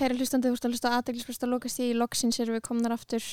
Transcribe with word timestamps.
kæri 0.00 0.16
hlustandi, 0.18 0.48
þú 0.48 0.54
veist 0.56 0.66
að 0.66 0.72
hlusta 0.74 0.92
aðdeglispresta 0.96 1.48
lokast 1.50 1.80
í 1.84 1.90
loksins 1.96 2.38
erum 2.40 2.56
við 2.56 2.64
komnar 2.66 2.94
aftur 2.96 3.24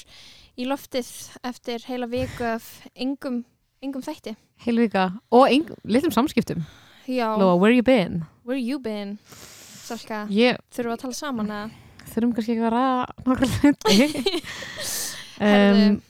í 0.60 0.68
loftið 0.68 1.08
eftir 1.48 1.86
heila 1.88 2.10
viku 2.12 2.44
af 2.56 2.66
yngum, 3.00 3.42
yngum 3.86 4.04
þætti. 4.06 4.36
Heilvika 4.66 5.08
og 5.32 5.46
ein, 5.48 5.68
litlum 5.86 6.12
samskiptum 6.16 6.64
Já, 7.08 7.30
Lóa, 7.40 7.56
where 7.62 7.72
you 7.72 7.84
been? 7.86 8.26
where 8.44 8.58
you 8.60 8.80
been? 8.84 9.18
Salka, 9.88 10.26
Ég 10.34 10.58
þurfum 10.74 10.92
við 10.92 10.98
að 10.98 11.04
tala 11.06 11.16
saman 11.16 11.52
að 11.56 11.76
þurfum 12.12 12.34
kannski 12.36 12.56
ekki 12.56 12.64
að 12.64 12.68
vera 12.68 12.86
nokkar 13.24 13.50
hluti 13.62 13.98
um. 15.48 16.02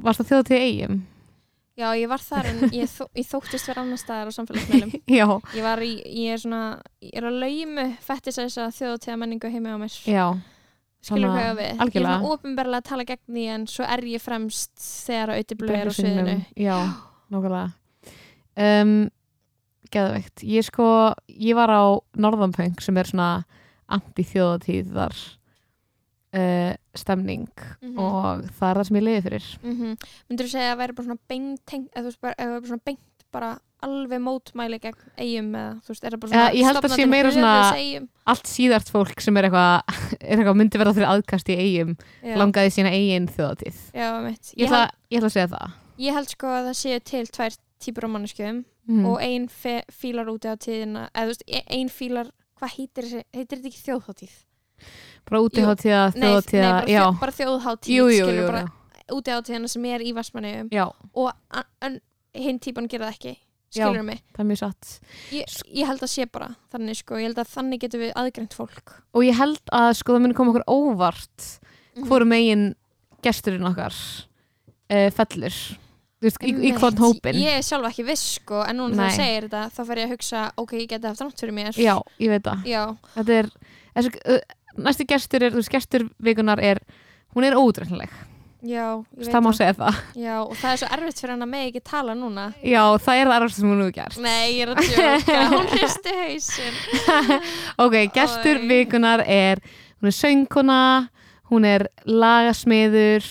Varst 0.00 0.22
það 0.22 0.30
þjóða 0.30 0.46
til 0.48 0.60
eigum? 0.64 0.94
Já, 1.78 1.86
ég 1.96 2.08
var 2.10 2.18
þar 2.20 2.46
en 2.50 2.58
ég, 2.74 2.88
þó, 2.90 3.04
ég 3.16 3.26
þóttist 3.30 3.68
vera 3.70 3.80
annar 3.84 3.96
staðar 4.00 4.28
á 4.28 4.32
samfélagsmeilum. 4.36 4.90
Já, 5.20 5.26
Ég 5.56 5.62
var 5.64 5.80
í, 5.86 5.92
ég 6.04 6.34
er 6.34 6.40
svona, 6.42 6.62
ég 7.00 7.14
er 7.16 7.28
að 7.30 7.38
laumu 7.40 7.84
fættis 8.04 8.38
að 8.38 8.48
þess 8.50 8.58
að 8.64 8.74
þjóðatíða 8.80 9.16
menningu 9.22 9.52
heimi 9.54 9.70
á 9.72 9.78
mér. 9.80 9.94
já, 10.04 10.26
Skilur 11.00 11.30
hvað 11.30 11.38
að- 11.38 11.46
ég 11.46 11.48
á 11.48 11.56
við. 11.60 11.64
Ég 11.70 11.72
er 11.78 11.84
algjörlega. 11.86 12.16
svona 12.18 12.34
ofinberlega 12.34 12.82
að 12.82 12.88
tala 12.90 13.04
gegn 13.08 13.22
því 13.38 13.44
en 13.54 13.66
svo 13.70 13.86
er 13.86 14.02
ég 14.10 14.20
fremst 14.20 14.74
þegar 15.06 15.32
að 15.32 15.40
auðvitað 15.40 15.76
er 15.78 15.88
á 15.88 15.94
sviðinu. 15.96 16.36
Já, 16.60 16.76
nákvæmlega 17.32 17.72
um, 18.60 18.92
Geðveikt 19.90 20.42
Ég 20.46 20.62
sko, 20.68 20.84
ég 21.32 21.56
var 21.58 21.70
á 21.72 21.82
Norðanpöng 22.20 22.76
sem 22.84 22.98
er 23.00 23.08
svona 23.08 23.30
anti-þjóðatíðar 23.90 25.16
uh, 26.34 26.74
stemning 26.94 27.48
Mhm. 27.82 27.98
og 27.98 28.44
það 28.58 28.70
er 28.70 28.76
það 28.80 28.86
sem 28.86 28.96
ég 28.96 29.02
liði 29.08 29.22
fyrir 29.26 29.46
Mm 29.62 29.74
-hmm. 29.80 29.96
Myndur 30.30 30.44
þú 30.46 30.50
segja 30.50 30.66
að 30.68 30.72
það 30.76 30.80
væri 30.82 30.94
bara 30.94 31.06
svona 31.06 31.18
beint 31.28 31.66
eða 31.70 32.00
þú 32.02 32.04
veist 32.10 32.20
bara, 32.20 32.34
eða 32.38 32.60
bara 32.60 32.66
svona 32.70 32.84
beint 32.84 33.00
bara 33.32 33.58
alveg 33.82 34.20
mótmæli 34.20 34.78
gegn 34.80 34.98
eigum 35.16 35.54
eða 35.54 35.80
þú 35.80 35.88
veist, 35.88 36.04
er 36.04 36.10
það 36.10 36.20
bara 36.20 36.30
Ja, 36.32 36.48
svona 36.48 36.54
ég 36.60 36.64
held 36.64 36.76
að 36.84 36.96
sé 36.96 37.06
meira 37.08 37.30
svona- 37.30 38.08
Allt 38.26 38.46
síðart 38.46 38.90
fólk 38.90 39.20
sem 39.20 39.36
er 39.36 39.44
eitthvað 39.44 39.82
er 40.20 40.36
eitthvað 40.38 40.56
myndi 40.56 40.78
verða 40.78 40.94
fyrir 40.94 41.08
aðkast 41.08 41.48
í 41.48 41.56
eigum 41.56 41.96
Já, 42.22 42.36
langaði 42.36 42.70
sína 42.70 42.90
eigin 42.90 43.28
mitt 44.24 44.52
ég 44.56 44.66
ég, 44.66 44.68
held, 44.68 44.90
ég 45.10 45.18
ætla 45.18 45.26
að 45.26 45.32
segja 45.32 45.48
það 45.48 45.70
ég 45.98 46.12
held 46.14 46.28
sko 46.28 46.46
að 46.46 46.66
það 46.68 46.76
séu 46.82 47.00
til 47.00 47.26
tvær 47.26 47.56
típur 47.80 48.04
á 48.04 48.08
manneskjöfum 48.12 48.64
mm. 48.88 49.06
og 49.06 49.20
ein 49.22 49.48
fe- 49.48 49.84
fílar 49.90 50.26
úti 50.28 50.48
á 50.48 50.56
tíðina 50.56 51.08
eða 51.14 51.24
þú 51.24 51.26
veist, 51.32 51.42
e- 51.48 51.64
ein 51.70 51.88
fílar 51.88 52.30
hvað 52.60 52.76
heitir 52.76 53.04
þetta 53.32 53.66
ekki 53.66 53.84
þjóðháttíð? 53.86 54.34
Bara 55.30 55.42
útiháttíða, 55.46 56.02
Nei, 56.14 56.22
þjóðatíða 56.24 56.70
nei 56.86 56.96
bara, 56.96 57.12
bara 57.20 57.32
þjóðháttíð 57.38 57.94
tíðina 59.46 59.68
sem 59.70 59.84
er 59.90 60.00
í 60.06 60.10
Vassmanni 60.16 60.52
já, 60.70 60.84
og 61.14 61.30
hinn 62.34 62.58
típan 62.62 62.88
gera 62.90 63.08
það 63.08 63.16
ekki 63.16 63.32
skilur 63.70 64.02
mig? 64.06 64.20
það 64.34 64.42
er 64.42 64.48
mjög 64.50 64.60
satt. 64.60 64.90
Ég, 65.34 65.54
ég 65.80 65.86
held 65.90 66.02
að 66.02 66.10
sé 66.12 66.26
bara 66.30 66.48
þannig 66.72 66.98
sko, 66.98 67.18
ég 67.18 67.28
held 67.30 67.38
að 67.42 67.52
þannig 67.54 67.78
getum 67.84 68.02
við 68.04 68.12
aðgreint 68.18 68.54
fólk. 68.58 68.86
Og 69.14 69.20
ég 69.26 69.34
held 69.38 69.62
að 69.74 69.90
sko 70.00 70.14
það 70.16 70.24
muni 70.26 70.34
koma 70.38 70.50
okkur 70.54 70.66
óvart 70.70 71.38
Mhm. 71.90 72.06
hvorum 72.06 72.28
megin 72.30 72.60
gesturinn 73.22 73.66
okkar 73.66 73.90
uh, 73.92 75.08
fellur. 75.10 75.50
Þú 76.20 76.26
veist, 76.28 76.42
í, 76.44 76.52
í 76.68 76.70
hvern 76.76 77.00
hópin 77.00 77.34
ég 77.40 77.56
er 77.58 77.64
sjálf 77.66 77.88
ekki 77.90 78.04
viss 78.06 78.36
sko 78.38 78.60
en 78.62 78.76
núna 78.78 79.08
þegar 79.08 79.16
segir 79.16 79.46
þetta 79.48 79.62
þá 79.74 79.80
fer 79.88 79.98
ég 80.00 80.06
að 80.06 80.12
hugsa 80.14 80.42
ok, 80.60 80.72
ég 80.78 80.88
geti 80.92 81.08
haft 81.08 81.20
rátt 81.24 81.40
fyrir 81.42 81.54
mér. 81.56 81.72
Já, 81.80 81.96
ég 82.20 82.30
veit 82.30 82.44
það. 82.46 82.62
Þetta 83.16 83.32
er, 83.40 83.48
þessi, 83.96 84.12
næsti 84.86 85.06
gestur 85.08 85.44
er, 85.46 85.54
þú 85.54 85.62
veist, 85.62 85.72
gestur 85.72 86.08
vikunar 86.22 86.60
er 86.62 86.80
hún 87.34 87.46
er 87.46 87.56
ódreiknileg, 87.58 88.10
já, 88.66 88.86
ég 88.98 89.20
veit 89.22 89.30
það 89.30 89.44
má 89.46 89.50
segja 89.56 89.76
það. 89.78 90.00
Já, 90.18 90.34
og 90.42 90.56
það 90.58 90.72
er 90.72 90.80
svo 90.82 90.88
erfitt 90.96 91.20
fyrir 91.22 91.34
hann 91.34 91.46
að 91.46 91.52
með 91.52 91.66
ekki 91.68 91.82
tala 91.90 92.16
núna. 92.18 92.46
Já, 92.66 92.82
það 92.98 93.20
er 93.20 93.30
það 93.30 93.36
erfast 93.36 93.60
sem 93.60 93.70
hún 93.70 93.82
hefur 93.84 93.94
gert. 94.00 94.18
Nei, 94.24 94.46
ég 94.56 94.62
er 94.64 94.72
að 94.74 94.82
tjóka, 94.88 95.38
hún 95.54 95.70
hristi 95.74 96.16
hausin 96.18 96.80
ok, 97.86 97.96
gestur 98.16 98.60
Oj. 98.60 98.66
vikunar 98.72 99.24
er 99.26 99.62
hún 100.00 100.10
er 100.10 100.16
söngkona 100.18 100.82
hún 101.50 101.66
er 101.66 101.88
lagasmiður 102.06 103.26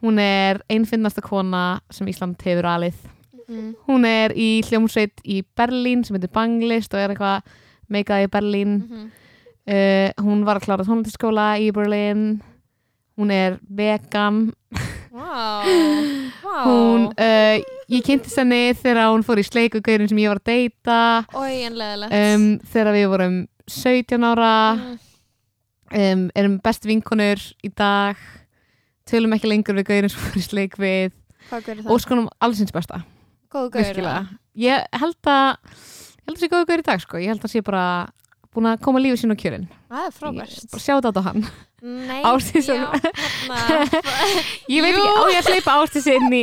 hún 0.00 0.18
er 0.22 0.62
einfinnasta 0.72 1.22
kona 1.22 1.80
sem 1.92 2.08
Ísland 2.08 2.40
hefur 2.44 2.70
alið. 2.70 3.06
Mm. 3.50 3.72
hún 3.88 4.04
er 4.06 4.30
í 4.38 4.60
hljómsveit 4.62 5.24
í 5.26 5.40
Berlín 5.58 6.04
sem 6.06 6.14
heitir 6.14 6.30
Banglist 6.30 6.92
og 6.94 7.00
er 7.02 7.10
eitthvað 7.10 7.56
meikað 7.90 8.28
í 8.28 8.28
Berlín. 8.30 8.76
Mm 8.86 9.08
uh, 9.70 10.24
hún 10.24 10.42
var 10.46 10.58
að 10.58 10.66
klára 10.66 10.86
tónlistaskóla 10.86 11.52
í 11.62 11.70
Berlín. 11.74 12.40
Hún 13.20 13.30
er 13.34 13.58
vegan. 13.68 14.48
Wow, 15.10 15.66
wow. 16.44 16.64
hún, 16.64 17.06
uh, 17.18 17.58
ég 17.90 18.04
kynntist 18.06 18.38
henni 18.38 18.70
þegar 18.78 19.10
hún 19.10 19.24
fór 19.26 19.40
í 19.42 19.44
sleikugaurin 19.46 20.10
sem 20.10 20.20
ég 20.22 20.30
var 20.30 20.40
að 20.40 20.50
deyta. 20.52 20.98
Um, 22.10 22.44
þegar 22.72 22.92
við 22.96 23.08
vorum 23.12 23.38
17 23.70 24.28
ára. 24.30 24.52
Um, 25.90 26.28
erum 26.38 26.60
best 26.62 26.86
vinkonur 26.86 27.42
í 27.66 27.72
dag. 27.74 28.20
Tölum 29.10 29.34
ekki 29.34 29.50
lengur 29.50 29.78
við 29.80 29.88
gaurin 29.90 30.12
sem 30.12 30.22
fór 30.22 30.38
í 30.38 30.46
sleik 30.46 30.78
við. 30.80 31.16
Það? 31.50 31.82
og 31.90 31.98
skonum 32.02 32.28
allsins 32.38 32.70
besta. 32.74 33.02
Góðu 33.50 33.72
gaur 33.74 33.82
ég 33.82 33.96
held 33.96 34.06
að 34.06 34.28
ég 34.60 34.84
held 35.02 36.36
að 36.36 36.38
sé 36.38 36.48
góðu 36.50 36.68
gaur 36.68 36.82
í 36.82 36.86
dag 36.86 37.02
sko. 37.02 37.18
Ég 37.18 37.32
held 37.32 37.44
að 37.44 37.54
sé 37.54 37.62
bara 37.66 37.84
búin 38.54 38.66
að 38.70 38.80
koma 38.84 39.00
lífið 39.02 39.20
sín 39.22 39.34
á 39.34 39.36
kjörin 39.38 39.66
það 39.90 40.06
er 40.06 40.14
frábært. 40.16 40.64
Bara 40.72 40.82
sjáta 40.84 41.10
á 41.14 41.22
hann. 41.28 41.44
Nei, 41.80 42.20
já, 42.28 42.30
hérna. 42.66 42.88
Ég 44.74 44.82
veit 44.84 44.96
ekki, 44.98 45.12
á 45.16 45.22
ég 45.30 45.38
að 45.40 45.48
hleypa 45.48 45.76
ástis 45.80 46.08
inn 46.12 46.34
í 46.34 46.42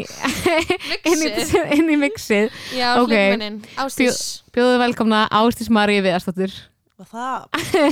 inn 1.77 1.91
í, 1.91 1.97
mixið. 2.01 2.49
Já, 2.73 2.87
Ok. 3.01 3.11
hlugminnin, 3.11 3.59
Ástís 3.83 4.21
bjóðu 4.55 4.79
velkomna 4.81 5.25
Ástis 5.29 5.69
Maríu 5.69 6.01
Viðarsdóttur 6.05 6.55
Og 6.97 7.05
það, 7.05 7.43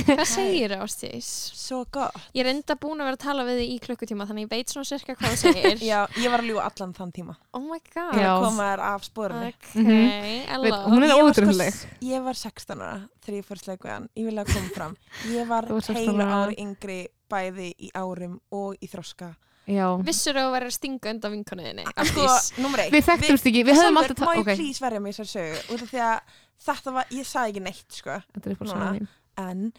hvað 0.08 0.20
segir 0.26 0.72
Ástís? 0.82 1.26
svo 1.54 1.84
gott. 1.94 2.16
ég 2.34 2.42
er 2.42 2.48
enda 2.50 2.74
búin 2.74 2.98
að 2.98 3.06
vera 3.06 3.18
að 3.18 3.22
tala 3.22 3.44
við 3.46 3.60
þig 3.60 3.68
í 3.70 3.76
klukkutíma 3.84 4.26
þannig 4.26 4.46
ég 4.48 4.50
veit 4.50 4.72
svona 4.74 4.88
sirka 4.88 5.14
hvað 5.14 5.30
það 5.30 5.36
segir 5.44 5.84
Já, 5.92 6.00
ég 6.18 6.32
var 6.32 6.42
að 6.42 6.48
ljúga 6.50 6.64
allan 6.66 6.94
þann 6.96 7.12
tíma. 7.14 7.36
oh 7.54 7.62
my 7.62 7.78
god 7.94 8.16
Til 8.16 8.24
að 8.26 8.42
koma 8.48 8.66
þér 8.72 8.82
af 8.88 9.06
spórinu. 9.06 9.52
ok, 9.52 9.68
Mhm. 9.76 9.94
I 9.94 10.58
Veit, 10.66 10.74
hún 10.90 11.06
er 11.06 11.12
Ég 11.12 11.22
Sko, 11.76 11.94
ég 12.10 12.26
var 12.26 12.34
16 12.42 12.82
ára 12.82 12.98
þegar 13.22 13.38
ég 13.38 13.46
við 13.86 13.94
hann. 13.94 14.08
Ég 14.16 14.24
vil 14.26 14.38
að 14.42 14.52
koma 14.56 14.74
fram. 14.74 14.96
Ég 15.30 15.46
var 15.54 15.70
Þú 15.70 15.78
varst 15.78 15.92
16 15.94 16.02
heila 16.02 16.26
ári 16.42 16.58
yngri 16.66 16.98
bæði 17.30 17.68
í 17.78 17.90
árum 17.94 18.40
og 18.50 18.74
í 18.82 18.90
þroska. 18.90 19.36
Já. 19.66 19.86
vissur 20.06 20.34
þú 20.34 20.44
að 20.46 20.52
vera 20.56 20.66
að 20.70 20.74
stinga 20.76 21.10
undan 21.10 21.32
vinkonuðinni 21.36 21.84
Sko, 22.06 22.26
við 22.92 23.04
þekktumst 23.10 23.46
ekki, 23.50 23.64
við 23.66 23.74
höfum 23.80 24.00
alltaf 24.02 24.22
Má 24.26 24.32
ég 24.34 24.40
ok, 24.44 24.54
please 24.56 24.80
verja 24.84 25.00
mig 25.00 25.14
þessar 25.16 25.30
sögu? 25.32 25.74
Út 25.74 25.82
af 25.82 25.90
því 25.90 26.00
að 26.06 26.20
þetta 26.66 26.92
var, 26.96 27.04
ég 27.10 27.26
sagði 27.26 27.52
ekki 27.52 27.62
neitt, 27.66 27.90
sko. 27.92 28.20
Núna. 28.64 29.08
En 29.36 29.72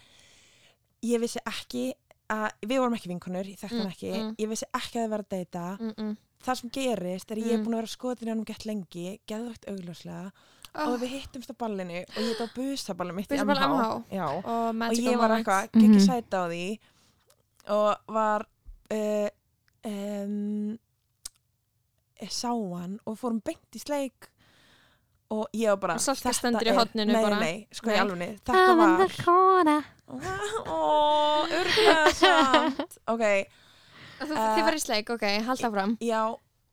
ég 1.08 1.20
vissi 1.22 1.40
ekki 1.46 1.84
að, 2.30 2.48
við 2.68 2.78
vorum 2.82 2.94
ekki 2.98 3.08
vinkonur, 3.12 3.48
ég 3.48 3.58
þekkti 3.58 3.78
hann 3.78 3.86
Mm, 3.88 3.92
ekki. 3.94 4.12
mm. 4.18 4.34
Ég 4.38 4.48
vissi 4.52 4.66
ekki 4.76 4.98
að 4.98 5.04
það 5.04 5.10
var 5.14 5.24
að 5.24 5.28
deyta. 5.34 5.64
mm 5.80 5.92
-mm. 5.96 6.16
Það 6.44 6.54
sem 6.60 6.70
gerist 6.70 7.30
er 7.32 7.36
að 7.36 7.42
ég 7.48 7.52
er 7.52 7.58
Mm. 7.58 7.64
búin 7.64 7.74
að 7.74 7.80
vera 7.82 7.86
skotin 7.96 8.28
í 8.28 8.30
hann 8.30 8.44
gett 8.44 8.64
lengi, 8.66 9.18
geðvægt 9.26 9.64
augljóslega. 9.68 10.30
oh, 10.78 10.92
og 10.92 11.00
við 11.00 11.08
hittumst 11.16 11.50
á 11.50 11.54
ballinu 11.58 12.04
og 12.04 12.22
ég 12.22 12.28
heit 12.28 12.40
á 12.44 12.46
busaballinu 12.54 13.14
mitt 13.16 13.26
í 13.32 13.34
Busaball 13.34 13.56
MH, 13.56 13.66
MH. 13.66 14.04
Já. 14.12 14.26
og 14.28 14.44
og 14.44 14.92
ég 14.92 15.18
var 15.18 15.30
eitthvað, 15.30 15.68
Mhm. 15.72 15.82
ekki 15.82 16.00
sæta 16.06 16.36
á 16.38 16.46
því 16.48 16.78
og 17.68 17.96
var 18.08 18.46
uh, 18.92 19.28
um, 19.84 20.78
sá 22.28 22.50
hann 22.50 22.98
og 23.06 23.18
fórum 23.20 23.38
beint 23.44 23.76
í 23.78 23.80
sleik 23.82 24.26
og 25.30 25.46
ég 25.54 25.68
var 25.74 25.76
bara 25.82 25.94
Og 26.00 26.02
þetta 26.02 26.32
stendur 26.34 26.66
í 26.66 26.72
er- 26.72 26.78
horninu 26.80 27.12
nei, 27.12 27.22
bara. 27.22 27.38
nei, 27.40 27.66
sko 27.70 27.90
í 27.92 27.98
alvegni 28.00 28.30
þetta 28.48 28.76
var 28.80 29.14
kona 29.24 29.76
ó, 30.08 31.46
örgulega 31.46 32.12
samt. 32.16 32.98
Ok, 33.06 33.24
Þú, 34.18 34.32
Uh, 34.34 34.34
þið 34.34 34.64
farið 34.66 34.78
í 34.80 34.82
sleik, 34.82 35.10
ok, 35.14 35.24
halda 35.46 35.68
fram 35.70 35.92
já 36.02 36.22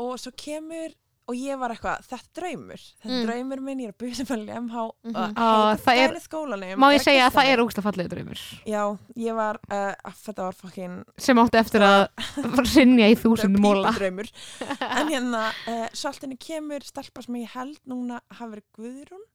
og 0.01 0.13
svo 0.17 0.31
kemur 0.33 0.95
og 1.27 1.35
ég 1.35 1.57
var 1.57 1.71
eitthvað, 1.73 2.03
þetta 2.05 2.17
er 2.19 2.41
draumur 2.41 2.77
þetta 2.77 3.09
er 3.09 3.15
Mm. 3.15 3.25
draumur 3.25 3.61
minn, 3.65 3.79
ég 3.79 3.87
er 3.87 3.93
að 3.93 3.97
busaballi 4.03 4.51
MH 4.59 4.75
Mhm. 5.05 5.15
og 5.15 5.35
Á, 5.35 5.75
það 5.81 5.97
er- 5.97 6.19
skólanum 6.21 6.77
má 6.77 6.87
ég 6.93 7.01
segja 7.01 7.27
að 7.29 7.33
það 7.33 7.45
er 7.53 7.57
ógst 7.65 7.77
að 7.79 7.83
fallega 7.87 8.09
draumur 8.09 8.39
Já, 8.65 8.97
ég 9.17 9.35
var, 9.35 9.59
uh, 9.71 9.93
að 10.05 10.15
þetta 10.25 10.43
var 10.43 10.53
fucking 10.53 11.03
sem 11.17 11.37
átti 11.37 11.57
eftir 11.57 11.81
að 11.81 12.07
sinja 12.75 13.07
í 13.09 13.15
þúsund 13.15 13.57
móla. 13.57 13.89
En 13.95 15.07
hérna, 15.13 15.51
uh, 15.67 15.87
henni 16.21 16.37
kemur 16.37 16.83
stelpa 16.83 17.23
sem 17.23 17.35
ég 17.35 17.49
held 17.55 17.79
núna 17.87 18.19
hafi 18.31 18.55
verið 18.55 18.63
Guðrún 18.77 19.25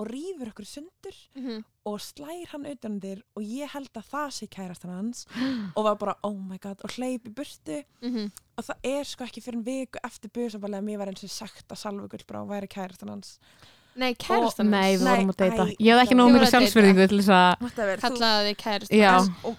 og 0.00 0.08
rýfur 0.08 0.48
okkur 0.52 0.64
sundur 0.66 1.16
Mhm. 1.36 1.64
og 1.84 1.98
slær 2.00 2.46
hann 2.54 2.64
utanundir 2.70 3.20
og 3.36 3.42
ég 3.44 3.68
held 3.74 3.90
að 3.92 4.06
það 4.10 4.28
sé 4.38 4.48
kærastan 4.48 4.94
hans 4.94 5.26
og 5.76 5.84
var 5.84 5.96
bara, 6.00 6.14
oh 6.24 6.36
my 6.38 6.56
god, 6.58 6.80
og 6.84 6.90
hleyp 6.96 7.28
í 7.28 7.34
burtu 7.34 7.82
Mhm. 8.02 8.30
og 8.56 8.64
það 8.64 8.76
er 8.84 9.04
sko 9.04 9.24
ekki 9.26 9.42
fyrir 9.44 9.58
en 9.60 9.64
viku 9.66 10.00
eftir 10.04 10.30
busaballega 10.32 10.80
að 10.80 10.88
mér 10.88 10.98
var 10.98 11.12
eins 11.12 11.24
og 11.24 11.30
sagt 11.30 11.68
að 11.68 11.76
Salva 11.82 12.08
Gullbrá 12.08 12.46
væri 12.48 12.68
kærastan 12.68 13.08
hans. 13.12 13.38
Nei, 13.96 14.14
kærastan 14.14 14.70
nei, 14.70 14.96
við 14.96 15.02
Nei, 15.04 15.16
vorum 15.16 15.30
að 15.34 15.36
deyta 15.36 15.66
ég 15.76 15.92
hef 15.98 16.06
ekki 16.06 16.16
nóg 16.16 16.30
mér 16.32 16.46
sjálfsverðingu 16.48 17.08
til 17.10 17.18
þess 17.20 17.34
að 17.34 18.00
kallaði 18.00 18.54
þið 18.54 18.56
kærastan 18.64 18.96
Já. 18.96 19.14
og 19.44 19.56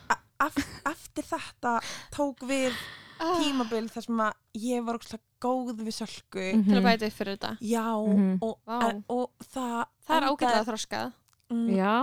eftir 0.89 1.23
þetta 1.35 1.75
tók 2.15 2.39
við 2.49 2.73
Ah, 3.21 3.38
tímabil 3.38 3.85
þar 3.93 4.01
sem 4.07 4.17
að 4.17 4.31
ég 4.57 4.81
var 4.83 4.97
ógslag 4.97 5.19
góð 5.39 5.75
við 5.85 5.93
Sölku 5.93 6.41
Mhm. 6.55 6.63
til 6.65 6.73
að 6.79 6.85
bæta 6.88 7.05
upp 7.05 7.13
fyrir 7.13 7.38
þetta 7.38 7.57
Já, 7.61 7.83
Mhm. 8.07 8.39
og, 8.41 8.57
Vá. 8.67 8.89
en, 8.89 9.03
og 9.09 9.29
það 9.53 9.85
það 10.11 10.19
er 10.21 10.27
ágætlega 10.31 10.67
þroskað. 10.69 11.11
Mm, 11.51 11.65
já, 11.75 11.95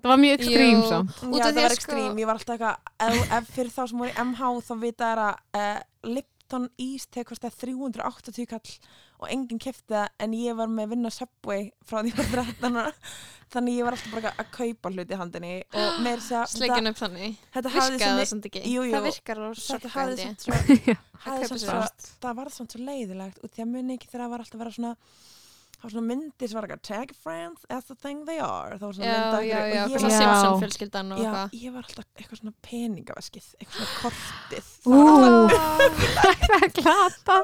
það 0.00 0.10
var 0.14 0.20
mjög 0.24 0.38
ekstrím 0.40 0.78
Jú. 0.80 0.88
samt. 0.90 1.20
Út 1.28 1.38
Já, 1.38 1.44
af 1.44 1.46
það 1.46 1.52
því 1.52 1.60
var 1.60 1.70
að 1.70 1.76
ekstrím, 1.78 2.08
sko- 2.10 2.20
ég 2.24 2.26
var 2.30 2.38
alltaf 2.40 2.56
eitthvað 2.56 2.76
ef, 3.06 3.32
ef 3.38 3.54
fyrir 3.58 3.72
þá 3.76 3.82
sem 3.90 3.98
voru 4.04 4.10
í 4.10 4.18
MH 4.24 4.50
þá 4.70 4.74
vita 4.86 5.12
er 5.14 5.22
að 5.26 5.34
uh, 5.60 5.80
Lipton 6.16 6.66
East 6.82 7.10
tekur 7.14 7.34
kostið 7.36 7.60
380 7.60 8.46
kall 8.50 8.72
og 9.20 9.28
enginn 9.28 9.60
kefti 9.60 9.92
það 9.92 10.06
en 10.24 10.32
ég 10.38 10.56
var 10.56 10.70
með 10.72 10.86
að 10.86 10.92
vinna 10.94 11.10
Subway 11.12 11.66
frá 11.84 12.00
því 12.00 12.08
ég 12.14 12.16
var 12.16 12.30
13 12.32 12.78
ára. 12.80 12.92
Þannig 13.50 13.74
ég 13.76 13.84
var 13.84 13.96
alltaf 13.96 14.12
bara 14.14 14.30
að 14.40 14.50
kaupa 14.54 14.90
hluti 14.94 15.12
í 15.12 15.18
handinni 15.20 15.52
og 15.74 15.98
með 16.06 16.20
þess 16.22 16.32
að 16.38 16.52
Sleikin 16.54 16.88
upp 16.90 17.00
þannig. 17.02 17.36
þetta 17.54 17.72
hafði 17.74 17.96
Virkaði 17.98 18.14
það 18.14 18.20
svo 18.22 18.30
samt 18.32 18.46
ekki? 18.50 18.62
Jú, 18.70 18.84
jú. 18.86 18.94
Það 18.94 19.06
virkar 19.10 19.42
á 19.42 19.48
þetta 19.60 19.90
hafði 19.94 20.16
ég 20.16 20.22
samt 20.24 20.46
svo 20.46 20.54
hafði 21.26 21.50
samt 21.50 21.60
sér 21.60 21.68
svo, 21.68 22.14
það 22.24 22.38
var 22.40 22.50
samt 22.56 22.72
svo 22.76 22.80
leiðilegt 22.86 23.42
og 23.44 23.50
því 23.52 23.64
að 23.66 23.70
muni 23.74 23.96
ekki 23.98 24.08
þegar 24.12 24.24
það 24.24 24.32
var 24.36 24.44
alltaf 24.46 24.56
að 24.56 24.62
vera 24.64 24.74
svona 24.78 24.94
það 25.80 25.86
var 25.86 25.92
svona 25.94 26.08
myndir 26.10 26.50
sem 26.50 26.58
var 26.58 26.66
eitthvað 26.68 26.82
tag 26.90 27.12
friends 27.16 27.62
as 27.72 27.86
the 27.88 27.96
thing 27.96 28.18
they 28.28 28.36
are. 28.44 28.76
Það 28.76 28.86
var 28.86 28.96
svona 28.98 29.08
Já, 29.08 29.14
mynd 29.16 29.34
af 29.34 29.44
já, 29.46 29.56
einhverju 29.56 29.74
já, 29.74 29.82
og 29.82 29.90
ég 29.90 29.96
var, 29.96 30.10
Já. 30.10 30.18
Simpson 30.20 31.12
og 31.14 31.18
já, 31.18 31.30
eitthvað. 31.30 31.54
ég 31.64 31.72
var 31.76 31.86
alltaf 31.88 32.06
eitthvað 32.20 32.40
svona 32.42 32.54
peningaveskið 32.68 33.46
eitthvað 33.60 33.78
svona 33.80 33.92
kortið. 34.02 34.66
Það 36.50 36.60
er 36.60 36.72
glata. 36.80 37.38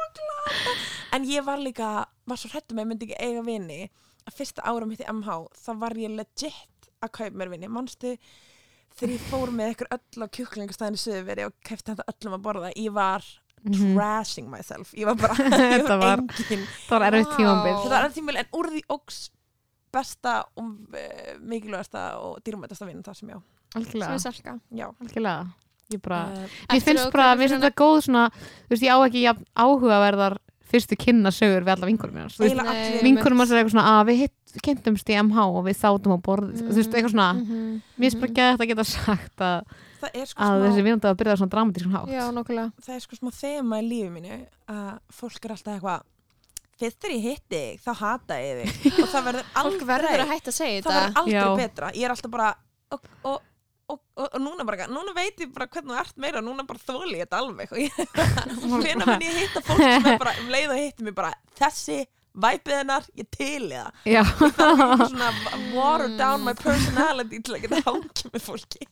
en 1.16 1.28
ég 1.30 1.46
var 1.46 1.58
líka 1.62 1.90
var 2.26 2.40
svo 2.40 2.50
hrættum 2.52 2.76
að 2.80 2.84
ég 2.84 2.90
myndi 2.92 3.08
ekki 3.08 3.22
eiga 3.24 3.44
vini. 3.46 3.80
Að 4.26 4.34
fyrsta 4.40 4.64
ára 4.66 4.86
mitt 4.90 5.00
í 5.04 5.06
MH 5.12 5.36
þá 5.62 5.70
var 5.80 5.94
ég 6.02 6.10
legit 6.18 6.90
að 7.04 7.12
kaupa 7.20 7.36
mér 7.38 7.52
vini. 7.54 7.68
Manstu 7.70 8.16
þegar 8.96 9.12
ég 9.14 9.26
fór 9.30 9.52
með 9.54 9.72
ykkur 9.74 9.90
öll 9.96 10.24
á 10.24 10.26
kjúklingastæðinu 10.36 11.00
söðveri 11.00 11.44
og 11.46 11.54
kefti 11.64 11.92
þetta 11.94 12.06
öllum 12.12 12.36
að 12.38 12.44
borða? 12.48 12.70
Ég 12.80 12.92
var 12.96 13.24
Mhm. 13.64 13.94
trashing 13.96 14.48
myself 14.50 14.92
ég 14.94 15.06
var 15.08 15.16
bara, 15.16 15.34
ég 15.38 15.80
Þetta 15.82 15.96
var 15.98 15.98
var- 15.98 16.20
engin 16.20 16.66
það 16.88 17.00
var 17.00 17.12
Vá. 17.16 17.36
tímambil 17.36 17.74
þetta 17.82 18.02
var 18.02 18.12
tímul 18.14 18.36
en 18.42 18.50
úr 18.52 18.66
því 18.74 18.82
ógs 18.94 19.20
besta 19.96 20.34
og 20.56 20.64
uh, 20.92 21.36
mikilvægasta 21.40 22.02
og 22.20 22.40
dýrmætasta 22.44 22.86
vinn 22.86 23.02
það 23.02 23.14
sem 23.20 23.28
já, 23.32 23.38
algjörlega, 23.74 24.12
er 24.14 24.18
salka 24.26 24.58
já. 24.76 24.86
algjörlega 25.00 25.46
ég 25.94 26.00
bara, 26.02 26.20
Uh, 26.26 26.38
mér 26.42 26.76
Eftir 26.76 26.82
finnst 26.96 27.12
bara, 27.14 27.26
mér 27.38 27.48
finnst 27.48 27.62
þetta 27.64 27.80
góð 27.80 28.00
svona 28.08 28.24
þú 28.34 28.74
veist, 28.74 28.82
ég 28.82 28.90
á 28.92 28.98
ekki 29.06 29.22
jafn 29.22 29.44
áhugaverðar 29.56 30.36
fyrstu 30.66 30.96
kynna 30.98 31.30
sögur 31.30 31.62
við 31.62 31.72
alla 31.76 31.86
Nei. 32.66 32.72
allir 32.74 33.02
vinkurum 33.06 33.40
að 33.40 33.46
segja 33.52 33.60
eitthvað 33.62 33.74
svona 33.76 33.90
að 34.00 34.06
við 34.10 34.16
hitt, 34.24 34.56
kynntumst 34.66 35.10
í 35.14 35.18
MH 35.22 35.38
og 35.46 35.62
við 35.68 35.76
sátum 35.78 36.14
á 36.14 36.18
borðið, 36.26 36.62
þú 36.66 36.74
veist, 36.80 36.90
eitthvað 36.94 37.14
svona 37.14 37.28
Mhm. 37.34 37.82
mér 37.98 38.10
finnst 38.10 38.20
bara 38.20 38.30
ekki 38.32 38.42
að 38.42 38.52
þetta 38.56 38.68
geta 38.72 38.84
sagt 38.84 39.38
að, 39.38 39.38
það 39.46 39.60
er 39.62 39.85
sko 40.30 40.44
að 40.46 40.58
smá 40.60 40.66
þessi 40.66 40.84
vinandi 40.86 41.08
að 41.10 41.16
byrja 41.22 41.38
svona 41.40 41.54
dramatískan 41.54 41.96
hátt. 41.96 42.12
Já, 42.12 42.24
nokkulega 42.34 42.86
það 42.86 42.98
er 42.98 43.02
sko 43.06 43.18
smá 43.18 43.32
þema 43.40 43.80
í 43.80 43.88
lífi 43.88 44.12
mínu 44.16 44.38
að 44.76 44.92
fólk 45.20 45.48
er 45.48 45.56
alltaf 45.56 45.74
eitthvað 45.76 46.06
fyrst 46.76 47.02
þegar 47.02 47.16
ég 47.16 47.26
hitti 47.26 47.58
þig, 47.58 47.82
þá 47.84 47.92
hata 48.02 48.38
ég 48.42 48.62
þig. 48.62 48.86
Og 49.02 49.12
það 49.12 49.28
verður 49.30 49.52
verður 49.90 50.24
aldrei 50.24 50.56
segja 50.56 50.86
það 50.86 50.96
verður 50.98 51.20
aldrei 51.22 51.36
Já. 51.36 51.52
betra. 51.60 51.92
Ég 51.96 52.08
er 52.08 52.16
alltaf 52.16 52.34
bara 52.34 52.48
og, 52.92 53.06
og, 53.30 53.38
og, 53.86 54.00
og, 54.18 54.26
og 54.26 54.36
núna 54.42 54.66
bara, 54.68 54.88
núna 54.90 55.14
veit 55.16 55.40
ég 55.40 55.54
bara 55.54 55.68
hvernig 55.72 55.94
þú 55.94 56.00
ert 56.02 56.20
meira 56.26 56.42
núna 56.44 56.66
bara 56.68 56.82
þóli 56.84 57.16
ég 57.16 57.24
þetta 57.24 57.40
alveg. 57.40 57.72
Og 58.66 58.76
hvena 58.82 59.08
mun 59.08 59.24
ég 59.24 59.40
hitta 59.40 59.64
fólk 59.64 59.82
sem 59.86 60.10
er 60.12 60.20
bara 60.20 60.36
um 60.42 60.52
leið 60.52 60.74
og 60.74 60.82
hitti 60.82 61.06
mig 61.06 61.16
bara 61.16 61.32
þessi 61.58 62.02
væpið 62.44 62.74
hennar, 62.76 63.06
ég 63.16 63.28
til 63.32 63.66
í 63.66 63.70
það 63.72 64.10
já, 64.12 64.22
það 64.26 64.60
er 64.66 64.80
eitthvað 64.82 65.04
svona 65.12 65.30
water 65.76 66.10
down 66.18 66.44
my 66.44 66.54
personality 66.58 67.40
til 67.46 67.54
að 67.56 67.62
geta 67.64 67.80
hangið 67.86 68.28
með 68.34 68.44
fólki. 68.46 68.88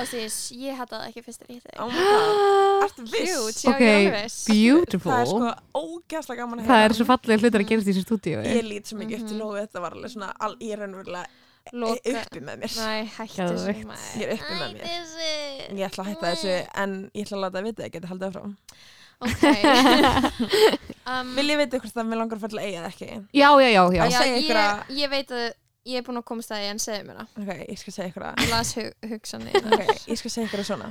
Ásís, 0.00 0.38
ég 0.58 0.80
hætta 0.80 0.98
það 0.98 1.06
ekki 1.10 1.24
fyrst 1.28 1.44
þegar 1.44 1.52
ég 1.52 1.60
hitti 1.60 1.78
oh 1.78 1.92
my 1.92 2.08
god, 2.08 2.82
ertu 2.88 3.06
viss? 3.12 3.62
Ok, 3.72 3.84
ég 3.86 4.36
beautiful. 4.48 5.12
Það 5.12 5.22
er 5.22 5.30
sko 5.30 5.82
ógæslega 5.82 6.42
gaman 6.42 6.62
að 6.64 6.66
það 6.72 6.82
heyra. 6.82 6.90
er 6.90 6.98
svo 6.98 7.08
fallega 7.12 7.44
hlutur 7.44 7.64
að 7.64 7.70
gerast 7.72 7.88
í 7.88 7.92
þessu 7.94 8.04
stúdíu 8.08 8.42
ég 8.42 8.66
lít 8.66 8.90
svo 8.90 8.98
mikið 9.00 9.22
upp 9.22 9.30
til 9.32 9.40
lóðu 9.40 9.62
þetta 9.62 9.84
var 9.86 9.96
alveg 9.98 10.14
svona 10.16 10.32
all, 10.42 10.54
ég 10.58 10.74
er 10.76 10.84
raunverulega 10.86 11.24
Loka 11.78 12.10
uppi 12.10 12.40
með 12.42 12.56
mér. 12.58 12.72
Nei, 12.74 13.04
hætti 13.14 13.36
þessu 13.38 13.74
Ég 14.18 14.24
er 14.26 14.32
uppi 14.34 14.56
með 14.58 14.72
mér. 14.74 14.88
ég 15.78 15.84
ætla 15.86 16.02
að 16.02 16.08
hætta 16.10 16.32
þessu 16.32 16.56
en 16.82 16.96
ég 17.14 17.22
ætla 17.28 17.36
að 17.38 17.44
láta 17.44 17.58
það 17.60 17.68
vita 17.68 17.78
að 17.82 17.86
ég 17.86 17.94
geti 17.94 18.10
haldið 18.10 18.26
áfram 18.32 18.56
Ok. 19.22 19.42
Um, 21.02 21.32
vil 21.34 21.50
ég 21.50 21.58
ykkur 21.74 21.90
það 21.90 21.98
að 21.98 22.06
mér 22.12 22.18
langar 22.20 22.38
að 22.38 22.44
falla 22.44 22.62
eiga 22.62 22.78
eða 22.78 22.90
ekki? 22.92 23.06
Já, 23.34 23.48
já, 23.58 23.68
já, 23.74 23.82
já, 23.90 24.04
já, 24.06 24.20
ég, 24.38 24.44
ég 25.00 25.10
veit 25.10 25.32
að 25.34 25.48
ég 25.90 25.98
er 25.98 26.04
búin 26.06 26.20
að 26.20 26.28
komast 26.30 26.52
að 26.54 26.62
ég 26.62 26.70
en 26.70 26.78
segja 26.82 27.02
mér 27.08 27.16
það. 27.18 27.28
Ok, 27.42 27.50
ég 27.58 27.80
skal 27.80 27.94
segja 27.96 28.10
ykkur 28.12 28.26
að 28.28 28.38
Ég 28.38 28.52
las 28.52 28.70
hug, 28.78 28.92
hugsanir. 29.10 29.58
Ok, 29.66 29.82
ég 30.12 30.20
skal 30.20 30.32
segja 30.36 30.46
ykkur 30.46 30.62
að 30.62 30.68
svona. 30.70 30.88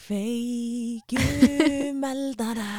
Kveikjum 0.00 1.28
eldara 2.08 2.70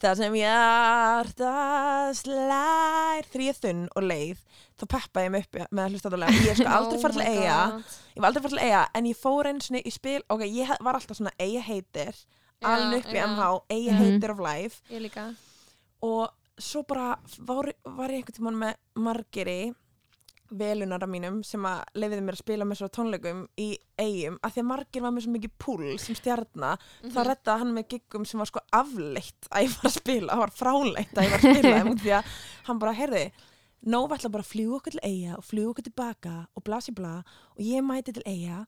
það 0.00 0.14
sem 0.20 0.34
hjarta 0.40 1.52
slær. 2.16 3.26
Er 3.26 3.56
þunn 3.60 3.84
og 3.92 4.02
leið 4.06 4.40
þá 4.76 4.84
peppa 4.92 5.24
ég 5.24 5.32
mig 5.32 5.46
upp 5.46 5.54
með 5.68 5.82
að 5.84 5.90
hlusta 5.92 6.08
þetta 6.08 6.22
lag. 6.22 6.32
Ég 6.46 6.56
skal 6.60 6.74
aldrei 6.78 6.98
fara 7.02 7.16
til 7.16 7.24
Oh 7.26 7.28
eiga 7.32 7.60
ég 8.16 8.20
var 8.20 8.28
aldrei 8.30 8.44
fara 8.46 8.54
til 8.56 8.64
eiga 8.64 8.82
en 8.96 9.10
ég 9.10 9.20
fór 9.20 9.50
einu 9.50 9.60
sinni 9.64 9.80
í 9.84 9.92
spil. 9.94 10.22
Ok, 10.32 10.42
ég 10.48 10.72
var 10.80 10.94
alltaf 10.96 11.16
svona 11.18 11.36
eiga 11.40 11.62
heitir 11.66 12.14
alveg 12.64 13.04
upp 13.04 13.12
í. 13.12 13.18
MH, 13.18 13.62
eiga 13.70 13.92
Mhm. 13.92 14.02
heitir 14.02 14.30
of 14.30 14.38
life 14.40 14.82
Ég 14.90 15.00
líka 15.02 15.34
og 16.02 16.30
svo 16.58 16.82
bara 16.86 17.18
var, 17.38 17.72
var 17.84 18.08
ég 18.10 18.22
einhvern 18.24 18.36
tímann 18.36 18.56
með 18.56 18.74
margiri 18.96 19.74
velunara 20.50 21.06
mínum 21.10 21.40
sem 21.44 21.60
að 21.66 21.80
leifiði 21.98 22.22
mér 22.22 22.36
að 22.36 22.38
spila 22.38 22.64
með 22.64 22.78
svo 22.78 22.88
tónleikum 22.94 23.40
í 23.58 23.76
eigum 23.98 24.36
að 24.46 24.52
því 24.54 24.60
að 24.62 24.68
margir 24.70 25.02
var 25.02 25.10
með 25.16 25.24
svo 25.24 25.32
mikið 25.34 25.52
púl 25.58 25.98
sem 25.98 26.14
stjarnar 26.14 26.78
Mhm. 27.02 27.10
þá 27.10 27.20
reddaði 27.26 27.58
hann 27.58 27.74
með 27.74 27.88
giggum 27.88 28.24
sem 28.26 28.38
var 28.38 28.46
sko 28.46 28.60
afleitt 28.72 29.48
að 29.50 29.62
ég 29.64 29.74
var 29.76 29.90
að 29.90 29.96
spila, 29.96 30.32
það 30.32 30.38
var 30.38 30.50
fráleitt 30.50 31.14
að 31.14 31.24
ég 31.24 31.30
var 31.30 31.40
að 31.40 31.56
spila 31.56 31.84
út 31.90 31.98
því 32.00 32.12
að 32.18 32.24
hann 32.64 32.78
bara, 32.78 32.92
heyrði 32.94 33.32
Nóf 33.86 34.10
ætla 34.10 34.30
bara 34.32 34.42
að 34.42 34.50
fljúa 34.50 34.76
okkur 34.80 34.90
til 34.90 35.00
eiga 35.04 35.36
og 35.38 35.44
fljúa 35.44 35.70
okkur 35.70 35.84
tilbaka 35.84 36.46
og 36.56 36.64
blasi 36.64 36.92
bla 36.94 37.22
og 37.54 37.58
ég 37.60 37.82
mæti 37.84 38.12
til 38.14 38.22
eiga 38.26 38.66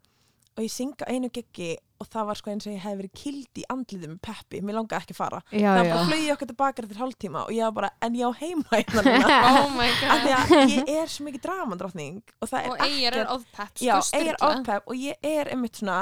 og 0.58 0.64
ég 0.66 0.72
synga 0.74 1.06
einu 1.06 1.30
giggi 1.30 1.76
og 1.98 2.06
það 2.06 2.26
var 2.28 2.38
sko 2.38 2.50
eins 2.52 2.66
og 2.66 2.74
ég 2.74 2.82
hef 2.82 2.96
verið 2.98 3.12
kild 3.18 3.58
í 3.58 3.64
andliðum 3.72 4.12
með 4.14 4.20
Peppi, 4.28 4.60
mér 4.62 4.76
langaði 4.78 4.98
ekki 5.00 5.14
að 5.14 5.18
fara 5.18 5.40
já, 5.50 5.66
það 5.66 5.80
já. 5.80 5.90
bara 5.92 6.04
flögi 6.10 6.30
okkur 6.34 6.50
tilbaka 6.52 6.84
eftir 6.84 7.00
hálftíma 7.02 7.42
og 7.44 7.54
ég 7.54 7.64
var 7.66 7.74
bara, 7.78 7.90
en 8.06 8.18
ég 8.18 8.30
á 8.30 8.32
heima 8.38 8.68
hérna 8.74 9.02
Oh 9.48 9.82
af 9.82 10.22
því 10.22 10.34
að 10.36 10.54
ég 10.74 10.92
er 10.94 11.10
svo 11.10 11.26
mikið 11.26 11.44
dramandrottning 11.46 12.20
og 12.38 12.50
það 12.50 12.60
er 12.60 12.70
Og 12.70 12.84
eigir 12.86 13.08
er 13.08 13.18
ekkert 13.18 13.34
ofpepp 13.34 13.82
já, 13.82 13.94
sko, 13.98 14.20
eigir 14.20 14.38
sturlað. 14.38 14.62
ofpepp 14.62 14.92
og 14.92 15.02
ég 15.02 15.30
er 15.32 15.52
einmitt 15.54 15.82
svona 15.82 15.98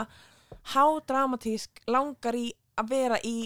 hádramatísk 0.75 1.82
langar 1.93 2.39
í 2.39 2.46
að 2.77 2.93
vera 2.93 3.19
í, 3.25 3.36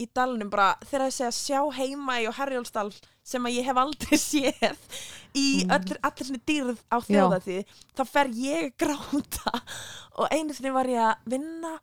í 0.00 0.08
dalnum 0.16 0.48
bara 0.52 0.72
þegar 0.86 1.08
það 1.08 1.16
segja 1.18 1.32
sjá 1.36 1.60
heima 1.76 2.20
í 2.22 2.28
og 2.30 2.36
Herjólfsdal 2.38 2.88
sem 3.28 3.44
að 3.48 3.56
ég 3.58 3.68
hef 3.68 3.80
aldrei 3.84 4.18
séð 4.30 5.00
í 5.36 5.46
Mm. 5.64 5.72
öllir, 5.76 5.98
allir 6.08 6.26
sinni 6.26 6.40
dýrð 6.48 6.78
á 6.88 6.96
þjóðatíð 7.04 7.72
þá 7.98 8.02
fer 8.08 8.30
ég 8.40 8.70
gráta 8.80 9.52
og 10.18 10.32
einu 10.32 10.56
sinni 10.56 10.72
var 10.74 10.88
ég 10.88 11.02
að 11.04 11.26
vinna 11.34 11.74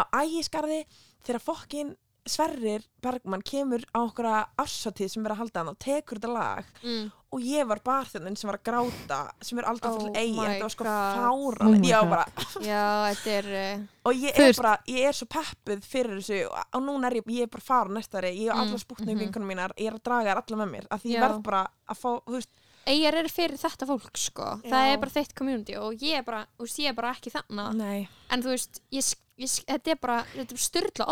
á 0.00 0.02
ægiskarði 0.24 0.78
þegar 1.26 1.44
fokkin 1.44 1.90
Sverrir 2.28 2.84
Bergmann 3.00 3.42
kemur 3.46 3.84
á 3.96 4.00
okkur 4.02 4.28
ársatíð 4.60 5.08
sem 5.12 5.24
er 5.26 5.34
að 5.34 5.40
halda 5.44 5.62
hann 5.62 5.72
og 5.72 5.78
tekur 5.80 6.20
þetta 6.20 6.32
lag 6.32 6.68
mm. 6.82 7.06
og 7.32 7.44
ég 7.46 7.68
var 7.70 7.80
barþjóðin 7.84 8.36
sem 8.38 8.50
var 8.50 8.58
að 8.60 8.66
gráta 8.68 9.20
sem 9.44 9.60
er 9.60 9.68
aldrei 9.70 9.90
Oh 9.90 9.98
fyrir 9.98 10.20
eigi 10.20 10.36
my 10.36 10.46
þetta 10.50 10.66
var 10.66 10.74
sko 10.74 10.86
God. 10.88 11.60
Oh 11.64 11.76
ég 11.88 12.10
bara 12.12 12.26
Já, 12.60 12.84
þetta 13.08 13.36
er 13.38 13.50
uh, 13.60 13.84
og 14.10 14.24
ég 14.26 14.40
er 14.44 14.56
bara, 14.60 14.74
ég 14.92 15.10
er 15.10 15.20
svo 15.20 15.28
peppuð 15.32 15.84
fyrir 15.90 16.18
þessu 16.20 16.40
og, 16.50 16.80
núna 16.84 17.10
er 17.10 17.20
ég, 17.20 17.30
ég 17.40 17.48
er 17.48 17.52
bara 17.52 17.68
fara 17.70 17.96
næstari 17.98 18.34
ég 18.36 18.50
hef 18.50 18.58
Mm, 18.60 18.66
allar 18.66 18.80
spútnum 18.82 19.14
mhm. 19.14 19.20
vinkunum 19.24 19.48
mínar 19.48 19.72
ég 19.78 19.88
er 19.88 19.96
að 19.96 20.02
draga 20.04 20.34
þær 20.34 20.42
allar 20.42 20.58
með 20.60 20.72
mér 20.74 20.90
af 20.90 21.00
því 21.02 21.14
ég 21.14 21.16
Já. 21.16 21.24
verð 21.24 21.40
bara 21.46 21.62
að 21.88 21.98
fá, 22.02 22.10
þú 22.26 22.34
veist, 22.36 22.50
Eigir 22.88 23.16
er 23.20 23.28
fyrir 23.28 23.60
þetta 23.60 23.86
fólk 23.88 24.18
sko 24.18 24.46
Það 24.64 24.86
Já. 24.86 24.92
er 24.92 25.00
bara 25.02 25.14
þitt 25.14 25.34
community 25.36 25.76
og 25.78 26.04
ég 26.04 26.20
er 26.20 26.26
bara, 26.26 26.44
þú 26.56 26.66
veist, 26.66 26.80
ég 26.80 26.92
er 26.92 26.96
bara 26.96 27.12
ekki 27.16 27.32
þannig 27.34 27.74
nei, 27.78 28.08
En 28.32 28.44
þú 28.44 28.54
veist, 28.54 28.80
ég, 28.94 29.10
ég, 29.40 29.54
þetta 29.70 29.92
er 29.94 29.98
bara 30.00 30.18
Þetta 30.34 30.54
er 30.56 30.62
styrla 30.64 31.06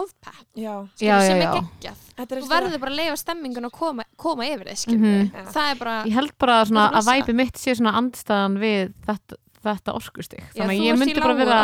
já, 1.00 1.18
sem 1.26 1.40
er 1.42 1.52
geggjað. 1.58 2.04
Þetta 2.18 2.36
er 2.36 2.42
Þú 2.42 2.48
verður 2.52 2.80
bara 2.82 2.92
að 2.92 3.00
leifa 3.00 3.16
stemmingun 3.22 3.68
og 3.68 3.72
koma, 3.72 4.04
koma 4.16 4.48
yfir 4.48 4.70
þið 4.72 4.80
Mhm. 4.98 5.30
Já. 5.34 5.44
Það 5.56 5.70
er 5.70 5.78
bara 5.82 5.96
ég 6.04 6.16
held 6.18 6.32
bara 6.38 6.64
svona 6.64 6.88
að 6.92 7.10
væpi 7.12 7.34
mitt 7.34 7.54
sé 7.60 7.74
svona 7.78 7.94
andstæðan 8.00 8.58
við 8.62 8.92
þetta, 9.06 9.36
þetta 9.64 9.94
orkustig. 9.94 10.42
Já, 10.54 10.62
þannig 10.64 10.78
að 10.78 10.86
ég 10.88 10.98
myndi 10.98 11.20
bara 11.20 11.34
vera 11.34 11.62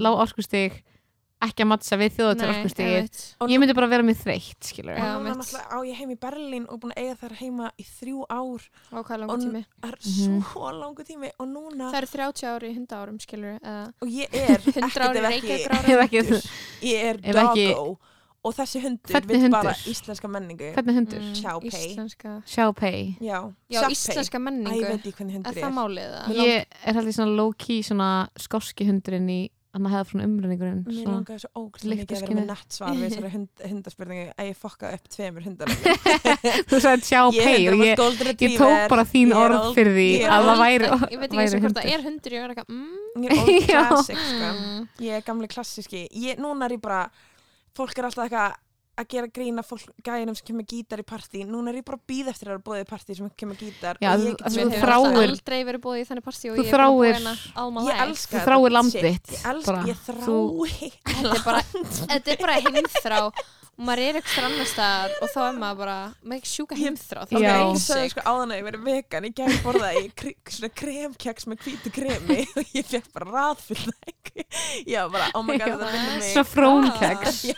lág 0.00 0.20
orkustig 0.26 0.82
ekki 1.46 1.64
að 1.64 1.68
mattsa 1.70 1.96
við 1.96 2.10
þjóðatur 2.18 2.46
Nei, 2.46 2.52
orkustig 2.58 2.84
einmitt. 2.86 3.20
Og 3.40 3.48
ég 3.54 3.60
myndi 3.62 3.74
bara 3.78 3.88
vera 3.88 4.04
mér 4.04 4.18
þreytt 4.20 4.68
skilur 4.70 4.98
Já, 4.98 5.06
og 5.16 5.22
mitt. 5.24 5.38
náttúrulega 5.40 5.72
á 5.72 5.78
ég 5.88 5.96
heim 6.00 6.10
í 6.12 6.18
Berlín 6.20 6.66
og 6.68 6.80
búin 6.82 6.92
að 6.92 7.00
eiga 7.04 7.16
þær 7.22 7.34
heima 7.40 7.70
í 7.80 7.86
þrjú 7.88 8.26
ár. 8.28 8.66
Á 8.92 8.98
hvað 9.00 9.14
er 9.16 9.20
langur 9.24 9.34
og 9.34 9.40
tími? 9.46 9.64
er 9.82 9.96
Mhm. 10.04 10.42
svo 10.50 10.70
langu 10.76 11.04
tími. 11.08 11.30
Og 11.40 11.48
núna 11.48 11.90
Það 11.90 11.98
eru 12.02 12.06
30 12.06 12.46
ári 12.52 12.68
í 12.68 12.74
100 12.76 12.96
árum 13.00 13.18
skilur 13.20 13.58
uh, 13.64 13.88
og 14.02 14.08
ég 14.08 14.28
er 14.32 14.58
100 14.76 14.84
ekkert 14.84 15.04
ári 15.08 15.18
ef 15.18 15.30
Reykjavík 15.30 16.12
hundur. 16.12 16.42
ég 16.82 17.04
er 17.04 17.16
doggo. 17.32 17.98
Og 18.42 18.54
þessi 18.56 18.80
hundur 18.80 19.20
vill 19.28 19.50
bara 19.52 19.74
íslenska 19.84 20.28
menningu. 20.28 20.70
Hvernig 20.72 20.94
hundur? 20.96 21.20
mm, 21.20 21.34
Shopee 22.46 23.16
já, 23.20 23.52
Já, 23.68 23.82
íslenska 23.90 24.38
Æ, 24.38 24.40
menningu. 24.40 24.80
ég 24.80 24.88
veit 24.88 25.00
ekki 25.04 25.12
hvernig 25.12 25.34
Er 25.34 25.36
hundur 25.36 25.52
það 25.52 25.68
er. 25.68 25.74
málið 25.76 26.06
það? 26.14 26.28
Mig 26.28 26.36
ég 26.38 26.64
er 26.86 26.94
held 26.94 27.08
í 27.08 27.12
svona 27.12 27.36
low 27.36 27.52
key 27.52 27.82
svona 27.82 28.28
skoski 28.40 28.86
hundurinn 28.88 29.28
í 29.28 29.40
hann 29.70 29.86
hefði 29.86 30.08
frá 30.10 30.22
umrenningurinn 30.26 30.80
Mér 30.86 31.06
langaði 31.06 31.42
svo 31.44 31.50
ógæslega 31.60 32.00
mikið 32.00 32.16
að 32.16 32.22
vera 32.24 32.36
með 32.40 32.48
nett 32.50 32.76
svar 32.76 32.94
við 32.96 33.04
þessari 33.04 33.30
hund, 33.34 33.64
hundaspurningu 33.70 34.24
að 34.34 34.48
ég 34.48 34.58
fokka 34.58 34.90
upp 34.96 35.10
tveimur 35.14 35.46
hundar 35.46 35.74
þú 36.70 36.80
sagði 36.82 37.06
sjá 37.06 37.20
pay 37.36 37.68
og 37.70 37.84
ég, 37.84 38.02
ég 38.42 38.56
tók 38.58 38.86
bara 38.90 39.04
þín 39.12 39.34
orð 39.38 39.68
fyrir 39.76 39.94
því 39.94 40.08
að 40.26 40.48
það 40.50 40.62
væri, 40.64 40.90
ég 40.90 41.22
veit 41.22 41.28
ekki 41.28 41.42
eins 41.44 41.54
og 41.54 41.60
væri 41.60 41.62
hvort 41.66 41.78
það 41.78 41.90
hundur 41.90 41.94
er 41.94 42.06
hundur 42.08 42.36
ég 42.36 42.42
er 42.46 42.54
eitthvað 42.54 42.74
mm, 42.74 42.96
Ég 43.20 43.30
er 43.30 43.40
old 43.42 43.70
Já. 43.70 43.84
classic 43.90 44.18
sko. 44.24 44.50
mm. 44.56 44.82
Ég 45.06 45.18
er 45.20 45.24
gamli 45.26 45.50
klassíski 45.50 46.02
ég, 46.14 46.42
Núna 46.42 46.66
er 46.66 46.76
ég 46.76 46.82
bara 46.82 47.00
Fólk 47.78 47.94
er 47.98 48.10
alltaf 48.10 48.26
eitthvað 48.26 48.58
að 49.00 49.08
gera 49.14 49.26
grína 49.38 49.62
fólk 49.64 49.86
gæðinum 50.04 50.36
sem 50.38 50.46
kemur 50.50 50.66
gítar 50.70 51.00
í 51.02 51.06
partí. 51.08 51.44
Núna 51.48 51.70
er 51.72 51.80
ég 51.80 51.84
bara 51.88 51.98
að 51.98 52.06
býða 52.10 52.32
eftir 52.34 52.48
að 52.48 52.52
vera 52.54 52.64
bóðið 52.68 52.84
í 52.84 52.88
partí 52.90 53.16
sem 53.16 53.30
kemur 53.36 53.56
gítar 53.60 53.96
Já, 54.00 54.10
og 54.14 54.20
þú- 54.20 54.26
ég 54.30 54.36
get 54.36 54.46
þú 54.46 54.60
Við 54.60 54.74
þráir- 54.80 54.94
alltaf 54.94 55.22
aldrei 55.30 55.60
verið 55.70 55.80
búið 55.86 56.00
í 56.00 56.06
þannig 56.10 56.24
partí 56.28 56.50
og 56.50 56.56
Þú 56.56 56.64
ég 56.64 56.66
er 56.66 56.80
búin 56.80 57.30
að 57.30 57.38
þráir- 57.50 57.86
life 57.86 58.02
elska 58.06 58.36
Þú 58.36 58.44
þráir 58.50 58.70
land 58.76 58.92
shit. 58.92 59.02
þitt, 59.04 59.30
Ég 59.30 59.46
elska, 59.50 59.72
bara. 59.72 59.82
ég 59.90 59.96
Þú- 60.06 60.68
þrái 60.70 60.92
þetta 61.10 61.34
er 61.34 61.44
bara, 61.44 61.62
þetta 62.10 62.28
er 62.30 62.36
bara 62.40 62.60
heimþrá 62.60 63.20
og 63.80 63.86
maður 63.88 64.02
er 64.04 64.18
eitthvað 64.20 64.46
annar 64.50 64.68
staðar 64.68 65.12
og 65.24 65.30
þá 65.32 65.38
er 65.46 65.54
maður 65.62 65.78
bara 65.80 65.94
með 66.28 66.42
sjúka 66.50 66.76
Ég- 66.76 66.82
heimþrá 66.84 67.22
þá 67.24 67.32
Ok, 67.32 67.40
Já. 67.40 67.50
er 67.50 67.60
ég 67.62 67.70
ég 67.70 67.80
sagði 67.86 68.10
sko 68.12 68.24
áðan 68.28 68.52
að 68.52 68.58
ég 68.60 68.66
verið 68.68 68.82
vegan 68.90 69.26
ég 69.30 69.36
gæti 69.40 69.58
borðað 69.64 69.98
í 70.00 70.02
kri, 70.20 70.32
svona 70.52 70.70
kremkeks 70.82 71.48
með 71.48 71.64
hvítu 71.64 71.92
kremi 71.96 72.38
og 72.60 72.74
ég 72.76 72.90
fekk 72.90 73.08
bara 73.16 73.30
raðfyllt 73.38 74.10
ekki 74.12 74.44
já 74.94 75.00
bara, 75.12 75.30
oh 75.34 75.42
my 75.46 75.56
god, 75.56 75.78
þetta 75.80 75.92
minnir 75.94 76.20
mig. 76.20 76.28
Svona 76.28 76.50
frónkeks 76.52 77.40
já, 77.54 77.56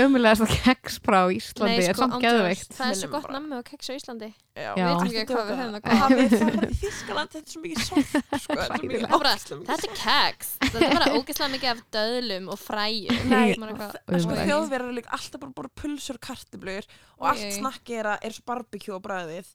ömulega 0.00 0.40
svona 0.40 0.56
keks 0.64 0.98
frá 1.04 1.20
Íslandi 1.36 1.76
Nei, 1.76 1.84
er 1.86 1.92
sko, 1.94 2.02
samt 2.06 2.16
ándjóks, 2.16 2.26
geðveikt. 2.32 2.72
það 2.78 2.90
er 2.94 2.98
svo 3.02 3.12
gott 3.12 3.30
nammi 3.36 3.58
og 3.60 3.68
keks 3.68 3.90
á 3.90 3.92
Íslandi 3.98 4.32
já. 4.52 4.72
Já. 4.76 4.84
við 4.84 4.88
veitum 4.92 5.06
ekki 5.08 5.32
hvað 5.32 5.46
við 5.48 5.60
það 5.62 5.70
gott 5.72 6.00
hafið 6.02 6.32
þið 6.32 6.42
farið 6.42 6.64
í 6.64 6.78
Þískaland 6.82 7.30
þetta 7.32 7.42
er 7.42 7.52
svo 7.52 7.62
mikið 7.62 7.84
soft 7.86 8.10
sko, 8.12 8.56
þetta 8.58 8.66
er 8.66 8.82
mikið 8.82 9.02
Það 9.02 9.06
er 9.06 9.22
bara, 9.22 9.32
ógeðslega 9.32 9.60
mikið 9.62 9.70
þetta 9.72 9.88
er 9.88 9.96
keks 10.02 10.50
þetta 10.62 10.82
er 10.82 10.96
bara 10.98 11.08
ógeðslega 11.18 11.52
mikið 11.54 11.70
af 11.72 11.80
döðlum 11.96 12.50
og 12.52 12.60
fræjum. 12.60 13.22
Maður 13.62 13.96
er 14.18 14.24
sko, 14.26 14.36
þjóðverðar 14.42 14.96
líka 14.98 15.14
alltaf 15.16 15.42
bara 15.46 15.56
bara 15.62 15.72
pulsur 15.82 16.18
og 16.20 16.24
kartöblur 16.28 16.90
og 17.22 17.26
allt 17.32 17.56
snakki 17.56 17.96
er, 18.02 18.10
að- 18.12 18.28
er 18.28 18.36
svo 18.36 18.44
barbecue 18.52 18.96
á 18.96 19.00
bræðið 19.08 19.50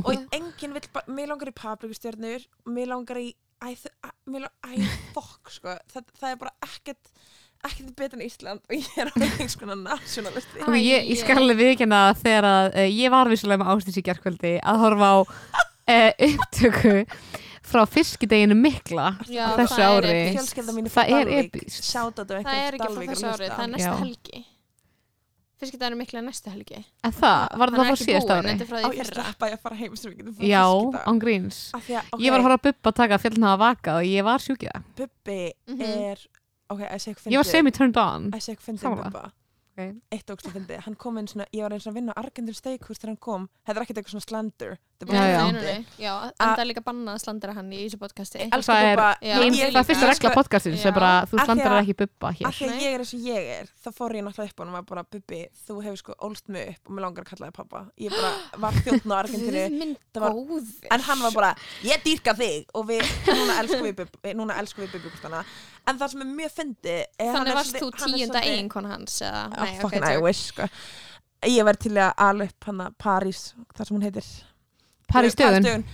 og 0.00 0.10
enginn 0.40 0.76
vill 0.78 0.88
bara, 0.94 1.04
mér 1.20 1.30
langar 1.34 1.52
í 1.52 1.56
paprikustjörnur 1.60 2.48
mér 2.72 2.90
langar 2.94 3.20
í 3.20 3.28
æ, 3.60 3.74
æ, 3.76 4.10
æ, 4.64 4.72
fokk 5.12 5.50
sko. 5.52 5.74
Það, 5.92 6.06
það 6.16 6.30
er 6.32 6.38
bara 6.40 6.52
ekkert 6.64 7.10
ekkert 7.68 7.92
betur 7.98 8.16
en 8.20 8.24
Ísland 8.26 8.60
og 8.64 8.72
ég 8.76 8.86
er 9.02 9.10
á 9.10 9.14
einhvers 9.20 9.56
konar 9.60 9.76
nationalisti 9.80 10.62
Ok, 10.64 10.76
ég, 10.80 11.08
ég 11.12 11.18
skal 11.20 11.36
alveg 11.42 11.58
viðkjanna 11.60 12.00
þegar 12.22 12.48
að 12.50 12.68
uh, 12.80 12.86
ég 12.88 13.12
var 13.12 13.28
vissulega 13.32 13.60
með 13.64 13.72
ástis 13.74 13.98
í 14.00 14.04
gerkvöldi 14.06 14.54
að 14.64 14.80
horfa 14.84 15.10
á 15.12 15.18
uh, 15.20 16.10
upptöku 16.30 16.94
frá 17.70 17.84
fiskideginu 17.86 18.56
mikla 18.58 19.10
Já, 19.30 19.50
þessu 19.58 19.76
það 19.76 19.84
er 19.84 19.98
ári. 19.98 20.14
episkt. 20.14 20.38
fjölskylda 20.38 20.72
mín 20.78 20.88
Það 20.90 21.12
er 21.18 21.34
þetta 21.34 22.24
það 22.30 22.54
er 22.64 22.78
ekki 22.78 22.94
frá 22.96 23.04
þessu 23.12 23.28
ári, 23.34 23.50
það 23.52 23.66
er 23.66 23.70
næsta 23.76 23.90
Já. 23.92 23.98
helgi. 24.00 24.40
Fiskidaginu 25.60 25.98
mikla 26.00 26.20
næsta 26.24 26.50
helgi. 26.54 26.78
En 27.04 27.12
það, 27.12 27.42
var 27.60 27.68
Hann 27.68 27.76
það 27.76 27.82
er 27.84 27.90
frá 27.90 27.92
ekki 27.92 28.06
síðast 28.08 28.30
búinn, 28.30 28.38
ári? 28.40 28.52
þetta 28.54 28.64
er 28.64 28.70
frá 28.70 28.78
á 28.80 28.80
því 28.80 28.96
ég 28.96 29.04
fyrra. 29.10 29.24
sleppa 29.26 29.48
ég 29.50 29.56
að 29.58 29.62
fara 29.66 29.76
heim 29.82 29.96
sem 30.00 30.10
við 30.10 30.16
getum 30.22 30.36
fara 30.38 30.48
Já, 30.48 30.64
án 31.12 31.18
gríns 31.20 31.58
Af 31.76 31.82
því 31.84 31.96
að, 32.00 32.08
ok, 32.16 32.22
Ég 32.24 32.32
var 32.34 32.40
að 32.40 32.46
horfa 32.48 32.56
að 32.56 32.64
bubba 32.70 32.92
taka 33.02 33.18
fjallin 33.20 33.46
hafa 33.50 33.60
vakað 33.66 33.98
og 34.00 34.08
ég 34.08 34.24
var 34.30 34.44
sjúkið 34.46 34.70
það 34.72 34.86
Bubbi 35.02 35.38
Mhm. 35.68 35.82
er 36.00 36.24
ok, 36.70 36.80
að 36.86 37.04
segja 37.06 37.34
Ég 37.34 37.42
var 37.42 37.50
semi-turned 37.50 37.96
on. 38.00 38.30
Að 38.32 38.46
segja 38.48 38.64
fyndið 38.66 38.86
Sammála. 38.86 39.10
Bubba 39.10 39.32
Ok. 39.80 39.94
eitt 40.12 40.28
ógst 40.34 40.44
að 40.50 40.56
fyndið, 40.58 40.80
hann 40.84 40.94
kom 40.98 41.16
inn 41.16 41.28
svona 41.30 41.44
ég 41.54 41.62
var 41.62 41.72
eins 41.72 41.86
og 41.86 41.92
að 41.94 41.98
vinna 42.00 42.12
á 42.12 42.20
Argentin 42.20 42.52
Steakhús 42.56 42.98
þegar 42.98 43.12
hann 43.14 43.20
kom. 43.22 43.44
Þetta 43.64 43.78
er 43.78 43.84
ekkert 43.86 43.98
eitthvað 44.00 44.14
svona 44.16 44.26
slander. 44.26 44.72
Þetta 45.00 45.06
er 45.06 45.08
bara 45.08 45.20
Já, 45.20 45.30
já. 45.30 45.40
Nei, 45.40 45.52
fyndið. 45.52 45.62
nei, 45.62 45.72
nei. 45.72 46.04
Já, 46.04 46.14
en 46.26 46.48
það 46.50 46.60
er 46.60 46.68
líka 46.68 46.82
bannað 46.84 47.14
að 47.14 47.20
slandra 47.22 47.52
hann 47.56 47.70
í 47.72 47.78
þessu 47.86 47.98
podcasti. 48.02 48.38
Ég 48.42 48.50
Það 48.50 48.82
er 48.90 49.00
ég 49.24 49.70
það 49.70 49.78
er 49.80 49.86
fyrsta 49.88 50.08
regla 50.10 50.32
podcastins 50.34 50.84
er 50.84 50.92
þú 50.92 51.00
að- 51.70 51.80
ekki 51.80 51.96
bubba 52.02 52.32
hér. 52.36 52.46
af 52.50 52.54
því 52.58 52.66
að 52.68 52.82
ég 52.82 52.92
er 52.92 52.98
eins 53.00 53.14
og 53.14 53.20
ég 53.30 53.48
er 53.60 53.66
þá 53.80 53.88
fór 53.96 54.10
ég 54.18 54.24
náttúrulega 54.26 54.50
upp 54.50 54.60
á 54.60 54.60
hann 54.60 54.68
og 54.68 54.76
var 54.76 54.82
bara 54.90 55.04
Bubbi, 55.10 55.40
þú 55.64 55.78
hefur 55.86 55.96
sko 56.02 56.12
ólst 56.20 56.48
mig 56.48 56.68
upp 56.74 56.90
og 56.90 56.92
mér 56.98 57.00
langar 57.06 57.24
að 57.24 57.30
kalla 57.30 57.46
þig 57.48 57.54
pappa 57.54 57.80
ég 57.96 58.10
bara 58.10 58.60
var 58.60 58.72
þjóttn 58.84 59.14
á 59.14 59.16
Argentinu 59.22 59.96
en 60.90 61.00
hann 61.00 61.20
var 61.24 61.32
bara, 61.32 61.54
ég 61.86 62.02
dýrka 62.04 62.34
þig. 62.36 62.66
Og 62.74 62.84
við, 62.90 63.00
núna 63.30 63.56
elskum 63.62 63.86
við 63.86 63.96
Bubbi 64.02 64.34
núna 64.36 64.58
elskum 64.60 64.84
við 64.84 64.98
Bubbi 64.98 65.44
en 65.88 65.98
það 66.00 66.12
sem 66.12 66.24
er 66.24 66.30
mjög 66.30 66.54
fyndi 66.56 66.96
Þannig 67.18 67.58
varst 67.58 67.80
þú 67.80 67.90
tíunda 67.96 68.44
eiginkona 68.44 68.94
hans 68.94 69.18
eða, 69.24 69.42
oh, 69.48 69.64
nei, 69.64 69.74
ok, 69.74 69.82
fucking 69.84 70.06
I 70.06 70.22
wish 70.22 70.52
sko. 70.52 70.68
ég 71.48 71.66
verð 71.68 71.84
til 71.86 71.96
að 71.96 72.24
ala 72.28 72.48
upp 72.50 72.70
hana 72.70 72.88
París, 73.00 73.42
þar 73.76 73.88
sem 73.88 73.96
hún 73.96 74.06
heitir. 74.06 74.30
París 75.10 75.36
dögun. 75.38 75.86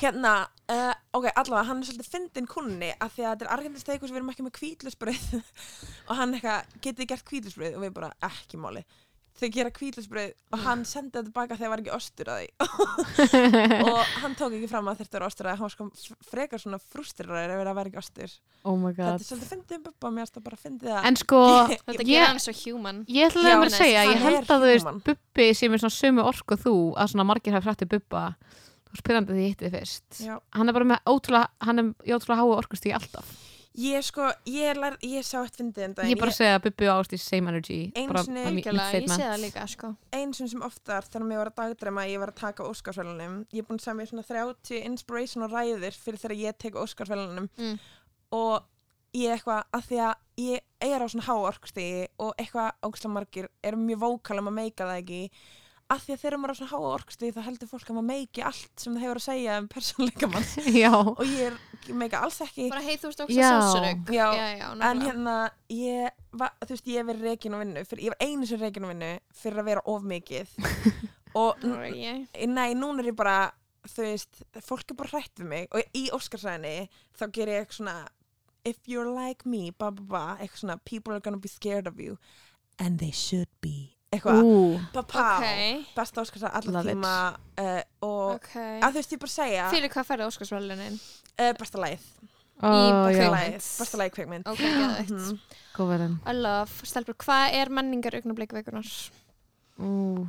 hérna, 0.00 0.34
uh, 0.70 0.92
ok, 1.16 1.30
allavega 1.32 1.66
hann 1.68 1.82
er 1.82 1.88
svolítið 1.88 2.10
fyndin 2.14 2.48
kunni 2.50 2.90
af 2.92 3.14
því 3.16 3.26
að 3.26 3.32
þetta 3.32 3.46
er 3.46 3.52
Argentin 3.56 3.84
steikus 3.84 4.12
við 4.12 4.20
erum 4.20 4.32
ekki 4.32 4.46
með 4.46 4.56
kvítlusbröð 4.60 5.28
og 6.08 6.16
hann 6.20 6.36
eitthvað, 6.36 6.76
getið 6.84 7.10
gert 7.12 7.26
kvítlusbröð 7.28 7.78
og 7.78 7.86
við 7.86 7.94
bara, 7.96 8.12
ekki 8.30 8.60
máli 8.60 8.84
þau 9.40 9.48
gera 9.54 9.70
kvítlusbröð 9.72 10.32
og 10.52 10.62
hann 10.64 10.82
sendi 10.88 11.14
það 11.14 11.28
tilbaka 11.28 11.56
þegar 11.56 11.70
var 11.72 11.80
ekki 11.82 11.92
ostur 11.96 12.30
að 12.32 12.40
því. 12.40 12.48
Og 13.90 14.00
hann 14.22 14.34
tók 14.36 14.56
ekki 14.56 14.68
fram 14.70 14.88
að 14.90 14.98
þetta 15.00 15.18
var 15.20 15.24
ostur 15.28 15.46
að 15.48 15.52
því. 15.54 15.60
Hann 15.60 15.66
var 15.66 15.74
sko 15.74 16.24
frekar 16.30 16.62
svona 16.62 16.80
frústrirraður 16.82 17.54
ef 17.54 17.62
það 17.68 17.78
var 17.78 17.90
ekki 17.90 18.00
ostur. 18.02 18.34
Oh 18.68 18.76
my 18.80 18.90
þetta 18.92 19.06
god 19.10 19.20
er 19.22 19.26
svolítið 19.28 19.52
fyndið 19.54 19.76
um 19.78 19.84
bubba, 19.86 20.12
mér 20.16 20.32
það 20.34 20.46
bara 20.48 20.60
fyndið 20.64 20.94
að 20.96 21.08
En 21.10 21.20
sko, 21.22 21.42
Þetta 21.70 21.96
Ég- 21.96 22.10
gerir 22.10 22.26
hann 22.28 22.42
svo 22.44 22.56
human. 22.64 23.02
ég 23.08 23.28
ætla 23.30 23.44
Já, 23.46 23.54
að 23.54 23.62
mér 23.62 23.70
að 23.70 23.76
segja 23.78 24.06
Ég 24.10 24.24
held 24.26 24.40
að 24.56 24.64
þú 24.66 24.72
veist, 24.74 24.90
bubbi 25.10 25.46
sem 25.60 25.76
er 25.78 25.84
svona 25.84 25.96
sömu 26.00 26.26
orku 26.28 26.56
og 26.58 26.64
þú 26.66 26.74
að 27.00 27.12
svona 27.14 27.28
margir 27.30 27.56
hafa 27.56 27.68
frættið 27.70 27.92
bubba. 27.96 28.24
Þú 28.90 28.98
spyrjandi 29.04 29.36
því 29.36 29.44
ég 29.46 29.52
hitti 29.54 29.68
þið 29.68 29.76
fyrst. 29.78 30.08
Já. 30.26 30.34
Hann 30.58 30.68
er 30.68 30.74
bara 30.76 30.88
með 30.90 31.04
ótrúlega, 31.12 31.48
er 31.78 32.16
ótrúlega 32.18 32.40
háu 32.42 32.56
orkustík 32.58 32.96
alltaf 32.98 33.28
ég 33.78 34.02
sko, 34.02 34.30
ég, 34.50 34.76
lær, 34.76 34.96
ég 35.06 35.22
sá 35.24 35.38
eitt 35.44 35.56
fyndið 35.56 35.84
en 35.84 35.94
Ég 36.10 36.16
er 36.16 36.20
bara 36.20 36.30
að 36.32 36.36
segja 36.40 36.56
að 36.58 36.64
bubbi 36.66 36.88
og 36.90 37.04
ástíð 37.04 37.20
same 37.22 37.48
energy. 37.52 37.92
Einu 37.94 38.08
bara 38.12 38.22
sinni- 38.24 38.40
að 38.42 38.48
mi- 38.50 38.54
mitt 38.58 38.66
Algjörlega, 38.66 39.00
Ég 39.00 39.08
sé 39.08 39.22
það 39.22 39.40
líka 39.44 39.66
sko. 39.68 39.96
einu 40.12 40.32
sinni 40.34 40.50
sem 40.50 40.62
oftar 40.62 41.02
þegar 41.06 41.26
mér 41.28 41.36
var 41.38 41.50
að 41.50 41.56
dagdrema 41.60 42.06
ég 42.10 42.18
var 42.18 42.28
að 42.32 42.34
taka 42.40 42.64
Óskarsvælunum 42.64 43.46
ég 43.52 43.58
er 43.58 43.62
búin 43.68 43.78
að 43.78 43.84
segja 43.86 43.94
mér 44.00 44.10
svona 44.10 44.26
30 44.26 44.84
inspirational 44.84 45.48
ræðir 45.50 45.92
fyrir 45.94 46.18
þegar 46.18 46.36
ég 46.40 46.58
tek 46.58 46.74
Óskarsvælunum 46.74 47.48
Mm. 47.58 47.78
og 48.32 48.62
ég 49.14 49.30
eitthvað 49.38 49.64
að 49.72 49.82
því 49.88 49.96
að 49.98 50.14
ég 50.38 50.60
er 50.80 51.00
á 51.02 51.06
svona 51.08 51.26
háorkustigi 51.26 52.08
og 52.18 52.34
eitthvað 52.38 52.72
ógstlega 52.82 53.12
margir 53.14 53.48
eru 53.62 53.76
mjög 53.76 53.98
vókal 54.00 54.38
um 54.38 54.48
að 54.48 54.54
meika 54.54 54.84
það 54.84 55.02
ekki 55.02 55.30
að 55.90 56.02
því 56.04 56.14
að 56.14 56.20
þegar 56.22 56.36
maður 56.38 56.50
er 56.50 56.54
á 56.54 56.58
svona 56.60 56.70
háorkustigi 56.70 57.34
þá 57.34 57.40
heldur 57.48 57.68
fólk 57.70 57.88
að 57.90 57.96
maður 57.96 58.08
meiki 58.10 58.42
allt 58.46 58.82
sem 58.82 58.94
það 58.94 59.02
hefur 59.04 59.20
að 59.20 59.24
segja 59.26 59.56
um 59.60 59.68
persónleika 59.72 60.28
mann 60.30 60.46
Já, 60.82 60.90
og 61.00 61.22
ég 61.26 61.40
er, 61.48 61.56
meika 62.02 62.20
alls 62.24 62.38
ekki. 62.46 62.68
Bara 62.70 62.84
hei 62.86 62.94
þú 63.00 63.10
veist 63.10 63.22
okkur 63.24 63.36
já, 64.14 64.28
en 64.90 65.02
hérna 65.06 65.34
ég, 65.74 66.20
var, 66.42 66.54
þú 66.62 66.76
veist, 66.76 66.90
ég 66.92 67.00
hef 67.02 67.08
verið 67.10 67.26
reikin 67.30 67.56
á 67.56 67.62
vinnu 67.64 67.84
fyrir, 67.90 68.04
ég 68.06 68.14
var 68.14 68.22
einu 68.28 68.46
sem 68.50 68.62
reikin 68.62 68.86
á 68.86 68.90
vinnu 68.92 69.10
fyrir 69.42 69.62
að 69.64 69.70
vera 69.72 69.84
of 69.94 70.06
mikið. 70.14 70.54
Og 71.40 71.60
Nú 71.62 71.76
er 71.78 71.92
ég- 71.94 72.48
nei, 72.50 72.72
núna 72.74 73.02
er 73.04 73.10
ég 73.12 73.18
bara 73.18 73.36
þú 73.86 74.02
veist, 74.06 74.40
fólk 74.66 74.90
er 74.94 74.98
bara 74.98 75.12
hrætt 75.14 75.42
við 75.42 75.46
mig. 75.52 75.68
Og 75.74 75.82
í 75.94 76.08
Óskarsræðinni 76.14 76.88
þá 77.18 77.24
ger 77.34 77.50
ég 77.52 77.62
eitthvað 77.64 77.78
svona 77.80 77.98
if 78.68 78.76
you're 78.86 79.08
like 79.08 79.46
me, 79.48 79.70
ba 79.70 79.90
ba 79.90 80.02
ba 80.10 80.24
eitthvað 80.38 80.62
svona, 80.64 80.78
people 80.84 81.14
are 81.14 81.22
gonna 81.24 81.38
be 81.40 81.48
scared 81.48 81.86
of 81.90 81.98
you. 82.02 82.18
And 82.78 82.98
they 82.98 83.10
should 83.10 83.48
be 83.60 83.96
eitthvað, 84.10 84.40
papá 84.94 85.24
Ok, 85.38 85.84
besta 85.96 86.22
Óskarsræð 86.24 86.56
allar 86.58 86.88
tíma 86.88 87.12
uh, 87.62 87.82
og 88.02 88.34
ok. 88.40 88.50
að 88.82 88.88
þú 88.88 88.98
veist, 88.98 89.12
ég 89.14 89.20
bara 89.22 89.34
segja 89.36 89.68
Fyrir 89.70 89.92
hvað 89.94 90.08
færði 90.08 90.26
Óskarsvælunin? 90.30 90.96
uh, 91.38 91.52
besta 91.60 91.82
Í 92.60 92.80
já, 92.90 92.96
kvikmynd. 93.06 93.30
lagið. 93.32 93.68
Besta 93.80 94.00
lagið 94.00 94.14
kveikmynd 94.18 94.48
Ok, 94.50 94.58
geðveikt. 94.60 95.12
Mhm. 95.14 95.38
góðverðin 95.78 96.16
I 96.28 96.34
love, 96.36 96.88
stelpur, 96.90 97.16
hvað 97.22 97.54
er 97.60 97.70
menningar 97.72 98.18
augnablik 98.18 98.52
vikunar? 98.58 98.90
Ú, 99.80 100.26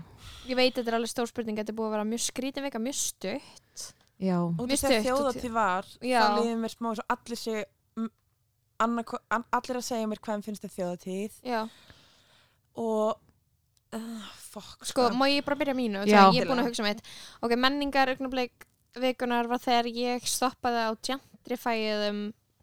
Ég 0.47 0.55
veit 0.55 0.73
þetta 0.77 0.87
er 0.93 0.95
alveg 0.99 1.11
stór 1.11 1.27
spurning 1.27 1.57
Þetta 1.59 1.73
er 1.73 1.77
búið 1.81 1.89
að 1.89 1.95
vera 1.97 2.07
mjög 2.07 2.23
skrítin 2.23 2.63
vika, 2.63 2.79
mjög 2.79 2.95
stutt. 3.01 3.83
Já. 4.21 4.37
Og 4.39 4.61
Mjög 4.61 4.71
þess 4.71 4.85
að 4.85 4.95
og 4.95 5.05
þjóðatíð 5.09 5.51
var 5.57 5.85
Já. 6.05 6.21
þá 6.21 6.37
líður 6.39 6.61
mér 6.61 6.73
smá 6.77 6.87
svo 6.95 7.05
allir 7.09 7.41
sé 7.41 7.65
annarko, 8.81 9.19
an, 9.29 9.43
allir 9.51 9.79
að 9.81 9.85
segja 9.89 10.07
mér 10.09 10.21
hvað 10.23 10.45
finnst 10.45 10.63
þið 10.65 10.73
þjóðatíð 10.77 11.35
Já, 11.45 11.59
og 12.81 13.19
uh, 13.97 14.27
fuck 14.51 14.85
sko, 14.87 15.09
má 15.17 15.25
ég 15.31 15.43
bara 15.47 15.57
byrja 15.59 15.75
mínu 15.77 16.05
Já. 16.09 16.27
Ég 16.33 16.41
er 16.43 16.49
búin 16.49 16.61
að 16.63 16.69
hugsa 16.71 16.85
mitt 16.85 17.01
Ok, 17.41 17.55
menningar 17.59 18.11
augnablik 18.13 18.67
vikunar 18.99 19.47
var 19.47 19.61
þegar 19.63 19.87
ég 19.91 20.25
stoppaði 20.27 20.81
á 20.83 20.91
gentrifæðum 21.07 22.21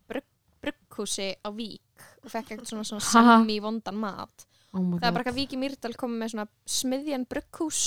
brugg, 0.08 0.26
brugghúsi 0.62 1.30
á 1.40 1.48
Vík 1.54 1.82
og 2.24 2.30
fekk 2.32 2.52
eitthvað 2.54 2.68
svona, 2.72 2.84
svona 2.88 3.04
Ha. 3.04 3.38
semi 3.40 3.58
vondan 3.64 3.96
mat 3.98 4.46
oh 4.74 4.80
my 4.82 4.98
það 4.98 5.08
er 5.08 5.12
bara 5.12 5.12
god 5.12 5.16
eitthvað 5.22 5.38
Víki 5.40 5.56
Mýrdal 5.60 5.94
komið 5.98 6.20
með 6.22 6.32
svona 6.34 6.48
smiðjan 6.78 7.24
brugghús 7.30 7.82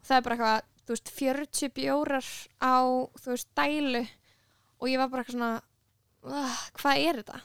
og 0.00 0.06
það 0.08 0.16
er 0.16 0.24
bara 0.28 0.36
eitthvað, 0.38 0.70
þú 0.84 0.94
veist, 0.96 1.12
40 1.18 1.74
bjórar 1.76 2.30
á, 2.64 2.74
þú 3.20 3.34
veist, 3.34 3.48
dælu 3.56 4.04
og 4.80 4.88
ég 4.90 4.98
var 5.00 5.08
bara 5.12 5.22
eitthvað 5.24 5.36
svona 5.36 5.52
uh, 6.24 6.56
hvað 6.80 7.04
er 7.04 7.20
þetta? 7.22 7.40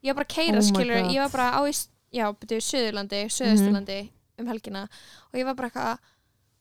Ég 0.00 0.14
var 0.14 0.20
bara 0.22 0.28
að 0.30 0.34
keira 0.38 0.56
Oh 0.56 0.62
my 0.64 0.68
skilur, 0.70 1.02
God. 1.02 1.12
ég 1.12 1.20
var 1.26 1.34
bara 1.34 1.48
á 1.50 1.60
í, 1.68 1.74
já, 2.16 2.24
byrju, 2.40 2.60
Suðurlandi, 2.70 3.20
Suðausturlandi 3.36 3.98
um 4.42 4.50
helgina 4.50 4.86
og 4.88 5.38
ég 5.38 5.46
var 5.48 5.58
bara 5.58 5.70
eitthvað 5.70 6.10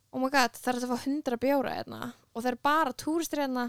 oh 0.09 0.21
my 0.21 0.29
god, 0.33 0.55
það 0.57 0.71
er 0.71 0.79
að 0.79 0.91
fá 0.91 1.07
100 1.09 1.41
bjóra 1.41 1.75
hérna? 1.75 2.13
Og 2.33 2.43
það 2.43 2.51
er 2.51 2.57
bara 2.65 2.95
túristir 2.97 3.43
hérna. 3.43 3.65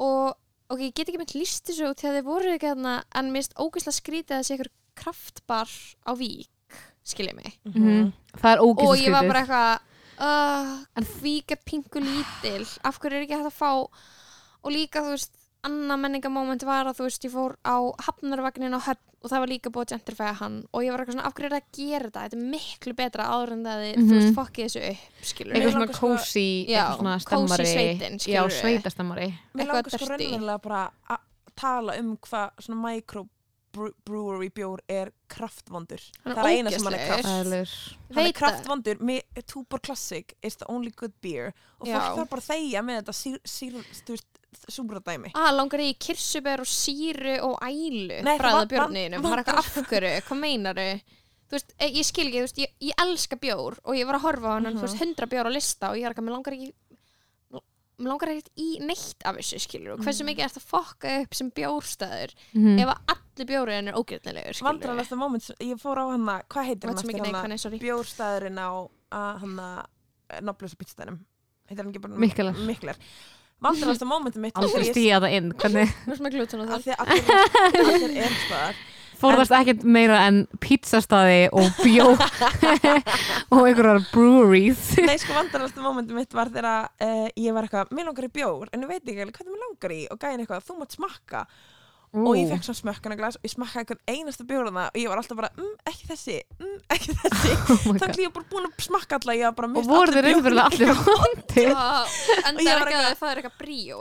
Og 0.00 0.30
ok, 0.72 0.84
ég 0.86 0.94
get 0.94 1.10
ekki 1.10 1.20
mynd 1.20 1.34
líst 1.36 1.68
þessu 1.68 1.90
út 1.90 2.00
þegar 2.00 2.20
þið 2.20 2.28
voru 2.30 2.54
ekki 2.54 2.70
þarna 2.70 2.94
en 3.20 3.32
finnst 3.34 3.56
ógeðslega 3.58 3.98
skrítið 3.98 4.36
að 4.36 4.42
þessi 4.42 4.56
ykkur 4.56 4.72
kraftbar 5.00 5.74
á 6.06 6.12
vík 6.16 6.78
skiljið 7.10 7.36
mig. 7.36 7.58
Mhm. 7.66 8.12
það 8.38 8.52
er 8.52 8.62
ógæst 8.64 8.86
og 8.86 9.00
ég 9.00 9.14
var 9.14 9.28
bara 9.28 9.42
eitthvað 9.42 9.72
uh, 10.20 10.72
en 10.96 11.08
vík 11.24 11.52
er 11.52 11.60
pingu 11.66 12.04
lítil. 12.04 12.64
Af 12.84 13.00
hverju 13.00 13.18
er 13.18 13.26
ekki 13.26 13.38
hægt 13.40 13.50
að 13.50 13.60
fá 13.60 13.72
og 14.60 14.70
líka 14.72 15.04
þú 15.04 15.16
veist 15.16 15.39
annað 15.66 15.98
menningamóment 16.00 16.62
var 16.64 16.86
að 16.88 16.96
þú 17.00 17.04
veist 17.08 17.24
ég 17.26 17.32
fór 17.34 17.56
á 17.66 17.76
hafnarvagnin 18.06 18.72
á 18.76 18.80
höfn 18.80 19.06
og 19.20 19.28
það 19.28 19.40
var 19.42 19.50
líka 19.52 19.68
búið 19.74 19.84
að 19.84 19.90
gentrifæja 19.92 20.34
hann 20.40 20.54
og 20.72 20.80
ég 20.86 20.90
var 20.94 21.00
eitthvað 21.02 21.16
svona 21.18 21.26
af 21.28 21.34
hverju 21.36 21.46
er 21.46 21.52
það 21.52 21.60
að 21.60 21.74
gera 21.76 22.06
þetta 22.08 22.22
þetta 22.24 22.38
er 22.38 22.50
miklu 22.54 22.94
betra 22.96 23.26
áður 23.34 23.52
en 23.52 23.64
það 23.66 23.82
þið 23.84 23.96
Mhm. 23.96 24.06
þú 24.08 24.14
veist 24.20 24.38
fokkið 24.38 24.64
þessu 24.64 24.82
upp 24.90 25.26
skilur 25.30 25.54
eitthvað 25.54 25.72
svona 25.76 25.92
sko- 25.92 26.00
kósi 26.08 26.46
Já, 26.68 26.80
eitthvað 26.80 26.96
svona 27.00 27.16
kósí 27.18 27.26
stemmari 27.26 27.66
sveitin, 27.66 28.14
já, 28.16 28.40
skilurðu. 28.40 28.60
sveitastemmari 28.60 29.28
Mér 29.28 29.60
Eitthvað 29.60 29.74
langar 29.74 29.90
sko 29.90 30.06
raunverulega 30.08 30.62
bara 30.62 30.90
að 31.10 31.18
tala 31.56 31.98
um 32.00 32.16
hvað 32.16 32.50
svona 32.64 32.80
microbrewery 33.74 34.48
bjór 34.50 34.80
er 34.88 35.12
kraftvondur. 35.28 36.00
Hann 36.24 36.34
Það 36.34 36.44
er 36.44 36.56
eina 36.56 36.70
sem 36.70 36.84
hann 36.84 36.94
er 36.94 37.06
kraft. 37.06 37.28
Hann 38.16 38.26
er 38.26 38.32
kraftvondur, 38.32 38.96
með 38.98 39.44
Tuborg 39.46 39.82
Classic 39.82 40.32
is 40.42 40.56
the 40.56 40.66
only 40.68 40.90
good 40.90 41.12
beer 41.20 41.52
og 41.80 41.86
fólk 41.86 41.92
Já. 41.92 42.16
þarf 42.16 42.28
bara 42.30 42.40
að 42.40 42.50
þegja 42.50 42.82
með 42.82 43.02
þetta 43.02 43.14
sír, 44.50 44.58
sír, 44.58 44.60
þú 44.60 44.66
veist, 44.66 44.76
súbra 44.76 45.00
dæmi. 45.00 45.32
að 45.34 45.56
langar 45.56 45.80
í 45.80 45.98
kirsuber 45.98 46.60
og 46.60 46.66
síru 46.66 47.38
og 47.42 47.58
ælu 47.62 48.22
það 48.22 48.52
van- 48.52 48.68
björninum, 48.68 49.22
maður 49.22 49.38
er 49.38 49.44
eitthvað 49.44 49.58
af 49.58 49.88
hverju 49.88 50.22
hvað 50.28 50.40
meinaru 50.40 51.00
þú 51.50 51.56
veist, 51.56 51.72
eh, 51.78 51.90
ég 51.90 52.04
skil 52.04 52.26
ekki, 52.26 52.38
þú 52.38 52.46
veist, 52.46 52.58
ég, 52.58 52.68
ég 52.80 52.92
elska 52.98 53.36
bjór 53.36 53.78
og 53.84 53.94
ég 53.94 54.06
var 54.06 54.14
að 54.16 54.20
horfa 54.22 54.46
á 54.46 54.52
hann, 54.60 54.64
þú 54.76 54.80
veist, 54.82 54.94
Mhm. 54.94 55.14
100 55.16 55.26
bjór 55.28 55.46
á 55.46 55.52
lista 55.52 55.90
og 55.90 55.96
ég 55.96 56.06
er 56.06 56.12
ekki, 56.14 56.22
mér 56.24 56.32
langar 56.36 56.52
ekki 56.54 56.72
mér 58.00 58.08
langar 58.14 58.28
ekki 58.32 58.48
í 58.56 58.80
neitt 58.80 59.20
af 59.26 59.36
þessu 59.36 59.58
skilur 59.60 59.92
og 59.92 59.98
hversu 60.00 60.24
Mhm. 60.24 60.28
mikið 60.32 60.44
er 60.44 60.48
þetta 60.48 60.64
fokka 60.64 61.20
upp 61.22 61.34
sem 61.34 61.50
bjórstæður 61.50 62.30
Mhm. 62.54 62.78
ef 62.80 62.88
að 62.88 62.98
allir 63.12 63.46
bjóriðin 63.46 63.88
er 63.88 63.92
ógjörnilegur 63.94 64.54
skilur 64.54 64.72
Vandrarlegasta 64.72 65.16
moment, 65.18 65.50
ég 65.60 65.76
fór 65.78 65.96
á 65.98 66.10
hana, 66.10 66.42
hvað 66.48 66.64
heitir 66.64 66.86
hann 66.88 66.96
aftur 66.96 67.70
bjórstæðurinn 67.78 68.58
á 68.58 68.88
að. 69.12 69.40
Heitir 71.68 71.84
hann 71.84 71.92
ekki 71.92 72.00
bara 72.00 72.14
Mikkeler. 72.14 72.54
Mikkeler. 72.54 72.96
Vandrarlegasta 73.60 74.06
momentum 74.08 74.42
mitt 74.46 74.54
var 74.56 74.64
aldrei 74.64 74.82
þegar 74.82 74.88
ég- 74.88 74.94
stíða 74.96 75.18
það 75.24 75.34
inn 75.38 75.50
hvernig 75.60 75.90
Þú 76.04 76.12
veist 76.14 76.24
með 76.26 76.36
glútun 76.38 76.60
og 76.60 76.70
af 76.70 76.72
það 76.72 76.86
því 76.86 76.92
að 76.94 77.00
allir, 77.04 77.24
allir 77.94 78.14
er 78.24 78.36
staðar. 78.46 78.78
fórðast 79.20 79.52
ekkert 79.58 79.82
meira 79.84 80.20
en 80.30 80.38
pizzastaði 80.64 81.40
og 81.52 81.66
bjó 81.84 82.06
og 83.52 83.66
einhverjar 83.66 84.00
breweries. 84.14 84.84
Nei, 85.04 85.18
sko 85.20 85.36
vandarlegasta 85.36 85.84
momentum 85.84 86.16
mitt 86.16 86.32
var 86.36 86.48
þegar 86.54 86.88
uh, 86.88 87.26
ég 87.36 87.52
var 87.56 87.68
eitthvað, 87.68 87.92
mér 87.96 88.08
langar 88.08 88.28
í 88.30 88.32
bjór 88.38 88.70
en 88.72 88.86
ég 88.86 88.92
veit 88.94 89.02
ekki 89.04 89.20
alveg 89.26 89.36
hvað 89.36 89.44
það 89.44 89.52
mér 89.56 89.64
langar 89.66 89.94
í 89.96 90.00
og 90.14 90.22
gæðin 90.24 90.44
eitthvað, 90.46 90.64
þú 90.70 90.78
mátt 90.80 90.96
smakka 90.96 91.44
og 92.10 92.34
ég 92.34 92.48
fekk 92.50 92.64
svona 92.66 92.78
smökkana 92.80 93.16
glas 93.18 93.36
og 93.38 93.44
ég 93.46 93.52
smakkaði 93.52 93.84
einhvern 93.84 94.00
einasta 94.10 94.46
bjórna 94.48 94.86
og 94.90 94.98
ég 94.98 95.12
var 95.12 95.20
alltaf 95.20 95.38
bara, 95.38 95.50
mm, 95.54 95.74
ekki 95.86 96.08
þessi 96.08 96.38
mm, 96.58 96.78
ekki 96.96 97.14
þessi, 97.20 97.52
oh 97.70 97.84
þannig 97.86 98.06
að 98.08 98.22
ég 98.24 98.32
var 98.32 98.34
bara 98.40 98.50
búin 98.50 98.66
að 98.66 98.84
smakka 98.86 99.20
alla 99.20 99.36
ég 99.38 99.46
var 99.46 99.56
bara, 99.60 99.68
voru 99.90 100.14
allir 100.64 100.90
en 102.50 102.56
Og 102.56 102.62
ég 102.64 102.66
það 102.66 102.74
er 102.74 102.80
var 102.80 102.90
ekki 102.90 103.20
það 103.20 103.30
er 103.30 103.40
eitthvað 103.40 103.56
bríó 103.60 104.00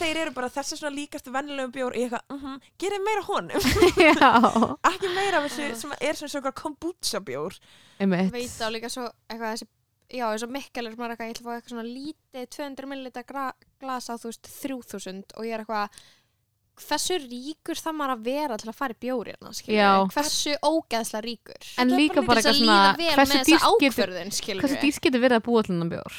þeir 0.00 0.22
eru 0.22 0.34
bara 0.38 0.50
þessi 0.56 0.80
svona 0.80 0.94
líkastu 0.96 1.34
vennilegum 1.34 1.74
bjór 1.74 1.92
og 1.92 2.00
ég 2.00 2.08
eitthvað, 2.08 2.24
mm 2.32 2.40
-hmm, 2.40 2.56
gerið 2.80 3.04
meira 3.04 3.22
honum. 3.28 3.60
Já, 4.04 4.30
ekki 4.90 5.14
meira 5.14 5.38
af 5.38 5.48
þessu 5.48 5.80
sem 5.80 5.94
er 6.00 6.18
svona 6.18 6.32
svona 6.34 6.52
kombucha 6.52 7.20
bjór. 7.20 7.56
Einmitt. 8.00 8.32
Veit 8.32 8.60
á 8.60 8.68
líka 8.72 8.88
svo 8.88 9.08
eitthvað 9.28 9.52
þessi 9.52 9.68
já, 10.14 10.26
eins 10.30 10.44
og 10.44 10.52
Mikkel 10.52 10.86
er 10.86 10.96
maður 10.98 11.14
eitthvað, 11.14 11.28
ég 11.28 11.34
ætla 11.34 11.44
að 11.44 11.48
fá 11.48 11.54
eitthvað 11.54 11.72
svona 11.72 11.88
lítið 11.88 12.46
200 12.56 12.90
ml 12.90 13.08
glas 13.80 14.10
á 14.10 14.14
þú 14.14 14.30
veist 14.30 14.50
3000 14.62 15.34
og 15.38 15.48
ég 15.48 15.56
er 15.56 15.64
eitthvað 15.64 16.04
hversu 16.82 17.18
ríkur 17.22 17.78
það 17.78 17.98
maður 17.98 18.14
að 18.14 18.24
vera 18.28 18.56
til 18.60 18.70
að 18.70 18.78
fara 18.78 18.94
í 18.96 19.00
bjórina 19.04 19.52
Já. 19.70 19.90
hversu 20.14 20.54
ógeðslega 20.62 21.26
ríkur 21.28 21.60
en 21.60 21.68
Þetta 21.76 21.84
er 21.84 22.00
líka 22.00 22.24
bara 22.26 22.40
eitthvað 22.40 22.54
að 22.54 22.58
svona 22.62 22.78
hversu 24.58 24.80
dýrt 24.82 25.04
getur 25.04 25.22
verið 25.22 25.38
að 25.38 25.46
búa 25.46 25.62
til 25.62 25.74
hennan 25.74 25.92
bjór 25.92 26.18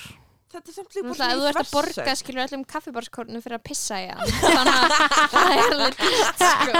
þetta 0.56 0.72
er 0.72 0.76
samt 0.76 0.96
líka 0.96 1.06
Náttúrulega, 1.10 1.34
ef 1.34 1.40
þú 1.40 1.48
ert 1.50 1.60
að 1.60 1.72
borga 1.74 2.16
skilur 2.20 2.44
öllum 2.46 2.64
kaffibarskornu 2.72 3.42
fyrir 3.44 3.58
að 3.58 3.66
pissa 3.68 3.98
í 4.00 4.08
hann 4.08 4.24
þannig 4.46 4.78
að 4.80 4.90
það 5.34 5.50
er 5.52 5.60
alveg 5.76 5.94
dýrt 6.00 6.40
sko. 6.46 6.72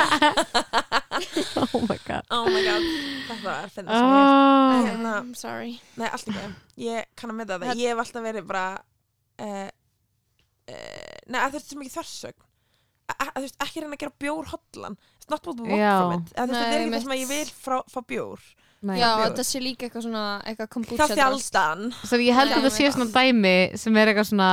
oh 1.76 1.84
my 1.90 2.00
god 2.08 2.32
oh 2.36 2.48
my 2.48 2.62
god, 2.70 2.88
þetta 3.28 3.56
er 3.58 3.74
finnast 3.76 4.00
oh. 4.00 4.88
Hérna- 4.88 5.18
I'm 5.20 5.36
sorry 5.36 5.76
Nei, 6.00 6.08
allt 6.08 6.32
ekki. 6.32 6.48
Ég 6.86 7.08
kann 7.20 7.32
að 7.32 7.38
mynda 7.42 7.60
það. 7.60 7.70
Það- 7.72 7.84
Ég 7.84 7.94
hef 7.94 8.04
alltaf 8.06 8.26
verið 8.26 8.50
bara 8.50 8.66
uh, 9.44 9.70
uh, 10.72 11.16
Nei, 11.28 11.40
að 11.42 11.50
það 11.50 11.60
er 11.60 11.66
svo 11.68 11.80
mikið 11.82 11.96
að 11.96 12.02
að, 12.02 12.36
þú 12.40 12.45
veist, 13.40 13.58
ekki 13.62 13.82
reyna 13.84 13.96
að 13.98 14.04
gera 14.06 14.16
bjór 14.22 14.46
hotlan 14.54 14.96
It's 15.20 15.30
not 15.30 15.46
what 15.48 15.60
we 15.60 15.70
want 15.70 15.82
Já. 15.82 15.96
from 16.02 16.14
it 16.20 16.32
að, 16.34 16.48
þú 16.50 16.54
veist, 16.54 16.56
Þetta 16.56 16.56
Nei, 16.56 16.62
er 16.62 16.80
ekki 16.80 16.86
það 16.86 16.96
mitt. 16.96 17.04
sem 17.06 17.16
að 17.16 17.22
ég 17.22 17.28
vil 17.34 17.52
frá, 17.66 17.78
frá 17.94 18.02
bjór 18.14 18.40
Nei. 18.86 18.98
já, 19.00 19.10
bjór. 19.18 19.26
þetta 19.30 19.44
sé 19.50 19.60
líka 19.64 19.86
eitthvað 19.88 20.06
svona 20.08 20.24
eitthvað 20.46 20.70
kombucha 20.76 21.02
Það 21.08 21.16
þjálstan 21.20 21.86
Svo 22.06 22.18
ég 22.22 22.36
held 22.40 22.52
Nei, 22.52 22.58
að 22.60 22.66
það 22.68 22.76
sé 22.76 22.84
ég 22.86 22.96
svona 22.98 23.14
dæmi 23.16 23.56
sem 23.82 23.98
er 24.02 24.12
eitthvað 24.14 24.30
svona 24.32 24.50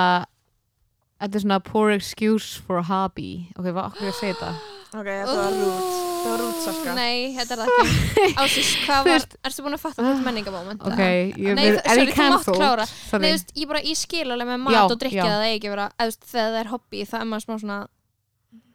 Þetta 1.23 1.39
er 1.39 1.43
svona 1.45 1.59
poor 1.63 1.91
excuse 1.95 2.59
for 2.67 2.79
a 2.81 2.87
hobby 2.89 3.33
Ok, 3.57 3.67
hvað 3.69 3.85
okkur 3.91 4.07
ég 4.09 4.15
að 4.15 4.21
segja 4.21 4.39
þetta? 4.39 4.53
Ok, 4.93 5.07
þetta 5.09 5.37
var 5.39 5.53
rút 5.57 6.01
Það 6.23 6.31
var 6.33 6.41
rút, 6.43 6.59
Sarka 6.63 6.95
Nei, 6.97 7.21
þetta 7.37 7.55
er 7.55 7.61
það 7.63 7.71
ekki 7.73 8.27
Ásís, 8.43 8.73
hvað 8.87 8.99
Þú 9.03 9.13
var, 9.13 9.13
veist- 9.13 9.37
erstu 9.49 9.65
búin 9.67 9.77
að 9.77 9.83
fatta 9.83 10.03
þetta 10.07 10.27
menningamóment? 10.27 10.83
Ok, 10.87 11.01
ég, 11.03 11.55
Nei, 11.59 11.65
er, 11.69 11.79
sorry, 11.83 12.05
ég 12.07 12.13
þú 12.13 12.19
mátt 12.19 12.19
cancelled? 12.19 12.59
klára. 12.61 12.85
Nei, 12.87 12.99
Sorry. 13.11 13.23
þú 13.25 13.33
veist, 13.33 13.53
ég 13.63 13.71
bara, 13.73 13.81
ég 13.89 13.99
skil 13.99 14.27
alveg 14.37 14.51
með 14.53 14.61
mat 14.67 14.77
Já, 14.77 14.83
og 14.87 14.99
drikja 15.03 15.19
já. 15.19 15.31
það 15.33 15.47
eigi 15.49 15.57
ekki 15.61 15.73
vera, 15.73 15.87
eða 15.97 16.07
þú 16.07 16.13
veist, 16.13 16.29
þegar 16.33 16.53
það 16.53 16.61
er 16.63 16.71
hobby 16.75 17.03
það 17.11 17.21
er 17.25 17.29
maður 17.33 17.45
smá 17.47 17.55
svona 17.65 17.79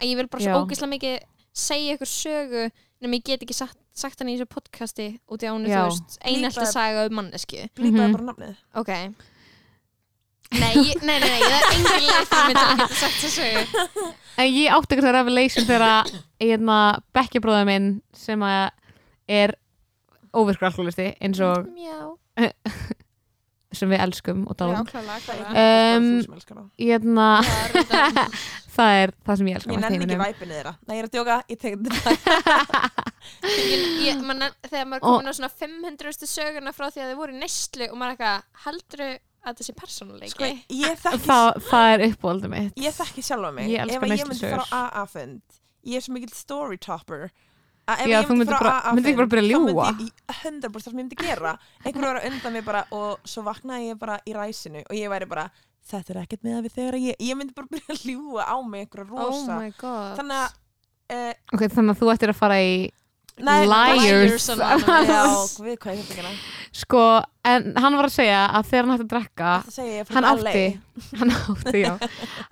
að 0.02 0.08
ég 0.12 0.16
vil 0.20 0.28
bara 0.28 0.44
svo 0.44 0.62
ógeðslega 0.66 0.94
mikið 0.96 1.18
segja 1.58 1.96
ykkur 1.98 2.12
sögu 2.12 2.64
nema 3.02 3.14
ég 3.20 3.24
get 3.26 3.42
ekki 3.46 3.54
sagt, 3.58 3.78
sagt 3.94 4.20
hann 4.22 4.30
í 4.30 4.38
þessu 4.38 4.50
podcasti 4.50 5.08
út 5.30 5.42
í 5.44 5.48
Já. 5.70 5.84
þú 5.86 5.90
veist, 5.92 6.18
Líka- 6.66 6.72
saga 6.74 7.06
um 7.10 7.16
mannesku 7.20 7.64
Blípaði 7.78 8.08
Mhm. 8.08 8.14
bara 8.18 8.28
nafnið. 8.32 8.56
Ok. 8.76 8.92
Nei, 10.48 10.74
ég- 10.80 11.02
nei, 11.04 11.20
nei, 11.20 11.28
nei, 11.28 11.42
það 11.44 11.58
er 11.60 11.66
engin 11.76 12.06
leið 12.08 12.28
fyrir 12.32 12.46
mig 12.48 12.56
til 12.56 12.64
að 12.64 12.78
geta 12.78 12.96
sagt 12.96 13.18
þessu 13.24 14.14
En 14.38 14.48
ég 14.54 14.72
átti 14.72 14.96
eitthvað 14.96 15.16
revelation 15.18 15.66
þegar 15.66 16.12
hérna 16.40 16.78
bekkjabróða 17.14 17.66
minn 17.68 18.02
sem 18.14 18.40
að 18.40 18.70
er 19.28 19.56
óvirkur 20.34 20.70
alkoholisti 20.70 21.10
eins 21.20 21.40
og 21.42 21.68
sem 23.76 23.92
við 23.92 24.04
elskum 24.06 24.46
og 24.48 24.56
dáum. 24.60 24.78
Um, 24.80 24.88
Það 24.88 25.12
er 25.60 26.46
það 26.48 26.64
hérna, 26.80 27.28
það 28.78 29.00
er 29.02 29.14
það 29.28 29.40
sem 29.42 29.50
ég 29.50 29.60
elskar 29.60 29.74
Ég 29.74 29.84
nenni 29.84 30.08
ekki 30.08 30.20
væpinni 30.22 30.58
þeirra. 30.58 30.74
Nei, 30.88 30.96
ég 30.96 31.02
er 31.04 31.10
að 31.10 31.16
djóka, 31.18 31.38
ég 31.52 31.62
tek 31.62 31.78
þetta 31.84 32.14
ég, 33.58 33.86
ég, 34.08 34.24
man, 34.24 34.48
þegar 34.70 34.90
maður 34.94 35.06
komin 35.08 35.32
á 35.32 35.38
svona 35.40 35.52
500. 35.52 36.32
söguna 36.32 36.76
frá 36.76 36.88
því 36.88 37.04
að 37.04 37.12
þið 37.12 37.22
voru 37.22 37.36
í 37.36 37.42
neyslu 37.44 37.92
og 37.92 38.00
maður 38.00 38.16
eitthvað, 38.16 38.50
heldur 38.68 39.06
að 39.08 39.52
þetta 39.52 39.68
sé 39.68 39.78
persónuleiki? 39.84 40.34
Sko, 40.36 40.52
ég 40.78 41.00
þekki 41.04 41.24
það, 41.28 41.52
það 41.68 41.94
er 41.94 42.08
uppbóldu 42.10 42.52
mitt. 42.52 42.82
Ég 42.84 42.96
þekki 42.98 43.24
sjálfa 43.26 43.54
mig. 43.56 43.72
Ég 43.74 43.84
elska 43.84 44.00
ef 44.00 44.20
ég 44.22 44.32
myndi 44.32 44.52
fara 44.56 44.68
á 44.72 44.82
AA-fund 45.04 45.58
ég 45.88 46.00
er 46.00 46.04
svo 46.04 46.16
mikill 46.16 46.34
story 46.36 46.78
topper 47.88 48.18
að 48.18 48.28
þú 48.28 48.36
myndir 48.38 48.58
bara- 48.60 48.94
myndir 48.94 49.12
ekki 49.12 49.18
bara 49.22 49.32
byrja 49.32 49.48
að 49.48 49.64
þá 49.64 49.66
myndi 49.68 49.88
ég 49.88 50.02
í 50.04 50.12
100% 50.44 50.76
það 50.76 50.84
sem 50.84 50.92
ég 50.92 50.98
myndi 51.00 51.16
gera. 51.22 51.54
Einhver 51.86 52.06
var 52.08 52.20
að 52.20 52.28
undan 52.32 52.54
mig 52.58 52.66
bara 52.68 52.84
og 52.92 53.20
svo 53.24 53.44
vaknaði 53.48 53.90
ég 53.94 54.00
bara 54.02 54.20
í 54.28 54.34
ræsinu 54.36 54.84
og 54.84 54.94
ég 54.98 55.10
væri 55.14 55.28
bara 55.30 55.48
þetta 55.88 56.12
er 56.12 56.22
ekkert 56.26 56.44
með 56.44 56.58
að 56.58 56.64
við 56.68 56.74
þegar 56.78 56.96
ég 57.00 57.16
ég 57.30 57.38
myndi 57.40 57.54
bara 57.56 57.68
byrja 57.72 57.96
að 57.96 58.06
ljúga 58.12 58.44
á 58.44 58.56
mig 58.68 58.82
einhverja 58.88 59.12
Oh 59.14 59.30
rosa. 59.32 59.60
my 59.60 59.72
god. 59.80 60.18
Þannig 60.20 60.38
að 60.44 60.50
uh, 61.16 61.34
Ok, 61.54 61.62
þannig 61.72 61.92
að 61.96 62.00
þú 62.02 62.12
ættir 62.14 62.30
að 62.34 62.40
fara 62.42 62.58
í 62.60 62.74
Liars. 63.38 64.48
Gera 64.48 66.32
Sko, 66.78 67.02
en 67.48 67.72
hann 67.80 67.96
var 67.98 68.06
að 68.10 68.14
segja 68.14 68.40
að 68.54 68.68
þegar 68.70 68.84
hann 68.86 68.92
hætti 68.94 69.06
að 69.06 69.12
drekka 69.14 69.52
það 69.72 69.88
ég 69.90 70.12
hann 70.14 70.28
átti, 70.30 70.64
hann 71.20 71.32
átti, 71.34 71.82
já. 71.82 71.94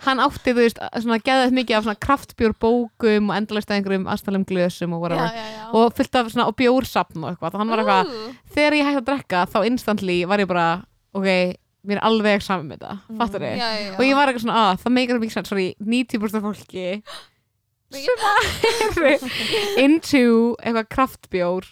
Hann 0.05 0.21
átti, 0.23 0.53
þú 0.53 0.61
veist, 0.63 0.79
svona 1.03 1.19
geðað 1.25 1.53
mikið 1.57 1.77
af 1.77 1.85
svona 1.85 2.01
kraftbjór 2.05 2.55
bókum 2.61 3.29
og 3.29 3.35
endalist 3.37 3.69
að 3.69 3.77
einhverjum 3.79 4.07
aðstæðum 4.13 4.45
glösum 4.49 4.95
og 4.97 5.03
whatever. 5.03 5.29
Já, 5.29 5.51
já 5.59 5.67
og 5.75 5.93
fullt 5.99 6.15
af 6.21 6.31
svona, 6.33 6.47
og 6.49 6.57
bjórsapn 6.61 7.21
og 7.21 7.29
eitthvað, 7.33 7.59
hann 7.61 7.73
var 7.75 7.83
eitthvað 7.83 8.09
Ú, 8.15 8.33
þegar 8.55 8.77
ég 8.79 8.89
hætti 8.89 9.01
að 9.03 9.07
drekka, 9.11 9.43
þá 9.53 9.59
instantly 9.69 10.17
var 10.31 10.41
ég 10.45 10.49
bara, 10.49 10.67
ok, 11.13 11.29
mér 11.85 11.99
er 12.01 12.05
alveg 12.09 12.41
saman 12.45 12.69
með 12.71 12.79
þetta, 12.81 12.97
Mm. 13.05 13.17
fattur 13.21 13.45
já, 13.45 13.53
já, 13.61 13.69
já. 13.85 13.93
og 13.99 14.03
ég 14.07 14.15
var 14.17 14.27
eitthvað 14.31 14.45
svona, 14.47 14.61
að, 14.71 14.81
það 14.85 14.95
meikar 14.97 15.21
mikið 15.21 15.35
sann, 15.37 15.45
sorry 15.51 15.67
90% 15.85 16.39
af 16.39 16.43
fólki 17.95 18.99
Mikið- 18.99 19.25
eru 19.25 19.83
into 19.85 20.23
eitthvað 20.61 20.87
kraftbjór. 20.97 21.71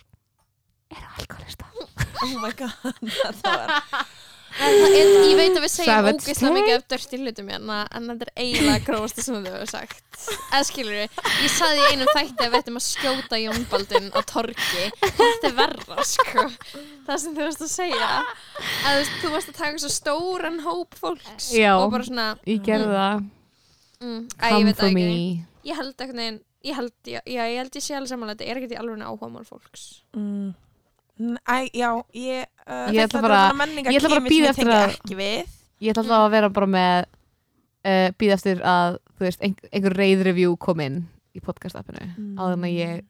Eru 0.94 1.08
alkoholista? 1.20 1.70
Oh 2.24 2.36
my 2.40 2.52
god 2.56 2.76
það 3.42 3.56
var 3.58 3.72
er, 4.62 5.10
ég 5.26 5.38
veit 5.38 5.56
að 5.58 5.64
við 5.64 5.72
segjum 5.74 6.08
ógeðslega 6.12 6.52
mikið 6.54 6.76
af 6.78 6.84
dörsti 6.94 7.18
hlutum 7.20 7.48
hérna 7.50 7.78
en 7.98 8.04
þetta 8.12 8.28
er 8.28 8.32
eiginlega 8.44 8.84
grófasta 8.86 9.24
sem 9.26 9.38
þau 9.40 9.48
hefur 9.50 9.72
sagt. 9.72 10.04
Eða 10.54 10.64
skilur 10.68 10.98
við, 11.00 11.16
ég 11.44 11.54
saði 11.56 11.80
í 11.82 11.88
einum 11.90 12.12
þætti 12.14 12.46
að 12.46 12.52
við 12.54 12.58
ættum 12.60 12.78
að 12.80 12.86
skjóta 12.86 13.40
Jón 13.42 13.64
Baldin 13.72 14.12
á 14.14 14.20
torgi. 14.30 14.86
Þetta 15.02 15.50
er 15.50 15.56
verra 15.58 16.06
sko 16.08 16.46
það 17.08 17.18
sem 17.24 17.34
þú 17.34 17.48
varst 17.48 17.66
að 17.66 17.72
segja. 17.74 18.12
Að 18.92 19.02
þú 19.24 19.32
varst 19.34 19.50
að 19.54 19.58
taka 19.64 19.82
svo 19.84 19.92
stóran 19.98 20.62
hóp 20.68 21.00
fólks 21.02 21.50
Já. 21.58 21.74
og 21.80 21.90
bara 21.96 22.08
svona 22.08 22.28
ég 22.46 22.62
gerði 22.64 22.94
það. 22.94 23.26
Mm. 24.04 24.22
Ég 24.30 24.54
come 24.54 24.70
veit 24.70 24.84
for 24.84 24.94
me. 24.94 25.08
ekki 25.10 25.53
ég 25.64 25.76
held 25.80 25.94
ekkert 25.96 26.18
neginn 26.20 26.42
ég 26.64 26.76
held, 26.78 26.94
já, 27.06 27.20
já, 27.28 27.44
ég 27.52 27.58
held 27.60 27.76
ég 27.76 27.84
sé 27.84 27.96
alveg 27.98 28.10
samanlega 28.14 28.38
þetta 28.40 28.52
er 28.52 28.60
ekkert 28.62 28.76
í 28.76 28.80
alveg 28.80 29.02
áhuga 29.08 29.30
mál 29.34 29.48
fólks 29.48 29.88
mm. 30.16 30.54
Æ, 31.46 31.58
já, 31.78 31.90
ég 32.18 32.46
uh, 32.68 32.88
Ég 32.94 33.04
ætla 33.06 33.22
bara- 33.22 33.42
ég 33.54 33.98
ætla 34.00 34.10
bara 34.10 34.22
að 34.24 34.30
bíða 34.32 34.34
sem 34.34 34.44
ég 34.44 34.50
eftir 34.50 34.66
tengi 34.66 34.78
að- 34.80 34.96
ekki 34.98 35.18
við 35.20 35.44
ég 35.84 35.92
ætla 35.94 36.02
alltaf 36.04 36.24
að 36.26 36.32
vera 36.34 36.50
bara 36.50 36.70
með 36.74 37.06
uh, 37.86 38.10
býða 38.18 38.38
eftir 38.40 38.64
að 38.66 38.98
þú 39.14 39.28
veist, 39.28 39.42
ein, 39.46 39.56
einhver 39.72 39.98
reyð 40.00 40.24
review 40.30 40.56
kom 40.58 40.80
inn 40.82 41.02
í 41.38 41.42
podcast 41.44 41.76
appinu 41.80 42.02
Mm. 42.18 42.34
áður 42.40 42.54
en 42.58 42.66
að 42.70 42.74
ég 42.80 43.04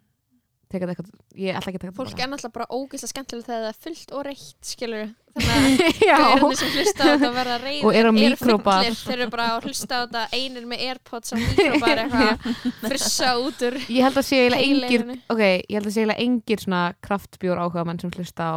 teka 0.73 0.88
þetta 0.89 0.93
eitthvað 0.93 1.41
ég 1.43 1.57
ætla 1.59 1.71
ekki 1.71 1.79
að 1.79 1.83
taka 1.86 1.95
fólk 1.97 2.09
þetta 2.13 2.23
er 2.25 2.31
náttúrulega 2.33 2.55
bara 2.57 2.67
ógeðslega 2.77 3.12
skemmtilega 3.13 3.45
þegar 3.47 3.63
það 3.63 3.69
er 3.73 3.79
fullt 3.86 4.13
og 4.17 4.25
reitt 4.27 4.69
skilur 4.73 5.12
þannig 5.43 5.79
að 5.83 6.03
Já. 6.05 6.17
gauðirnir 6.19 6.59
sem 6.59 6.73
hlusta 6.77 7.01
á 7.01 7.05
þetta 7.13 7.29
og 7.29 7.38
verða 7.39 7.55
reyðir 7.63 7.88
Og 7.89 7.95
eru 7.97 8.09
á 8.09 8.13
míkróbar. 8.13 8.83
fullir, 8.83 8.97
þeir 9.03 9.15
eru 9.23 9.29
bara 9.33 9.45
að 9.55 9.67
hlusta 9.69 9.93
á 9.97 10.01
þetta 10.03 10.23
einir 10.38 10.67
með 10.69 10.83
airpods 10.89 11.33
á 11.33 11.36
mikrobar 11.41 12.03
eitthvað 12.03 12.59
frissa 12.83 13.31
út 13.41 13.63
úr 13.69 13.79
ég 13.88 14.03
held 14.05 14.19
að 14.21 14.27
sé 14.29 14.41
eiginlega 14.43 14.91
engir 14.91 15.07
ok, 15.33 15.41
ég 15.41 15.73
held 15.79 15.89
að 15.89 15.95
sé 15.95 16.03
eiginlega 16.03 16.27
engir 16.27 16.63
svona 16.67 16.83
kraftbjór 17.07 17.63
áhuga 17.65 17.88
menn 17.89 18.03
sem 18.03 18.13
hlusta 18.13 18.51
á 18.53 18.55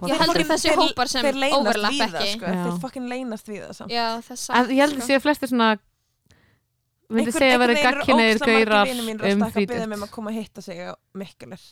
Ég 0.00 0.08
podcast. 0.08 0.22
held 0.24 0.38
að 0.40 0.50
þessi 0.54 0.70
hópar 0.80 1.08
sem 1.12 1.24
þeir 1.26 1.36
leynast 1.42 1.58
overlap 1.60 1.92
við 1.92 1.98
það, 2.00 2.14
ekki. 2.24 2.36
sko. 2.38 2.52
Þeir 2.56 2.76
fucking 2.80 3.08
leynast 3.10 3.50
við 3.50 3.58
það 3.66 3.74
samt 3.76 3.90
já, 3.92 4.04
það 4.24 4.30
er 4.32 4.38
samt 4.40 4.56
En 4.56 4.70
ég 4.72 4.80
held 4.80 4.94
að 4.94 5.02
sko. 5.02 5.08
séu 5.10 5.20
flestir 5.20 5.50
svona 5.50 5.66
myndi 7.10 7.34
segja 7.34 7.58
að 7.58 7.62
vera 7.64 7.76
gagkinniðir 7.84 8.42
gaurar 8.46 8.90
um 8.94 9.44
mig 9.44 9.98
um 9.98 10.04
að 10.06 10.10
koma 10.14 10.32
að 10.32 10.40
hitta 10.40 10.64
sig 10.64 10.82
á 10.82 10.94
Mikkeler 11.18 11.62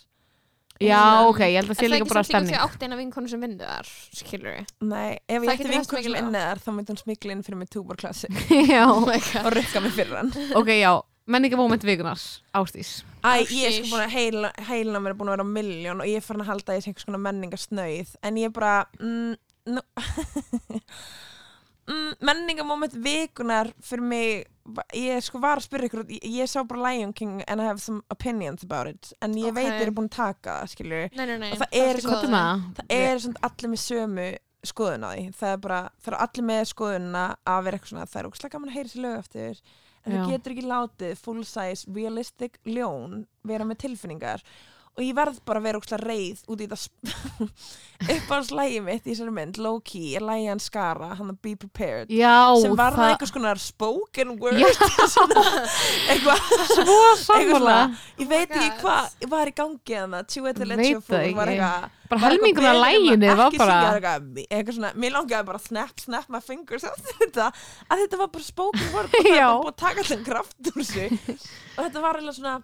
Já, 0.79 1.27
ok, 1.27 1.41
ég 1.43 1.57
held 1.59 1.73
að 1.73 1.75
Er 1.75 1.75
sé 1.75 1.83
það 1.83 1.91
líka 1.91 2.05
ekki 2.05 2.13
bara 2.13 2.21
samt 2.23 2.29
líka 2.29 2.39
stemning. 2.39 2.55
því 2.55 2.59
átt 2.63 2.83
eina 2.87 2.97
vinkonu 3.01 3.31
sem 3.33 3.41
vinnu 3.43 3.67
þar 3.67 3.89
skilur 4.15 4.53
við 4.55 4.69
Nei, 4.87 5.19
ef 5.27 5.43
Það 5.43 5.49
ég 5.49 5.55
ætti 5.57 5.71
vinkun 5.73 6.05
sem 6.05 6.19
inni 6.21 6.43
þar 6.45 6.61
þá 6.63 6.69
myndi 6.77 6.93
hún 6.95 7.01
smikla 7.01 7.35
inn 7.35 7.43
fyrir 7.47 7.59
mig 7.59 7.71
túborklassi 7.75 8.31
Já, 8.71 8.85
og 9.47 9.51
rukka 9.57 9.83
mig 9.83 9.97
fyrir 9.97 10.21
hann. 10.21 10.31
Ok, 10.59 10.71
já 10.79 10.93
menningamóment 11.29 11.83
vikunars, 11.85 12.29
Ástís 12.57 12.93
Æ, 13.27 13.43
ég 13.51 13.67
er 13.67 13.75
sko 13.75 13.91
búin 13.91 14.05
að 14.05 14.15
heila, 14.15 14.53
heilina 14.69 15.03
mér 15.03 15.13
er 15.13 15.19
búin 15.19 15.33
að 15.33 15.37
vera 15.37 15.49
á 15.51 15.55
milljón 15.59 16.05
og 16.05 16.09
ég 16.09 16.23
er 16.23 16.25
farin 16.25 16.45
að 16.47 16.53
halda 16.53 16.73
að 16.73 16.79
ég 16.79 16.87
sé 16.87 16.93
einhvers 16.93 17.09
konar 17.09 17.25
menningarsnauð 17.27 18.15
en 18.23 18.39
ég 18.39 18.49
er 18.49 18.55
bara 18.55 18.77
mm, 19.03 19.35
no. 19.75 19.83
mm, 21.89 22.13
menningamoment 22.29 22.95
vikunar 23.05 23.73
fyrir 23.83 24.05
mig 24.05 24.47
ég 24.93 25.23
sko 25.25 25.41
var 25.41 25.57
að 25.63 25.65
spyrja 25.65 25.89
ykkur 25.89 26.03
ég, 26.13 26.25
ég 26.43 26.49
sá 26.51 26.61
bara 26.69 26.91
Lion 26.91 27.13
King 27.17 27.39
and 27.49 27.61
I 27.63 27.65
have 27.65 27.81
some 27.81 28.03
opinions 28.13 28.63
about 28.67 28.87
it 28.91 29.13
en 29.25 29.33
ég 29.41 29.49
Ok. 29.49 29.57
veit 29.57 29.71
ég 29.73 29.87
er 29.87 29.95
búin 29.97 30.11
að 30.11 30.17
taka 30.19 30.59
það 30.61 30.73
skilur 30.75 31.09
nei, 31.17 31.25
nei, 31.27 31.39
nei, 31.39 31.53
Og 31.53 31.59
það 31.63 31.73
er. 31.73 32.03
Hvað 32.05 32.23
er 32.25 32.35
það? 32.35 32.63
það 32.77 32.95
er 32.99 33.19
svona 33.25 33.43
allir 33.49 33.73
með 33.73 33.83
sömu 33.87 34.29
skoðun 34.69 35.05
á 35.07 35.11
því 35.15 35.27
það 35.39 35.53
er 35.55 35.61
bara, 35.65 35.81
það 36.03 36.13
er 36.13 36.19
allir 36.27 36.45
með 36.51 36.63
skoðunna 36.75 37.25
að 37.49 37.61
vera 37.65 37.79
eitthvað 37.79 37.93
svona, 37.95 38.09
það 38.13 38.21
er 38.21 38.29
ógslag 38.33 38.53
gaman 38.57 38.69
að 38.73 38.77
heyra 38.77 38.93
sér 38.93 39.05
lög 39.07 39.19
eftir 39.23 39.61
en 40.05 40.13
Já. 40.13 40.19
það 40.19 40.33
getur 40.35 40.53
ekki 40.55 40.67
látið 40.69 41.19
full 41.25 41.45
size 41.45 41.93
realistic 41.95 42.59
ljón 42.67 43.23
vera 43.49 43.65
með 43.69 43.81
tilfinningar 43.87 44.43
og 44.99 45.05
ég 45.07 45.15
verð 45.15 45.39
bara 45.47 45.61
að 45.63 45.69
vera 45.69 45.79
ógslag 45.81 46.03
reið 46.03 46.41
út 46.51 46.63
í 46.65 46.67
þetta 46.67 47.49
uppáðslægi 47.99 48.79
mitt 48.87 49.07
í 49.07 49.11
þessari 49.13 49.33
mynd, 49.35 49.57
low 49.63 49.79
key, 49.83 50.13
er 50.19 50.23
lægi 50.23 50.47
hann 50.51 50.61
skara 50.63 51.09
hann 51.19 51.33
að 51.33 51.39
be 51.43 51.53
prepared 51.59 52.11
Já, 52.15 52.55
sem 52.63 52.75
var 52.79 52.95
það 52.95 53.01
það 53.03 53.13
einhvers 53.15 53.33
konar 53.35 53.59
spoken 53.63 54.35
word. 54.39 54.63
Svona, 55.15 55.43
eitthvað 56.13 56.45
svo 56.77 56.97
sammála 57.25 57.59
svona- 57.59 57.99
ég 58.23 58.31
veit 58.31 58.55
Oh 58.55 58.59
ekki 58.61 58.69
hvað 58.85 59.27
var 59.35 59.51
í 59.51 59.55
gangi 59.59 59.99
að 59.99 60.17
Tjúi 60.31 60.55
til 60.55 60.69
Veit 60.69 60.79
Letjó 60.79 61.01
það 61.09 61.35
var 61.39 61.53
eitthvað 61.53 61.89
bara 62.09 62.21
var 62.23 62.25
helminguna 62.33 62.71
eitthvað 62.73 63.33
að 63.33 63.41
var 63.43 63.59
bara 63.59 63.79
eitthvað, 63.91 64.31
eitthvað 64.47 64.79
svona, 64.79 64.93
mér 65.03 65.15
langaði 65.19 65.49
bara 65.51 65.63
snap, 65.67 66.01
snap 66.07 66.31
my 66.33 66.41
fingers 66.45 66.87
að 66.89 67.03
þetta, 67.19 67.51
að 67.91 68.05
þetta 68.05 68.23
var 68.23 68.33
bara 68.39 68.47
spoken 68.47 68.91
word 68.95 69.11
og 69.11 69.27
það 69.27 69.35
Já. 69.35 69.47
bara 69.51 69.75
að 69.75 69.79
taka 69.85 70.07
allir 70.07 70.25
kraft 70.31 70.71
úr 70.71 70.79
þessu 70.79 71.07
og 71.11 71.83
þetta 71.83 72.05
var 72.07 72.21
eiginlega 72.21 72.39
svona 72.39 72.57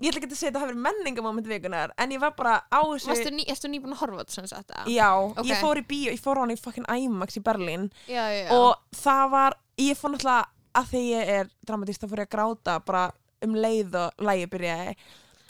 ég 0.00 0.10
ætla 0.10 0.20
ekki 0.20 0.28
að 0.28 0.36
segja 0.36 0.50
að 0.50 0.54
þetta 0.54 0.60
hafi 0.60 0.72
verið 0.72 0.84
menningamoment 0.86 1.46
vikunar 1.48 1.92
en 1.98 2.10
ég 2.12 2.20
var 2.20 2.34
bara 2.36 2.56
á 2.68 2.80
þessu 2.84 3.08
Varstu 3.08 3.30
ný, 3.32 3.44
erstu 3.48 3.68
nýbúin 3.72 3.94
að 3.96 4.00
horfa 4.02 4.18
þetta 4.24 4.34
sem 4.36 4.46
sagt 4.50 4.68
það? 4.72 4.90
já, 4.92 5.08
Ok. 5.16 5.46
ég 5.48 5.60
fór 5.62 5.76
í 5.80 5.84
bíó, 5.88 6.10
ég 6.12 6.20
fór 6.20 6.36
á 6.36 6.40
hann 6.44 6.50
í 6.52 6.58
fucking 6.60 6.86
IMAX 6.88 7.36
í 7.38 7.42
Berlín 7.42 7.90
já, 8.06 8.24
já, 8.28 8.44
já. 8.44 8.50
og 8.52 8.76
það 8.92 9.30
var, 9.30 9.56
ég 9.78 9.96
fór 9.96 10.10
náttúrulega 10.12 10.46
að 10.76 10.90
því 10.92 11.02
ég 11.14 11.28
er 11.38 11.48
dramatist 11.66 12.02
þá 12.02 12.08
fór 12.12 12.18
ég 12.20 12.28
að 12.28 12.34
gráta 12.36 12.78
bara 12.84 13.04
um 13.42 13.54
leið 13.54 13.94
og 13.94 14.26
lægi 14.28 14.46
byrjaði 14.52 14.96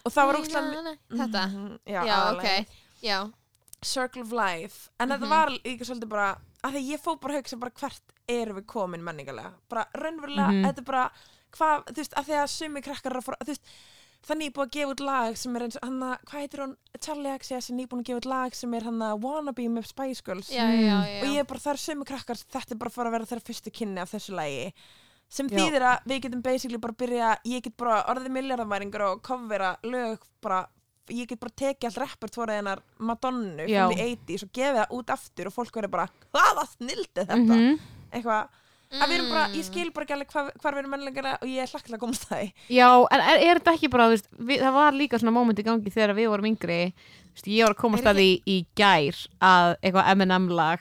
og 0.07 0.13
það 0.15 0.27
var 0.27 0.39
nei, 0.39 0.97
Þetta? 1.11 1.43
já, 1.87 2.01
Já, 2.07 2.15
aðallega. 2.15 2.61
ok 2.61 2.67
Já, 3.03 3.19
Circle 3.83 4.23
of 4.23 4.33
Life 4.33 4.91
en 5.01 5.09
þetta 5.11 5.27
Mhm. 5.27 5.29
var 5.29 5.49
líka 5.51 5.85
svolítið 5.85 6.09
bara 6.09 6.39
að 6.65 6.73
því 6.73 6.81
ég 6.95 7.01
fór 7.03 7.19
bara 7.21 7.35
að 7.35 7.43
hugsa 7.43 7.59
bara 7.61 7.71
hvert 7.71 8.03
erum 8.29 8.57
við 8.57 8.67
komin 8.67 9.03
menningarlega 9.03 9.53
bara 9.69 9.87
raunverulega, 9.95 10.49
Mhm. 10.51 10.65
þetta 10.67 10.79
er 10.79 10.85
bara 10.85 11.11
hvað, 11.53 11.85
þú 11.87 11.95
veist, 11.97 12.15
að 12.15 12.25
því 12.25 12.35
að 12.43 12.49
sumi 12.51 12.83
krakkar 12.83 13.11
eru 13.13 13.21
að 13.21 13.25
fara, 13.25 13.37
þú 13.45 13.47
veist, 13.47 13.63
þannig 14.27 14.53
búið 14.57 14.67
að 14.67 14.75
gefa 14.77 14.93
út 14.95 15.03
lag 15.07 15.37
sem 15.39 15.57
er 15.57 15.65
eins 15.67 15.79
og 15.79 15.87
hann 15.87 16.03
að, 16.03 16.15
hvað 16.27 16.43
heitir 16.43 16.63
hún? 16.65 16.77
Charlie 16.99 17.33
XS 17.39 17.71
er 17.71 17.77
nýbúin 17.79 18.03
að 18.03 18.09
gefa 18.11 18.21
út 18.23 18.29
lag 18.33 18.55
sem 18.59 18.75
er 18.75 18.87
hann 18.89 19.03
að 19.07 19.19
Wannabe 19.23 19.67
með 19.71 19.89
Spice 19.91 20.23
Girls. 20.27 20.51
Já, 20.51 20.65
já, 20.73 20.97
já. 21.07 21.19
og 21.23 21.27
ég 21.31 21.43
er 21.43 21.49
bara, 21.51 21.63
það 21.63 21.73
er 21.77 21.83
sumi 21.85 22.07
krakkar 22.09 22.41
þetta 22.43 22.75
er 22.75 22.81
bara 22.81 22.91
að 22.93 22.97
fara 22.99 23.13
að 23.13 23.17
vera 23.19 23.29
þeirra 23.33 23.47
fyrstu 23.51 23.73
kynni 23.79 24.03
af 24.03 24.15
þessu 24.17 24.35
lagi. 24.35 24.73
Sem 25.29 25.49
þýðir 25.51 25.83
að 25.83 26.05
við 26.07 26.21
getum 26.27 26.43
basically 26.43 26.79
bara 26.79 26.95
byrja, 27.03 27.31
ég 27.51 27.63
get 27.67 27.77
bara 27.77 28.03
orðið 28.13 28.35
miljardamæringur 28.37 29.03
og 29.09 29.23
covera 29.27 29.73
lög 29.83 30.23
bara, 30.43 30.61
ég 31.11 31.27
get 31.31 31.41
bara 31.43 31.55
tekið 31.63 31.89
allt 31.91 31.99
repertórið 32.05 32.61
hennar 32.61 32.83
Madonnu 32.99 33.67
from 33.67 33.95
the 33.95 34.07
80s 34.13 34.45
og 34.47 34.53
gefið 34.55 34.79
það 34.83 34.95
út 34.99 35.11
aftur 35.17 35.51
og 35.51 35.55
fólk 35.57 35.75
verður 35.81 35.95
bara, 35.97 36.07
hvaða 36.35 36.67
snildi 36.77 37.25
þetta? 37.27 37.43
Mhm. 37.43 37.81
eitthvað, 38.15 38.63
að 38.93 39.09
við 39.11 39.15
erum 39.19 39.29
bara, 39.33 39.45
ég 39.51 39.63
Mm. 39.63 39.67
skil 39.67 39.91
bara 39.93 40.05
ekki 40.07 40.15
alveg 40.17 40.31
hvar, 40.33 40.51
hvar 40.63 40.73
við 40.75 40.79
erum 40.83 40.91
mennilega 40.95 41.33
og 41.43 41.49
ég 41.49 41.63
er 41.63 41.67
hlakkilega 41.73 41.97
að 41.99 42.05
komast 42.05 42.27
það 42.29 42.43
í 42.45 42.53
Já, 42.77 42.89
en 43.11 43.21
er, 43.21 43.39
er 43.51 43.59
þetta 43.61 43.75
ekki 43.75 43.91
bara, 43.91 44.07
þú 44.07 44.15
veist, 44.15 44.29
við, 44.39 44.61
það 44.63 44.73
var 44.79 44.93
líka 44.93 45.19
svona 45.19 45.33
moment 45.35 45.59
í 45.59 45.65
gangi 45.67 45.91
þegar 45.93 46.15
við 46.15 46.29
vorum 46.31 46.47
yngri, 46.53 46.79
þú 46.95 47.35
veist, 47.35 47.49
ég 47.51 47.65
var 47.67 47.75
að 47.75 47.81
komast 47.83 48.07
að 48.07 48.21
því 48.21 48.29
í 48.47 48.57
gær 48.79 49.17
að 49.43 49.77
eitthvað 49.83 50.11
M&M 50.15 50.49
lag 50.49 50.81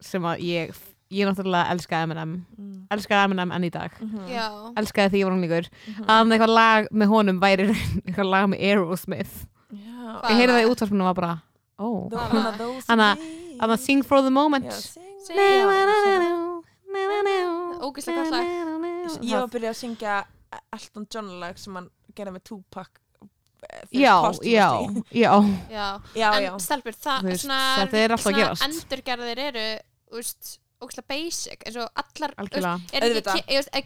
sem 0.00 0.22
að 0.22 0.44
ég, 0.44 0.74
ég 1.10 1.26
náttúrulega 1.30 1.70
elska 1.72 2.02
M&M, 2.06 2.34
mm. 2.58 2.86
elska 2.90 3.22
M&M 3.30 3.50
enn 3.56 3.64
í 3.64 3.70
dag, 3.72 3.90
Já, 4.28 4.46
elskaði 4.76 5.10
því 5.14 5.20
ég 5.22 5.24
var 5.24 5.36
unglingur, 5.38 5.68
Mhm. 5.86 6.04
að 6.06 6.32
eitthvað 6.36 6.54
lag 6.54 6.88
með 6.92 7.06
honum 7.14 7.40
væri 7.40 7.68
eitthvað 8.04 8.30
lag 8.30 8.48
með 8.52 8.60
Aerosmith. 8.68 9.46
Já. 9.72 10.20
Hvað 10.22 10.30
Ég 10.30 10.36
heyrði 10.38 10.54
það 10.54 10.64
í 10.66 10.70
útvarpinu 10.70 11.00
og 11.02 11.08
var 11.10 11.14
bara, 11.14 11.42
ó, 11.80 11.88
Hvað 12.10 12.34
Anna- 12.88 13.14
days. 13.16 13.58
að 13.60 13.78
sing 13.78 14.02
for 14.04 14.20
the 14.22 14.30
moment. 14.30 14.66
Gott 17.80 18.30
lag. 18.34 18.46
Ég 19.22 19.34
var 19.36 19.44
að 19.46 19.52
byrja 19.56 19.72
að 19.72 19.78
syngja 19.80 20.14
Elton 20.72 21.06
John 21.12 21.32
lag 21.42 21.58
sem 21.60 21.74
hann 21.78 21.88
gerði 22.16 22.36
með 22.36 22.44
Tupac 22.48 23.00
eh, 23.66 23.82
Já, 23.92 24.14
já, 24.42 24.68
já, 25.22 25.32
já. 25.70 25.88
Já, 26.16 26.30
En 26.52 26.60
stelpur, 26.62 26.96
það 26.96 27.28
svona 27.42 27.58
er 27.86 28.14
alltaf 28.14 28.16
að 28.16 28.22
svona 28.24 28.38
gerast. 28.40 28.66
endurgerðir 28.68 29.42
eru, 29.48 29.66
ógæslega 30.76 31.06
basic, 31.08 31.62
eins 31.66 31.76
og 31.80 32.02
allar 32.02 32.34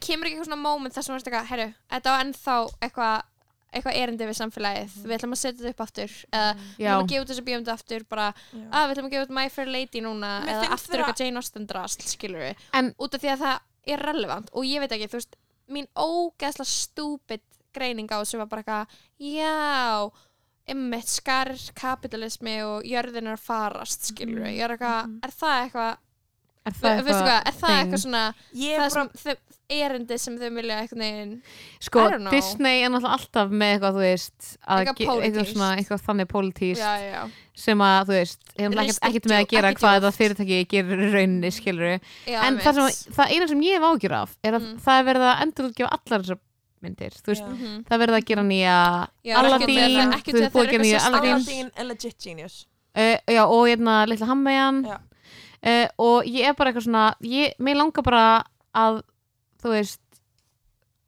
kemur 0.03 0.27
ekki 0.27 0.37
eitthvað 0.37 0.49
svona 0.51 0.61
moment 0.63 0.95
þar 0.97 1.07
sem 1.07 1.15
varst 1.15 1.29
eitthvað, 1.31 1.51
herru, 1.53 1.69
þetta 1.95 2.15
á 2.15 2.21
ennþá 2.25 2.57
eitthvað 2.87 3.27
eitthvað 3.71 3.99
erindi 4.01 4.27
við 4.27 4.35
samfélagið. 4.41 4.95
Við 5.07 5.13
ætlum 5.15 5.35
að 5.37 5.39
setja 5.39 5.61
þetta 5.61 5.71
upp 5.77 5.83
aftur. 5.85 6.15
Eða 6.35 6.47
við 6.59 6.81
Já, 6.83 6.89
ætlum 6.91 7.05
að 7.05 7.11
gefa 7.13 7.23
út 7.23 7.31
þessu 7.31 7.45
bíómyndu 7.47 7.71
aftur 7.71 8.05
bara, 8.11 8.25
að 8.59 8.87
við 8.89 8.95
ætlum 8.97 9.07
að 9.07 9.13
gefa 9.15 9.27
út 9.29 9.35
My 9.37 9.45
Fair 9.55 9.71
Lady 9.71 10.03
núna 10.03 10.31
Mér 10.43 10.51
eða 10.57 10.71
aftur 10.75 11.03
eitthvað 11.05 11.23
Jane 11.23 11.39
Austen 11.39 11.69
drasl, 11.71 12.03
skilur 12.11 12.43
við 12.49 12.65
En- 12.81 12.91
út 12.99 13.15
af 13.15 13.23
því 13.23 13.31
að 13.37 13.45
það 13.45 13.59
er 13.87 13.99
relevant 13.99 14.51
og 14.53 14.65
ég 14.65 14.81
veit 14.81 14.93
ekki, 14.93 15.09
þú 15.09 15.19
veist, 15.21 15.37
mín 15.71 15.87
ógeðslega 15.97 16.67
stúpid 16.67 17.41
greining 17.73 18.09
á 18.11 18.19
þessu 18.21 18.39
var 18.39 18.47
bara 18.51 18.63
eitthvað, 18.63 18.87
já 19.19 20.11
ymmit, 20.71 21.09
skar 21.09 21.51
kapitalismi 21.75 22.63
og 22.63 22.85
jörðin 22.87 23.31
er 23.33 23.37
farast, 23.41 24.11
skilur 24.13 24.45
við 24.45 24.57
ég 24.59 24.65
er 24.67 24.75
eitthvað, 24.77 25.05
Mhm. 25.07 25.19
er 25.25 25.31
það 25.31 25.57
eitthvað 25.65 25.97
er 26.67 26.73
það 26.77 27.01
veistu 27.07 27.23
hvað, 27.25 27.41
er 27.47 27.55
það 27.57 27.69
thing? 27.71 27.79
eitthvað 27.81 28.03
svona 28.05 28.25
Ég 28.61 28.77
það 28.77 28.85
er 28.85 28.91
sem 28.91 29.07
bara, 29.07 29.23
þau, 29.25 29.37
erindi 29.71 30.17
sem 30.19 30.35
þau 30.41 30.49
vilja 30.57 30.77
eitthvað 30.83 30.99
neginn 31.01 31.31
Sko, 31.81 32.01
I 32.03 32.11
don't 32.11 32.21
know. 32.25 32.33
Disney 32.35 32.83
er 32.85 32.91
náttúrulega 32.91 33.17
alltaf 33.17 33.53
með 33.55 33.71
eitthvað, 33.77 33.95
þú 33.97 34.03
veist, 34.05 34.49
að 34.67 34.81
Eitthvað 34.81 34.97
ge- 34.99 35.07
eitthvað, 35.07 35.21
pólitískt. 35.23 35.53
svona, 35.55 35.71
eitthvað 35.81 36.03
þannig 36.09 36.29
pólitíst 36.35 36.83
já, 36.83 36.93
já, 37.07 37.23
sem 37.55 37.79
að, 37.87 38.01
þú 38.11 38.15
veist, 38.19 38.41
hefum 38.59 38.73
ekkert, 38.75 38.91
Ristigt 38.91 39.09
ekkert 39.11 39.29
með 39.31 39.37
að 39.39 39.45
djú- 39.47 39.55
gera 39.55 39.71
ekki 39.71 39.81
hvað 39.81 39.95
djúpt. 39.95 40.05
þetta 40.05 40.19
fyrirtæki 40.21 40.59
gerir 40.75 41.01
í 41.07 41.11
rauninni, 41.15 41.51
skilur 41.55 42.01
já 42.27 42.39
en 42.51 42.59
það, 42.59 42.81
sem, 42.91 43.15
það 43.17 43.35
eina 43.37 43.49
sem 43.55 43.61
ég 43.71 43.75
hef 43.79 43.89
ágjur 43.91 44.17
af 44.21 44.37
er 44.45 44.53
að 44.59 44.63
Mm. 44.67 44.79
það 44.85 45.01
er 45.01 45.05
verið 45.11 45.27
að 45.31 45.43
endur 45.47 45.69
útgefa 45.71 45.91
allar 45.97 46.21
þessar 46.27 46.39
myndir, 46.83 47.13
þú 47.21 47.29
veist, 47.31 47.45
Já. 47.45 47.49
mm 47.55 47.85
það 47.85 47.93
er 47.97 48.01
verið 48.07 48.17
að 48.21 48.25
gera 48.31 48.43
nýja 48.43 48.77
Já, 49.25 49.35
Aladdin, 49.37 49.77
ekki 49.77 49.95
til- 50.01 50.13
ekki 50.19 50.31
þú 50.31 50.33
til 50.33 50.41
veist, 50.41 50.53
búið 50.55 50.67
að 50.67 50.71
gera 50.71 50.83
nýja 50.85 50.99
eitthvað 50.99 51.15
Aladdin 51.15 51.33
Aladdin 51.35 51.71
er 51.77 51.85
legit 51.85 52.19
genius 52.25 52.67
uh, 52.97 53.17
já, 53.29 53.43
og 53.47 53.63
hérna 53.69 54.07
Lilla 54.09 54.27
Hammejan 54.27 54.85
Já. 54.85 54.97
Uh, 55.67 55.89
og 56.01 56.29
ég 56.29 56.49
er 56.49 56.57
bara 56.59 56.73
eitthvað 56.73 56.87
svona 56.89 57.09
ég, 57.27 57.57
mér 57.59 57.81
langar 57.81 58.07
bara 58.07 58.25
að 58.77 59.03
þú 59.61 59.75
veist 59.75 60.03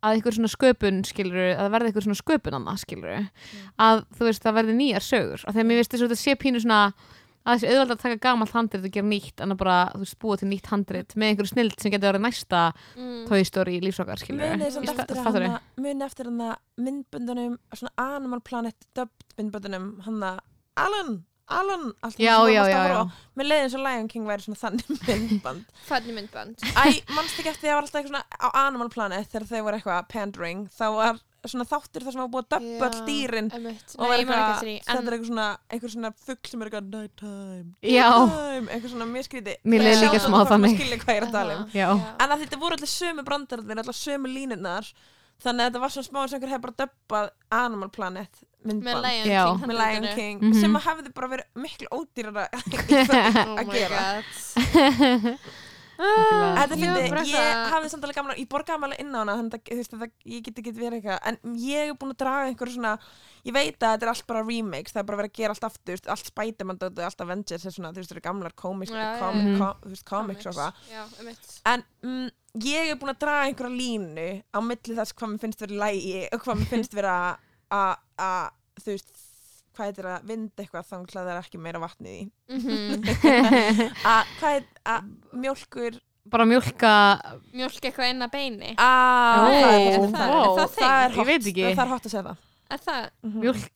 að 0.03 0.17
eitthvað 0.17 0.37
svona 0.37 0.51
sköpun 0.51 1.03
skilur 1.07 1.41
að 1.53 1.61
það 1.61 1.75
verði 1.77 1.91
eitthvað 1.91 2.07
svona 2.09 2.21
sköpun 2.21 2.59
annað 2.59 2.79
skilur 2.83 3.27
að 3.87 4.05
þú 4.19 4.29
veist 4.29 4.47
það 4.47 4.57
verði 4.59 4.79
nýjar 4.79 5.07
sögur. 5.07 5.45
Að 5.47 5.59
þegar 5.59 5.69
mér 5.69 5.79
veist 5.81 5.93
þess 5.93 6.03
að 6.03 6.09
þetta 6.11 6.23
sé 6.23 6.39
pínu 6.43 6.63
svona 6.63 6.81
að 7.43 7.57
þessi 7.57 7.71
auðvitað 7.73 7.95
að 7.95 8.03
taka 8.03 8.21
gamalt 8.23 8.55
handrit 8.55 8.87
og 8.87 8.95
gera 8.95 9.09
nýtt 9.09 9.43
en 9.43 9.55
að 9.55 9.61
bara, 9.63 9.79
þú 9.95 10.03
veist, 10.05 10.19
búa 10.23 10.39
til 10.39 10.49
nýtt 10.51 10.69
handrit 10.71 11.17
með 11.19 11.33
einhverju 11.33 11.51
snild 11.51 11.75
sem 11.83 11.95
getur 11.95 12.13
verið 12.13 12.25
næsta 12.27 12.61
mm. 12.95 13.17
Toy 13.31 13.47
Story 13.49 13.81
lífsokar, 13.83 14.23
skilur 14.23 14.55
munið 14.55 14.77
samt 14.77 14.93
eftir 14.93 15.19
eftir 16.07 16.31
hana 16.31 16.53
myndböndunum 16.79 17.59
svona 17.75 17.93
Animal 18.15 18.43
Planet 18.47 18.89
dubbed 18.95 19.35
myndböndunum 19.39 19.89
hana 20.07 20.37
Alan 20.79 21.19
Alan 21.49 21.89
allt 22.07 22.19
Já, 22.23 22.37
já, 22.49 22.63
já, 22.71 22.79
horfa 22.83 23.03
á. 23.03 23.05
mér 23.37 23.47
leiði 23.51 23.65
eins 23.67 23.75
og 23.77 23.83
Lion 23.87 24.09
King 24.09 24.27
væri 24.29 24.45
svona 24.47 24.61
þannig 24.63 25.03
myndband 25.09 25.65
Hvernig 25.89 26.15
myndband? 26.21 26.63
Æ, 26.77 27.03
mannst 27.17 27.41
ekki 27.43 27.51
eftir 27.51 27.67
því 27.67 27.69
að 27.69 27.73
það 27.73 27.77
var 27.77 27.83
alltaf 27.83 28.01
eitthvað 28.01 28.15
svona 28.15 28.25
á 28.39 28.49
Animal 28.67 28.89
Planet 28.95 29.29
þegar 29.33 29.49
þau 29.51 29.61
voru 29.67 29.77
eitthvað 29.81 30.09
pandering 30.13 30.65
þá 30.73 30.85
var 30.97 31.21
svona 31.51 31.67
þáttur 31.67 32.05
þar 32.07 32.15
sem 32.15 32.21
var 32.23 32.29
búið 32.31 32.45
að 32.45 32.63
dubba 32.63 32.87
all 32.87 32.99
Já, 33.01 33.07
dýrin 33.09 33.49
Einmitt. 33.51 33.95
og 33.99 34.05
Nei, 34.05 34.09
var 34.13 34.21
ég 34.23 34.29
man 34.29 34.37
ekki 34.39 34.53
eitthvað, 34.53 34.69
þetta 34.87 34.93
en 34.93 35.09
er 35.09 35.17
eitthvað 35.17 35.31
svona 35.33 35.47
eitthvað 35.75 35.93
svona 35.97 36.11
fugg 36.23 36.51
sem 36.53 36.61
er 36.63 36.69
eitthvað 36.71 36.93
nighttime, 36.93 37.65
Já. 37.83 38.11
nighttime 38.13 38.71
eitthvað 38.77 38.93
svona 38.95 39.09
mjög 39.11 39.27
skríti 39.27 39.55
Mér 39.73 39.83
leið 39.89 39.99
líka 40.05 40.21
smá 40.23 40.39
þannig. 40.53 40.77
skilja 40.79 41.01
hvað 41.03 41.17
ég 41.17 41.19
er 41.19 41.27
að 41.27 41.35
tala 41.35 41.57
um 41.59 41.65
Já. 41.75 41.89
en 42.23 42.37
að 42.37 42.45
þetta 42.45 42.61
voru 42.63 42.79
allir 42.79 42.93
sömu 42.95 43.25
brandararnir 43.27 43.83
allir 43.83 43.99
sömu 43.99 44.31
línurnar 44.37 44.93
þannig 45.43 45.65
að 45.65 45.69
þetta 45.71 45.83
var 45.85 45.95
svona 45.97 46.09
smá 46.09 46.21
og 46.23 46.33
einhver 46.39 46.53
hefur 46.55 46.65
bara 46.69 46.79
dubbað 46.85 47.31
Animal 47.59 47.91
Planet 47.95 48.43
með 48.63 48.73
myndband 48.77 49.03
Lion 49.09 49.27
Já. 49.33 49.43
King 49.51 49.67
með 49.73 49.81
Lion. 49.83 50.09
King 50.15 50.41
Mhm. 50.47 50.61
sem 50.61 50.77
að 50.79 50.87
hefði 50.87 51.15
bara 51.19 51.29
verið 51.35 51.63
miklu 51.67 51.89
ódýrara 51.99 52.47
Oh 52.53 53.59
að 53.59 53.67
my 53.67 53.73
gera 53.75 54.01
god 54.01 54.25
Algjörlega. 54.83 55.39
Þetta 56.03 56.75
bara 57.13 57.23
ég 57.29 57.59
hafði 57.71 57.91
samt 57.93 58.05
alveg 58.07 58.17
gaman, 58.17 58.39
ég 58.41 58.49
borgaði 58.51 58.75
alveg 58.89 59.01
inn 59.05 59.13
á 59.15 59.19
hana 59.23 59.35
þannig 59.39 59.53
að 59.55 59.61
að 60.03 60.15
ég 60.33 60.43
get 60.47 60.59
ekki 60.63 60.73
verið 60.75 60.97
eitthvað 60.99 61.29
en 61.31 61.37
ég 61.63 61.91
er 61.93 61.99
búin 62.01 62.15
að 62.15 62.19
draga 62.25 62.49
einhverju 62.49 62.75
svona 62.75 62.95
ég 63.47 63.55
veit 63.55 63.77
að 63.77 63.93
þetta 63.93 64.07
er 64.09 64.13
allt 64.15 64.27
bara 64.33 64.43
remakes, 64.49 64.95
það 64.97 65.03
er 65.03 65.09
bara 65.11 65.21
verið 65.21 65.31
að 65.33 65.39
gera 65.39 65.55
allt 65.55 65.67
aftur, 65.69 66.03
allt 66.17 66.31
Spiderman 66.33 66.81
allt 67.07 67.25
Avengers 67.27 67.67
er 67.69 67.77
svona, 67.77 67.93
þú 67.93 68.03
veist, 68.03 68.11
það 68.11 68.17
eru 68.19 68.25
gamlar 68.27 68.57
þú 69.85 69.93
veist, 69.93 70.07
comics 70.09 70.47
og 70.51 70.59
einmitt 71.21 71.57
en 71.75 71.85
mm, 72.03 72.31
ég 72.61 72.91
er 72.93 72.97
búin 73.01 73.15
að 73.15 73.19
draga 73.25 73.47
einhverja 73.49 73.77
línu 73.81 74.27
á 74.53 74.59
milli 74.61 74.97
þess 74.99 75.15
hvað 75.17 75.31
mér 75.33 75.41
finnst 75.47 75.61
verið 75.65 75.79
lægi 75.81 76.29
og 76.33 76.43
hvað 76.45 76.59
mér 76.61 76.69
finnst 76.73 76.93
verið 76.99 77.37
að- 77.73 78.51
þú 78.83 78.89
veist 78.93 79.13
hvað 79.73 79.87
heitir 79.89 80.05
að 80.13 80.25
vinda 80.29 80.63
eitthvað 80.63 80.85
þá 80.85 80.97
það 81.15 81.31
er 81.33 81.39
ekki 81.41 81.59
meira 81.65 81.81
vatnið 81.81 82.13
í 82.13 82.31
Mhm. 82.53 83.03
að 84.05 84.25
hvað 84.39 84.53
heit 84.53 84.73
að 84.85 85.01
mjólkur 85.33 85.97
bara 86.33 86.45
mjólka 86.47 86.93
Mjólk 87.53 87.81
eitthvað 87.83 88.11
inn 88.13 88.23
að 88.23 88.31
beini. 88.31 88.75
Að 88.77 89.39
Ó, 89.43 89.49
það 89.49 89.73
er 89.73 89.99
það, 89.99 90.13
vá. 90.13 90.43
það, 90.57 90.69
það 90.77 91.05
er 91.05 91.11
hot, 91.17 91.27
veit 91.27 91.47
ekki. 91.51 91.65
það 91.75 91.83
er 91.83 91.91
hot 91.91 92.05
að 92.07 92.13
segja 92.13 92.23
það. 92.29 92.37
Er 92.73 92.79
það 92.87 93.11
mjólk 93.43 93.73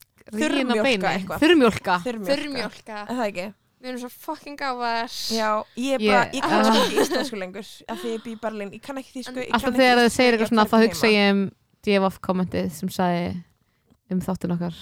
Það? 3.87 3.93
Við 3.93 3.93
erum 3.93 4.03
svo 4.03 4.11
fucking 4.27 4.57
gáfar 4.59 5.15
Já, 5.31 5.51
ég 5.79 5.95
er 5.95 6.03
bara, 6.03 6.25
Ég- 6.27 6.35
ég 6.35 6.43
kann 6.43 6.65
sko 6.67 6.81
ekki 6.83 6.99
íslensku 7.05 7.39
lengur 7.39 7.69
af 7.89 8.03
því 8.03 8.13
ég 8.17 8.25
bý 8.27 8.35
í 8.35 8.41
Berlín, 8.43 8.73
ég 8.75 8.83
kann 8.83 8.99
ekki 8.99 9.13
því 9.15 9.25
sko 9.29 9.47
alltaf 9.47 9.77
þegar 9.79 10.03
þau 10.03 10.11
segir 10.17 10.35
eitthvað 10.37 10.51
svona 10.53 10.67
þá 10.73 10.77
hugsa 10.87 11.11
ég 11.15 11.31
um 11.37 11.43
DFF 11.87 12.21
kommentið 12.27 12.71
sem 12.75 12.89
sagði 12.91 13.45
um 14.11 14.21
þáttun 14.23 14.55
okkar. 14.57 14.75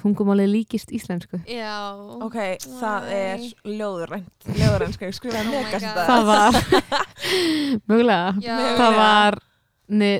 Tungumáli 0.00 0.46
líkist 0.48 0.90
íslensku. 0.96 1.38
Já. 1.50 1.92
Ok, 2.24 2.36
það 2.80 3.08
er 3.12 3.38
Nei. 3.42 3.50
ljóðurænt 3.76 4.46
ljóðurænt 4.56 4.94
sko, 4.96 5.04
ég 5.10 5.16
skrifaði 5.18 5.50
Oh 5.50 5.64
megast 5.66 5.84
God. 5.84 6.06
það 6.08 6.22
var 6.30 6.52
mögulega. 7.90 8.56
Það 8.80 8.96
var 8.96 9.38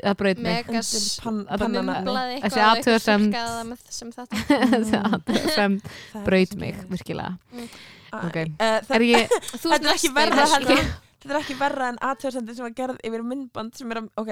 það 0.05 0.17
braut 0.21 0.41
mig. 0.45 0.71
Að 0.71 0.79
Þessi 0.81 1.01
þetta. 4.17 4.41
Þessi 4.51 4.97
braut 6.29 6.57
svo 6.57 6.61
mig 6.63 6.83
virkilega. 6.91 7.37
Æ, 8.11 8.17
ok. 8.27 8.37
eh, 8.41 8.81
það- 8.89 8.97
er 8.99 9.07
ég, 9.07 9.37
Þú 9.61 9.71
Þetta 9.71 9.79
er 9.87 9.95
ekki 9.95 10.13
heldur. 10.57 10.83
Þetta? 11.21 11.31
Er 11.31 11.39
ekki 11.43 11.57
verra 11.61 11.89
en 11.93 11.99
aðtöðsendir 12.11 12.57
sem 12.57 12.65
var 12.65 12.77
gerð 12.79 13.01
yfir 13.05 13.23
myndband 13.29 13.75
sem 13.77 13.91
er 13.93 14.01
að, 14.01 14.07
ok 14.23 14.31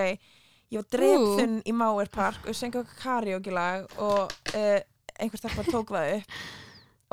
ég 0.69 0.83
var 0.83 0.87
drepþunn 0.93 1.59
í 1.69 1.73
Mauer 1.77 2.09
Park 2.13 2.49
og 2.49 2.57
sengi 2.57 2.77
okkur 2.81 2.97
karaoke 3.01 3.53
lag 3.53 3.87
og 4.05 4.33
uh, 4.57 4.81
einhver 5.21 5.41
stelpa 5.41 5.65
tók 5.69 5.93
það 5.95 6.11
upp 6.19 6.35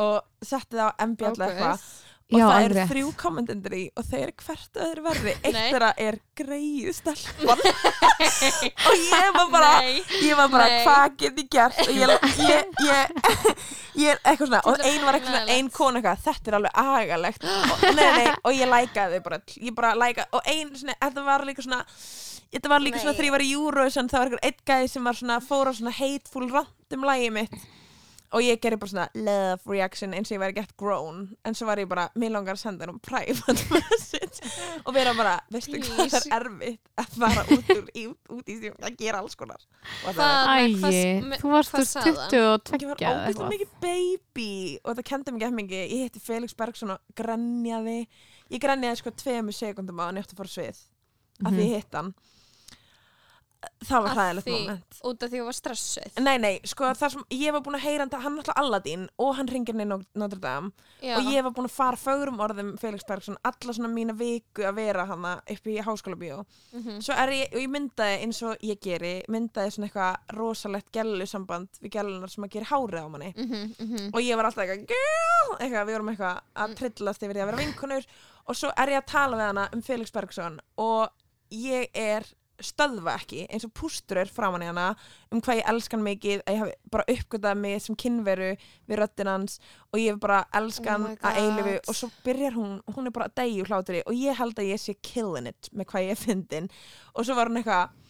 og 0.03 0.17
setti 0.43 0.75
það 0.75 0.89
á 0.91 0.93
MBL 1.07 1.29
eitthvað 1.45 1.85
og 2.25 2.39
já, 2.39 2.45
það 2.49 2.63
rétt. 2.73 2.89
þrjú 2.89 3.09
kommentendur 3.21 3.73
í 3.77 3.83
og 3.93 4.05
þeir 4.07 4.31
hvert 4.41 4.79
öðru 4.81 5.03
verri 5.05 5.33
eitt 5.35 5.57
þeirra 5.57 5.89
er 6.01 6.15
greið 6.39 6.87
stelpan 6.97 7.59
og 8.89 9.03
ég 9.03 9.35
var 9.35 9.51
bara 9.53 9.69
Nei. 9.85 9.99
ég 10.25 10.39
var 10.39 10.49
bara, 10.49 10.65
Nei. 10.71 10.79
hvað 10.87 11.19
get 11.21 11.37
ég 11.43 11.51
gert 11.53 11.83
og 11.83 11.91
ég, 11.93 12.15
ég, 12.47 12.81
ég, 12.87 13.29
ég 14.01 14.15
er 14.15 14.23
eitthvað 14.23 14.49
svona 14.49 14.63
og 14.65 14.79
er 14.79 14.89
ein 14.89 15.05
var 15.05 15.19
eitthvað 15.19 15.53
ein 15.53 15.69
kona 15.77 16.01
eitthvað 16.01 16.25
þetta 16.25 16.51
er 16.51 16.59
alveg 16.59 16.81
agalegt 16.81 17.45
og, 17.45 17.85
nei, 17.91 18.09
nei, 18.17 18.27
og 18.41 18.57
ég 18.57 18.73
lækaði 18.73 19.19
þau 19.19 19.27
bara 19.29 19.41
bara 19.77 19.93
lækaði, 20.01 20.29
og 20.33 20.51
ein 20.55 20.73
svona, 20.81 20.99
þetta 21.05 21.27
var 21.29 21.45
líka 21.51 21.67
svona 21.67 21.83
þetta 22.55 22.73
var 22.73 22.85
líka 22.87 22.97
Nei. 22.97 23.05
svona 23.05 23.17
þegar 23.19 23.29
ég 23.29 23.37
var 23.37 23.45
í 23.45 23.53
Eurovision 23.53 24.09
það 24.09 24.23
var 24.23 24.33
eitthvað 24.33 24.49
einn 24.49 24.69
gæði 24.73 24.93
sem 24.95 25.09
var 25.11 25.21
svona 25.21 25.41
fór 25.45 25.69
á 25.69 25.73
svona 25.77 25.93
hateful 26.01 26.49
random 26.49 27.09
lægi 27.11 27.33
mitt 27.37 27.57
og 28.33 28.41
ég 28.41 28.59
gerði 28.59 28.77
bara 28.81 28.89
svona 28.91 29.07
love 29.15 29.71
reaction 29.71 30.13
eins 30.13 30.31
og 30.31 30.35
ég 30.35 30.41
væri 30.41 30.55
gett 30.57 30.73
grown 30.77 31.35
en 31.45 31.53
svo 31.55 31.67
var 31.69 31.77
ég 31.77 31.87
bara, 31.87 32.07
mér 32.15 32.31
langar 32.33 32.55
að 32.57 32.63
senda 32.65 32.85
hann 32.89 32.99
private 32.99 33.53
message. 33.75 34.41
Og 34.85 34.93
vera 34.95 35.13
bara, 35.15 35.35
veistu 35.53 35.77
hvað 35.79 36.09
það 36.11 36.25
er 36.25 36.47
erfitt 36.49 36.89
að 36.97 37.15
fara 37.21 37.45
út, 37.55 37.71
úr, 37.75 37.85
út, 38.09 38.31
út 38.39 38.49
í 38.51 38.57
því 38.59 38.71
að 38.89 38.97
gera 38.99 39.21
alls 39.21 39.35
konar. 39.39 39.61
Og 40.09 40.15
það 40.17 40.35
hvað- 40.81 41.39
þú 41.41 41.53
varst 41.53 41.71
hvað 41.75 41.87
sagði 41.91 42.15
hann? 42.19 42.29
22 42.35 42.81
ég 42.81 42.89
var 42.91 43.25
eitthvað. 43.29 43.53
mikið 43.55 43.75
baby 43.85 44.49
og 44.83 44.91
þetta 44.95 45.07
kendi 45.11 45.31
mig 45.35 45.45
ekki 45.47 45.59
mikið. 45.61 45.83
Ég 45.95 46.03
hitti 46.09 46.19
Felix 46.25 46.53
Bergsson 46.57 46.91
og 46.97 46.99
grenjaði. 47.15 47.99
Ég 48.51 48.61
grenjaði 48.61 48.99
sko 49.01 49.11
tveimur 49.11 49.55
sekundum 49.55 49.99
á 50.01 50.09
hann 50.09 50.19
átti 50.21 50.35
að 50.35 50.41
fara 50.43 50.53
svið 50.57 50.83
af 51.45 51.51
því 51.51 51.55
Mhm. 51.55 51.65
ég 51.65 51.75
hitt 51.81 51.93
hann 51.97 52.13
það 53.85 54.05
var 54.05 54.17
hræðilegt 54.17 54.49
moment. 54.51 54.97
Út 55.05 55.23
af 55.25 55.31
því 55.31 55.39
þú 55.41 55.45
var 55.47 55.57
stressuð? 55.57 56.19
Nei 56.25 56.37
nei, 56.41 56.53
sko 56.67 56.89
það 56.97 57.13
sem 57.15 57.25
ég 57.35 57.55
var 57.55 57.63
búin 57.65 57.77
að 57.77 57.85
heyra 57.85 58.05
hann 58.05 58.23
hann 58.25 58.39
alltaf 58.41 58.59
Aladdin 58.61 59.07
og 59.21 59.31
hann 59.37 59.49
ringir 59.51 59.77
í 59.77 59.87
Notre 59.87 60.39
Dame. 60.39 60.71
Já. 61.01 61.17
og 61.17 61.29
ég 61.29 61.43
var 61.45 61.53
búin 61.55 61.69
að 61.69 61.75
fara 61.75 61.99
fögrum 61.99 62.41
orðum 62.41 62.73
Felix 62.81 63.05
Bergsson 63.07 63.37
alla 63.43 63.75
svona 63.77 63.91
mína 63.91 64.15
viku 64.17 64.65
að 64.65 64.79
vera 64.79 65.05
hana 65.05 65.35
upp 65.41 65.67
í 65.67 65.77
háskóla 65.83 66.19
bíó. 66.19 66.43
Mhm. 66.73 67.01
svo 67.01 67.13
er 67.13 67.29
ég, 67.29 67.53
og 67.53 67.59
ég 67.61 67.69
myndaði 67.69 68.21
eins 68.21 68.41
og 68.43 68.57
ég 68.61 68.79
geri 68.81 69.23
myndaði 69.29 69.71
svona 69.71 69.89
eitthvað 69.89 70.37
rosalegt 70.37 70.91
gellu 70.91 71.25
samband 71.25 71.69
við 71.81 71.91
gellunar 71.91 72.29
sem 72.29 72.43
að 72.43 72.51
gera 72.51 72.65
hárið 72.65 73.05
á 73.05 73.07
manni. 73.09 73.33
Mhm, 73.35 73.75
mhm. 73.79 74.09
og 74.13 74.21
ég 74.21 74.35
var 74.35 74.45
alltaf 74.45 74.65
eitthvað, 74.65 75.59
eitthvað 75.59 75.85
við 75.85 75.93
vorum 75.93 76.09
eitthvað 76.09 76.41
að 76.55 76.75
trillast 76.75 77.23
yfir 77.23 77.35
því 77.35 77.41
að 77.41 77.51
vera 77.51 77.63
vinkunur 77.63 78.05
og 78.47 78.55
svo 78.55 78.71
er 78.77 78.93
ég 78.93 79.01
að 79.01 79.11
tala 79.11 79.37
við 79.37 79.47
hana 79.49 79.69
um 79.73 79.81
Felix 79.81 80.11
Bergsson 80.11 80.59
og 80.77 81.09
ég 81.51 81.89
er 81.93 82.25
stöðva 82.63 83.15
ekki 83.19 83.45
eins 83.49 83.65
og 83.67 83.73
pústur 83.75 84.19
er 84.21 84.31
framan 84.31 84.63
í 84.63 84.69
hana 84.69 84.85
um 85.33 85.41
hvað 85.43 85.59
ég 85.59 85.69
elskan 85.71 86.03
mikið 86.05 86.43
að 86.45 86.53
ég 86.53 86.61
hafi 86.63 86.75
bara 86.93 87.07
uppgötað 87.15 87.59
mig 87.59 87.81
sem 87.83 87.97
kynveru 87.99 88.51
við 88.87 89.01
röddinn 89.01 89.31
hans 89.31 89.59
og 89.91 89.99
ég 89.99 90.13
hef 90.13 90.21
bara 90.23 90.43
elskan 90.55 91.09
Oh 91.09 91.27
að 91.27 91.41
eilifu 91.41 91.73
God. 91.75 91.89
og 91.89 91.99
svo 91.99 92.09
byrjar 92.25 92.55
hún, 92.55 92.79
hún 92.95 93.09
er 93.09 93.15
bara 93.15 93.29
að 93.29 93.37
degju 93.41 93.67
hlátri 93.67 94.01
og 94.05 94.15
ég 94.15 94.39
held 94.39 94.59
að 94.59 94.71
ég 94.71 94.81
sé 94.81 94.95
killing 95.01 95.51
it 95.51 95.69
með 95.73 95.91
hvað 95.91 96.07
ég 96.07 96.15
er 96.15 96.21
fyndin 96.23 96.71
og 97.13 97.27
svo 97.27 97.35
var 97.37 97.51
hún 97.51 97.59
eitthvað 97.61 98.01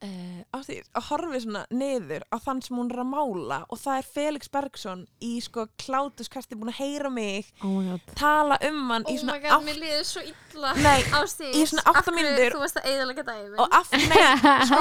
Uh, 0.00 0.40
á 0.56 0.64
því 0.64 0.78
að 0.96 1.04
horfi 1.10 1.38
svona 1.44 1.60
niður 1.76 2.22
á 2.32 2.40
þann 2.40 2.62
sem 2.64 2.78
hún 2.78 2.88
er 2.88 3.02
að 3.02 3.08
mála 3.10 3.58
og 3.68 3.80
það 3.82 3.98
er 3.98 4.06
Felix 4.14 4.48
Bergsson 4.48 5.02
í 5.20 5.34
sko 5.44 5.66
klátuskasti 5.76 6.56
búin 6.56 6.70
að 6.72 6.78
heyra 6.78 7.10
mig 7.12 7.50
oh 7.60 7.74
my 7.74 7.90
god. 7.90 8.14
tala 8.16 8.56
um 8.64 8.78
hann 8.94 9.04
Oh 9.04 9.12
í 9.12 9.18
svona 9.20 9.34
my 9.36 9.42
god, 9.44 9.66
mér 9.66 9.76
líður 9.82 10.06
svo 10.08 10.24
illa 10.24 10.72
Nei, 10.80 11.04
í 11.04 11.66
svona 11.68 11.84
átta 11.92 12.14
mínútur. 12.16 12.56
Þú 12.56 12.62
varst 12.62 12.80
að 12.80 12.88
eigðalega 12.94 13.26
dæmi 13.28 13.60
og 13.60 13.76
af, 13.76 13.92
nei, 13.92 14.24
sko, 14.70 14.80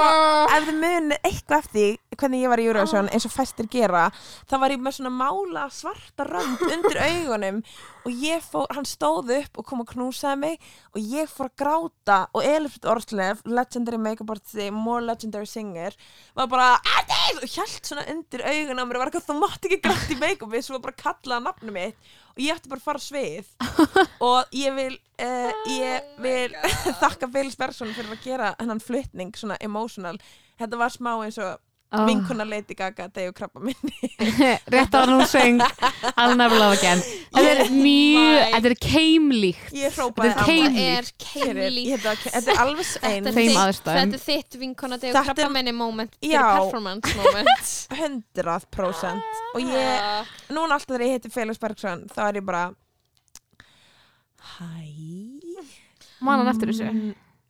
ef 0.55 0.69
þið 0.69 0.79
munið 0.86 1.19
eitthvað 1.19 1.60
eftir 1.65 1.99
hvernig 2.19 2.45
ég 2.45 2.51
var 2.51 2.63
í 2.63 2.69
Eurovision 2.69 3.12
eins 3.12 3.27
og 3.27 3.36
fæstir 3.36 3.67
gera 3.71 4.08
þá 4.47 4.55
var 4.63 4.73
ég 4.73 4.82
með 4.84 4.97
svona 5.01 5.13
mála 5.19 5.67
svarta 5.71 6.25
rönd 6.27 6.63
undir 6.63 6.99
augunum 7.03 7.62
og 8.08 8.23
ég 8.23 8.43
fór, 8.43 8.65
hann 8.71 8.88
stóð 8.88 9.34
upp 9.36 9.60
og 9.60 9.67
kom 9.67 9.84
og 9.84 9.91
knúsaði 9.91 10.39
mig 10.41 10.58
og 10.95 11.03
ég 11.03 11.29
fór 11.32 11.51
að 11.51 11.60
gráta 11.60 12.19
og 12.34 12.47
Elifrit 12.47 12.88
Orslef, 12.89 13.43
legendary 13.45 13.99
make-up 14.01 14.32
artisti 14.34 14.69
more 14.73 15.09
legendary 15.10 15.50
singer 15.50 15.98
var 16.38 16.50
bara 16.52 16.69
Adis! 16.98 17.17
og 17.43 17.45
hjælt 17.54 17.86
svona 17.89 18.06
undir 18.10 18.41
augun 18.45 18.82
á 18.82 18.84
mér 18.86 18.98
og 18.98 19.04
var 19.04 19.12
eitthvað, 19.12 19.28
þú 19.30 19.36
mátt 19.41 19.67
ekki 19.67 19.80
gráta 19.84 20.15
í 20.15 20.17
make-upi 20.22 20.62
svo 20.65 20.80
bara 20.82 20.95
að 20.95 21.04
kalla 21.04 21.39
nafnum 21.45 21.76
mitt 21.78 22.10
og 22.34 22.41
ég 22.43 22.56
ætti 22.56 22.72
bara 22.72 22.82
að 22.82 22.88
fara 22.88 23.04
svið 23.04 23.50
og 24.30 24.56
ég 24.56 24.76
vil 24.78 24.95
uh, 24.95 25.52
ég 25.69 25.98
Oh 26.00 26.22
vil 26.24 26.54
God. 26.56 27.00
þakka 27.04 27.30
Felix 27.34 27.58
Bergsson 27.60 27.93
fyrir 27.95 28.15
að 28.15 28.24
gera 28.26 28.52
hennan 28.60 28.82
flytning 28.84 29.34
svona 29.38 29.58
emotional 29.65 30.17
þetta 30.60 30.80
var 30.82 30.93
smá 30.93 31.13
eins 31.26 31.38
og 31.43 31.58
oh. 31.91 32.06
vinkuna 32.06 32.45
Lady 32.45 32.75
Gaga 32.78 33.08
degi 33.13 33.30
og 33.32 33.36
krabba 33.38 33.60
minni 33.63 34.10
rétt 34.73 34.93
á 34.93 34.99
hún 35.10 35.23
söng 35.30 35.60
I'll 36.15 36.36
never 36.38 36.58
love 36.60 36.75
again. 36.78 36.99
Þetta 37.34 37.63
er 37.65 37.71
mjög, 37.71 38.52
þetta 38.54 38.69
er 38.69 38.75
keimlíkt. 38.84 39.71
Þetta 39.73 40.45
er 40.49 40.78
er 40.84 41.10
keimlíkt. 41.23 42.04
Þetta 42.04 42.13
þetta 42.36 42.54
er 42.54 42.62
alveg 42.63 42.91
einn 43.10 43.23
Þetta 43.25 43.30
er 43.30 43.38
Þeim 43.39 43.49
þitt- 43.49 43.62
aðstæðum. 43.63 43.99
Þetta 43.99 44.19
er 44.19 44.25
þitt 44.28 44.60
vinkona 44.63 44.97
deg 44.99 45.10
og 45.10 45.15
Þetta 45.15 45.30
er- 45.30 45.39
krabba 45.39 45.54
minni 45.58 45.73
moment 45.80 46.13
fyrir 46.19 46.36
Já. 46.36 46.45
performance 46.60 47.15
moment. 47.19 47.71
100% 47.99 49.23
og 49.56 49.62
ég, 49.62 49.88
Ah. 49.99 50.25
núna 50.54 50.75
alltaf 50.78 50.93
þegar 50.95 51.06
ég 51.08 51.15
heiti 51.17 51.32
Felix 51.34 51.58
Bergson 51.62 52.06
þá 52.13 52.19
er 52.30 52.39
ég 52.41 52.45
bara 52.45 52.63
hæ? 54.58 54.69
Man 56.21 56.39
hann 56.41 56.52
eftir 56.52 56.71
þessu 56.73 56.89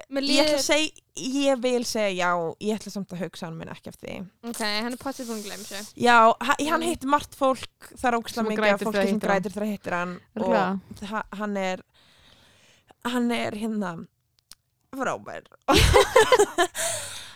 Mm, 0.09 0.15
Mér 0.17 0.23
ég 0.25 0.39
ætla 0.41 0.45
líður 0.49 0.57
að 0.57 0.65
segja, 0.65 1.03
ég 1.21 1.59
vil 1.61 1.83
segja 1.85 2.09
já 2.17 2.29
ég 2.65 2.75
ætla 2.79 2.91
samt 2.91 3.11
að 3.13 3.19
hugsa 3.21 3.45
hann 3.45 3.57
minn 3.59 3.69
ekki 3.69 3.91
eftir 3.91 4.09
því. 4.09 4.15
Ok, 4.49 4.61
hann 4.65 4.93
er 4.95 4.97
potið 5.03 5.27
búin 5.29 5.37
að 5.43 5.45
glemja 5.45 5.67
sér. 5.69 5.89
Já, 6.01 6.15
ha- 6.33 6.55
hann 6.57 6.81
Mm. 6.81 6.87
hitti 6.89 7.07
margt 7.07 7.35
fólk 7.37 7.89
það 7.93 8.07
er 8.09 8.17
ógæslega 8.17 8.33
Sem 8.33 8.45
mikið 8.49 8.73
af 8.73 8.79
fólki 8.81 9.07
sem 9.07 9.19
grætur 9.19 9.53
þegar 9.53 9.69
hittir 9.69 9.93
hann. 9.93 10.19
Og 10.39 11.37
hann 11.37 11.57
er 11.57 11.83
hann 13.05 13.31
er 13.31 13.51
hérna 13.51 14.07
frábær. 14.97 15.43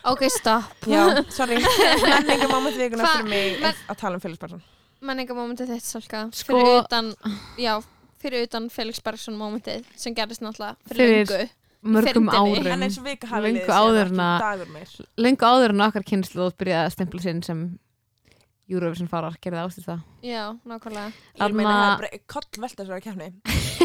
Ok, 0.04 0.26
stopp. 0.30 0.74
Já, 0.92 1.24
sorry, 1.32 1.56
menninga 2.04 2.48
moment 2.52 2.76
vikuna 2.76 3.06
fyrir 3.08 3.30
mig 3.30 3.62
men- 3.62 3.76
að 3.88 3.98
tala 4.02 4.16
um 4.18 4.20
Felix 4.24 4.40
Bergson. 4.42 4.64
Menninga 5.04 5.36
momentið 5.38 5.70
þitt, 5.76 5.86
Salka 5.88 6.26
Sko- 6.32 6.58
Fyrir 6.58 6.82
utan, 6.82 7.14
já, 7.60 7.78
fyrir 8.20 8.44
utan 8.48 8.70
Felix 8.72 9.00
Bergson 9.04 9.36
momentið 9.40 9.86
sem 9.96 10.16
gerðist 10.16 10.42
náttúrulega 10.44 10.76
fyrir, 10.92 11.26
Fyrir- 11.28 11.28
löngu 11.28 11.50
mörgum 11.84 12.30
Fyrndinni. 12.32 12.69
árum 13.76 14.19
lengu 15.17 15.46
áður 15.48 15.74
en 15.76 15.86
okkar 15.88 16.06
kynslu 16.08 16.48
byrjaði 16.60 16.88
að 16.88 16.93
stempla 16.96 17.22
sinn 17.24 17.41
sem 17.46 17.65
Eurovision 18.74 19.08
farar 19.12 19.36
gerði 19.44 19.62
ástýrt 19.64 19.88
það? 19.92 20.02
Já, 20.24 20.44
nákvæmlega. 20.68 21.12
Ég 21.40 21.56
meina 21.58 21.70
Þarna- 21.70 21.84
það 21.84 21.94
er 21.94 22.02
bara 22.02 22.20
koll 22.34 22.62
velta 22.64 22.86
svo 22.88 22.96
að 22.98 23.04
kemni 23.04 23.28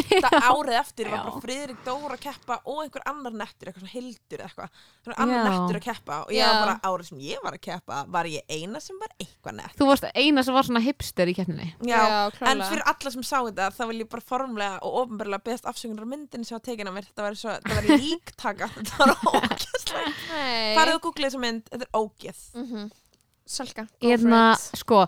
það 0.09 0.35
árið 0.49 0.75
eftir 0.79 1.09
var 1.11 1.17
Já. 1.19 1.23
bara 1.27 1.41
Friðrik 1.43 1.81
Dóra 1.85 2.15
að 2.15 2.21
keppa 2.23 2.55
og 2.65 2.79
einhver 2.83 3.03
annar 3.11 3.33
nettur, 3.35 3.69
eitthvað 3.69 3.83
svona 3.83 3.93
hildur 3.93 4.39
eða 4.39 4.47
eitthvað. 4.49 4.79
Svona 5.05 5.17
annar 5.25 5.39
Já. 5.39 5.49
nettur 5.53 5.79
að 5.79 5.83
keppa 5.89 6.19
og 6.23 6.31
ég 6.33 6.39
Já. 6.39 6.47
var 6.49 6.61
bara 6.65 6.75
árið 6.89 7.09
sem 7.09 7.19
ég 7.27 7.43
var 7.43 7.57
að 7.57 7.61
keppa 7.67 7.99
var 8.15 8.29
ég 8.31 8.55
eina 8.55 8.81
sem 8.83 8.99
var 9.03 9.11
eitthvað 9.19 9.57
nett. 9.59 9.75
Þú 9.79 9.89
varst 9.91 10.07
eina 10.13 10.43
sem 10.47 10.57
var 10.57 10.67
svona 10.69 10.83
hipster 10.85 11.29
í 11.29 11.35
keppninni? 11.37 11.67
Já, 11.85 11.99
klálega 12.37 12.51
en 12.55 12.63
fyrir 12.71 12.87
alla 12.93 13.13
sem 13.17 13.27
sá 13.29 13.37
þetta 13.49 13.69
þá 13.75 13.83
vil 13.91 13.99
ég 14.05 14.09
bara 14.15 14.25
formlega 14.31 14.79
og 14.87 14.97
ofnbörlega 15.03 15.43
beðast 15.49 15.69
afsökunar 15.69 16.07
á 16.07 16.11
myndinni 16.15 16.47
sem 16.47 16.55
var 16.57 16.63
tekin 16.65 16.89
af 16.89 16.95
mér. 16.97 17.09
Þetta 17.11 17.27
var, 17.27 17.37
svo, 17.39 17.53
þetta 17.59 17.77
var 17.77 18.01
líktaka. 18.05 18.71
Þetta 18.79 18.97
var 19.03 19.15
ógeðslega 19.35 20.15
Nei. 20.29 20.73
Farið 20.77 20.95
og 20.97 21.03
googlið 21.05 21.27
þessa 21.29 21.43
mynd, 21.43 21.69
þetta 21.69 21.85
er 21.85 21.99
ógeð. 21.99 22.41
Mhm. 22.63 22.89
Salka, 23.49 23.87
go 23.97 24.05
Hérna, 24.11 24.41
sko, 24.77 24.99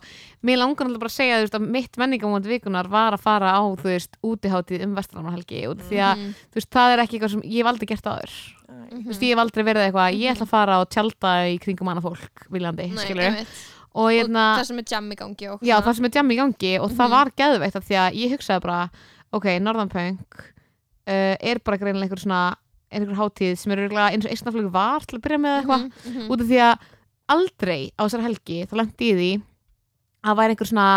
mér 0.42 0.58
langar 0.58 0.88
náttúrulega 0.88 1.02
bara 1.04 1.12
að 1.12 1.18
segja 1.20 1.36
veist, 1.44 1.54
að 1.60 1.66
mitt 1.76 1.98
menningamónd 2.02 2.48
vikunar 2.50 2.88
var 2.90 3.14
að 3.14 3.22
fara 3.22 3.52
á, 3.54 3.62
þú 3.78 3.86
veist, 3.86 4.16
útihátíð 4.26 4.86
um 4.88 4.96
vestranarhelgi 4.98 5.60
og 5.70 5.84
því 5.86 6.00
að, 6.02 6.24
þú 6.50 6.58
veist, 6.58 6.70
það 6.74 6.94
er 6.96 7.04
ekki 7.04 7.20
eitthvað 7.20 7.34
sem 7.36 7.44
ég 7.46 7.60
hef 7.62 7.70
aldrei 7.72 7.88
gert 7.92 8.10
áður 8.10 8.34
Mhm. 8.72 9.02
þú 9.04 9.08
veist, 9.12 9.22
ég 9.22 9.30
hef 9.36 9.42
aldrei 9.44 9.64
verið 9.68 9.84
eitthvað, 9.86 10.18
ég 10.18 10.32
ætla 10.34 10.46
að 10.48 10.54
fara 10.56 10.80
og 10.82 10.90
tjálta 10.90 11.32
í 11.54 11.60
kringum 11.62 11.92
annað 11.92 12.08
fólk, 12.08 12.46
viljandi, 12.50 12.88
Nei, 12.90 12.98
skilur 13.06 13.24
einmitt. 13.30 13.48
og 13.94 14.10
hérna, 14.10 14.46
Og 14.56 14.60
það 14.62 14.66
sem 14.72 14.80
er 14.80 14.84
jam 14.90 15.12
í 15.12 15.16
gangi 15.22 15.48
og 15.52 15.60
já, 15.62 15.76
það 15.82 15.96
sem 15.96 16.06
er 16.06 16.10
jam 16.16 16.30
í 16.32 16.38
gangi 16.42 16.74
og 16.82 16.90
það 16.92 17.08
Mhm. 17.08 17.12
var 17.12 17.32
geðveitt 17.38 17.76
af 17.76 17.86
því 17.86 17.96
að 18.02 18.16
ég 18.16 18.32
hugsaði 18.34 18.62
bara, 18.62 18.90
ok, 19.34 19.46
Norðanpunk 19.60 20.40
uh, 21.08 21.36
er 21.40 21.60
bara 21.60 21.78
greinilega 21.78 22.10
einhver 22.10 22.20
svona 22.26 22.56
einhver 22.92 23.16
hátíð 23.16 23.58
sem 23.58 23.72
er 23.72 23.78
örugglega 23.88 24.12
eins 24.16 24.26
og 24.26 24.32
eistnaflug 24.32 24.72
var 24.72 25.00
til 25.06 25.20
að 25.20 25.22
byrja 25.22 25.40
með 25.40 25.62
eitthvað 25.62 25.82
Mhm, 25.84 26.18
mhm. 26.18 26.28
út 26.32 26.42
af 26.42 26.48
því 26.48 26.60
að 26.60 26.78
aldrei 27.36 27.82
á 27.96 28.02
þessar 28.06 28.26
helgi 28.28 28.62
þá 28.70 28.74
lendi 28.82 29.10
ég 29.12 29.20
því 29.22 29.32
að 30.30 30.40
væri 30.42 30.54
einhver 30.56 30.70
svona 30.72 30.88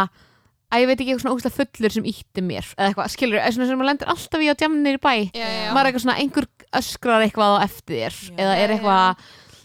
að 0.75 0.83
ég 0.83 0.89
veit 0.91 0.99
ekki 0.99 1.13
eitthvað 1.13 1.23
svona 1.25 1.35
ógæslega 1.37 1.59
fullur 1.61 1.95
sem 1.95 2.07
ítti 2.11 2.43
mér 2.45 2.67
eða 2.75 2.89
eitthvað, 2.91 3.11
skilur, 3.15 3.39
eða 3.41 3.55
svona 3.55 3.69
sem 3.71 3.79
maður 3.79 3.91
lendir 3.93 4.11
alltaf 4.15 4.43
í 4.43 4.49
á 4.51 4.55
djamnir 4.59 4.99
í 4.99 5.03
bæ, 5.05 5.13
Já, 5.31 5.45
já, 5.45 5.69
maður 5.71 5.81
er 5.85 5.91
eitthvað 5.93 6.05
svona 6.05 6.17
einhver 6.25 6.49
öskrar 6.81 7.25
eitthvað 7.29 7.55
á 7.55 7.57
eftir 7.69 8.01
þér 8.01 8.17
Já. 8.19 8.35
eða 8.43 8.57
er 8.65 8.75
eitthvað, 8.75 9.23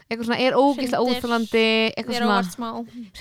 eitthvað 0.10 0.27
svona 0.29 0.39
er 0.45 0.60
ógæslega 0.60 1.01
Hrindir. 1.01 1.17
óþjólandi 1.17 1.65
eitthvað 1.95 2.19
svona, 2.19 2.38
óvart 2.38 2.53
smá 2.53 2.69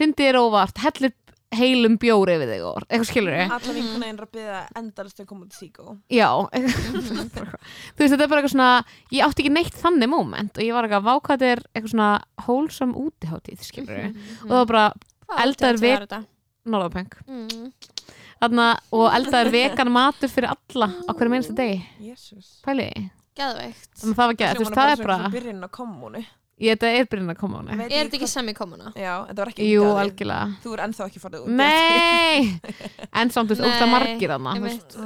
syndi 0.03 0.29
er 0.29 0.41
óvart 0.43 0.83
hellir 0.85 1.15
heilum 1.55 1.97
bjóri 1.99 2.35
við 2.43 2.51
þig 2.53 2.65
og 2.69 2.83
eitthvað 2.89 3.09
skilur 3.09 3.33
alla 3.39 3.59
Mhm. 3.59 3.75
vinkuna 3.79 4.07
einn 4.07 4.19
að 4.19 4.31
byggja 4.37 4.59
endalist 4.77 5.21
að 5.21 5.27
koma 5.27 5.47
til 5.49 5.69
síkó 5.71 5.99
já, 6.11 6.29
þú 6.53 7.99
veist 7.99 8.13
þetta 8.15 8.23
er 8.23 8.29
bara 8.29 8.43
eitthvað 8.43 8.53
svona 8.55 8.85
ég 9.13 9.25
átti 9.25 9.45
ekki 9.45 9.53
neitt 9.55 9.79
þannig 9.81 10.09
moment 10.13 10.59
og 10.59 10.65
ég 10.65 10.73
var 10.77 10.85
eitthvað 10.89 11.09
vákvæð 11.09 11.43
er 11.49 11.63
eitthvað 11.75 11.93
svona 11.95 12.11
hólsam 12.47 12.93
útiháttíð 12.95 13.63
skilur 13.65 14.03
Mhm. 14.09 14.17
og 14.45 14.49
það 14.49 14.59
var 14.59 14.67
bara 14.67 14.93
Eldaður 15.45 16.07
þetta? 16.07 16.25
norðapeng 16.67 17.13
Mm. 17.29 17.73
Og 18.93 19.11
eldaður 19.13 19.51
vegan 19.51 19.91
matur 19.91 20.29
fyrir 20.31 20.49
alla 20.55 20.87
á 21.09 21.13
hverju 21.13 21.31
minnsta 21.33 21.55
degi, 21.59 21.83
Jésús 22.01 22.61
pæliði 22.63 23.11
að 23.37 24.15
það 24.15 24.17
var 24.17 24.35
veist, 24.35 24.75
það 24.75 24.93
er 24.93 25.05
bara 25.07 25.29
byrjun 25.31 25.65
á 25.65 25.69
kommunu 25.71 26.25
ég, 26.61 26.75
þetta 26.75 26.91
er 26.99 27.07
byrjun 27.13 27.31
að 27.35 27.39
koma 27.41 27.61
á 27.61 27.63
Veit 27.69 27.93
Er 27.93 28.09
þetta 28.09 28.19
ekki 28.19 28.29
sami 28.31 28.55
komuna? 28.59 28.93
Já, 28.99 29.13
þetta 29.31 29.39
var 29.45 29.53
ekki 29.53 29.69
jú, 29.71 29.85
því. 29.85 30.01
algjörlega. 30.03 30.49
Þú 30.65 30.75
er 30.77 30.83
ennþá 30.89 31.07
ekki 31.09 31.23
farið 31.23 31.47
út. 31.47 31.55
Nei, 31.63 32.61
en 33.23 33.31
samt, 33.35 33.51
þú 33.51 33.57
veist, 33.57 33.69
ógsta 33.69 33.87
Nei, 33.87 33.95
margir 33.95 34.35
þarna. 34.35 34.57
þú 34.59 34.67
veist, 34.69 34.99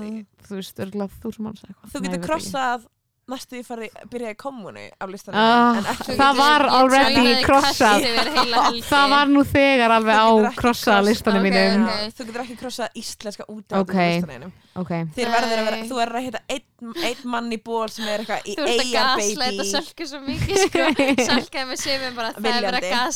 þú 0.48 0.58
veist, 0.62 0.82
örgulega 0.86 1.22
þú 1.22 1.36
sem 1.36 1.46
manns 1.48 1.62
eitthvað. 1.68 1.92
Þú 1.96 2.04
getur 2.08 2.26
krossað 2.26 2.88
næstu 3.32 3.54
því 3.54 3.60
farið 3.64 3.92
byrjaði 4.10 4.34
í 4.34 4.36
kommunu 4.40 4.82
af 5.00 5.08
listanum 5.12 5.38
Ah, 5.38 5.76
Þú 5.78 6.16
Það 6.18 6.18
getur- 6.18 6.38
var 6.40 6.64
already 6.74 7.34
krossað. 7.46 8.06
það 8.90 9.06
var 9.14 9.30
nú 9.30 9.44
þegar 9.46 9.94
alveg 9.94 10.18
á 10.18 10.26
krossaða 10.26 10.56
krossað- 10.58 11.06
listanum 11.06 11.46
mínum 11.46 11.86
Þú 12.18 12.26
getur 12.26 12.42
ekki 12.42 12.56
krossað 12.60 12.98
íslenska 12.98 13.46
út 13.48 13.72
af 13.78 13.86
listanum 13.94 14.52
ok, 14.80 14.90
Þér 15.16 15.28
verður 15.32 15.58
að 15.60 15.66
vera, 15.68 15.78
þú 15.88 15.96
verður 15.98 16.16
að 16.18 16.24
hitta 16.26 16.40
einn, 16.54 16.92
einn 17.08 17.24
mann 17.32 17.52
í 17.52 17.58
ból 17.62 17.88
sem 17.92 18.06
er 18.08 18.22
eitthvað 18.22 18.46
í 18.48 18.54
Þú 18.56 18.62
ert 18.62 18.72
að 18.72 18.82
eigar 18.86 19.08
gaslæta 19.12 19.56
baby. 19.56 19.66
Sölku 19.72 20.06
svo 20.08 20.20
mikið 20.24 20.62
sko. 20.62 20.86
Sölka 21.28 21.64
með 21.68 21.80
sömum 21.82 22.16
bara 22.16 22.30
það 22.36 22.48
er 22.52 22.66
verið 22.68 22.86
að 22.96 23.12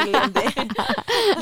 Viljandi. 0.00 0.44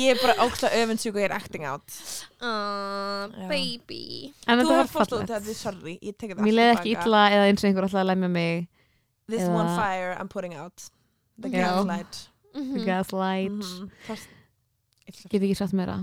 Ég 0.02 0.10
er 0.14 0.20
bara 0.22 0.36
ógsta 0.46 0.72
öfundsjúk 0.80 1.14
og 1.14 1.22
ég 1.22 1.28
er 1.28 1.36
acting 1.38 1.64
out. 1.70 1.98
Já. 2.42 3.46
Baby. 3.52 4.02
En 4.46 4.58
Þú 4.58 4.64
þetta 4.64 4.74
var 4.74 4.82
hefur 4.82 4.92
fórst 4.98 5.14
út 5.14 5.18
fallegt 5.18 5.32
þetta, 5.36 5.54
sorry, 5.62 5.94
ég 6.02 6.18
tekið 6.18 6.34
það 6.40 6.48
mér 6.48 6.60
allt 6.64 6.80
ekki 6.82 6.94
illa 6.96 7.22
eða 7.36 7.46
eins 7.52 7.62
og 7.64 7.70
einhver 7.70 7.86
alltaf 7.88 8.02
að 8.02 8.10
lemja 8.12 8.32
mig 8.34 8.66
This 9.28 9.42
eða- 9.44 9.54
one 9.60 9.72
fire 9.78 10.12
I'm 10.18 10.28
putting 10.32 10.54
out. 10.58 10.88
The 11.38 11.48
gaslight. 11.54 12.22
Mhm. 12.54 12.84
gaslight, 12.84 13.52
Mhm. 13.62 13.90
Fast- 14.06 14.28
get 15.30 15.42
ekki 15.42 15.54
satt 15.56 15.72
meira 15.72 16.00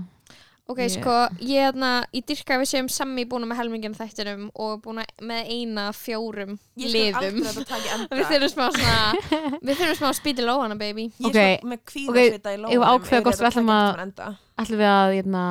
Ok, 0.68 0.78
Ég- 0.82 0.90
sko, 0.96 1.12
ég 1.46 1.60
er 1.62 1.68
þarna 1.70 1.90
í 2.10 2.20
dyrka 2.26 2.56
við 2.58 2.66
séum 2.72 2.88
sammi 2.90 3.22
búin 3.30 3.44
með 3.46 3.60
helmingin 3.60 3.94
þættinum 3.94 4.48
og 4.58 4.80
búin 4.82 4.98
með 5.22 5.50
eina 5.54 5.84
af 5.92 5.96
fjórum 6.02 6.56
Ég 6.76 6.88
skal 6.90 6.96
liðum. 6.96 7.20
aldrei 7.20 7.44
að 7.46 7.52
þetta 7.52 7.66
taki 7.70 7.92
enda. 7.94 8.16
Við 8.16 8.26
þurfum 8.32 8.50
smá 8.50 8.66
svona 8.74 8.96
Við 9.68 9.76
þurfum 9.78 9.98
smá 10.00 10.10
spýti 10.18 10.42
lóhana, 10.48 10.78
baby. 10.80 11.04
Ég 11.22 11.28
Ok, 11.30 11.36
er 11.36 11.54
sko 11.60 11.70
með 11.70 11.84
kvíðasvita 11.92 12.50
í 12.50 12.56
eigum 12.56 12.66
við 12.66 12.74
lónum 12.74 12.88
ákveða 12.90 13.22
við 13.36 13.48
ætlum 13.52 13.70
að- 13.76 14.34
ætlum 14.58 14.82
við 14.82 14.90
að 14.96 15.14
hérna, 15.20 15.44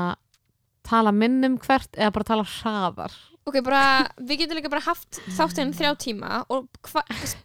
tala 0.91 1.12
minnum 1.15 1.58
hvert 1.63 1.95
eða 1.95 2.12
bara 2.19 2.30
tala 2.34 2.43
hraðar 2.43 3.15
Ok, 3.45 3.60
bara, 3.62 3.79
við 4.25 4.39
getum 4.41 4.58
líka 4.58 4.69
bara 4.73 4.81
haft 4.88 5.19
þáttinn 5.36 5.69
þrjá 5.77 5.91
tíma 6.01 6.39
og 6.49 6.65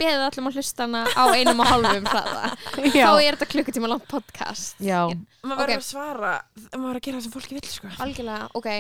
beðið 0.01 0.23
allum 0.31 0.47
að 0.49 0.55
hlusta 0.57 0.87
hana 0.87 1.03
á 1.13 1.25
einum 1.37 1.59
og 1.61 1.69
hálfum 1.69 2.07
hraða. 2.09 2.47
Þá 2.95 3.11
er 3.21 3.37
þetta 3.37 3.49
klukkutíma 3.53 3.91
langt 3.93 4.07
podcast. 4.09 4.79
Já, 4.81 5.03
Maður 5.45 5.61
verður 5.61 5.75
að 5.77 5.85
svara 5.85 6.31
Maður 6.73 6.87
verður 6.87 7.01
að 7.01 7.05
gera 7.05 7.19
það 7.19 7.27
sem 7.27 7.35
fólki 7.35 7.59
vill 7.59 7.69
sko. 7.69 7.91
Algjörlega, 8.07 8.47
ok. 8.57 8.71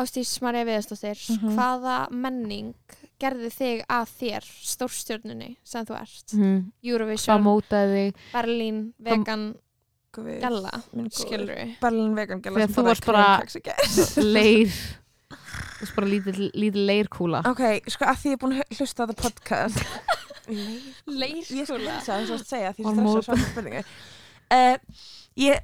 Ástís 0.00 0.32
Marja 0.40 0.64
Viðarsdóttir 0.70 1.20
Mhm. 1.34 1.52
Hvaða 1.58 1.96
menning 2.24 2.72
gerði 3.20 3.50
þig 3.52 3.84
að 3.92 4.14
þér 4.22 4.48
stórstjörnunni 4.72 5.50
sem 5.68 5.84
þú 5.84 5.98
ert? 6.00 6.32
mhm. 6.32 6.56
hvað 6.80 6.88
Eurovision, 6.94 7.44
mótaði 7.44 8.00
þig? 8.00 8.24
Berlín, 8.32 8.80
vegan, 8.98 9.44
galla 10.16 10.72
skilur 11.12 11.52
við 11.52 11.76
Berlin 11.84 12.16
vegan 12.16 12.40
gæla 12.44 12.64
Þegar 12.64 12.74
þú 12.78 12.88
varst 12.88 13.06
bara- 13.12 14.24
leir 14.24 14.72
þú 15.82 15.86
veist 15.86 15.96
bara 15.98 16.06
lítil, 16.12 16.50
lítil 16.54 16.84
leirkúla. 16.86 17.40
Ok, 17.50 17.62
sko 17.90 18.06
að 18.06 18.20
því 18.22 18.30
ég 18.30 18.36
er 18.36 18.42
búin 18.44 18.54
að 18.60 18.76
hlusta 18.78 19.02
á 19.02 19.06
þetta 19.10 19.22
podcast. 19.26 19.82
Leir 21.06 21.42
Ég 21.58 21.66
skal 21.66 21.78
Leirkúla? 21.82 21.96
hlusta 21.96 22.12
það, 22.12 22.26
svo 22.28 22.36
að 22.38 22.46
segja 22.46 22.70
því 22.76 22.84
Var 22.86 22.94
stressa 22.94 23.08
mót- 23.08 23.26
svarta 23.26 23.50
spurningu. 23.50 23.82
Uh, 24.52 24.76
Ég 25.42 25.60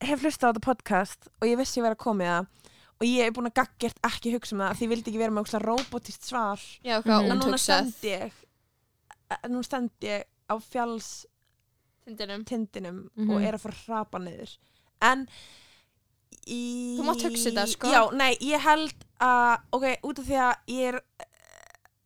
hef 0.00 0.22
hlustað 0.24 0.48
á 0.48 0.50
þetta 0.54 0.64
podcast 0.64 1.28
og 1.40 1.46
ég 1.50 1.58
vissi 1.60 1.80
ég 1.80 1.84
verið 1.84 1.98
að 1.98 2.04
koma 2.04 2.24
í 2.24 2.28
það 2.30 2.46
og 3.00 3.06
ég 3.08 3.24
er 3.26 3.32
búin 3.36 3.48
að 3.50 3.56
gaggjert 3.60 3.98
ekki 4.06 4.32
hugsa 4.34 4.54
um 4.54 4.60
það 4.64 4.74
því 4.78 4.84
ég 4.86 4.90
vildi 4.94 5.10
ekki 5.10 5.20
vera 5.20 5.32
með 5.34 5.42
ókslega 5.44 5.66
robotist 5.66 6.24
svar. 6.28 6.60
Já, 6.84 6.96
Mhm. 7.00 7.04
hvað 7.08 7.30
en 7.30 7.40
núna 7.40 7.58
stend 7.58 7.94
ég 8.04 8.32
eh, 9.30 9.48
nú 9.48 9.62
stend 9.64 9.90
ég 10.00 10.24
á 10.48 10.54
fjallstindinum 10.60 12.44
Tindinum 12.46 13.10
Mhm. 13.16 13.30
og 13.30 13.42
er 13.42 13.54
að 13.54 13.60
fara 13.60 13.74
að 13.74 13.84
hrapa 13.86 14.18
niður. 14.18 14.56
En 15.02 15.28
í... 16.46 16.62
Þú 16.98 17.08
mátt 17.08 17.26
hugsa 17.26 17.48
þetta, 17.50 17.66
sko. 17.74 17.92
Já, 17.92 18.02
nei, 18.16 18.32
ég 18.44 18.64
held 18.64 19.06
að 19.20 19.76
ok, 19.76 19.86
út 20.08 20.22
af 20.22 20.30
því 20.30 20.40
að 20.46 20.72
ég 20.74 20.94
er 20.94 21.02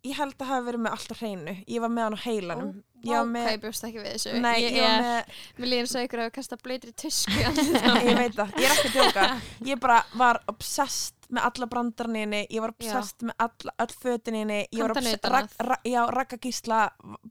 ég 0.04 0.18
held 0.18 0.34
að 0.36 0.50
hafa 0.50 0.64
verið 0.66 0.82
með 0.84 0.96
alltaf 0.98 1.22
hreinu. 1.22 1.54
Ég 1.70 1.84
var 1.84 1.92
með 1.92 2.06
hann 2.06 2.16
á 2.16 2.24
heilanum. 2.24 2.74
Ég 3.04 3.18
var 3.18 3.28
með 3.28 3.44
hvað 3.44 3.54
ég 3.54 3.62
bjóst 3.62 3.86
ekki 3.88 4.00
við 4.00 4.10
þessu. 4.10 4.34
Nei, 4.40 4.54
ég, 4.62 4.76
ég 4.76 4.84
var 4.84 5.02
með, 5.04 5.40
mér 5.58 5.70
líður 5.72 5.90
svo 5.90 6.04
ykkur 6.04 6.22
að 6.24 6.30
kasta 6.38 6.58
bleitri 6.60 6.92
tusku. 6.96 7.36
Ég 8.08 8.16
veit 8.16 8.36
það, 8.36 8.54
ég 8.60 8.64
er 8.64 8.74
ekki 8.74 8.90
að 8.90 8.94
djóka. 8.96 9.26
Ég 9.68 9.82
bara 9.82 9.98
var 10.16 10.40
obsessed 10.52 11.23
með 11.30 11.44
alla 11.48 11.66
brandarninni, 11.66 12.46
ég 12.50 12.60
var 12.60 12.70
obsessed 12.74 13.22
með 13.22 13.34
alla, 13.38 13.72
öll 13.84 13.94
fötininni, 14.02 14.58
ég 14.72 14.80
var 14.82 14.90
obsessed 14.90 15.20
að? 15.24 15.30
rak, 15.32 15.50
ra, 15.68 15.76
já, 15.84 16.00
Ragga 16.10 16.36
Gísla 16.38 16.90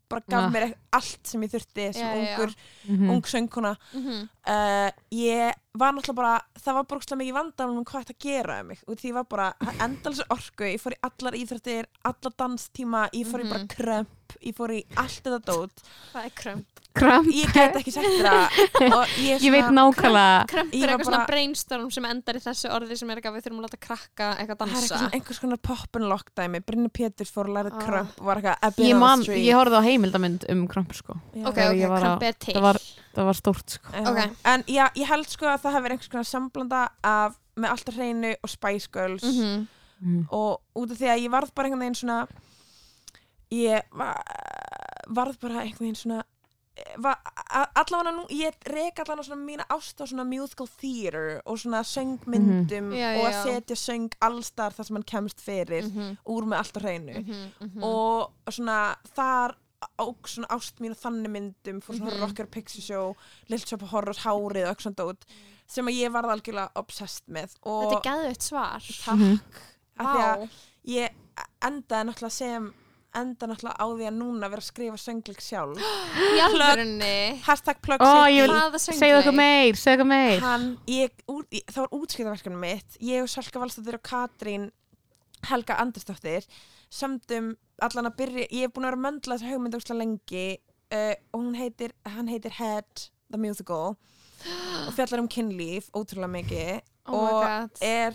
bara 0.10 0.22
gaf 0.30 0.44
Ah. 0.44 0.50
mér 0.50 0.74
allt 0.94 1.28
sem 1.28 1.42
ég 1.42 1.52
þurfti 1.52 1.94
sem 1.94 2.08
Já, 2.08 2.14
já, 2.16 2.24
já. 2.24 2.38
ungur, 2.38 2.56
Mhm. 2.88 3.10
ung 3.10 3.22
söngkona 3.24 3.76
Mhm. 3.94 4.30
uh, 4.48 4.92
ég 5.12 5.54
var 5.76 5.92
náttúrulega 5.94 6.16
bara 6.16 6.42
það 6.60 6.74
var 6.74 6.84
bara 6.84 7.00
mikið 7.18 7.34
vandan 7.34 7.70
um 7.78 7.86
hvað 7.86 8.06
þetta 8.06 8.20
gera 8.20 8.60
um 8.62 8.68
mig 8.68 8.80
og 8.88 8.96
því 8.98 9.10
ég 9.10 9.14
var 9.14 9.24
bara 9.24 9.54
endalins 9.80 10.22
orku 10.30 10.64
ég 10.64 10.80
fór 10.82 10.94
í 10.94 11.00
allar 11.04 11.34
íþrættir, 11.34 11.86
allar 12.04 12.34
danstíma 12.38 13.10
ég 13.14 13.26
fór 13.26 13.42
í 13.42 13.50
bara 13.50 13.64
Mhm. 13.64 13.68
krömp 13.68 14.08
ég 14.42 14.56
fór 14.56 14.70
í 14.72 14.86
allt 14.98 15.24
þetta 15.24 15.40
dót 15.46 15.72
hvað 16.14 16.26
er 16.26 16.30
krömp? 16.32 16.66
Kramp, 16.94 17.26
ég 17.26 17.52
get 17.52 17.74
ekki 17.74 17.92
sagt 17.92 18.06
það 18.06 18.94
og 18.94 19.08
ég, 19.18 19.40
ég 19.42 19.50
veit 19.52 19.64
svona- 19.66 19.82
nákvæmlega 19.82 20.48
krömp 20.48 20.72
Ég 20.74 20.84
er 20.84 20.88
var 20.88 20.98
eitthvað 21.00 21.06
svona 21.06 21.18
bara- 21.18 21.26
brainstorm 21.26 21.92
sem 21.92 22.06
endar 22.06 22.36
í 22.36 22.40
þessu 22.44 22.70
orði 22.70 22.98
sem 22.98 23.10
er 23.10 23.16
eitthvað 23.18 23.34
við 23.34 23.44
þurfum 23.48 23.60
að 23.60 23.66
láta 23.66 23.80
krakka 23.84 24.30
eitthvað 24.40 24.58
það 24.60 24.68
er 24.68 24.74
eitthvað 24.74 24.90
dansa 24.90 25.10
einhvers 25.18 25.40
konar 25.44 25.60
pop 25.68 25.96
and 26.00 26.08
lock 26.10 26.32
dæmi 26.40 26.62
Brynni 26.66 26.90
Péturs 26.98 27.32
fór 27.36 27.50
að 27.50 27.56
læra 27.58 27.72
Ah. 27.74 27.84
krömp 27.84 28.20
og 28.20 28.26
var 28.26 28.42
eitthvað 28.42 28.58
a 28.62 28.70
bit 28.72 28.86
Ég, 28.86 28.94
on 28.94 29.00
the 29.00 29.00
man, 29.06 29.24
street. 29.24 29.46
ég 29.46 29.56
horfði 29.60 29.80
á 29.80 29.84
heimildamynd 29.88 30.46
um 30.50 30.68
kramp 30.68 30.94
sko. 30.94 31.14
Já. 31.36 31.46
ok, 31.48 31.58
ok, 31.58 31.78
ég 31.84 31.90
var 31.90 32.02
krömp 32.02 32.22
að- 32.22 32.28
er 32.28 32.34
til 32.40 32.54
það 32.56 32.62
var, 32.62 32.80
það 33.16 33.26
var 33.30 33.34
stórt 33.42 33.70
sko. 33.78 33.92
Já. 33.94 34.10
Ok. 34.10 34.36
en 34.46 34.64
já, 34.68 34.86
ég 34.96 35.06
held 35.08 35.28
sko 35.30 35.46
að 35.46 35.62
það 35.62 35.74
hefur 35.78 35.92
einhvers 35.92 36.10
konar 36.10 36.30
samblanda 36.32 36.90
af 37.04 37.36
með 37.58 37.70
alltaf 37.70 37.96
hreinu 37.96 38.36
og 38.44 38.50
Spice 38.50 38.88
Girls 38.92 39.24
Mhm. 39.24 39.68
mm. 40.02 40.28
og 40.32 40.62
út 40.76 40.92
af 40.92 40.98
því 40.98 41.08
að 41.14 41.22
ég 41.26 41.30
varð 41.32 41.54
bara 41.54 41.68
einhvern 41.68 41.80
veginn 41.80 41.96
svona 42.02 42.28
ég 43.52 43.82
var, 43.94 44.18
varð 45.10 45.38
bara 45.40 45.62
einhvern 45.62 45.86
veginn 45.86 45.96
svona 46.00 46.24
allavega 46.74 48.12
nú, 48.16 48.24
ég 48.34 48.56
rek 48.70 49.00
allavega 49.04 49.28
svona 49.28 49.46
mína 49.46 49.66
ást 49.70 50.02
á 50.02 50.06
svona 50.10 50.26
musical 50.26 50.68
theater 50.80 51.42
og 51.46 51.58
svona 51.62 51.84
söngmyndum 51.86 52.90
Mhm. 52.90 52.98
Já, 52.98 53.18
og 53.20 53.26
að 53.28 53.34
já. 53.34 53.44
setja 53.44 53.76
söng 53.76 54.10
allstar 54.22 54.72
þar 54.74 54.86
sem 54.86 54.96
hann 54.96 55.04
kemst 55.04 55.40
fyrir 55.42 55.84
Mhm. 55.84 56.18
úr 56.26 56.44
með 56.44 56.58
allt 56.58 56.78
á 56.78 56.82
hreinu 56.82 57.14
Mhm. 57.24 57.52
Mhm. 57.62 57.84
og 57.84 58.32
svona 58.50 58.96
þar 59.16 59.56
og 60.00 60.16
svona 60.24 60.48
ást 60.48 60.80
mín 60.80 60.92
og 60.92 60.98
þannig 60.98 61.30
myndum 61.30 61.82
fór 61.82 61.98
svona 62.00 62.12
Mhm. 62.14 62.22
Rocker 62.22 62.46
Pixie 62.48 62.82
Show 62.82 63.16
Little 63.50 63.68
Shop 63.68 63.84
of 63.84 63.90
Horrors, 63.90 64.18
Hárið 64.20 64.68
og 64.70 64.78
eitthvað 64.78 64.82
svona 64.82 64.96
dót 64.96 65.22
sem 65.68 65.86
að 65.86 65.94
ég 66.02 66.12
varð 66.12 66.32
algjörlega 66.42 66.72
obsessed 66.76 67.28
með 67.30 67.56
og 67.64 67.92
þetta 67.92 67.98
er 67.98 68.12
gæðveitt 68.12 68.42
svar 68.42 68.82
takk 69.06 69.18
Mhm. 69.18 69.40
af 70.00 70.06
því 70.06 70.22
að 70.24 70.50
ég 70.86 71.10
endaði 71.62 72.08
náttúrulega 72.10 72.32
sem 72.32 72.74
enda 73.20 73.48
náttúrulega 73.50 73.78
á 73.80 73.86
því 73.94 74.06
að 74.10 74.16
núna 74.20 74.50
vera 74.52 74.64
að 74.64 74.68
skrifa 74.68 75.00
söngleik 75.02 75.42
sjálf. 75.44 75.82
Í 76.36 76.42
alvörunni? 76.44 77.16
hashtag 77.48 77.82
plug 77.86 78.02
vil- 78.04 78.50
hvaða 78.50 78.80
Segðu 78.82 79.00
söngleik? 79.00 79.18
eitthvað 79.20 79.38
meir, 79.40 79.80
segðu 79.80 79.94
eitthvað 79.94 80.12
meir. 80.14 80.40
Hann, 80.46 80.68
ég, 80.90 81.18
út, 81.30 81.48
ég, 81.54 81.66
það 81.70 81.82
var 81.86 81.98
útskiptaverkefni 82.00 82.62
mitt. 82.64 82.98
Ég 83.02 83.26
og 83.26 83.30
Salka 83.34 83.62
Valstóttir 83.64 84.00
og 84.00 84.06
Katrín 84.08 84.70
Helga 85.50 85.76
Andersdóttir 85.84 86.46
sömdum 86.94 87.54
allan 87.84 88.08
að 88.08 88.18
byrja 88.22 88.46
ég 88.54 88.68
er 88.68 88.72
búin 88.72 88.86
að 88.86 88.94
vera 88.94 89.00
að 89.00 89.06
möndla 89.08 89.36
þessu 89.40 89.50
hugmyndu 89.52 89.80
úrslega 89.80 90.00
lengi 90.00 90.44
uh, 90.94 91.16
og 91.34 91.40
hún 91.42 91.56
heitir, 91.58 91.92
hann 92.06 92.30
heitir 92.32 92.54
Head 92.60 93.08
the 93.34 93.40
Musical 93.42 93.96
og 94.88 94.92
fjallar 94.96 95.24
um 95.24 95.28
kynlíf 95.32 95.90
ótrúlega 95.98 96.30
mikið 96.38 96.72
oh 97.08 97.20
og 97.20 97.70
er, 97.82 98.14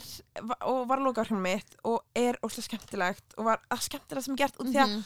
og 0.64 0.84
var 0.88 1.02
lokaverkefni 1.04 1.40
mitt 1.44 1.74
og 1.84 2.02
er 2.16 2.38
óslega 2.42 2.68
skemmtilegt 2.70 3.34
og 3.38 3.44
var 3.50 3.60
að 3.70 3.82
skemmtilega 3.88 4.24
sem 4.24 4.36
gert 4.36 4.56
út 4.62 4.70
því 4.72 4.80
að 4.84 4.94
Mhm. 4.94 5.04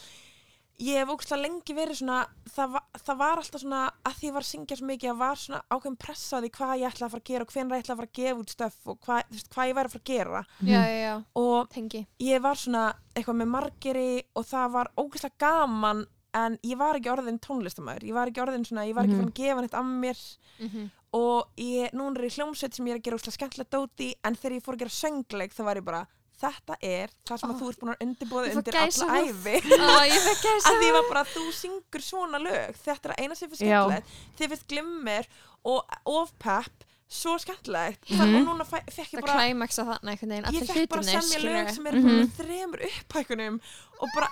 ég 0.83 0.97
hef 0.97 1.09
ógstlega 1.13 1.41
lengi 1.43 1.73
verið 1.77 1.97
svona 1.99 2.21
það 2.49 2.71
var, 2.73 2.83
það 2.97 3.17
var 3.19 3.37
alltaf 3.37 3.61
svona 3.61 3.81
að 4.03 4.15
því 4.17 4.27
ég 4.29 4.33
var 4.33 4.41
að 4.41 4.49
syngja 4.53 4.77
svo 4.79 4.87
mikið 4.89 5.11
að 5.11 5.19
var 5.19 5.35
svona 5.35 5.61
ákveðin 5.69 5.99
pressa 6.01 6.37
á 6.37 6.41
því 6.41 6.49
hvað 6.57 6.73
ég 6.79 6.87
ætla 6.89 7.05
að 7.07 7.11
fara 7.13 7.21
að 7.21 7.29
gera 7.29 7.43
og 7.45 7.51
hvenær 7.53 7.75
ég 7.77 7.83
ætla 7.83 7.93
að 7.93 7.99
fara 8.01 8.09
að 8.09 8.17
gefa 8.19 8.39
út 8.41 8.49
stöf 8.55 8.75
og 8.87 8.97
hvað, 9.05 9.23
veist, 9.29 9.49
hvað 9.53 9.67
ég 9.69 9.75
væri 9.77 9.85
að 9.87 9.93
fara 9.93 10.03
að 10.03 10.11
gera. 10.13 10.41
Já, 10.63 10.79
já, 10.81 10.97
já, 11.03 11.13
og 11.35 11.69
tengi. 11.69 12.01
ég 12.19 12.41
var 12.41 12.55
svona 12.55 12.83
eitthvað 13.15 13.37
með 13.43 13.51
margeri 13.53 14.23
og 14.35 14.45
það 14.49 14.71
var 14.71 14.91
ógstlega 14.97 15.37
gaman 15.45 16.05
en 16.33 16.57
ég 16.63 16.77
var 16.77 16.95
ekki 16.99 17.11
orðin 17.13 17.39
tónlistamæður 17.39 18.03
ég 18.09 18.13
var 18.13 18.27
ekki 18.31 18.41
orðin 18.45 18.65
svona, 18.65 18.87
ég 18.87 18.95
var 18.95 19.03
ekki 19.05 19.13
Mhm. 19.13 19.23
fann 19.23 19.31
að 19.31 19.39
gefa 19.41 19.61
neitt 19.61 19.73
af 19.73 19.85
mér 19.85 20.19
Mhm. 20.59 20.89
og 21.13 21.47
ég, 21.57 21.91
núna 21.93 22.17
er 22.17 22.25
ég 22.25 22.35
hljómsveit 22.37 22.73
sem 22.73 22.85
ég 22.85 22.91
er 22.91 22.99
að 22.99 23.03
gera 23.03 23.17
ógstlega 23.17 23.37
skemmtilegt 23.37 23.71
dóti 23.71 24.13
en 24.23 24.35
þegar 24.35 24.55
ég 24.57 24.63
fór 24.63 24.73
að 24.75 24.79
gera 24.79 24.89
söngleik 25.01 25.53
þá 25.53 25.63
var 25.63 25.75
ég 25.77 25.85
bara 25.85 26.07
þetta 26.43 26.75
er 26.81 27.09
það 27.25 27.39
sem 27.39 27.49
Ó. 27.49 27.53
að 27.53 27.59
þú 27.61 27.69
ert 27.69 27.79
búin 27.79 27.93
að 27.93 28.01
fæ 28.03 28.55
undir 28.57 28.75
alla 28.75 29.21
æfi 29.21 29.57
Ó, 29.63 29.99
ég 30.09 30.21
að 30.65 30.79
því 30.81 30.91
var 30.91 31.05
bara 31.09 31.23
þú 31.23 31.43
syngur 31.53 32.01
svona 32.01 32.39
lög 32.41 32.75
þetta 32.83 33.05
er 33.05 33.13
að 33.15 33.21
eina 33.23 33.35
sem 33.35 33.49
fyrir 33.49 33.69
skemmtilegt 33.69 34.07
þið 34.39 34.49
finnst 34.49 34.67
glimmer 34.67 35.27
og 35.63 35.85
ofpepp 36.05 36.83
svo 37.13 37.37
skemmtilegt 37.37 38.09
Mhm. 38.09 38.17
það, 38.17 38.35
og 38.35 38.47
núna 38.47 38.65
fæ- 38.65 38.89
fekk 38.89 39.11
ég 39.13 39.19
það 39.19 39.21
bara 39.21 39.33
klæmaksa 39.37 39.85
þarna 39.85 40.09
einhvern 40.11 40.29
veginn 40.33 40.53
ég 40.57 40.67
fekk 40.73 40.89
bara 40.89 41.01
að 41.01 41.21
semja 41.21 41.39
lög 41.45 41.69
sem 41.75 41.83
bara 41.83 41.97
Mhm. 42.01 42.09
með 42.09 42.29
þremur 42.39 42.81
upphækunum 42.89 43.59
og 44.01 44.09
bara 44.15 44.27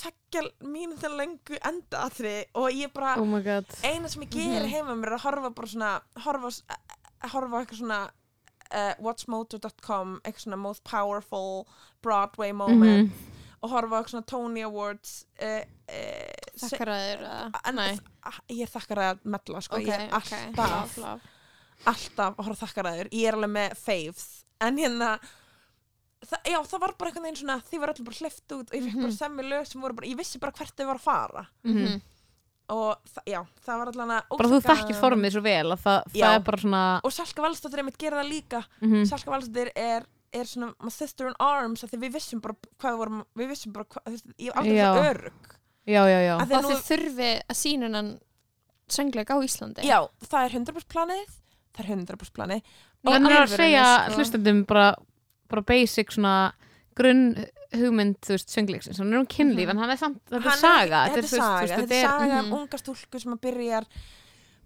tekja 0.00 0.42
mínu 0.62 0.96
þegar 1.00 1.16
lengu 1.18 1.58
enda 1.66 2.04
aðri 2.06 2.34
og 2.54 2.70
ég 2.72 2.92
bara 2.94 3.16
Oh 3.20 3.24
my 3.26 3.40
god. 3.42 3.66
eina 3.84 4.08
sem 4.08 4.22
ég 4.22 4.30
gerir 4.30 4.62
Mhm. 4.64 4.70
heima 4.72 4.94
mér 4.96 5.12
er 5.12 5.18
að 5.18 5.24
horfa 5.26 5.50
bara 5.54 5.66
svona 5.68 6.00
horfa, 6.24 6.50
s- 6.50 6.62
að 7.22 7.30
horfa 7.34 7.60
eitthvað 7.64 7.78
svona 7.82 8.00
uh, 8.72 8.94
watchmojo.com 9.02 10.20
eitthvað 10.24 10.44
svona 10.44 10.56
most 10.58 10.84
powerful 10.84 11.66
Broadway 12.02 12.52
moment 12.52 13.10
Mhm. 13.10 13.12
og 13.62 13.70
horfa 13.70 13.98
eitthvað 14.00 14.10
svona 14.14 14.26
Tony 14.26 14.62
Awards 14.62 15.24
uh, 15.42 15.46
uh, 15.88 16.54
nei. 17.72 17.98
ég 18.50 18.62
að 19.58 19.62
sko, 19.66 19.76
ok, 19.76 19.82
ég 19.86 19.98
er 19.98 20.14
ok, 20.14 20.32
alltaf 20.32 20.96
love, 20.96 21.06
love. 21.08 21.20
alltaf 21.86 22.34
að 22.38 22.44
horfa 22.46 22.66
þakkaraður 22.66 23.08
ég 23.12 23.26
er 23.28 23.34
alveg 23.34 23.50
með 23.50 23.76
faves. 23.76 24.44
En 24.60 24.76
hérna 24.76 25.18
það, 26.26 26.40
já, 26.52 26.58
það 26.68 26.80
var 26.80 26.94
bara 26.98 27.10
einhvern 27.10 27.24
veginn 27.26 27.40
svona 27.40 27.58
því 27.70 27.80
var 27.80 27.92
öllum 27.94 28.04
bara 28.10 28.20
hleyft 28.20 28.54
út 28.56 28.70
og 28.70 28.76
ég 28.76 28.84
fekk 28.84 28.94
bara 29.00 29.10
Mhm. 29.10 29.16
semmi 29.18 29.42
lög 29.48 29.66
sem 29.66 29.80
voru 29.80 29.94
bara, 29.94 30.06
ég 30.06 30.16
vissi 30.18 30.38
bara 30.38 30.52
hvert 30.52 30.76
þau 30.76 30.86
var 30.86 30.96
að 30.96 31.06
fara 31.06 31.46
Mhm. 31.64 32.00
og 32.70 32.96
það, 33.08 33.24
já, 33.26 33.40
það 33.66 33.78
var 33.80 33.86
allan 33.92 34.10
að 34.20 34.38
Bara 34.38 34.48
þú 34.48 34.60
þekkir 34.62 35.00
formið 35.00 35.32
svo 35.34 35.42
vel 35.42 35.66
að 35.74 35.80
það, 35.84 36.02
Já. 36.14 36.26
það 36.26 36.34
er 36.34 36.40
bara 36.50 36.56
svona 36.58 37.00
og 37.04 37.12
Salka 37.12 37.42
Valstóttir 37.42 37.78
einmitt 37.82 37.98
gera 37.98 38.22
það 38.22 38.30
líka 38.30 38.64
mm 38.82 39.04
Salka 39.06 39.30
Valstóttir 39.30 39.70
er, 39.74 40.04
er 40.32 40.44
svona 40.44 40.74
my 40.80 40.90
sister 40.90 41.26
in 41.26 41.34
arms 41.40 41.82
af 41.84 41.90
því 41.90 41.98
við 42.04 42.12
vissum 42.14 42.40
bara 42.40 42.54
hvað 42.78 42.92
við 42.92 42.98
vorum 42.98 43.24
við 43.36 43.48
vissum 43.50 43.72
bara 43.72 43.84
hvað, 43.84 44.04
þú 44.06 44.10
veist, 44.10 44.26
ég 44.38 44.46
hef 44.52 44.56
aldrei 44.56 44.76
Já. 44.76 44.94
svo 44.94 45.10
örug 45.14 45.56
Já, 45.86 46.02
já, 46.06 46.20
já 46.28 46.34
Af 46.36 46.42
og 46.42 46.48
því 46.48 46.54
að 46.54 46.70
þið 46.70 46.82
þurfi 46.90 47.30
að 47.50 47.56
sína 47.56 47.82
hennan 47.88 48.20
söngleik 48.90 49.30
á 49.30 49.36
Íslandi 49.42 49.82
já, 49.86 49.98
það 50.28 50.44
er 50.44 50.50
100% 50.60 50.88
planið 50.92 51.26
það 51.74 51.80
er 51.80 51.90
100% 51.96 52.32
planið 52.36 52.62
Í 53.00 53.08
er 53.08 53.16
að 53.16 53.24
alvörunni, 53.24 53.56
segja 53.56 53.84
sko. 54.04 54.16
hlustendum 54.18 54.66
bara, 54.68 54.94
bara 55.50 55.62
basic 55.66 56.14
svona 56.14 56.52
grunn 56.96 57.34
hugmynd, 57.72 58.16
þú 58.26 58.34
veist, 58.34 58.50
söngleiksins 58.50 58.98
hann 58.98 59.12
er 59.14 59.20
um 59.20 59.26
kynlíf, 59.30 59.66
Mhm. 59.68 59.70
en 59.70 59.78
hann 59.78 59.90
er 59.90 59.96
samt, 60.00 60.20
þetta 60.30 60.46
er 60.52 60.58
saga 60.58 61.02
þetta 61.08 61.18
er 61.18 61.28
saga, 61.30 61.66
þetta 61.76 61.94
er 62.00 62.06
saga 62.08 62.38
um 62.40 62.46
Mhm. 62.46 62.52
unga 62.60 62.78
stúlku 62.78 63.20
sem 63.20 63.32
að 63.36 63.40
byrjar 63.46 63.86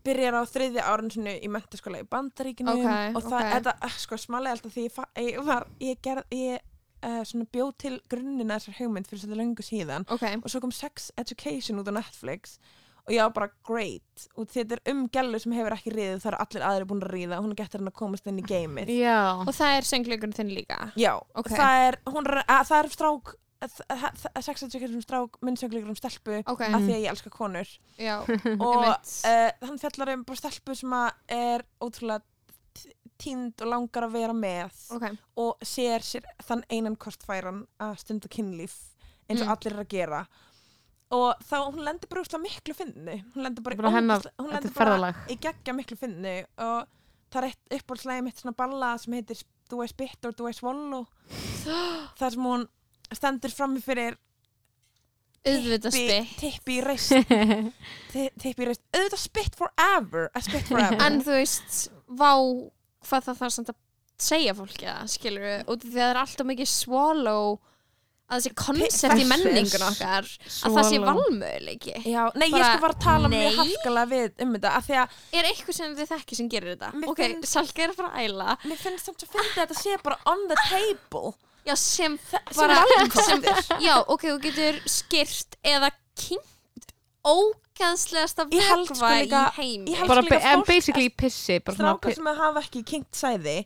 byrjar 0.05 0.35
á 0.37 0.43
þriðja 0.45 0.83
árun 0.85 1.11
sinu 1.13 1.33
í 1.41 1.49
mentaskóla 1.49 2.01
í 2.03 2.09
Bandaríkinu 2.09 2.69
Ok, 2.69 3.17
og 3.17 3.23
það, 3.25 3.41
ok. 3.41 3.53
þetta, 3.55 3.73
eh, 3.83 3.89
sko, 4.05 4.15
smálega 4.21 4.53
alltaf 4.57 4.73
því 4.75 4.85
ég, 4.91 5.35
ég 5.35 5.45
var, 5.45 5.67
ég 5.81 6.01
gerð, 6.03 6.25
ég 6.31 6.59
uh, 7.05 7.23
svona 7.25 7.47
bjóð 7.53 7.73
til 7.79 8.01
grunnina 8.09 8.57
þessar 8.57 8.79
hugmynd 8.81 9.07
fyrir 9.09 9.25
þetta 9.25 9.37
löngu 9.41 9.65
síðan 9.65 10.05
ok, 10.09 10.23
og 10.45 10.49
svo 10.51 10.61
kom 10.61 10.71
Sex 10.73 11.11
Education 11.19 11.79
út 11.79 11.89
á 11.89 11.93
Netflix 11.93 12.59
og 13.07 13.13
ég 13.13 13.21
var 13.23 13.33
bara 13.37 13.51
great. 13.69 14.27
Og 14.37 14.47
þetta 14.49 14.79
er 14.79 14.93
um 14.93 15.05
gælu 15.13 15.39
sem 15.43 15.53
hefur 15.53 15.75
ekki 15.77 15.93
riðið 15.93 16.23
það 16.25 16.31
eru 16.33 16.43
allir 16.45 16.67
aðri 16.71 16.89
búin 16.91 17.03
að 17.05 17.13
riða. 17.15 17.39
Og 17.39 17.45
hún 17.45 17.57
getur 17.59 17.83
hann 17.83 17.91
að 17.93 17.97
komast 18.01 18.27
inn 18.31 18.39
í 18.41 18.45
geimið. 18.49 18.93
Já, 18.97 19.19
og 19.45 19.53
það 19.55 19.77
er 19.79 19.89
söngleikurinn 19.91 20.37
þinn 20.39 20.53
líka? 20.57 20.79
Já, 20.97 21.15
Ok. 21.35 21.51
það 21.53 21.89
er, 21.89 21.99
hún 22.07 22.27
er, 22.31 22.43
að, 22.49 22.63
það 22.71 22.79
er 22.85 22.89
strák 22.97 23.35
að- 23.65 23.81
að- 23.95 24.43
Sex 24.45 24.63
Education 24.67 24.97
um 24.97 25.03
strák 25.05 25.39
minnsöngleikur 25.43 25.89
um 25.93 25.97
stelpu 25.97 26.39
ok, 26.47 26.61
af 26.69 26.81
því 26.81 26.95
að 26.97 27.03
ég 27.05 27.11
elska 27.13 27.31
konur. 27.33 27.69
Já, 27.99 28.17
og 28.69 28.85
uh, 28.85 29.51
hann 29.69 29.79
fjallar 29.81 30.15
um 30.17 30.25
bara 30.25 30.37
stelpu 30.41 30.75
sem 30.77 30.91
að 30.91 31.11
er 31.29 31.65
ótrúlega 31.81 32.21
t- 32.75 32.93
týnd 33.19 33.61
og 33.63 33.69
langar 33.71 34.09
að 34.09 34.17
vera 34.19 34.33
með 34.37 34.73
ok. 34.97 35.07
og 35.41 35.57
sér 35.65 36.03
sér 36.05 36.25
þann 36.45 36.65
einan 36.73 36.97
kostfæran 36.97 37.63
að 37.81 37.95
stunda 38.03 38.29
kynlíf 38.29 38.75
eins 39.31 39.41
og 39.41 39.47
Mm. 39.49 39.53
allir 39.55 39.73
er 39.73 39.81
að 39.85 39.89
gera 39.89 40.19
og 41.15 41.41
þá 41.47 41.55
hún 41.69 41.83
lendir 41.87 42.11
bara 42.11 42.25
úrslega 42.25 42.43
miklu 42.43 42.75
finni. 42.77 43.17
Hún 43.35 43.47
lendir 43.47 43.65
bara, 43.67 43.79
bara 43.79 43.93
hennar, 43.95 44.27
hún 44.41 44.51
lendir 44.53 44.73
er 44.73 44.77
bara 44.79 45.13
í 45.31 45.39
geggja 45.47 45.75
miklu 45.79 45.99
finni. 46.01 46.37
Og 46.59 46.87
það 47.35 47.41
er 47.41 47.49
eitt 47.53 47.79
uppáhaldslægi 47.79 48.27
mitt 48.27 48.43
svona 48.43 48.57
balla 48.59 48.93
sem 49.03 49.17
heitir 49.19 49.43
Do 49.71 49.81
I 49.85 49.89
Spit 49.91 50.27
or 50.29 50.35
Do 50.37 50.51
I 50.51 50.53
Swallow 50.55 51.07
þar 52.19 52.35
sem 52.35 52.45
hún 52.51 52.67
stendur 53.15 53.53
frammi 53.55 53.81
fyrir 53.85 54.19
auðvitað 55.45 55.97
tippi, 55.97 56.51
spitt 56.53 56.71
í 56.73 56.77
reist 56.85 57.13
Ti- 58.13 58.31
tippi 58.41 58.65
í 58.65 58.69
reist, 58.71 58.83
auðvitað 58.97 59.21
spit 59.21 59.59
forever. 59.59 60.29
A 60.33 60.41
spit 60.45 60.69
forever. 60.71 61.01
En 61.05 61.19
þú 61.25 61.35
veist, 61.37 61.81
vá 62.09 62.31
hvað 63.05 63.27
það 63.29 63.41
þarf 63.43 63.55
samt 63.59 63.73
að 63.75 63.81
segja 64.25 64.55
fólki 64.57 64.87
það, 64.89 65.11
skilur 65.13 65.45
af 65.51 65.65
því 65.67 65.75
að 65.91 65.97
það 65.99 66.09
er 66.09 66.21
alltaf 66.23 66.49
mikið 66.49 66.71
swallow 66.73 67.57
að 68.35 68.41
þessi 68.41 68.53
koncept 68.61 69.23
í 69.23 69.27
menningun 69.31 69.85
okkar 69.89 70.29
að 70.29 70.75
það 70.77 70.89
sé 70.91 70.99
valmöðuleiki 71.05 71.95
Já, 72.11 72.23
nei, 72.35 72.47
ég 72.49 72.57
Bara, 72.57 72.69
skal 72.71 72.83
bara 72.85 72.99
tala 73.07 73.29
nei. 73.31 73.37
mjög 73.39 73.59
harkalega 73.63 74.11
við 74.15 74.45
um 74.47 74.53
þetta 74.57 74.73
af 74.79 74.87
því 74.89 74.99
að 75.05 75.17
er 75.41 75.49
eitthvað 75.51 75.79
sem 75.79 75.97
þið 76.01 76.13
þekki 76.15 76.39
sem 76.41 76.49
gerir 76.55 76.75
þetta? 76.77 76.93
Ok, 77.15 77.23
Salka 77.55 77.83
er 77.87 77.95
að 77.95 77.99
fara 78.03 78.13
að 78.13 78.29
æla. 78.29 78.57
Mér 78.69 78.81
finnst 78.85 79.09
samt 79.11 79.25
að 79.27 79.33
finna 79.35 79.51
að 79.51 79.59
þetta 79.63 79.81
sé 79.83 79.99
bara 80.05 80.19
on 80.35 80.47
the 80.51 80.59
table. 80.69 81.35
Já, 81.65 81.75
sem 81.81 82.19
sem 82.29 82.41
bara 82.59 82.83
valkostir. 82.85 83.79
Já, 83.81 83.95
ok, 84.05 84.27
þú 84.29 84.39
getur 84.45 84.81
skirt 84.91 85.57
eða 85.65 85.89
kynnt 86.21 86.91
ógæðslegasta 87.25 88.45
Ég 88.53 88.67
held 88.69 88.87
sko 88.91 88.99
vökva 89.01 89.11
í 89.17 89.25
líka- 89.25 89.53
heimi. 89.57 89.91
ég 89.91 89.97
held- 89.99 90.09
bara 90.13 90.23
líka 90.23 90.41
en 90.41 90.59
fólk- 90.61 90.67
basically 90.67 91.09
pissi 91.09 91.59
bara 91.65 91.77
svona 91.77 91.95
strákar 91.97 92.15
sem 92.15 92.27
hafa 92.27 92.61
ekki 92.63 92.83
kinkt 92.85 93.13
sæði 93.17 93.57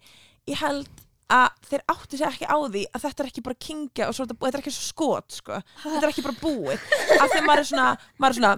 ég 0.49 0.57
held 0.62 0.89
að 1.29 1.49
þeir 1.68 1.83
áttu 1.93 2.16
sér 2.20 2.31
ekki 2.33 2.47
á 2.49 2.57
því 2.57 2.83
að 2.89 3.03
þetta 3.05 3.22
er 3.24 3.29
ekki 3.31 3.45
bara 3.49 3.59
kingja 3.66 4.09
og, 4.09 4.14
svo, 4.16 4.24
er 4.24 4.33
þetta- 4.33 4.49
er 4.53 4.61
ekki 4.62 4.72
svo 4.72 4.87
skot 4.89 5.37
sko. 5.41 5.61
þetta 5.85 6.03
er 6.07 6.12
ekki 6.12 6.24
bara 6.24 6.41
búið 6.41 6.79
af 7.20 7.29
því 7.29 7.39
að 7.43 7.47
maður 7.51 7.64
er 7.64 7.68
svona 7.72 7.89
maður 8.18 8.33
er 8.33 8.39
svona, 8.39 8.53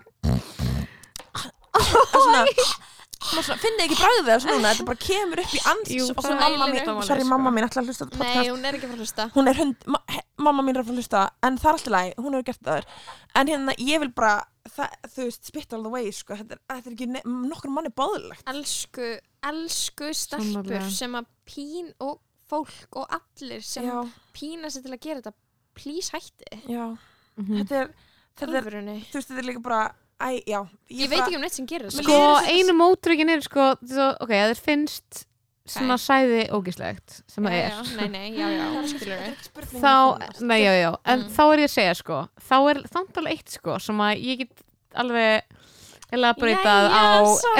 svona 2.14 2.44
svona, 3.20 3.56
finnið 3.60 3.84
ekki 3.84 3.98
bræðið 4.00 4.28
þessu 4.30 4.48
núna 4.50 4.70
þetta 4.72 4.86
bara 4.88 5.00
kemur 5.04 5.42
upp 5.42 5.54
í 5.54 5.60
ans 5.72 5.90
Jú, 5.92 6.06
og 6.14 6.22
svo 6.24 6.32
er 6.32 6.40
mamma 6.40 6.68
mín, 6.70 6.86
sorry 7.06 7.24
sko. 7.24 7.30
mamma 7.32 7.52
mín 7.54 7.66
ætla 7.66 7.82
að 7.82 7.90
hlusta 7.90 8.06
á 8.06 8.08
þetta 8.10 8.24
nei, 8.24 8.48
hún 8.48 8.64
er 8.68 8.78
ekki 8.78 8.88
að 8.88 8.94
hlusta 9.02 9.26
hún 9.34 9.50
er 9.50 9.60
hund, 9.60 9.84
ma 9.90 10.00
mamma 10.46 10.64
mín 10.64 10.78
er 10.78 10.84
að 10.84 10.94
hlusta 10.94 11.24
en 11.46 11.58
það 11.60 11.68
er 11.70 11.76
alltaf 11.78 11.94
læg, 11.96 12.14
hún 12.22 12.38
hefur 12.38 12.48
gert 12.48 12.62
það 12.64 12.78
þér 12.78 12.88
en 13.42 13.52
hérna 13.52 13.76
ég 13.90 14.02
vil 14.04 14.10
bara 14.16 14.32
það, 14.70 14.96
þú 15.14 15.26
veist, 15.28 15.50
spit 15.52 15.76
all 15.76 15.84
the 15.84 15.92
way 15.92 16.08
sko. 16.16 16.38
þetta, 16.40 16.56
er, 16.56 16.62
þetta 16.78 16.90
er 16.90 16.96
ekki 16.96 17.10
nokkur 17.50 17.74
manni 17.74 17.92
báðilegt 18.00 18.50
elsku, 18.54 19.12
elsku 19.52 20.10
stelpur 20.16 20.90
sem 20.94 21.20
að 21.20 21.28
pín 21.50 21.92
og 22.00 22.18
fólk 22.50 22.98
og 22.98 23.06
allir 23.16 23.62
sem 23.64 23.86
já, 23.88 23.96
pína 24.36 24.70
sig 24.70 24.82
til 24.84 24.92
að 24.96 25.00
gera 25.06 25.20
þetta 25.22 25.32
please 25.74 26.10
hætti. 26.12 26.62
Já, 26.68 26.96
Mhm. 27.38 27.62
þetta 27.62 27.80
er 27.84 27.90
þetta 28.36 28.52
er, 28.56 28.60
alvörunni. 28.62 28.98
þú 29.10 29.18
veist, 29.20 29.28
þetta 29.30 29.38
er 29.38 29.48
líka 29.48 29.62
bara 29.62 29.94
æ, 30.20 30.42
já, 30.46 30.60
ég 30.90 31.08
veit 31.08 31.20
ekki 31.22 31.36
um 31.36 31.40
neitt 31.40 31.52
sem 31.56 31.66
gerir 31.66 31.86
Mér 31.86 31.90
þetta 31.90 32.02
sko 32.04 32.12
líður 32.12 32.40
þessi- 32.42 32.58
einu 32.58 32.72
mótrökin 32.76 33.30
er 33.30 33.40
sko 33.40 33.74
svo, 33.80 34.08
ok, 34.20 34.30
að 34.36 34.50
þér 34.52 34.60
finnst 34.66 35.26
svona 35.70 35.96
sæði 35.96 36.50
ógislegt 36.50 37.22
sem 37.30 37.44
það 37.44 37.52
er. 37.52 37.70
já, 37.70 37.96
nei, 37.96 38.08
nei, 38.08 38.30
já, 38.34 38.48
já, 38.50 38.82
skilur 38.90 39.70
þá, 39.80 40.40
nei, 40.42 40.60
já, 40.64 40.72
já, 40.82 40.96
en 41.06 41.20
Mm. 41.22 41.28
þá 41.30 41.42
er 41.52 41.58
ég 41.58 41.68
að 41.70 41.76
segja 41.78 41.94
sko, 41.96 42.28
þá 42.40 42.56
er 42.70 42.82
þannig 42.90 43.16
alveg 43.16 43.32
eitt 43.38 43.48
sko, 43.50 43.78
sem 43.80 43.96
að 43.98 44.22
ég 44.24 44.38
get 44.38 44.62
alveg 44.96 45.42
elaboratað 46.16 46.90
á 46.90 47.04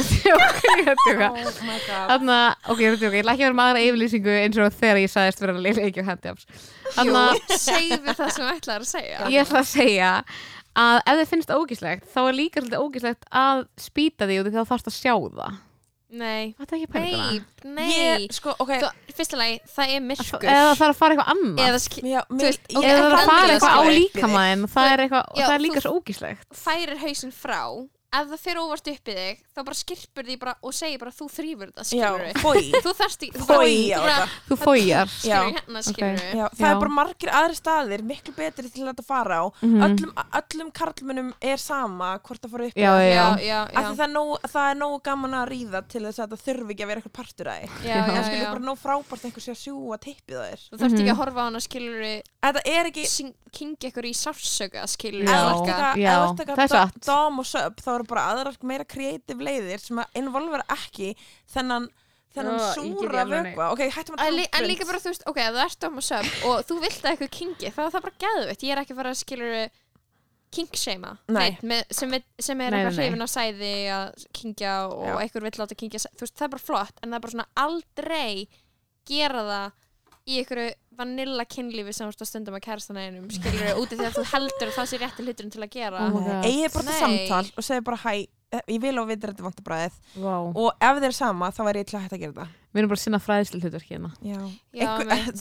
ég 0.00 0.30
er 0.80 1.24
oh 1.30 1.40
Þannig 2.10 2.34
að, 2.34 2.70
ok, 2.72 2.82
ég 2.82 2.96
er 2.96 3.04
ég 3.04 3.22
ætla 3.22 3.34
ekki 3.34 3.44
að 3.44 3.46
vera 3.46 3.58
með 3.58 3.70
aðra 3.70 3.84
yfirlýsingu 3.86 4.36
eins 4.42 4.60
og 4.60 4.76
þegar 4.76 5.00
ég 5.02 5.12
sagðist 5.12 5.42
vera 5.44 5.56
að 5.56 5.64
leila 5.66 5.86
ekki 5.88 6.04
á 6.04 6.10
handjafs 6.10 6.46
Þannig 6.96 7.18
að 7.20 7.34
Jú, 7.36 7.58
segðu 7.60 8.14
það 8.18 8.32
sem 8.34 8.44
þú 8.44 8.52
ætlaðir 8.56 8.84
að 8.84 8.90
segja. 8.90 9.24
Ég 9.34 9.44
ætla 9.46 9.62
að 9.62 9.70
segja 9.70 10.12
að 10.80 11.00
ef 11.00 11.18
þið 11.20 11.32
finnst 11.32 11.50
það 11.50 11.64
ógislegt 11.64 12.06
þá 12.10 12.20
er 12.22 12.38
líka 12.38 12.62
svolítið 12.62 12.84
ógislegt 12.84 13.26
að 13.40 13.64
spýta 13.80 14.30
því 14.30 14.38
og 14.40 14.46
því 14.46 14.54
þá 14.54 14.70
þarfst 14.70 14.90
að 14.90 14.96
sjá 14.96 15.14
það. 15.14 15.58
Nei, 16.10 16.56
Þetta 16.58 16.74
er 16.74 16.80
ekki 16.80 16.88
pælinguna 16.90 17.26
nei, 17.30 17.76
nei. 17.76 17.90
Ég, 17.94 18.22
sko, 18.34 18.54
ok. 18.58 18.70
Þú, 18.82 18.88
Fyrsta 19.14 19.38
lagi, 19.38 19.60
það 19.70 19.92
er 19.94 20.00
myrkur. 20.02 20.42
Eða 20.42 20.64
það 20.64 20.80
þarf 20.80 20.90
að 20.90 20.98
fara 20.98 21.14
eitthvað 21.14 21.30
annað. 21.34 21.60
Eða 21.66 22.08
já, 22.10 22.20
veist, 22.40 22.64
ég- 22.66 22.80
ok, 22.80 22.86
Eða 22.88 22.96
það 22.96 23.04
þarf 23.04 23.20
að 23.20 23.30
fara 23.30 23.52
eitthvað 23.54 23.76
á 23.78 23.82
líkamæðin 23.94 24.64
það 24.74 24.94
er, 24.96 25.04
er 25.46 25.62
líka 25.62 25.84
svo 25.84 25.92
ógislegt 26.00 26.58
færir 26.64 26.98
hausinn 27.04 27.34
frá 27.34 27.62
ef 28.10 28.26
það 28.30 28.42
fyrir 28.42 28.62
óvart 28.64 28.90
upp 28.90 29.10
í 29.10 29.14
þig 29.16 29.42
þá 29.60 29.64
bara 29.70 29.78
skirpur 29.80 30.24
því 30.30 30.36
bara 30.40 30.54
og 30.64 30.74
segir 30.74 30.98
bara 31.04 31.12
þú 31.14 31.28
þrýfur 31.36 31.70
þetta 31.70 31.84
já, 31.84 31.88
skilur 31.90 32.24
við 32.24 32.40
fói 32.40 32.62
þú 32.86 32.94
þarft 33.00 33.24
ekki 33.28 33.38
þú 33.40 33.46
bara, 33.46 33.60
fói 33.60 33.76
þú 33.76 33.90
á 33.90 34.00
bara 34.00 34.16
þetta 34.16 34.28
Þú 34.50 34.56
fójar 34.64 35.10
skilur 35.14 35.30
Já. 35.30 35.40
hérna 35.60 35.82
skilur 35.86 36.16
við 36.20 36.34
Já, 36.40 36.46
það 36.50 36.64
Já. 36.66 36.70
er 36.70 36.80
bara 36.80 36.94
margir 37.00 37.30
aðri 37.40 37.56
staðir 37.60 38.02
miklu 38.10 38.34
betri 38.40 38.70
til 38.70 38.82
að 38.84 38.90
þetta 38.94 39.06
fara 39.10 39.38
á 39.40 39.44
Mhm. 39.60 39.82
öllum, 39.86 40.12
öllum 40.40 40.70
karlmunum 40.72 41.30
er 41.42 41.56
sama 41.60 42.10
hvort 42.24 42.40
það 42.40 42.50
fara 42.54 42.64
upp 42.70 42.76
Já, 42.80 42.90
eða- 42.90 43.04
já, 43.04 43.14
já, 43.14 43.26
já. 43.40 43.44
já, 43.50 43.60
Af 43.60 43.72
já, 43.74 43.88
því 43.90 43.96
það 44.00 44.04
er, 44.08 44.12
nóg, 44.14 44.30
það 44.54 44.70
er 44.70 44.76
nógu 44.80 45.02
gaman 45.04 45.34
að 45.40 45.48
ríða 45.52 45.80
til 45.88 46.02
þess 46.06 46.18
að 46.24 46.30
það 46.34 46.44
þurfi 46.46 46.70
ekki 46.74 46.84
að 46.84 46.90
vera 46.90 47.00
eitthvað 47.00 47.16
partur 47.20 47.46
að 47.50 47.60
þig 47.60 47.70
já, 47.84 47.94
já, 47.94 48.06
það 48.10 48.24
skilur 48.30 48.44
já. 48.46 48.50
bara 48.54 48.64
nóg 48.70 48.78
frábært 48.80 49.24
einhver 49.28 49.44
sé 49.44 49.52
að 49.54 49.60
sjúa 49.64 49.98
tippið 50.00 50.36
á 50.40 50.42
þér 50.50 50.60
þú 50.70 50.76
þarft 50.80 50.94
ekki 50.94 51.04
Mhm. 51.04 51.12
að 51.14 51.20
horfa 51.20 51.40
á 51.40 51.44
hana 51.50 51.60
skilur 51.60 52.00
við 52.00 52.18
Þetta 52.40 52.60
er 52.64 52.84
ekki 52.88 53.04
kingi 53.52 53.90
ykkur 53.90 54.06
í 54.08 54.12
sársöka 54.16 54.86
skilur 54.88 55.26
Já, 55.26 55.30
við 55.30 55.50
ef 55.50 55.56
þú 55.60 55.68
ert 55.68 55.98
já, 56.00 56.14
ef 56.14 56.30
þú 56.30 56.40
ert 56.40 56.56
það 56.56 56.64
er 56.64 56.68
satt. 56.70 56.94
do- 56.94 57.12
dom 57.12 57.38
og 57.40 57.46
sub 57.46 57.76
þá 57.84 57.90
eru 57.94 58.04
bara 58.04 58.22
aðrar 58.30 58.56
meira 58.62 58.84
kreatív 58.84 59.42
leiðir 59.50 59.82
sem 59.84 59.98
að 60.04 60.22
involvera 60.22 60.64
ekki 60.78 61.12
þennan 61.54 61.90
þennan 62.30 62.60
Ó, 62.62 62.66
súra 62.78 63.10
í 63.10 63.20
alveg 63.24 63.46
vökva. 63.50 63.64
ok, 63.74 63.80
hættum 63.90 64.14
að 64.14 64.20
En, 64.20 64.26
tala 64.28 64.36
lí, 64.38 64.42
um 64.46 64.58
en 64.60 64.66
líka 64.70 64.84
bara 64.86 65.00
þú 65.02 65.10
veist, 65.10 65.24
ok, 65.26 65.38
ert 65.50 65.82
á 65.82 65.88
maður 65.90 66.06
söp 66.06 66.44
og 66.46 66.60
þú 66.68 66.76
vilt 66.84 67.00
að 67.02 67.08
eitthvað 67.10 67.30
kingi, 67.34 67.70
þá 67.74 67.80
er 67.82 67.94
það 67.96 68.04
bara 68.04 68.20
geðvett 68.24 68.62
ég 68.62 68.70
er 68.76 68.82
ekki 68.84 68.94
að 68.94 69.00
fara 69.00 69.10
að 69.14 69.18
skilur 69.24 69.50
við 69.56 69.64
kingsheima, 70.50 71.10
sem, 71.30 72.14
er- 72.16 72.24
sem 72.42 72.60
er 72.64 72.74
eitthvað 72.74 72.96
hrifin 72.98 73.22
á 73.22 73.28
sæði 73.30 73.72
að 73.94 74.24
kingja 74.34 74.72
og 74.90 75.04
Já. 75.06 75.12
einhver 75.22 75.44
vill 75.46 75.58
láta 75.60 75.76
kingja 75.78 76.00
þú 76.06 76.24
veist, 76.24 76.34
það 76.38 76.46
er 76.48 76.52
bara 76.56 76.64
flott 76.66 76.96
en 77.04 77.10
það 77.12 77.18
er 77.18 77.24
bara 77.26 77.34
svona 77.34 77.48
aldrei 77.66 78.48
gera 79.10 79.44
það 79.50 79.76
í 80.30 80.40
einhverju 80.40 80.72
vanilla 81.00 81.44
kynlífi 81.50 81.94
sem 81.94 82.06
þú 82.06 82.14
ert 82.14 82.24
að 82.26 82.30
stundum 82.32 82.58
að 82.58 82.64
kærastana 82.66 83.04
einum 83.06 83.30
skilur 83.30 83.62
við, 83.62 83.78
úti 83.82 83.98
að 84.02 84.18
þú 84.18 84.24
heldur 84.34 84.68
að 84.72 84.74
það 84.78 84.90
sé 84.90 84.98
rétti 85.00 85.24
hluturinn 85.26 85.54
til 85.54 85.62
að 85.64 85.70
gera. 85.78 86.02
Oh 86.10 86.28
eigið 86.44 86.74
bara 86.74 86.84
þetta 86.90 87.08
Nei. 87.10 87.28
samtal 87.30 87.54
og 87.56 87.66
segið 87.70 87.86
bara 87.90 88.02
hæ 88.04 88.14
ég 88.58 88.80
vil 88.82 88.96
og 88.98 89.06
vitur 89.10 89.32
þetta 89.32 89.46
vantabræðið 89.46 89.98
Vá. 90.22 90.34
og 90.50 90.70
ef 90.82 90.96
þeir 91.02 91.08
er 91.10 91.16
sama 91.16 91.50
þá 91.54 91.60
væri 91.68 91.82
ég 91.84 91.90
til 91.90 91.98
að 91.98 92.06
hætta 92.06 92.18
að 92.18 92.24
gera 92.24 92.32
þetta 92.32 92.48
Við 92.70 92.80
erum 92.80 92.90
bara 92.92 93.00
að 93.00 93.02
sinna 93.02 93.18
fræðslu 93.18 93.58
hlutverk 93.64 93.88
hérna. 93.90 94.10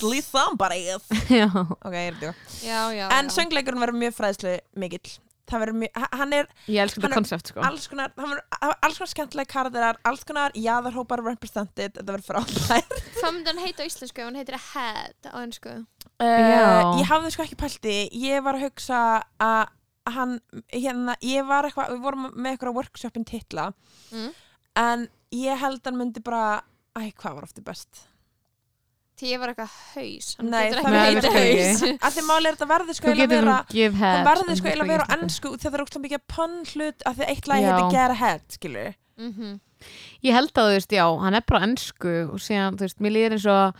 Least 0.01 0.32
somebody 0.34 0.86
is 0.89 1.10
Já, 1.30 1.45
ok, 1.53 1.93
ég 1.93 2.12
er 2.12 2.20
þetta 2.20 2.34
já, 2.66 2.80
já, 2.97 3.07
en 3.20 3.34
söngleikurinn 3.34 3.84
verður 3.84 3.99
mjög 4.01 4.16
fræðslu 4.18 4.55
mikill 4.82 5.18
það 5.49 5.64
verður 5.64 5.78
mjög, 5.82 6.01
hann 6.20 6.36
er 6.38 6.49
ég 6.70 6.84
elsku 6.84 7.01
Hann 7.01 7.05
þetta 7.05 7.10
er 7.10 7.18
konsept 7.18 7.51
sko. 7.51 7.64
alls 7.66 7.88
konar 7.89 8.12
hann 8.18 8.34
verður 8.34 8.76
alls 8.86 8.99
konar 8.99 9.12
skemmtilega 9.14 9.53
kardirar 9.53 10.01
alls 10.05 10.26
konar 10.30 10.53
jaðarhópar 10.53 11.24
represented. 11.26 11.95
Þetta 11.97 12.14
verður 12.14 12.28
frábært. 12.28 12.93
Hvað 13.20 13.34
myndi 13.34 13.49
hann 13.53 13.64
heita 13.64 13.82
á 13.82 13.89
íslensku? 13.89 14.26
Hann 14.28 14.38
heitir 14.38 14.60
head 14.76 15.30
á 15.34 15.38
ennsku 15.41 15.74
uh, 15.74 16.99
ég 16.99 17.10
hafði 17.10 17.34
sko 17.34 17.45
ekki 17.45 17.60
pælti 17.60 17.97
ég 18.22 18.45
var 18.45 18.60
að 18.60 18.68
hugsa 18.68 19.01
að 19.41 19.76
hann, 20.07 20.39
hérna, 20.73 21.15
ég 21.21 21.45
var 21.47 21.63
eitthvað 21.67 21.91
við 21.95 22.01
vorum 22.05 22.29
með 22.35 22.51
eitthvað 22.55 22.77
workshopin 22.79 23.25
titla 23.25 23.73
Mm. 24.11 24.29
en 24.75 25.07
ég 25.31 25.57
held 25.59 25.81
hann 25.85 25.97
myndi 25.97 26.23
bara 26.23 26.61
æ, 26.97 27.11
hvað 27.13 27.35
var 27.35 27.43
ofti 27.43 27.61
best 27.61 28.05
því 29.19 29.33
ég 29.33 29.39
var 29.41 29.49
eitthvað 29.51 29.73
haus 29.93 30.29
hann 30.39 30.49
Nei, 30.49 30.69
getur 30.71 30.81
það 30.81 30.95
ekki 30.95 31.15
heita 31.19 31.31
haus 31.35 31.81
að 32.07 32.13
því 32.15 32.23
máli 32.29 32.47
er 32.49 32.55
þetta 32.55 32.69
verði 32.71 32.95
sko 32.97 33.13
getur 33.13 33.33
vera 33.35 33.57
hann 33.99 34.25
verði 34.29 34.55
sko 34.57 34.67
eiginlega 34.71 34.93
vera 34.93 35.05
á 35.05 35.13
ennsku 35.19 35.51
þegar 35.57 35.69
það 35.69 35.77
er 35.79 35.83
ógst 35.85 35.99
mikið 36.05 36.23
pönn 36.33 36.57
hlut 36.73 37.05
að 37.09 37.19
því 37.19 37.27
eitt 37.33 37.47
lag 37.51 37.59
Já. 37.61 37.67
heitir 37.69 37.91
get 37.97 38.11
ahead 38.17 38.41
skilur 38.57 38.93
Mhm. 39.19 39.59
Ég 40.23 40.31
held 40.31 40.53
að 40.55 40.63
þú 40.69 40.75
veist, 40.77 40.91
já, 40.95 41.03
hann 41.19 41.33
er 41.35 41.41
bara 41.47 41.59
ennsku 41.67 42.11
og 42.31 42.39
síðan, 42.39 42.77
þú 42.79 42.85
veist, 42.87 42.99
mér 43.03 43.11
líður 43.11 43.33
eins 43.35 43.45
og 43.51 43.75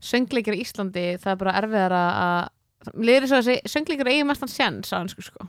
söngleikir 0.00 0.54
í 0.54 0.60
Íslandi, 0.62 1.04
það 1.18 1.30
er 1.32 1.36
bara 1.42 1.54
erfiðar 1.58 1.94
að 1.98 2.94
mér 2.94 3.06
líður 3.08 3.26
eins 3.26 3.32
og 3.34 3.42
þessi 3.42 3.72
söngleikir 3.74 4.10
eigi 4.12 4.24
mestan 4.28 4.48
sjens 4.54 4.92
á 4.94 5.02
ennsku 5.02 5.22
sko 5.26 5.48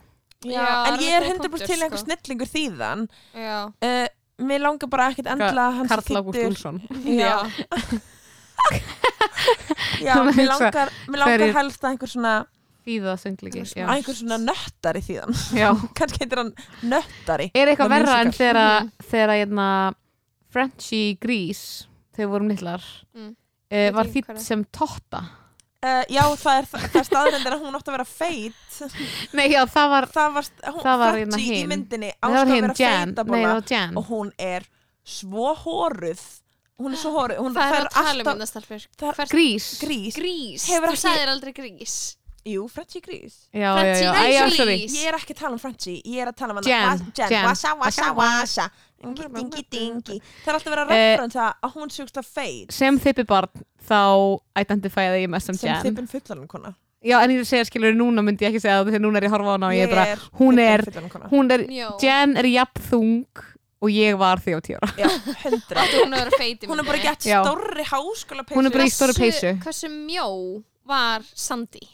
Já, 0.52 0.66
en 0.86 0.94
það 0.96 1.02
ég 1.06 1.12
er 1.16 1.22
er 1.22 1.26
góður 1.26 1.36
100% 1.36 1.50
punktur, 1.50 1.66
til 1.66 1.82
einhver 1.82 1.98
sko. 1.98 2.06
snillingur 2.06 2.50
þýðan 2.54 3.06
já 3.34 3.58
uh, 3.66 4.06
Mér 4.46 4.60
langar 4.60 4.88
bara 4.92 5.06
ekkert 5.10 5.30
endla 5.32 5.62
hans 5.78 5.88
Karl 5.88 6.18
Ágúst 6.20 6.42
Úlfsson 6.44 6.80
Já, 7.22 7.38
já 10.00 10.14
Hún 10.18 10.28
mér 10.36 10.48
hugsa, 10.50 10.64
langar, 10.64 10.90
mér 11.08 11.18
langar 11.22 11.38
hverjir- 11.40 11.56
helst 11.56 11.82
að 11.84 11.90
einhver 11.94 12.10
svona 12.12 12.34
Þýða 12.86 13.12
söngleiki 13.18 13.62
já. 13.66 13.82
að 13.88 13.94
einhver 13.96 14.14
svona 14.14 14.36
nöttari 14.38 15.00
þýðan 15.02 15.38
já. 15.62 15.70
kannski 15.98 16.20
heitir 16.22 16.38
hann 16.42 16.52
nöttari 16.86 17.48
Er 17.54 17.72
eitthvað 17.72 17.88
The 17.90 17.94
verra 17.96 18.18
en 18.20 18.28
musical. 18.30 18.38
þegar 18.38 18.60
að- 18.62 18.84
Mhm. 18.84 19.08
þegar 19.10 19.32
að 19.34 19.40
hérna, 19.40 19.66
Frenchie 20.54 21.16
Grease 21.20 21.88
þegar 22.14 22.26
við 22.28 22.32
vorum 22.36 22.48
litlar 22.52 22.84
Mm. 23.16 23.32
uh, 23.72 23.90
var 23.96 24.04
ekki 24.06 24.12
þýtt 24.20 24.26
hvað 24.28 24.36
er. 24.36 24.44
sem 24.46 24.64
Totta 24.70 25.20
uh, 25.84 26.04
Já, 26.08 26.22
það 26.40 26.58
er, 26.60 26.66
það 26.72 26.96
er 27.00 27.06
staðrendir 27.10 27.56
að 27.56 27.62
hún 27.66 27.76
átti 27.78 27.90
að 27.92 27.96
vera 27.96 28.08
feit. 28.08 28.80
Nei, 29.36 29.46
já, 29.52 29.62
það 29.66 29.90
var, 29.92 30.06
Það 30.16 30.32
var, 30.36 30.48
hún, 30.72 30.82
Það 30.82 30.98
var 31.02 31.14
hérna 31.20 31.36
Frenchie 31.36 31.60
í 31.60 31.68
myndinni 31.70 32.10
það 32.12 32.26
átti 32.26 32.34
var 32.36 32.42
að 32.46 32.54
hinn 32.54 32.66
vera 32.66 32.74
það 32.80 33.06
feitabóla 33.06 33.52
var 33.54 33.70
Jan. 33.70 33.96
og 33.96 34.10
hún 34.10 34.32
er 34.38 34.66
svo 35.06 35.54
hóruð 35.62 36.24
hún 36.76 36.92
er 36.92 37.00
svo 37.00 37.12
hóruð 37.14 37.38
hún 37.40 37.54
það 37.56 37.72
er 37.78 37.86
að 37.86 37.94
tala 37.96 38.34
um 38.34 38.44
það 38.44 38.86
Hvert 39.00 39.30
Grís. 39.32 39.66
Grís. 39.80 40.14
Grís, 40.18 40.66
Hefur 40.68 40.88
þú 40.90 40.96
ekki- 40.96 41.04
sagðir 41.06 41.32
aldrei 41.32 41.52
grís. 41.56 41.96
Jú, 42.46 42.68
Frenchie 42.70 43.00
grís. 43.02 43.32
Já, 43.50 43.58
já, 43.58 43.72
Frenchie 43.74 44.04
já, 44.06 44.26
já, 44.30 44.50
sorry. 44.54 44.76
Ég 44.86 45.06
er 45.10 45.16
ekki 45.18 45.34
að 45.34 45.38
tala 45.40 45.56
um 45.56 45.58
Frenchie, 45.58 45.96
ég 46.06 46.20
er 46.22 46.28
að 46.30 46.36
tala 46.38 46.54
um 46.54 46.60
Jan. 46.62 47.00
Washa, 47.48 47.72
washa, 47.80 48.12
washa 48.14 48.68
Dingi, 49.02 49.26
dingi, 49.34 49.62
dingi 49.70 50.14
Það 50.44 50.46
er 50.48 50.54
alltaf 50.56 50.72
verið 50.72 50.84
að 50.86 50.92
Eh, 50.94 51.08
referensa 51.16 51.48
að 51.62 51.72
hún 51.74 51.90
sjúkst 51.92 52.16
að 52.20 52.28
feit. 52.36 52.72
Sem 52.72 52.98
þippi 53.02 53.24
barn 53.28 53.64
þá 53.88 54.40
identifæði 54.60 55.22
ég 55.24 55.30
mest 55.32 55.46
sem 55.50 55.56
sem 55.60 55.70
Jan 55.72 55.84
þippin 55.86 56.08
fullanum 56.10 56.46
kona. 56.50 56.74
Já, 57.06 57.20
en 57.22 57.30
ég 57.30 57.38
er 57.38 57.44
að 57.44 57.50
segja, 57.52 57.66
skilur, 57.68 57.94
núna 57.94 58.22
myndi 58.24 58.42
ég 58.46 58.50
ekki 58.54 58.60
segja 58.64 58.80
það 58.80 58.88
þegar 58.90 59.02
núna 59.04 59.20
er 59.20 59.26
ég 59.26 59.30
að 59.30 59.36
horfa 59.36 59.52
á 59.52 59.54
hana 59.56 59.66
og 59.68 59.74
ég 59.76 59.84
er 59.86 59.92
bara, 59.94 60.16
hún 60.40 60.58
er- 60.58 61.30
hún 61.30 61.52
er. 61.54 61.66
Jan 62.02 62.36
er 62.40 62.48
jafn 62.50 62.82
þung 62.90 63.42
og 63.82 63.90
ég 63.92 64.16
var 64.18 64.40
því 64.42 64.54
á 64.56 64.60
tíu 64.64 64.78
ára. 64.80 64.88
Já, 64.98 65.08
hundra 65.44 65.84
hún 65.92 66.14
er 66.16 66.30
er 66.80 66.88
bara 66.88 66.98
gett 67.04 67.20
stórri 67.22 67.84
háskóla 67.84 68.42
Hún 68.56 68.66
er 68.66 68.70
bara 68.74 68.84
í 68.84 68.90
Hversu- 68.90 69.20
peysu. 69.20 69.52
hversu 69.62 69.88
mjó 69.92 70.64
var 70.86 71.22
Sandy? 71.34 71.84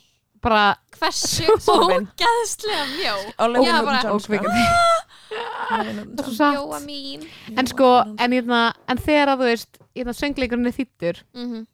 Bara 0.40 0.76
hversu 0.98 1.44
Sólvin. 1.66 2.08
ógeðslega 2.16 2.86
mjó? 2.96 3.16
Bara- 3.36 4.12
og 4.14 4.20
er 4.32 6.22
John. 6.22 6.34
svo 6.34 6.48
mjóa 6.52 6.80
mín. 6.86 7.26
En 7.56 7.66
sko, 7.66 7.90
en, 8.18 8.32
hérna, 8.32 8.72
en 8.88 8.98
þegar 8.98 9.28
að 9.34 9.38
þú 9.42 9.46
veist 9.50 9.78
hérna, 9.96 10.14
söngleikurinn 10.16 10.66
er 10.66 10.76
þýttur 10.76 11.22
Mhm, 11.34 11.66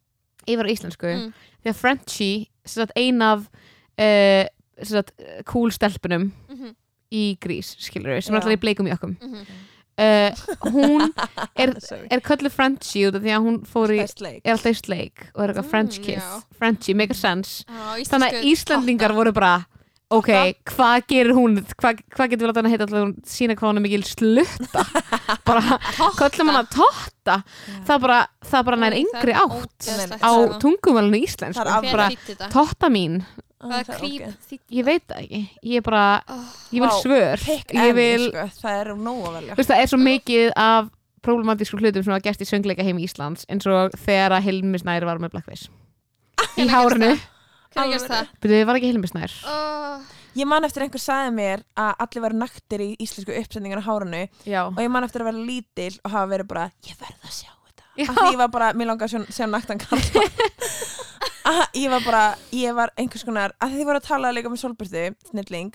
yfir 0.49 0.69
á 0.69 0.75
íslensku. 0.75 1.15
Mm. 1.15 1.49
þegar 1.65 1.79
Frenchie, 1.79 2.49
sem 2.65 2.83
sagt, 2.83 2.95
ein 2.99 3.25
af 3.25 3.47
uh, 3.49 4.45
sem 4.79 4.95
sagt, 4.95 5.15
cool 5.49 5.73
stelpunum 5.75 6.31
mhm, 6.49 6.77
í 7.15 7.25
grís, 7.43 7.73
skilur 7.83 8.15
við, 8.15 8.23
sem 8.27 8.37
er 8.37 8.43
alltaf 8.43 8.55
í 8.55 8.63
bleikum 8.63 8.91
jökkum 8.91 9.17
mhm. 9.17 9.47
uh, 9.99 10.69
hún 10.75 11.09
er, 11.63 11.75
er 12.11 12.23
kölluð 12.25 12.55
Frenchie 12.55 13.09
út 13.09 13.19
af 13.19 13.25
því 13.25 13.35
að 13.35 13.49
hún 13.49 13.59
fór 13.69 13.95
í 13.97 14.03
er 14.05 14.53
alltaf 14.55 14.71
í 14.71 14.79
sleik 14.79 15.27
og 15.33 15.43
er 15.43 15.55
eitthvað 15.55 15.65
Mm, 15.65 15.73
French 15.73 15.99
kiss. 16.05 16.29
já. 16.29 16.59
Frenchie, 16.59 16.95
make 16.95 17.15
a 17.15 17.19
sense. 17.19 17.65
Já, 17.67 18.07
þannig 18.13 18.39
að 18.39 18.49
Íslandingar 18.53 19.17
voru 19.17 19.35
bara 19.37 19.57
ok, 20.15 20.29
hvað 20.73 21.03
gerir 21.11 21.35
hún? 21.37 21.59
Hvað 21.77 21.99
hva 22.17 22.27
getur 22.31 22.47
við 22.47 22.51
láta 22.51 22.61
hann 22.63 22.69
að 22.69 22.75
heita 22.75 22.87
alltaf 22.87 23.03
hún 23.05 23.15
sína 23.29 23.57
hvað 23.59 23.69
hún 23.73 23.81
er 23.81 23.85
mikil 23.85 24.05
slutta? 24.09 24.85
Bara, 25.49 25.79
köllum 26.17 26.49
hann 26.53 26.61
að 26.63 26.71
totta. 26.77 27.37
það 27.89 28.01
bara, 28.07 28.19
það 28.49 28.65
bara 28.71 28.79
nær 28.81 28.97
yngri 28.97 29.35
átt. 29.37 29.89
á 30.25 30.33
tungumælinu 30.63 31.21
íslensk 31.27 31.61
Það 31.61 31.69
sko. 31.69 31.77
af- 31.77 31.85
Hver 31.85 31.97
bara, 31.97 32.49
totta 32.55 32.89
mín. 32.93 33.21
Ég 33.59 34.85
veit 34.87 35.03
það 35.11 35.19
ekki, 35.25 35.41
ég 35.67 35.81
er 35.81 35.85
bara 35.85 36.05
ég 36.73 36.79
vil 36.85 36.93
svör. 37.03 37.43
ég 37.75 37.95
vil, 37.97 38.29
sko, 38.31 38.45
það 38.63 38.81
er 38.81 38.93
nóg 38.95 39.25
að 39.29 39.35
velja. 39.41 39.57
Það 39.61 39.81
er 39.83 39.91
svo 39.93 39.99
mikið 39.99 40.53
af 40.57 40.91
problematísku 41.27 41.81
hlutum 41.83 42.05
sem 42.07 42.13
var 42.15 42.23
gert 42.25 42.41
í 42.41 42.47
söngleika 42.49 42.85
heim 42.87 43.01
í 43.03 43.05
Íslands 43.09 43.43
eins 43.51 43.67
og 43.67 43.97
þegar 43.99 44.37
að 44.39 44.45
Hilmi 44.47 44.79
Snær 44.81 45.05
var 45.09 45.19
með 45.21 45.35
blackface. 45.35 45.69
Í 46.57 46.69
gerst 46.71 47.19
Hvernig 47.75 47.93
gerst 47.97 48.09
það? 48.13 48.31
byrjuði 48.45 48.67
var 48.71 48.79
ekki 48.81 48.91
Hilmi 48.93 49.11
Snær? 49.11 49.35
Oh, 49.49 50.15
Ég 50.39 50.47
man 50.47 50.65
eftir 50.69 50.85
einhver 50.85 51.03
sagði 51.03 51.31
mér 51.35 51.63
að 51.75 51.93
allir 52.05 52.23
veru 52.29 52.39
naktir 52.39 52.83
í 52.85 52.89
íslensku 53.03 53.35
uppsendingar 53.35 53.81
á 53.83 53.89
hárunu 53.89 54.21
já, 54.47 54.61
og 54.69 54.79
ég 54.79 54.91
man 54.93 55.05
eftir 55.07 55.25
að 55.25 55.31
vera 55.33 55.47
lítil 55.49 55.95
og 56.05 56.13
hafa 56.15 56.29
verið 56.31 56.49
bara 56.53 56.67
ég 56.87 56.99
verð 57.01 57.25
að 57.27 57.33
sjá 57.35 57.51
þetta. 57.51 57.87
Já. 57.99 58.05
af 58.07 58.19
því 58.21 58.27
ég 58.33 58.39
var 58.39 58.51
bara, 58.55 58.69
mér 58.79 58.91
langar 58.93 59.09
að 59.11 59.27
sjá, 59.35 59.47
naktan 59.51 59.81
kalla 59.83 60.27
að 61.51 61.63
ég 61.81 61.91
var 61.91 62.05
bara 62.07 62.23
ég 62.55 62.77
var 62.77 62.93
einhvers 63.01 63.25
konar, 63.27 63.55
að 63.59 63.73
því 63.75 63.83
ég 63.83 63.89
voru 63.91 64.03
að 64.03 64.07
tala 64.13 64.31
líka 64.37 64.53
með 64.53 64.63
Solbjörðu, 64.63 65.05
snilling 65.33 65.73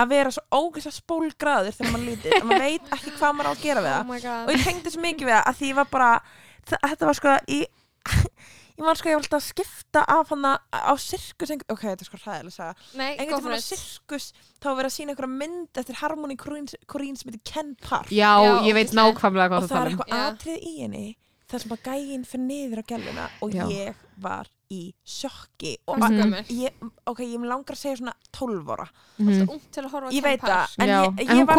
að 0.00 0.12
vera 0.14 0.30
svo 0.32 0.44
ógeðslega 0.62 0.96
spólgraður 0.96 1.76
þegar 1.76 1.92
maður 1.92 2.06
lítill, 2.08 2.32
að 2.38 2.46
maður 2.48 2.64
veit 2.64 2.92
ekki 2.96 3.12
hvað 3.18 3.34
maður 3.36 3.50
á 3.50 3.52
að 3.52 3.64
gera 3.66 3.82
við 3.84 3.90
oh 3.90 3.98
það. 3.98 4.06
my 4.14 4.20
god. 4.24 4.46
Og 4.46 4.54
ég 4.54 4.64
tengdi 4.64 4.92
svo 4.94 5.02
mikið 5.04 5.28
við 5.28 5.34
það 5.36 5.50
að 5.50 5.58
því 5.60 5.68
ég 5.72 5.78
var 5.80 5.88
bara 5.90 6.10
þetta 6.70 7.08
var 7.10 7.18
sko 7.20 7.34
í 7.50 7.60
ég 8.80 8.86
man 8.88 8.98
sko 8.98 9.10
ég 9.10 9.18
var 9.18 9.24
alltaf 9.24 9.40
að 9.40 9.46
skipta 9.46 10.02
af 10.08 10.30
hana 10.32 10.52
á 10.72 10.94
sirkus 11.00 11.52
ok, 11.52 11.82
þetta 11.84 12.04
er 12.04 12.08
sko 12.08 12.20
hræðilega 12.22 12.50
að 12.50 12.54
segja 12.56 13.08
einhvern 13.14 13.44
for 13.44 13.56
á 13.56 13.60
sirkus 13.64 14.28
þá 14.56 14.68
var 14.70 14.78
verið 14.80 14.90
að 14.90 14.94
sína 14.96 15.14
einhverja 15.14 15.34
mynd 15.40 15.80
eftir 15.82 15.98
Harmony 16.00 16.36
Korine 16.40 17.16
sem 17.20 17.30
heitir 17.30 17.42
Ken 17.44 17.74
Park. 17.80 18.12
Já, 18.12 18.32
Já, 18.40 18.52
ég 18.66 18.76
veit 18.78 18.94
nákvæmlega 18.96 19.60
og 19.60 19.66
hvað 19.66 19.68
það 19.68 19.74
það 19.74 19.76
er 19.76 19.76
tala 19.76 19.90
um. 19.90 20.00
eitthvað 20.00 20.24
atrið 20.30 20.64
í 20.70 20.74
henni 20.80 21.04
þar 21.50 21.64
sem 21.64 21.74
að 21.76 21.84
gægin 21.90 22.26
fyrir 22.30 22.46
niður 22.46 22.80
á 22.80 22.84
gæluna 22.94 23.28
og 23.44 23.54
Já. 23.54 23.64
ég 23.74 24.02
var 24.22 24.50
í 24.70 24.80
sjokki 25.02 25.72
og 25.90 25.98
er 25.98 26.14
gömul? 26.14 26.42
ég, 26.54 26.84
ok, 27.10 27.20
ég 27.26 27.42
langar 27.50 27.74
að 27.74 27.80
segja 27.82 27.96
svona 28.00 28.14
12 28.36 28.70
ára 28.76 28.86
Mhm. 29.20 29.28
Alltaf 29.28 29.50
ung 29.52 29.64
til 29.74 29.82
að 29.84 29.90
horfa 29.92 30.08
á 30.08 30.12
ég 30.16 30.22
veit 30.24 30.40
það, 30.40 30.74
en 30.78 30.88
ég, 30.88 31.06
en 31.10 31.26
ég 31.26 31.30
hún 31.34 31.46
var 31.46 31.56
að 31.56 31.58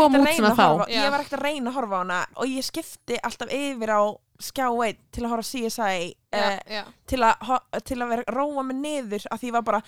að 0.52 0.62
horfa 0.62 0.86
ég 0.90 1.12
var 1.12 1.20
ekkert 1.22 1.38
að 1.40 1.44
reyna 1.46 1.70
að 1.70 1.76
horfa 1.78 1.96
á 1.96 2.02
hana 2.02 2.20
og 2.36 2.46
ég 2.48 2.64
skipti 2.66 3.20
alltaf 3.22 3.52
yfir 3.54 3.92
á 3.94 4.02
skjá 4.42 4.66
1 4.88 4.98
til 5.14 5.24
að 5.26 5.30
horfa 5.30 5.46
CSI 5.52 6.16
Já, 6.32 6.40
uh, 6.40 6.60
já. 6.72 6.84
til, 7.06 7.20
að, 7.22 7.84
til 7.86 7.98
að 8.02 8.10
vera 8.16 8.24
róa 8.34 8.64
mig 8.64 8.78
niður 8.80 9.26
af 9.30 9.42
því 9.42 9.52
ég 9.52 9.56
var 9.60 9.62
bara 9.68 9.82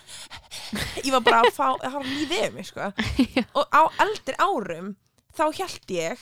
ég 1.01 1.11
var 1.15 1.23
bara 1.25 1.39
að 1.41 1.53
fá, 1.55 1.67
að 1.79 1.91
hafa 1.95 2.03
lífið 2.05 2.53
mig 2.53 2.67
sko. 2.69 2.91
og 3.57 3.65
á 3.73 3.81
eldri 4.03 4.35
árum 4.43 4.93
þá 5.33 5.43
held 5.57 5.95
ég 5.95 6.19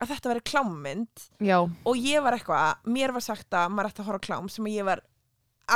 að 0.00 0.10
þetta 0.14 0.32
veri 0.32 0.42
klámmynd 0.46 1.22
já, 1.42 1.58
og 1.62 1.94
ég 1.98 2.22
var 2.22 2.34
eitthvað, 2.34 2.82
mér 2.86 3.12
var 3.14 3.22
sagt 3.22 3.54
að 3.54 3.70
maður 3.74 3.90
ætti 3.92 4.02
að 4.02 4.10
horfa 4.10 4.26
klám 4.26 4.50
sem 4.50 4.66
ég 4.72 4.86
var 4.88 5.02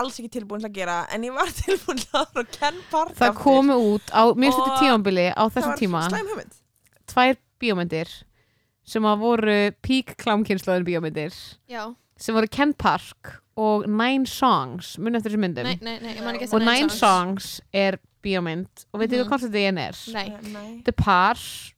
alls 0.01 0.18
ekki 0.20 0.30
tilbúin 0.38 0.62
til 0.62 0.70
að 0.70 0.76
gera 0.80 0.97
en 1.12 1.24
ég 1.28 1.34
var 1.36 1.53
tilbúin 1.62 2.01
til 2.03 2.11
að 2.12 2.18
horfa 2.22 2.43
á 2.43 2.53
Ken 2.59 2.80
Park 2.90 3.14
það 3.18 3.38
komu 3.43 3.78
út 3.95 4.12
á 4.12 4.22
mjög 4.32 4.53
Og 4.53 4.59
stuttu 4.59 4.80
tímambili 4.84 5.26
á 5.32 5.45
þessum 5.53 5.78
tíma 5.80 6.03
tvær 7.12 7.36
bíómyndir 7.62 8.11
sem 8.84 9.05
að 9.07 9.20
voru 9.22 9.59
pík 9.84 10.16
klámkynnslóðin 10.22 10.86
bíómyndir 10.88 11.34
já. 11.70 11.84
sem 12.16 12.34
voru 12.34 12.49
Ken 12.51 12.72
Park 12.74 13.38
og 13.57 13.84
Nine 13.86 14.24
Songs. 14.26 14.95
Mun 14.99 15.14
eftir 15.18 15.34
þessu 15.34 15.43
myndum? 15.43 15.66
Nei, 15.68 15.76
nei, 15.84 15.99
nei, 16.01 16.14
og 16.24 16.40
eftir 16.40 16.62
Nine 16.64 16.88
Songs. 16.90 17.61
Er 17.72 17.99
bíómynd. 18.24 18.86
Og 18.95 19.01
veitir 19.03 19.20
Mhm. 19.20 19.28
hvað 19.28 19.55
er? 19.78 19.93
Þetta 19.93 20.88
er 20.88 20.97
par 20.97 21.36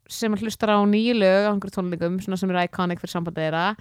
sem 0.08 0.32
hlustar 0.36 0.68
á 0.70 0.78
nýju 0.86 1.14
lög 1.18 1.48
á 1.48 1.50
einhverjum 1.50 2.20
svona 2.22 2.38
sem 2.38 2.50
er 2.50 2.68
iconic 2.68 3.00
fyrir 3.00 3.10
sambandið 3.10 3.42
þeirra 3.50 3.76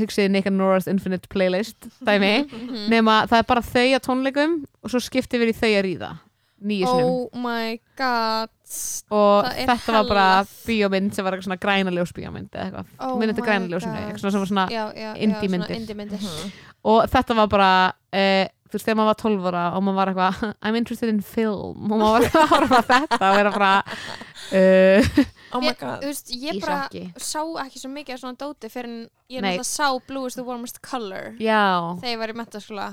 hugsiði 0.00 0.30
Nick 0.30 0.46
and 0.46 0.60
Nora's 0.60 0.86
Infinite 0.90 1.28
Playlist 1.32 1.88
dæmi, 2.04 2.34
Mhm. 2.52 2.88
nema 2.92 3.26
það 3.30 3.38
er 3.42 3.48
bara 3.50 3.62
þau 3.62 3.88
á 3.96 4.00
tónleikum 4.00 4.64
og 4.84 4.90
svo 4.90 5.00
skipti 5.00 5.38
við 5.40 5.52
í 5.54 5.58
þau 5.60 5.72
að 5.72 5.84
ríða 5.88 6.12
nýju 6.66 6.86
sinum 6.88 7.10
Oh 7.10 7.38
my 7.38 7.78
god 7.98 8.48
og 9.12 9.44
það 9.44 9.58
er 9.60 9.68
þetta 9.70 9.92
var 9.92 10.06
bara 10.08 10.26
hellað. 10.40 10.54
bíómynd 10.66 11.14
sem 11.14 11.24
var 11.24 11.32
eitthvað 11.36 11.46
svona 11.46 11.60
grænaljós 11.62 12.12
bíómynd 12.16 12.48
eða 12.50 12.64
eitthvað, 12.64 12.86
Oh 12.98 13.14
myndið 13.20 13.34
þetta 13.36 13.44
my 13.44 13.48
grænaljósinu 13.50 13.92
God. 13.92 14.02
eitthvað 14.06 14.22
svona 14.24 14.32
sem 14.32 14.40
var 14.40 14.50
svona 14.50 14.66
Já, 14.72 14.84
já, 14.96 15.10
já, 15.14 15.16
Indie 15.22 15.48
svona 15.48 15.50
myndir. 15.58 15.76
indie 15.76 15.94
myndir 15.94 16.18
Mhm. 16.24 16.52
og 16.84 17.10
þetta 17.12 17.36
var 17.36 17.46
bara 17.52 17.70
uh, 18.12 18.44
þú 18.66 18.72
veist, 18.74 18.86
þegar 18.88 18.96
maður 18.98 19.12
var 19.12 19.20
12 19.22 19.46
ára 19.52 19.64
og 19.76 19.82
maður 19.86 19.94
var 19.94 20.08
eitthvað 20.08 20.54
I'm 20.62 20.76
interested 20.76 21.08
in 21.12 21.20
film 21.20 21.92
og 21.92 21.98
maður 22.00 22.10
var 22.16 22.20
eitthvað 22.22 22.42
að 22.42 22.54
horfa 22.56 22.80
á 22.80 22.84
þetta 22.90 23.30
og 23.30 23.36
vera 23.36 23.50
bara 23.52 23.84
oh 24.52 25.60
my 25.60 25.70
Ég- 25.72 25.80
god 25.80 26.02
Þú 26.04 26.10
veist, 26.12 26.30
ég 26.34 26.58
Í 26.58 26.60
bara 26.62 26.82
sjokki. 26.88 27.04
sá 27.18 27.40
ekki 27.64 27.80
svo 27.82 27.90
mikið 27.94 28.14
af 28.14 28.20
svona 28.22 28.38
dóti 28.40 28.70
fyrir 28.72 28.90
en 28.92 29.00
ég 29.30 29.40
Nei. 29.42 29.56
náttúrulega 29.56 29.66
sá 29.70 30.06
Blue 30.06 30.26
is 30.26 30.34
the 30.38 30.44
warmest 30.46 30.82
color 30.82 31.34
já, 31.40 31.96
þegar 32.00 32.12
ég 32.14 32.18
var 32.22 32.32
í 32.34 32.38
metaskóla 32.42 32.88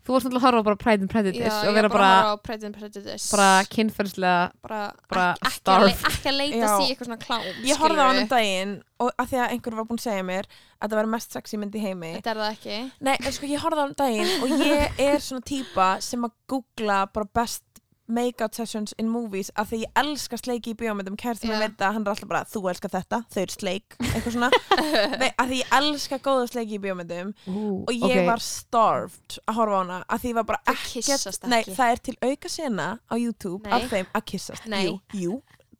þú 0.00 0.14
varst 0.14 0.24
náttúrulega 0.24 0.40
að 0.40 0.46
horfa 0.48 0.60
á 0.64 0.68
bara 0.68 0.78
Pride 0.80 1.02
and 1.04 1.10
Prejudice 1.12 1.44
Já, 1.44 1.56
og 1.60 1.66
ég 1.68 1.74
vera 1.76 1.88
var 1.88 1.92
bara 1.92 2.04
bara, 2.08 2.08
að 2.08 2.24
horfa 2.24 2.38
á 2.40 2.44
Pride 2.48 2.66
and 2.70 2.76
Prejudice 2.78 3.26
bara 3.36 3.48
kynferðslega 3.68 4.36
bara, 4.64 4.78
bara 5.12 5.24
ekki, 5.34 5.48
ekki, 5.50 5.74
að 5.74 5.82
le 5.84 5.90
starved. 5.92 6.06
ekki 6.12 6.30
að 6.32 6.38
leita 6.38 6.62
Já. 6.62 6.70
sí 6.78 6.86
eitthvað 6.94 7.10
svona 7.10 7.20
klám 7.26 7.44
ég 7.68 7.82
horfði 7.82 8.00
á 8.00 8.06
hann 8.08 8.22
um 8.22 8.30
daginn 8.32 8.72
og 8.98 9.10
að 9.18 9.28
því 9.34 9.40
að 9.44 9.52
einhver 9.52 9.76
var 9.76 9.84
búin 9.90 10.00
að 10.00 10.06
segja 10.08 10.24
mér 10.30 10.48
að 10.80 10.88
það 10.88 10.96
var 11.02 11.10
mest 11.12 11.36
sexy 11.36 11.60
mynd 11.60 11.76
í 11.76 11.82
heimi 11.84 12.12
Þetta 12.16 12.30
er 12.32 12.40
það 12.40 12.56
ekki 12.56 12.78
Nei, 13.10 13.16
en 13.20 13.32
sko 13.36 13.50
ég 13.52 13.60
horfði 13.66 13.76
á 13.78 13.82
hann 13.84 13.92
um 13.92 13.98
daginn 14.00 14.32
og 14.40 14.64
ég 14.64 15.04
er 15.10 15.18
svona 15.28 15.44
típa 15.52 15.88
sem 16.08 16.24
að 16.24 16.32
googla 16.48 17.02
bara 17.12 17.28
best 17.36 17.64
make-out 18.08 18.54
sessions 18.54 18.94
in 18.98 19.08
movies 19.12 19.50
af 19.56 19.68
því 19.70 19.82
ég 19.84 20.00
elska 20.02 20.38
sleiki 20.40 20.72
í 20.72 20.78
bíómyndum 20.78 21.16
kærtum 21.20 21.52
yeah. 21.52 21.60
veit 21.66 21.82
að 21.84 21.98
hann 21.98 22.06
er 22.06 22.12
alltaf 22.14 22.30
bara 22.30 22.44
þú 22.48 22.62
elskar 22.72 22.92
þetta, 22.94 23.20
þau 23.28 23.40
eru 23.42 23.54
sleik 23.54 23.98
eitthvað 24.08 24.36
svona, 24.38 24.50
Nei, 25.22 25.28
af 25.30 25.50
því 25.50 25.60
ég 25.60 25.74
elska 25.80 26.20
góða 26.24 26.46
sleiki 26.52 26.78
í 26.78 26.82
bíómyndum 26.86 27.34
Ú, 27.50 27.66
og 27.84 27.92
ég 27.92 28.22
ok. 28.22 28.24
var 28.30 28.44
starved 28.44 29.38
að 29.44 29.60
horfa 29.60 29.76
á 29.76 29.80
hana 29.82 30.00
af 30.08 30.24
því 30.24 30.32
ég 30.32 30.40
var 30.40 30.48
bara 30.54 30.74
ekkert 30.74 31.46
Nei, 31.52 31.60
það 31.68 31.92
er 31.92 32.02
til 32.08 32.16
auka 32.24 32.52
sena 32.52 32.88
á 33.04 33.14
YouTube 33.18 33.62
Nei. 33.68 33.76
af 33.76 33.92
þeim 33.92 34.10
að 34.12 34.26
kyssast 34.32 34.68
Nei. 34.72 34.82
Jú, 34.88 34.98
jú, 35.12 35.38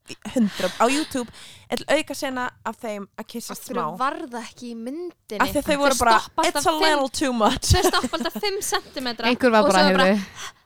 100 0.09 0.76
á 0.81 0.85
YouTube 0.89 1.29
er 1.68 1.81
til 1.81 1.89
auka 1.97 2.16
sena 2.16 2.49
af 2.66 2.79
þeim 2.81 3.09
að 3.18 3.29
kyssast 3.33 3.68
smá 3.68 3.83
Akkur 3.85 3.99
var 4.01 4.20
það 4.29 4.39
ekki 4.45 4.70
í 4.70 4.76
myndinni 4.76 5.43
af 5.45 5.53
því 5.53 5.64
þau 5.66 5.76
voru 5.83 5.99
bara 6.01 6.20
it's 6.45 6.68
a 6.68 6.76
little 6.76 7.11
too 7.12 7.33
much 7.33 7.72
Þau 7.72 7.83
stoppa 7.89 8.16
alltaf 8.20 8.39
5 8.41 8.62
cm 8.70 9.11
einhver 9.16 9.53
var 9.53 9.64
og 9.64 9.72
bara, 9.72 9.83
svo 9.83 9.97
er 9.97 10.05
heyrðu 10.05 10.57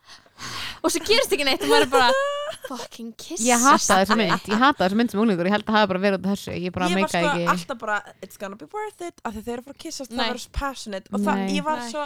og 0.83 0.93
svo 0.95 1.03
gerist 1.07 1.35
ekki 1.37 1.47
neitt 1.49 1.63
og 1.65 1.71
maður 1.73 1.87
er 1.87 1.93
bara 1.93 2.11
fucking 2.71 3.13
kiss 3.19 3.45
ég 3.47 3.63
hata 3.63 4.01
þessa 4.03 4.19
mynd, 4.19 4.51
ég 4.53 4.61
hata 4.65 4.85
þessa 4.85 4.99
mynd 5.01 5.15
sem 5.15 5.23
unglingur 5.23 5.49
ég 5.49 5.57
held 5.57 5.65
að 5.67 5.73
það 5.73 5.79
hafi 5.81 5.93
bara 5.93 6.03
verið 6.07 6.19
út 6.21 6.27
af 6.27 6.35
þessu 6.37 6.57
ég 6.59 6.75
bara 6.75 6.91
ég 6.91 6.99
var 6.99 7.01
meika 7.01 7.13
sko 7.13 7.31
ekki 7.33 7.49
alltaf 7.55 7.81
bara 7.83 7.97
it's 8.23 8.41
gonna 8.41 8.59
be 8.61 8.69
worth 8.73 9.07
it 9.09 9.23
af 9.25 9.35
því 9.37 9.45
þau 9.47 9.53
eru 9.57 9.65
fyrir 9.67 9.77
að 9.77 9.83
kyssast 9.87 10.13
Nei. 10.13 10.19
það 10.19 10.31
verður 10.33 10.45
svo 10.47 10.55
passionate 10.59 11.13
og 11.13 11.25
það, 11.27 11.43
Nei. 11.43 11.57
ég 11.57 11.67
var 11.69 11.81
Nei. 11.83 11.89
svo 11.93 12.05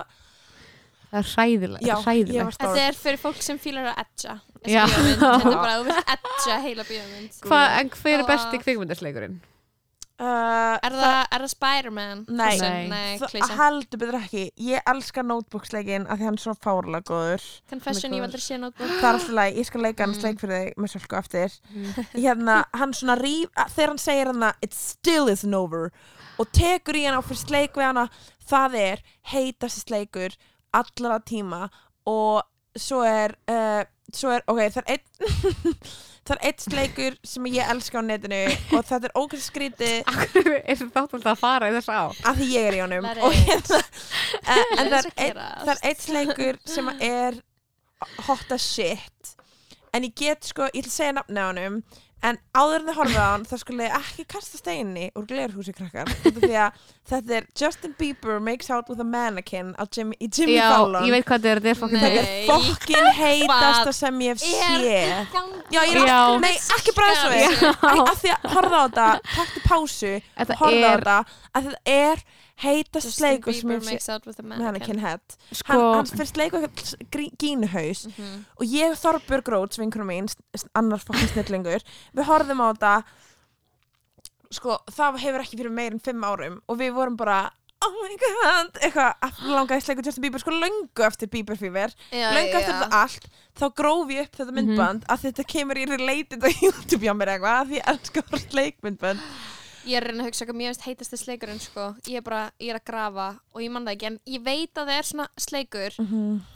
það 1.07 1.19
er 1.23 1.29
hræðilegt, 1.33 1.87
já, 1.87 1.93
ég 1.95 2.07
hræðilegt 2.07 2.45
var 2.45 2.57
Þetta 2.57 2.71
stór 2.73 2.85
er 2.87 3.01
fyrir 3.03 3.21
fólk 3.23 3.43
sem 3.47 3.61
fílar 3.63 3.91
að 3.93 4.01
edja 4.05 4.39
Já. 4.67 4.83
Þetta 4.91 5.29
er 5.37 5.61
bara, 5.61 5.75
þú 5.79 5.85
vilt 5.87 6.09
edja 6.17 6.57
heila 6.65 6.87
bíómynd 6.89 7.37
Hva, 7.47 7.61
en 7.81 7.93
hver 7.95 8.17
er 8.19 8.27
besti 8.27 8.59
kvikmyndasleikurinn? 8.65 9.37
Uh, 10.21 10.77
Er 10.87 10.95
það, 10.97 11.17
er 11.37 11.43
það 11.45 11.51
Spider-Man? 11.53 12.23
Nei. 12.29 12.57
Nei. 12.61 12.89
Nei, 12.89 13.19
það 13.21 13.53
heldur 13.59 14.01
betur 14.03 14.19
ekki. 14.21 14.45
Ég 14.69 14.89
elska 14.93 15.25
notebooksleikin 15.27 16.07
af 16.09 16.19
því 16.21 16.29
hann 16.29 16.39
er 16.39 16.45
svo 16.45 16.55
fárlega 16.65 17.03
góður. 17.11 17.47
Confession, 17.71 18.15
ég 18.17 18.23
var 18.25 18.31
aldrei 18.31 18.45
sé 18.47 18.59
notebook. 18.63 18.93
Það 19.01 19.09
er 19.09 19.19
alltaf 19.19 19.35
læg, 19.41 19.59
ég 19.61 19.69
skal 19.71 19.85
leika 19.87 20.05
hann 20.07 20.15
Mm. 20.17 20.21
sleik 20.21 20.41
fyrir 20.41 20.63
þig 20.63 20.81
með 20.85 20.93
svolku 20.95 21.19
eftir. 21.21 21.57
Hérna, 22.15 22.59
hann 22.75 22.93
svona 22.97 23.19
ríf 23.21 23.51
þegar 23.75 23.89
hann 23.95 23.99
segir 24.07 24.27
hann 24.33 24.43
að 24.51 24.55
it 24.69 24.75
still 24.75 25.29
isn't 25.33 25.55
over 25.55 25.91
og 26.39 26.51
tekur 26.53 26.97
í 26.97 27.05
hann 27.09 27.17
á 27.19 27.23
fyrir 27.25 27.43
sleik 27.45 27.75
við 27.77 27.89
hana 27.91 28.09
það 28.49 28.75
er 28.81 29.03
heitasti 29.33 29.85
sleikur 29.87 30.37
allra 30.73 31.19
tíma. 31.21 31.69
Og 32.07 32.43
svo 32.77 33.03
er 33.09 33.35
uh, 33.49 33.83
svo 34.13 34.31
er, 34.37 34.43
ok, 34.47 34.61
það 34.71 34.83
er 34.85 34.93
einn 34.95 35.77
það 36.27 36.37
er 36.37 36.43
einn 36.49 36.63
sleikur 36.65 37.17
sem 37.27 37.49
ég 37.53 37.71
elska 37.75 38.01
á 38.01 38.03
netinu 38.07 38.41
og 38.77 38.87
þetta 38.89 39.09
er 39.09 39.15
ógæst 39.21 39.49
skrítið 39.51 40.11
Akkur 40.13 40.51
er 40.57 40.79
þetta 40.81 40.89
þátt 40.97 41.17
alltaf 41.19 41.33
að 41.33 41.43
fara 41.43 41.71
í 41.71 41.77
þess 41.77 41.91
á 41.93 42.03
af 42.31 42.39
því 42.41 42.49
ég 42.53 42.69
er 42.71 42.79
í 42.79 42.83
honum. 42.85 43.07
Hérna 43.07 43.81
en, 44.57 44.65
en 44.79 44.91
það 44.93 44.99
er 44.99 45.11
gerast. 45.21 45.63
það 45.63 45.73
er 45.77 45.83
eitt 45.91 46.05
sleikur 46.07 46.61
sem 46.67 46.91
er 47.21 47.39
hot 48.27 48.53
as 48.57 48.67
shit. 48.67 49.37
En 49.95 50.05
ég 50.05 50.13
get 50.19 50.45
sko, 50.45 50.67
ég 50.75 50.85
að 50.85 50.93
segja 50.93 51.17
nafni 51.17 51.41
á 51.41 51.47
honum 51.49 51.81
en 52.25 52.39
áður 52.57 52.79
en 52.81 52.87
þið 52.89 52.97
horfið 52.97 53.19
á 53.21 53.29
hann 53.29 53.43
þá 53.47 53.55
skulle 53.61 53.87
ég 53.87 53.97
ekki 53.99 54.25
kasta 54.33 54.59
steini 54.59 55.09
úr 55.19 55.27
glerhúsi 55.29 55.75
krakkar 55.77 56.09
þetta 56.17 57.37
er 57.37 57.49
Justin 57.61 57.93
Bieber 57.99 58.41
makes 58.41 58.71
out 58.73 58.89
with 58.89 59.01
a 59.01 59.07
mannequin 59.07 59.75
Jimmy, 59.93 60.17
í 60.19 60.29
Jimmy 60.33 60.57
Já, 60.57 60.71
Fallon 60.73 61.05
ég 61.07 61.13
veit 61.13 61.29
hvað 61.29 61.45
þetta 61.45 61.53
er, 61.53 61.61
þetta 61.61 61.75
er 61.75 61.81
fokkin 61.83 62.01
þetta 62.07 62.23
er 62.23 62.49
fokkin 62.49 63.11
heitasta 63.21 63.93
sem 63.99 64.25
ég 64.25 64.41
hef 64.41 65.35
gangi? 65.35 65.61
Já, 65.77 65.81
ég 65.83 66.01
er 66.01 66.09
Já. 66.09 66.23
nei, 66.47 66.55
ekki 66.79 66.97
bræðsum 66.97 67.37
við 67.37 67.63
Já. 67.69 67.75
af 68.07 68.17
því 68.23 68.35
að 68.39 68.51
horfa 68.57 68.81
á 68.81 68.85
þetta, 68.87 69.07
taktu 69.37 69.65
pásu 69.69 70.17
horfa 70.65 70.73
á 70.73 70.95
þetta 70.97 71.21
að 71.21 71.71
þetta 71.71 71.97
er 71.99 72.27
heitast 72.63 73.05
Justin 73.11 73.21
sleikur 73.21 73.53
sem 73.53 73.69
Bieber 73.69 73.77
ég 73.77 73.83
hef 73.83 73.85
séð 73.85 73.93
makes 73.93 74.09
out 74.09 74.27
with 74.27 74.39
a 74.41 74.43
mannequin 74.43 74.65
mannequin 74.67 74.99
head 75.05 75.37
sko 75.53 75.81
hann, 75.93 76.07
hann 76.07 76.31
leiku 76.41 76.61
eitthvað 76.63 77.37
gínuhaus 77.43 78.07
Mhm. 78.09 78.45
og 78.57 78.65
ég 78.67 78.97
Þorbjörg 79.03 79.51
Róts, 79.53 79.77
vinkunum 79.79 80.09
mín 80.09 80.29
s- 80.31 80.37
s- 80.57 80.65
annar 80.75 80.99
fokkin 81.05 81.29
snillingur 81.35 81.85
við 82.17 82.25
horfðum 82.31 82.63
á 82.65 82.67
þetta 82.73 83.05
sko, 84.57 84.79
það 84.95 85.19
hefur 85.25 85.43
ekki 85.45 85.59
fyrir 85.61 85.75
meir 85.75 85.93
en 85.93 86.01
fimm 86.03 86.25
árum 86.25 86.61
og 86.69 86.79
við 86.81 86.95
vorum 86.97 87.17
bara 87.19 87.51
oh 87.85 87.93
my 88.03 88.15
god, 88.23 88.79
eitthvað 88.81 89.13
að 89.27 89.43
langa 89.53 89.77
að 89.77 89.83
sleiku 89.85 90.05
Justin 90.07 90.23
Bieber, 90.25 90.41
sko 90.43 90.51
löngu 90.57 91.05
eftir 91.07 91.29
Bieber 91.29 91.59
Fever 91.61 91.93
löngu 92.11 92.55
já, 92.55 92.57
eftir 92.57 92.73
já. 92.73 92.81
þetta 92.81 92.89
allt 93.03 93.29
þá 93.61 93.67
gróf 93.77 94.09
ég 94.15 94.25
upp 94.25 94.39
þetta 94.41 94.49
Mhm. 94.55 94.57
myndband 94.63 95.05
að 95.13 95.27
þetta 95.27 95.45
kemur 95.53 95.77
í 95.77 95.85
related 95.91 96.41
á 96.41 96.49
YouTube 96.63 97.05
hjá 97.05 97.13
mér 97.13 97.35
eitthvað 97.37 97.61
að 97.61 97.69
því 97.69 97.77
ég 97.83 97.93
elskar 97.93 98.41
sleikmyndband 98.49 99.21
Ég 99.87 99.97
er 100.01 100.03
að 100.03 100.11
reyna 100.11 100.25
að 100.25 100.29
hugsa 100.31 100.47
hvað 100.49 100.57
mér 100.59 100.71
finnst 100.73 100.85
heitasti 100.87 101.17
sleikurinn 101.21 101.61
sko. 101.63 101.83
Ég 102.11 102.17
er 102.19 102.25
bara, 102.27 102.41
ég 102.59 102.73
er 102.73 102.79
að 102.81 102.85
grafa 102.91 103.27
og 103.55 103.61
ég 103.63 103.71
man 103.71 103.85
það 103.87 103.93
ekki 103.97 104.07
en 104.09 104.17
ég 104.35 104.43
veit 104.43 104.81
að 104.81 104.89
það 104.91 104.97
er 104.99 105.07
svona 105.11 105.27
sleikur 105.39 105.99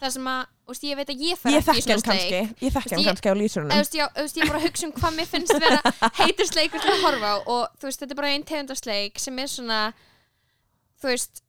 þar 0.00 0.14
sem 0.16 0.26
að, 0.32 0.40
veist, 0.70 0.86
ég 0.88 0.98
veit 0.98 1.12
að 1.14 1.22
ég 1.28 1.38
fer 1.38 1.54
ég 1.54 1.60
ekki 1.60 1.70
í 1.70 1.74
hann 1.74 1.82
svona 1.84 2.00
sleik 2.00 2.06
kannski. 2.10 2.40
ég 2.66 2.74
þekki 2.74 2.94
hann 2.94 3.00
Ég- 3.04 3.08
kannski 3.10 3.28
á 3.28 3.30
Eða, 3.30 3.36
þú 3.36 3.42
lýsurunum 3.42 3.76
veist, 3.80 3.94
já, 4.00 4.06
þú 4.16 4.24
veist, 4.26 4.36
ég 4.36 4.42
er 4.42 4.50
bara 4.50 4.60
að 4.60 4.66
hugsa 4.66 4.86
um 4.86 4.92
hvað 4.98 5.14
mér 5.20 5.30
finnst 5.30 5.54
vera 5.62 5.80
heitur 6.24 6.50
sleikur 6.50 6.82
til 6.84 6.90
að 6.96 7.04
horfa 7.06 7.30
á 7.30 7.36
og 7.46 7.78
þú 7.80 7.88
veist, 7.90 8.00
þetta 8.02 8.14
er 8.16 8.20
bara 8.22 8.32
einn 8.34 8.46
tegundasleik 8.50 9.18
sem 9.22 9.38
er 9.44 9.50
svona 9.54 9.80
þú 11.00 11.10
veist 11.14 11.42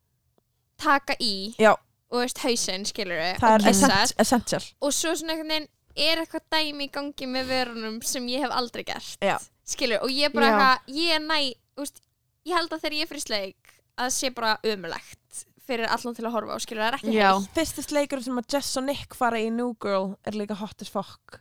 taka 0.82 1.15
í 1.21 1.34
Já. 1.61 1.73
og 1.73 2.17
þú 2.17 2.23
veist, 2.25 2.41
hausinn, 2.45 2.86
skilur 2.89 3.21
það 3.41 3.55
og 3.57 3.65
kissa. 3.67 3.88
essent- 3.89 4.19
essential. 4.21 4.63
Og 4.82 4.93
svo 4.93 5.13
svona 5.17 5.34
einhvern 5.38 5.67
er 5.95 6.21
eitthvað 6.23 6.45
dæmi 6.53 6.88
í 6.88 6.91
gangi 6.93 7.27
með 7.27 7.49
verunum 7.51 7.97
sem 8.05 8.25
ég 8.32 8.45
hef 8.45 8.53
aldrei 8.55 8.84
gert 8.88 9.17
Já. 9.21 9.38
skilur, 9.67 10.01
og 10.05 10.09
ég 10.09 10.29
er 10.29 10.34
bara 10.34 10.49
eitthvað 10.51 10.95
ég 10.95 11.15
er 11.17 11.19
næ, 11.25 11.39
þú 11.76 11.86
veist, 11.86 12.01
ég 12.45 12.57
held 12.57 12.72
að 12.76 12.82
þegar 12.84 12.97
ég 12.97 13.05
er 13.07 13.11
fyrir 13.13 13.26
sleik 13.28 13.74
að 13.97 14.05
það 14.07 14.15
sé 14.17 14.30
bara 14.38 14.57
umulegt 14.63 15.45
fyrir 15.67 15.88
allan 15.93 16.15
til 16.17 16.26
að 16.26 16.34
horfa 16.36 16.55
á, 16.57 16.59
skilur, 16.59 16.82
það 16.84 16.89
er 16.91 16.97
ekki 16.99 17.13
Já. 17.15 17.30
heitt 17.38 17.53
fyrsti 17.55 17.84
sleikur 17.86 18.24
sem 18.26 18.39
að 18.41 18.49
Jess 18.55 18.78
og 18.82 18.84
Nick 18.89 19.15
fara 19.15 19.39
í 19.39 19.49
New 19.53 19.76
Girl 19.80 20.15
er 20.28 20.36
líka 20.36 20.57
hot 20.59 20.82
as 20.82 20.89
fuck. 20.91 21.39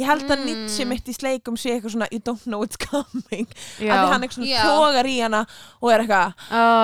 Ég 0.00 0.06
held 0.08 0.24
að 0.24 0.40
Mm. 0.40 0.44
Nietzsche 0.48 0.84
mitt 0.88 1.04
í 1.08 1.12
sleikum 1.14 1.56
sé 1.60 1.74
eitthvað 1.76 1.92
svona 1.94 2.08
you 2.10 2.18
don't 2.18 2.44
know 2.48 2.60
what's 2.64 2.76
coming. 2.80 3.46
Já, 3.78 3.92
að 3.92 4.08
hann 4.12 4.22
eitthvað 4.24 4.40
svona 4.40 4.64
tógar 4.66 5.06
í 5.08 5.16
hana 5.20 5.42
og 5.82 5.90
er 5.92 6.00
eitthvað. 6.00 6.32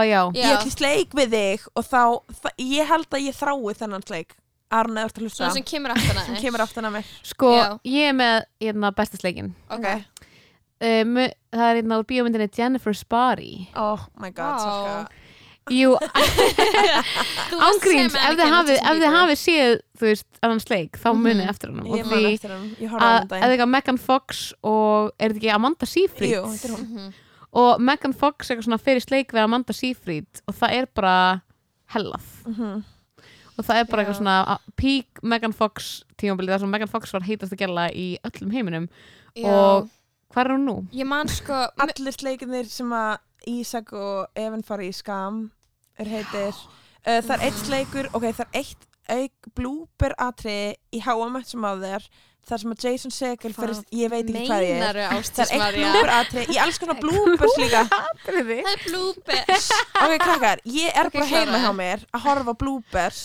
Já. 0.08 0.20
ég 0.36 0.50
ætli 0.58 0.72
sleik 0.76 1.16
við 1.16 1.32
þig 1.32 1.64
og 1.74 1.84
þá, 1.88 2.02
ég 2.60 2.86
held 2.92 3.08
að 3.16 3.24
ég 3.26 3.34
þrái 3.40 3.74
þennan 3.80 4.04
sleik. 4.06 4.36
Arne 4.70 5.00
er 5.00 5.08
til 5.08 5.22
að 5.22 5.28
hlusta? 5.30 5.48
Svona 5.48 5.54
sem 5.56 5.64
kemur 6.44 6.60
aftan 6.60 6.84
að 6.84 6.92
mér 6.98 7.04
Sko, 7.24 7.52
Já. 7.56 7.78
ég 7.88 8.10
er 8.10 8.12
með 8.12 8.42
hérna 8.60 8.90
bestasleikin 8.92 9.54
ok, 9.72 9.86
um, 10.80 11.14
Það 11.48 11.64
er 11.70 11.76
hérna 11.82 11.98
úr 11.98 12.04
bíómyndinni 12.06 12.48
Jennifer's 12.54 13.04
Body 13.08 13.68
oh 13.76 14.00
my 14.20 14.30
god. 14.30 14.60
Salka. 14.60 15.08
Jú, 15.68 15.90
sem 17.82 18.06
ef 18.08 18.36
þið 18.38 18.52
hafið 18.52 19.04
hafið 19.12 19.38
séð, 19.40 19.72
þú 20.00 20.06
veist, 20.08 20.26
annan 20.42 20.60
sleik 20.64 20.96
þá 20.96 21.08
Mhm. 21.12 21.22
munið 21.26 21.48
eftir 21.52 21.72
hann 21.72 21.86
ég 21.86 22.04
og 22.04 22.10
man 22.10 22.18
því 22.22 22.32
eftir 22.34 22.50
hann, 22.54 22.68
ég 22.80 22.88
horfði 22.88 23.04
á 23.04 23.20
að 23.20 23.32
hann 23.42 23.50
eða 23.58 23.66
Megan 23.68 23.98
Fox 23.98 24.54
og 24.64 25.12
er 25.18 25.28
þetta 25.34 25.40
ekki 25.42 25.54
Amanda 25.54 25.86
Seyfried 25.86 26.32
jú, 26.32 26.42
þetta 26.46 26.64
er 26.68 26.74
hún 26.76 26.86
Mhm. 26.88 27.12
og 27.52 27.80
Megan 27.80 28.12
Fox 28.14 28.48
eitthvað 28.48 28.64
svona 28.68 28.80
fyrir 28.80 29.02
sleik 29.04 29.32
við 29.32 29.44
Amanda 29.44 29.72
Seyfried 29.72 30.42
og 30.48 30.54
það 30.54 30.72
er 30.72 30.86
bara 30.94 31.42
hellað 31.92 32.24
Mhm. 32.46 32.84
og 33.58 33.64
það 33.64 33.76
er 33.80 33.84
bara 33.84 34.02
Já. 34.02 34.06
eitthvað 34.08 34.18
svona 34.22 34.58
peak 34.76 35.06
Megan 35.22 35.52
Fox 35.52 36.04
tímabilið 36.16 36.48
þar 36.56 36.60
sem 36.60 36.70
Megan 36.70 36.88
Fox 36.88 37.12
var 37.12 37.20
heitast 37.22 37.52
að 37.52 37.58
gæla 37.66 37.90
í 37.92 38.16
öllum 38.24 38.52
heiminum 38.52 38.88
Já. 39.36 39.48
Og- 39.52 39.88
hvað 40.32 40.44
er 40.44 40.52
hún 40.54 40.66
nú? 40.68 40.76
ég 40.92 41.06
man 41.08 41.28
sko 41.32 41.62
allir 41.84 42.12
sleikinir 42.16 42.68
sem 42.70 42.92
að 42.92 43.16
Ísak 43.48 43.92
og 43.96 44.26
Evan 44.36 44.62
fara 44.66 44.84
í 44.84 44.90
skam 44.92 45.46
er 45.98 46.08
heitir. 46.10 46.56
Uh, 47.06 47.20
það 47.24 47.30
er 47.38 47.44
eitt 47.46 47.60
sleikur, 47.62 48.08
ok, 48.12 48.26
það 48.36 48.46
er 48.50 48.58
eitt 48.60 48.88
auk 49.08 49.46
blúper 49.56 50.12
atriði 50.20 50.74
í 50.92 51.00
háamætt 51.00 51.48
sem 51.54 51.64
á 51.64 51.72
þér 51.80 52.08
þar 52.48 52.60
sem 52.62 52.72
að 52.74 52.84
Jason 52.84 53.12
Segel 53.12 53.52
fyrir, 53.56 53.78
ég 53.92 54.10
veit 54.12 54.28
ekki 54.28 54.44
hvað 54.48 54.64
ég 54.66 54.82
er. 54.84 54.98
það 54.98 55.40
er 55.44 55.52
eitt 55.54 55.62
María? 55.62 55.88
blúper 55.92 56.12
atriði, 56.18 56.46
ég 56.56 56.62
elskar 56.66 56.88
svona 56.88 57.00
bloopers 57.02 57.56
líka. 57.60 57.82
það 57.88 58.38
er 58.74 58.84
bloopers 58.84 59.68
ok, 60.02 60.14
krakkar, 60.22 60.62
ég 60.64 60.92
er 60.96 61.08
Ok, 61.10 61.16
bara 61.18 61.28
heima 61.32 61.60
hjá 61.64 61.72
mér 61.76 62.04
að 62.12 62.24
horfa 62.26 62.52
á 62.52 62.60
bloopers 62.62 63.22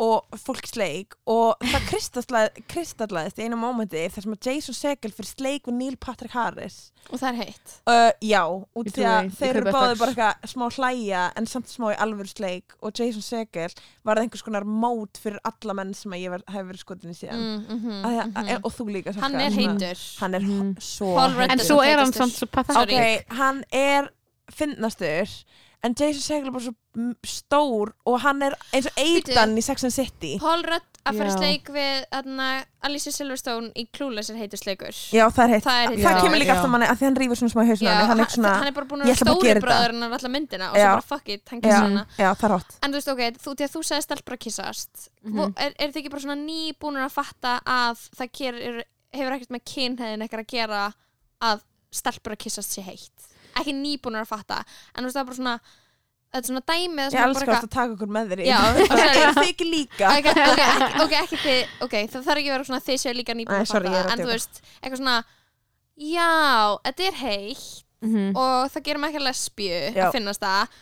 og 0.00 0.36
fólk 0.40 0.64
sleik 0.64 1.12
og 1.28 1.58
það 1.60 1.82
kristallaði- 1.90 2.62
kristallaðist 2.72 3.36
í 3.38 3.44
einu 3.44 3.58
mómenti 3.60 4.00
þar 4.08 4.22
sem 4.24 4.32
að 4.36 4.46
Jason 4.48 4.74
Segel 4.78 5.10
fyrir 5.12 5.28
sleik 5.28 5.66
við 5.68 5.74
Neil 5.76 5.96
Patrick 6.00 6.32
Harris. 6.32 6.78
Og 7.12 7.18
það 7.20 7.28
er 7.28 7.38
heitt. 7.42 7.74
Uh, 7.90 8.10
já, 8.24 8.40
út 8.48 8.88
því 8.94 9.04
að 9.10 9.28
þeir 9.36 9.58
eru 9.60 9.70
strax. 9.74 9.98
bara 10.00 10.10
eitthvað 10.14 10.48
smá 10.54 10.64
hlæja 10.76 11.22
en 11.36 11.46
samt 11.52 11.68
smá 11.68 11.90
í 11.92 11.98
alvöru 12.00 12.32
sleik 12.32 12.72
og 12.80 12.92
Jason 12.96 13.22
Segel 13.26 13.74
var 14.08 14.16
einhvers 14.22 14.42
konar 14.46 14.64
mót 14.64 15.20
fyrir 15.20 15.38
alla 15.44 15.76
menn 15.76 15.92
sem 15.94 16.12
að 16.16 16.24
ég 16.24 16.30
ver, 16.30 16.44
hef 16.48 16.66
verið 16.70 16.84
skotin 16.86 17.12
í 17.12 17.18
síðan. 17.20 17.44
Mm, 17.44 17.64
mm, 17.68 17.82
mm, 17.84 18.32
-hmm. 18.32 18.64
og 18.64 18.72
þú 18.72 18.88
líka 18.96 19.14
hann 19.20 19.34
er 19.40 19.50
heitur. 19.50 19.98
hann 20.20 20.34
er 20.34 20.40
Mhm. 20.40 20.74
svo 20.80 21.14
Rudd 21.28 21.50
En 21.52 21.58
svo 21.58 21.80
er 21.84 21.98
hann 21.98 22.12
samt 22.12 22.32
svo 22.32 22.46
pathetic. 22.46 22.88
Ok, 23.28 23.36
hann 23.36 23.64
er 23.72 24.08
finnastur 24.50 25.28
en 25.86 25.94
Jason 25.96 26.20
Segel 26.22 26.50
er 26.50 26.54
bara 26.54 26.66
svo 26.66 26.74
stór 27.24 27.92
og 28.08 28.18
hann 28.24 28.42
er 28.44 28.56
eins 28.74 28.88
og 28.90 28.98
Aidan 29.00 29.56
í 29.56 29.62
Sex 29.64 29.86
and 29.86 29.94
City. 29.94 30.34
Paul 30.42 30.64
Rudd 30.66 30.86
að 31.08 31.16
fara 31.16 31.32
sleik 31.32 31.70
við 31.72 32.02
aðna, 32.12 32.48
Alicia 32.84 33.12
Silverstone 33.14 33.70
í 33.78 33.86
Clueless 33.94 34.28
er 34.32 34.36
heitur 34.36 34.60
sleikur. 34.60 34.96
Já, 35.14 35.24
það 35.32 35.44
er 35.46 35.54
heitt. 35.54 35.64
Það 35.64 35.78
er 35.80 35.86
heitur 35.88 36.02
Já, 36.02 36.08
það 36.10 36.20
kemur 36.26 36.42
líka 36.42 36.56
aftur 36.56 36.72
manni 36.74 36.88
að 36.90 37.00
því 37.00 37.06
hann 37.08 37.18
rýfur 37.22 37.40
svona 37.40 37.54
smá 37.54 37.62
í 37.62 37.70
hausna 37.70 37.86
Já, 37.86 37.94
hann, 37.94 38.00
hann 38.00 38.10
hann, 38.10 38.20
er 38.26 38.34
svona 38.34 38.52
hann 38.58 38.70
er 38.70 38.76
bara 38.76 38.90
búin 38.90 39.04
ég 39.06 39.08
að 39.08 39.14
ætla 39.14 39.24
bara 39.24 39.32
að 39.32 39.40
stóri 39.40 39.48
gera 39.48 39.60
þetta. 39.60 39.70
bræður 39.70 39.94
en 39.96 40.06
allar 40.18 40.34
myndina 40.34 40.68
og 40.68 40.76
Já. 40.76 40.84
svo 40.84 40.92
bara 40.98 41.06
fuck 41.14 41.32
it, 41.32 41.44
hann 41.54 41.64
kissa 41.64 41.80
hana 41.86 42.04
já, 42.18 42.28
er 42.30 42.54
en 42.84 42.92
þú 42.92 43.00
veist 43.00 43.12
ok, 43.14 43.22
þú, 43.40 43.54
þú 43.74 43.82
segði 43.88 44.06
stelpur 44.06 44.36
að 44.36 44.42
kissast 44.44 45.08
mm 45.24 45.40
er, 45.56 45.74
er 45.78 45.90
þið 45.94 46.00
ekki 46.02 46.12
bara 46.12 46.24
svona 46.26 46.38
nýbúnur 46.44 47.06
að 47.06 47.16
fatta 47.16 47.56
að 47.64 48.04
það 48.20 48.32
gerir, 48.40 48.78
hefur 49.16 49.36
ekkert 49.38 49.56
með 49.56 49.64
kynhæðin 49.72 50.26
ekkert 50.26 50.44
að 50.44 50.52
gera 50.52 50.84
að 51.40 51.64
stelpur 51.90 52.36
að 52.36 52.42
kissast 52.44 52.76
sé 52.76 52.84
heitt 52.84 53.29
ekki 53.64 53.74
nýbúnur 53.78 54.24
að 54.24 54.30
fatta. 54.32 54.58
En 54.94 55.02
þú 55.02 55.08
veist 55.10 55.16
það 55.16 55.22
er 55.22 55.28
bara 55.30 55.38
svona 55.40 55.54
þetta 56.30 56.40
er 56.40 56.46
svona 56.46 56.62
dæmið 56.70 57.14
ég 57.16 57.24
elskar 57.26 57.54
að 57.56 57.68
taka 57.74 57.94
okkur 57.96 58.10
með 58.14 58.28
þér 58.30 58.40
í 58.40 58.48
þið 59.40 59.48
ekki 59.50 59.66
líka. 59.66 60.10
Ok, 60.14 60.28
ok, 60.30 60.60
ekki, 60.66 61.02
ok, 61.04 61.14
ekki 61.24 61.38
þið 61.44 61.84
ok, 61.86 61.94
það 62.12 62.26
þarf 62.28 62.40
ekki 62.42 62.50
að 62.50 62.54
vera 62.56 62.68
svona 62.70 62.82
þið 62.86 62.98
séu 63.02 63.14
líka 63.18 63.34
nýbúin 63.34 63.60
að 63.64 63.72
fatta 63.74 64.04
en 64.14 64.22
þú 64.24 64.28
veist, 64.30 64.60
eitthvað 64.80 65.00
svona 65.02 65.16
já, 66.00 66.28
þetta 66.86 67.08
er 67.10 67.22
heitt 67.24 67.86
Mhm. 68.00 68.30
og 68.32 68.70
það 68.72 68.84
gerir 68.86 68.98
mig 69.02 69.10
ekki 69.12 69.20
lesbíu 69.26 69.80
að 69.92 70.14
finnast 70.14 70.40
það 70.40 70.76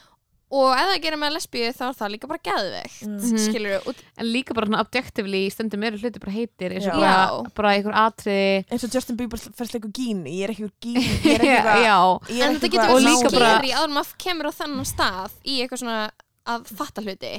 og 0.49 0.71
ef 0.73 0.87
það 0.89 1.01
gerir 1.05 1.21
mig 1.21 1.33
lesbíu 1.35 1.73
þá 1.77 1.83
er 1.91 1.97
það 1.99 2.13
líka 2.15 2.29
bara 2.31 2.41
geðveikt 2.49 3.01
mm. 3.05 3.17
Mhm. 3.19 3.41
skilur 3.45 3.75
við, 3.89 3.99
En 4.17 4.29
líka 4.33 4.55
bara 4.57 4.69
svona 4.71 4.81
objectively 4.85 5.43
stundum 5.53 5.83
eru 5.85 5.99
hluti 6.01 6.23
bara 6.23 6.33
heitir 6.33 6.73
eins 6.79 6.87
og 6.89 6.97
bara, 7.03 7.51
bara 7.59 7.73
einhver 7.77 7.99
atriði 8.01 8.65
eins 8.73 8.87
og 8.89 8.95
Justin 8.97 9.19
Bieber 9.21 9.43
fyrst 9.45 9.77
leikur 9.77 9.93
gíni 9.93 10.39
ég 10.39 10.49
er 10.49 10.55
ekki 10.55 10.65
úr 10.69 10.73
gíni 10.81 11.05
ég 11.05 11.35
er 11.35 11.45
ekki 11.45 11.53
eitthvað 11.53 11.85
er 11.85 12.47
en 12.49 12.57
þetta 12.57 12.73
getur 12.73 12.81
eitthvað 12.81 12.97
verið 12.97 13.11
líka 13.11 13.29
svo 13.29 13.35
bara- 13.37 13.53
skeri 13.59 13.75
áður 13.77 13.91
en 13.91 13.97
maður 13.99 14.17
kemur 14.25 14.49
á 14.49 14.53
þennan 14.63 14.89
stað 14.95 15.37
í 15.45 15.59
eitthvað 15.61 15.83
svona 15.85 16.01
að 16.49 16.73
fatta 16.81 17.05
hluti 17.05 17.35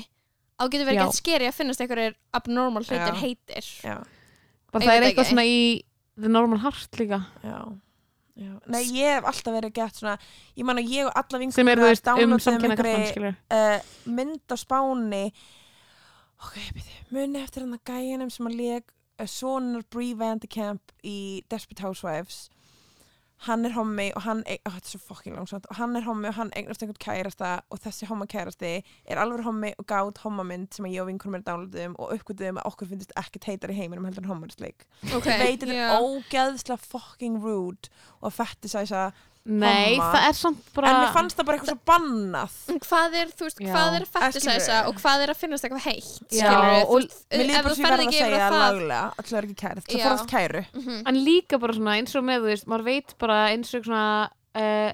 á 0.60 0.64
getur 0.70 0.86
verið 0.86 1.02
gett 1.08 1.18
skeri 1.24 1.50
að 1.50 1.58
finnast 1.58 1.82
einhverjir 1.82 2.16
abnormal 2.38 2.84
hlutir 2.86 3.14
Já. 3.16 3.22
heitir 3.24 3.70
já, 3.82 3.98
það 4.76 4.90
er 4.94 5.06
eitthvað 5.08 5.24
ekki. 5.26 5.30
svona 5.34 5.46
í 5.50 5.60
The 6.20 6.30
Normal 6.30 6.60
Heart 6.62 7.00
líka 7.00 7.24
já, 7.42 7.58
já. 8.40 8.52
nei 8.72 8.84
ég 8.96 9.18
hef 9.18 9.30
alltaf 9.32 9.56
verið 9.56 9.74
gett 9.80 10.02
svona 10.02 10.16
ég 10.56 10.68
man 10.68 10.82
að 10.82 10.94
ég 10.96 11.10
og 11.10 11.18
alla 11.22 11.42
vingur 11.42 11.58
sem 11.58 11.72
er, 11.72 11.82
þú 11.82 11.90
veist, 11.90 12.12
um 12.14 12.38
samkynna 12.44 13.34
uh, 13.60 13.90
mynd 14.10 14.54
á 14.54 14.56
spáni. 14.60 15.26
Ok, 16.40 16.56
byrju, 16.76 17.02
muni 17.16 17.42
eftir 17.44 17.66
hann 17.66 17.76
að 17.76 17.84
gæjanum 17.92 18.32
sem 18.32 18.48
að 18.48 18.60
leg 18.62 18.94
uh, 19.20 19.28
sonar 19.28 19.84
Brie 19.92 20.16
Vandekamp 20.16 20.96
í 21.04 21.44
Desperate 21.52 21.84
Housewives 21.84 22.48
hann 23.48 23.64
er 23.66 23.72
hommi 23.72 24.10
og 24.18 24.24
hann 24.26 24.42
ó, 24.44 24.56
þetta 24.68 24.82
er 24.82 24.92
svo 24.92 25.00
fokkin 25.00 25.38
langsamt 25.38 25.68
og 25.72 25.78
hann 25.80 25.96
er 25.96 26.04
hommi 26.04 26.28
og 26.28 26.36
hann 26.36 26.52
eignast 26.58 26.84
einhvern 26.84 27.00
kærasta 27.00 27.52
og 27.72 27.80
þessi 27.84 28.10
homma 28.10 28.28
kærasti 28.30 28.72
er 28.82 29.22
alveg 29.22 29.46
hommi 29.46 29.72
og 29.80 29.88
gátt 29.88 30.20
hommamynd 30.26 30.76
sem 30.76 30.88
ég 30.90 31.00
og 31.04 31.08
vinkunum 31.08 31.40
er 31.40 31.46
downloaduðum 31.48 31.96
og 31.96 32.14
uppgötuðum 32.18 32.60
að 32.60 32.70
okkur 32.72 32.92
finnst 32.92 33.16
ekki 33.20 33.44
teitar 33.46 33.72
í 33.72 33.78
heiminum 33.80 34.10
heldur 34.10 34.26
en 34.26 34.34
hommarisleik 34.34 34.84
ok, 35.08 35.30
ég 35.32 35.44
veit 35.44 35.64
þetta 35.64 35.78
já. 35.78 35.86
er 35.88 36.04
ógeðslega 36.04 36.80
fucking 36.84 37.40
rude 37.44 37.92
og 38.20 38.32
að 38.32 38.38
fetisæsa 38.42 39.06
Nei, 39.46 39.96
Homma. 39.96 40.10
það 40.14 40.26
er 40.30 40.34
samt 40.38 40.66
bara 40.76 40.90
en 40.90 40.98
mér 41.02 41.14
fannst 41.16 41.38
það 41.40 41.46
bara 41.48 41.58
eitthvað 41.58 41.70
svo 41.72 41.86
bannað 41.90 42.58
hvað 42.86 43.14
er, 43.22 43.28
þú 43.40 43.46
veist, 43.48 43.60
Já. 43.64 43.70
hvað 43.74 43.96
er 43.96 44.04
að 44.04 44.10
skilurðu? 44.10 44.34
fetisæsa 44.34 44.80
og 44.90 44.96
hvað 45.00 45.24
er 45.24 45.30
að 45.34 45.40
finnast 45.40 45.64
eitthvað 45.66 45.86
heitt 45.88 46.20
Já, 46.30 46.44
skilurðu, 46.44 46.76
þú 46.80 46.90
og 46.90 47.00
veist, 47.00 47.16
mér 47.32 47.46
líður 47.48 47.60
ef 47.60 47.64
bara 47.64 47.74
þú 47.74 47.76
sem 47.76 47.86
ég 47.86 47.90
ferð 47.90 47.90
verð 47.90 48.00
að 48.00 48.06
ekki 48.10 48.20
yfir 48.20 48.30
segja 48.30 48.46
að 48.46 48.54
það 48.54 48.66
laglega 48.66 49.02
alltaf 49.18 49.34
er 49.40 49.48
ekki 49.48 49.58
kæri, 49.64 49.82
það 49.86 49.96
Já. 49.96 50.04
forðast 50.06 50.30
kæru 50.36 50.64
Mhm. 50.80 51.02
En 51.08 51.16
líka 51.26 51.60
bara 51.60 51.74
svona 51.80 51.96
eins 51.98 52.16
og 52.20 52.24
með, 52.30 52.40
þú 52.44 52.50
veist, 52.52 52.68
maður 52.68 52.86
veit 52.92 53.16
bara 53.18 53.38
eins 53.50 53.74
og 53.74 53.84
svona 53.84 54.30
uh, 54.60 54.92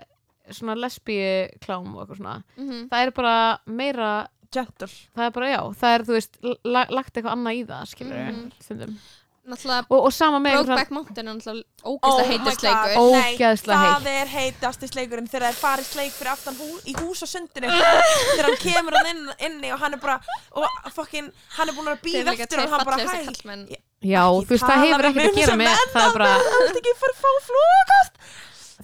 svona 0.52 0.76
lesbíu 0.78 1.60
klám 1.60 1.92
og 1.96 2.06
eitthvað 2.06 2.18
svona 2.22 2.44
Mhm. 2.58 2.90
það 2.90 3.02
er 3.08 3.12
bara 3.12 3.60
meira 3.66 4.28
gentle 4.52 4.88
það 4.88 5.26
er 5.26 5.32
bara, 5.32 5.48
já, 5.52 5.62
það 5.76 5.96
er, 5.96 6.02
þú 6.06 6.14
veist, 6.16 6.38
la 6.64 6.86
lagt 6.90 7.14
eitthvað 7.18 7.34
annað 7.36 7.58
í 7.60 7.66
það, 7.66 7.84
skilur 7.92 8.32
Mhm. 8.32 8.52
stundum 8.62 9.00
og, 9.46 9.98
og 10.00 10.14
sama 10.14 10.40
með 10.42 10.56
Brokeback 10.58 10.94
Mountain 10.96 11.28
er 11.30 11.36
náttúrulega 11.38 11.92
ógeðslega 11.92 12.30
heitast 12.32 12.64
leikur 12.66 12.96
Ógeðslega 13.02 13.82
það 13.96 14.08
er 14.12 14.32
heitasti 14.34 14.90
sleikurinn 14.90 15.30
þegar 15.30 15.46
það 15.46 15.52
er 15.52 15.60
farið 15.60 15.90
sleik 15.92 16.16
fyrir 16.18 16.32
aftan 16.34 16.58
hú, 16.60 16.70
í 16.82 16.96
hús 16.98 17.22
á 17.22 17.28
sundinu. 17.30 17.70
Þegar 17.70 18.50
hann 18.50 18.58
kemur 18.64 18.98
hann 18.98 19.12
inn, 19.12 19.24
inni 19.50 19.74
og 19.76 19.84
hann 19.84 19.98
er 19.98 20.02
bara 20.02 20.18
og 20.56 20.90
fucking, 20.96 21.30
hann 21.60 21.70
er 21.70 21.78
búin 21.78 21.92
að 21.94 22.02
býða 22.06 22.34
eftir 22.34 22.64
og 22.66 22.74
hann 22.74 22.88
bara 22.90 23.06
hæ. 23.06 23.78
Já, 24.06 24.22
þú 24.26 24.54
veist, 24.54 24.66
það 24.66 24.84
hefur 24.86 25.08
ekkert 25.10 25.30
að 25.30 25.40
gera 25.40 25.54
sem 25.54 25.62
með 25.62 25.86
það 25.94 26.04
er 26.08 26.18
bara, 26.18 26.28
hann 26.46 26.68
vil 26.68 26.82
ekki 26.82 26.94
fara 27.00 27.16
að 27.16 27.22
fá 27.22 27.32
flugast 27.48 28.20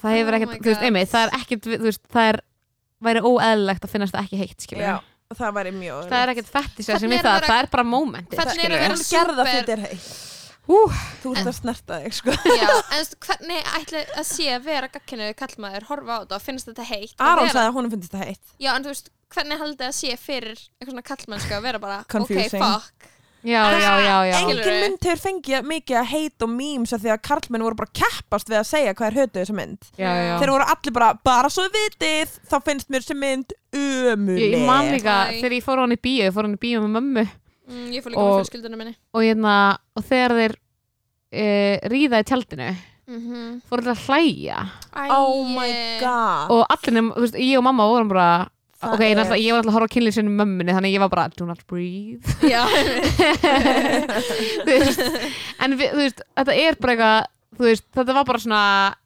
það 0.01 0.15
hefur 0.17 0.33
Oh 0.33 0.39
ekkert, 0.39 0.55
þú 0.57 0.71
veist, 0.71 0.85
einmitt 0.87 1.11
það 1.11 1.23
er 1.27 1.37
ekkert, 1.37 1.67
þú 1.67 1.87
veist, 1.89 2.03
það 2.15 2.29
er 2.31 2.39
væri 3.07 3.23
óeðlilegt 3.27 3.85
að 3.87 3.93
finnast 3.95 4.15
það 4.15 4.27
ekki 4.27 4.41
heitt, 4.41 4.65
skilur 4.65 4.85
Já, 4.87 4.95
það 5.37 5.55
væri 5.59 5.73
mjög 5.77 6.03
það 6.11 6.23
er 6.23 6.33
ekkert 6.33 6.51
fettisar 6.55 7.01
sem 7.01 7.11
Hvernig 7.11 7.17
við 7.17 7.21
er 7.21 7.31
að 7.31 7.37
það, 7.37 7.47
það 7.51 7.61
er 7.61 7.71
bara 7.75 7.87
momentið, 7.91 8.41
Hvernig 8.41 8.77
er 8.79 8.97
gerða 9.11 9.47
þetta 9.51 9.75
er 9.75 9.83
heitt 9.85 10.11
Ú, 10.71 10.79
þú 11.21 11.33
ert 11.35 11.49
að 11.51 11.55
snerta 11.57 11.99
þig 12.05 12.17
sko. 12.19 12.35
Já, 12.47 12.67
en 12.71 12.97
veist, 13.01 13.15
hvernig 13.25 13.71
ætli 13.79 14.03
að 14.15 14.27
sé 14.29 14.49
að 14.55 14.67
vera 14.69 14.91
gagginu 14.93 15.31
kallmaður, 15.41 15.87
horfa 15.91 16.17
á 16.17 16.19
þetta 16.23 16.37
og 16.37 16.45
finnst 16.47 16.69
þetta 16.71 16.89
heitt 16.91 17.25
Aron 17.27 17.49
sagði 17.51 17.67
að 17.67 17.79
honum 17.79 17.95
finnst 17.95 18.11
þetta 18.11 18.29
heitt. 18.29 18.53
Já, 18.61 18.71
en 18.75 18.85
þú 18.85 18.93
veist, 18.93 19.09
hvernig 19.35 19.63
haldið 19.65 19.87
að 19.89 19.97
sé 19.99 20.19
fyrir 20.21 20.59
eitthvað 20.59 20.93
svona 20.93 21.07
kallmennska 21.11 21.57
að 21.57 21.65
vera 21.67 21.81
bara 21.83 22.03
Confusing. 22.11 22.61
ok, 22.61 22.63
fuck? 22.63 23.09
Já, 23.41 23.71
já, 23.73 23.93
já, 24.05 24.25
já. 24.29 24.35
engin 24.37 24.59
mynd 24.61 25.05
hefur 25.07 25.21
fengið 25.23 25.63
mikið 25.65 25.97
að 25.97 26.09
heit 26.11 26.43
og 26.45 26.49
memes 26.53 26.91
af 26.93 27.01
því 27.01 27.09
að 27.09 27.21
karlmenn 27.25 27.63
voru 27.65 27.77
bara 27.79 27.89
keppast 27.97 28.51
við 28.51 28.59
að 28.59 28.67
segja 28.69 28.93
hvað 28.93 29.07
er 29.07 29.17
hötuð 29.17 29.39
þessa 29.39 29.55
mynd. 29.57 29.87
Já, 29.97 30.09
já. 30.13 30.33
þeir 30.43 30.51
voru 30.53 30.67
allir 30.75 30.93
bara, 30.93 31.07
bara 31.25 31.49
svo 31.49 31.65
þið 31.65 31.77
vitið 31.79 32.35
þá 32.51 32.55
finnst 32.67 32.93
mér 32.93 33.01
þessi 33.01 33.17
mynd 33.17 33.55
Ég, 33.71 34.11
umuleg 34.13 34.53
ég 34.59 34.65
man 34.67 34.91
líka, 34.93 35.15
Æ. 35.31 35.39
þegar 35.39 35.55
ég 35.57 35.65
fór 35.65 35.79
á 35.79 35.83
hann 35.87 35.95
í 35.95 35.99
bíó 36.05 36.27
ég 36.27 36.35
fór 36.35 36.45
á 36.45 36.47
hann 36.51 36.57
í 36.57 36.61
bíó 36.61 36.83
með 36.83 36.93
mömmu 36.99 37.25
mm, 37.71 37.87
Ég 37.95 38.01
fór 38.03 38.11
líka 38.13 38.21
Og- 38.21 38.25
með 38.31 38.37
fjölskyldunum 38.41 38.79
minni. 38.83 38.93
Og, 39.13 39.21
hérna, 39.25 39.53
og 39.95 40.01
þegar 40.07 40.31
þeir 40.39 40.53
e, 41.31 41.43
ríða 41.91 42.19
í 42.21 42.23
tjaldinu 42.27 42.69
mm 42.71 43.19
-hmm. 43.19 43.47
fór 43.69 43.79
þeir 43.83 43.93
að 43.95 44.03
hlæja. 44.07 44.59
Oh 45.09 45.45
my 45.47 45.71
god. 45.99 46.51
Og 46.51 46.65
allir 46.69 47.01
þú 47.01 47.21
veist, 47.25 47.35
ég 47.39 47.57
og 47.57 47.63
mamma 47.63 47.87
vorum 47.87 48.07
bara 48.11 48.29
Það 48.81 48.93
ok, 48.95 49.01
ég, 49.05 49.13
náttúrulega- 49.15 49.43
ég 49.45 49.51
var 49.51 49.57
alltaf 49.61 49.71
að 49.71 49.75
horfa 49.77 49.85
á 49.85 49.93
kynlið 49.93 50.13
sinni 50.15 50.31
mömmunni 50.33 50.73
þannig 50.73 50.89
að 50.89 50.95
ég 50.95 50.99
var 51.03 51.09
bara, 51.09 51.27
do 51.37 51.45
not 51.45 51.61
breathe. 51.69 52.25
Já, 52.41 52.65
en 55.61 55.75
við, 55.77 55.91
þú 55.91 55.99
veist, 56.01 56.21
þetta 56.39 56.53
er 56.57 56.73
bara 56.81 56.91
eitthvað 56.95 57.17
þú 57.51 57.65
veist, 57.67 57.83
þetta 57.93 58.13
var 58.15 58.25
bara 58.25 58.39
svona 58.41 58.61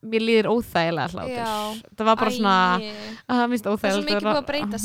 mér 0.06 0.22
líður 0.24 0.48
óþægilega 0.54 1.08
hlátur. 1.16 1.80
Þetta 1.90 2.06
var 2.08 2.20
bara 2.22 2.34
svona, 2.36 2.58
að 3.26 3.40
það 3.40 3.48
minnst 3.52 3.66
Það 3.66 3.74
er 3.74 3.76
svo 3.76 3.76
óþægilega 3.76 4.06
mikið 4.06 4.28
búið 4.28 4.40
að 4.42 4.46
breyta 4.52 4.80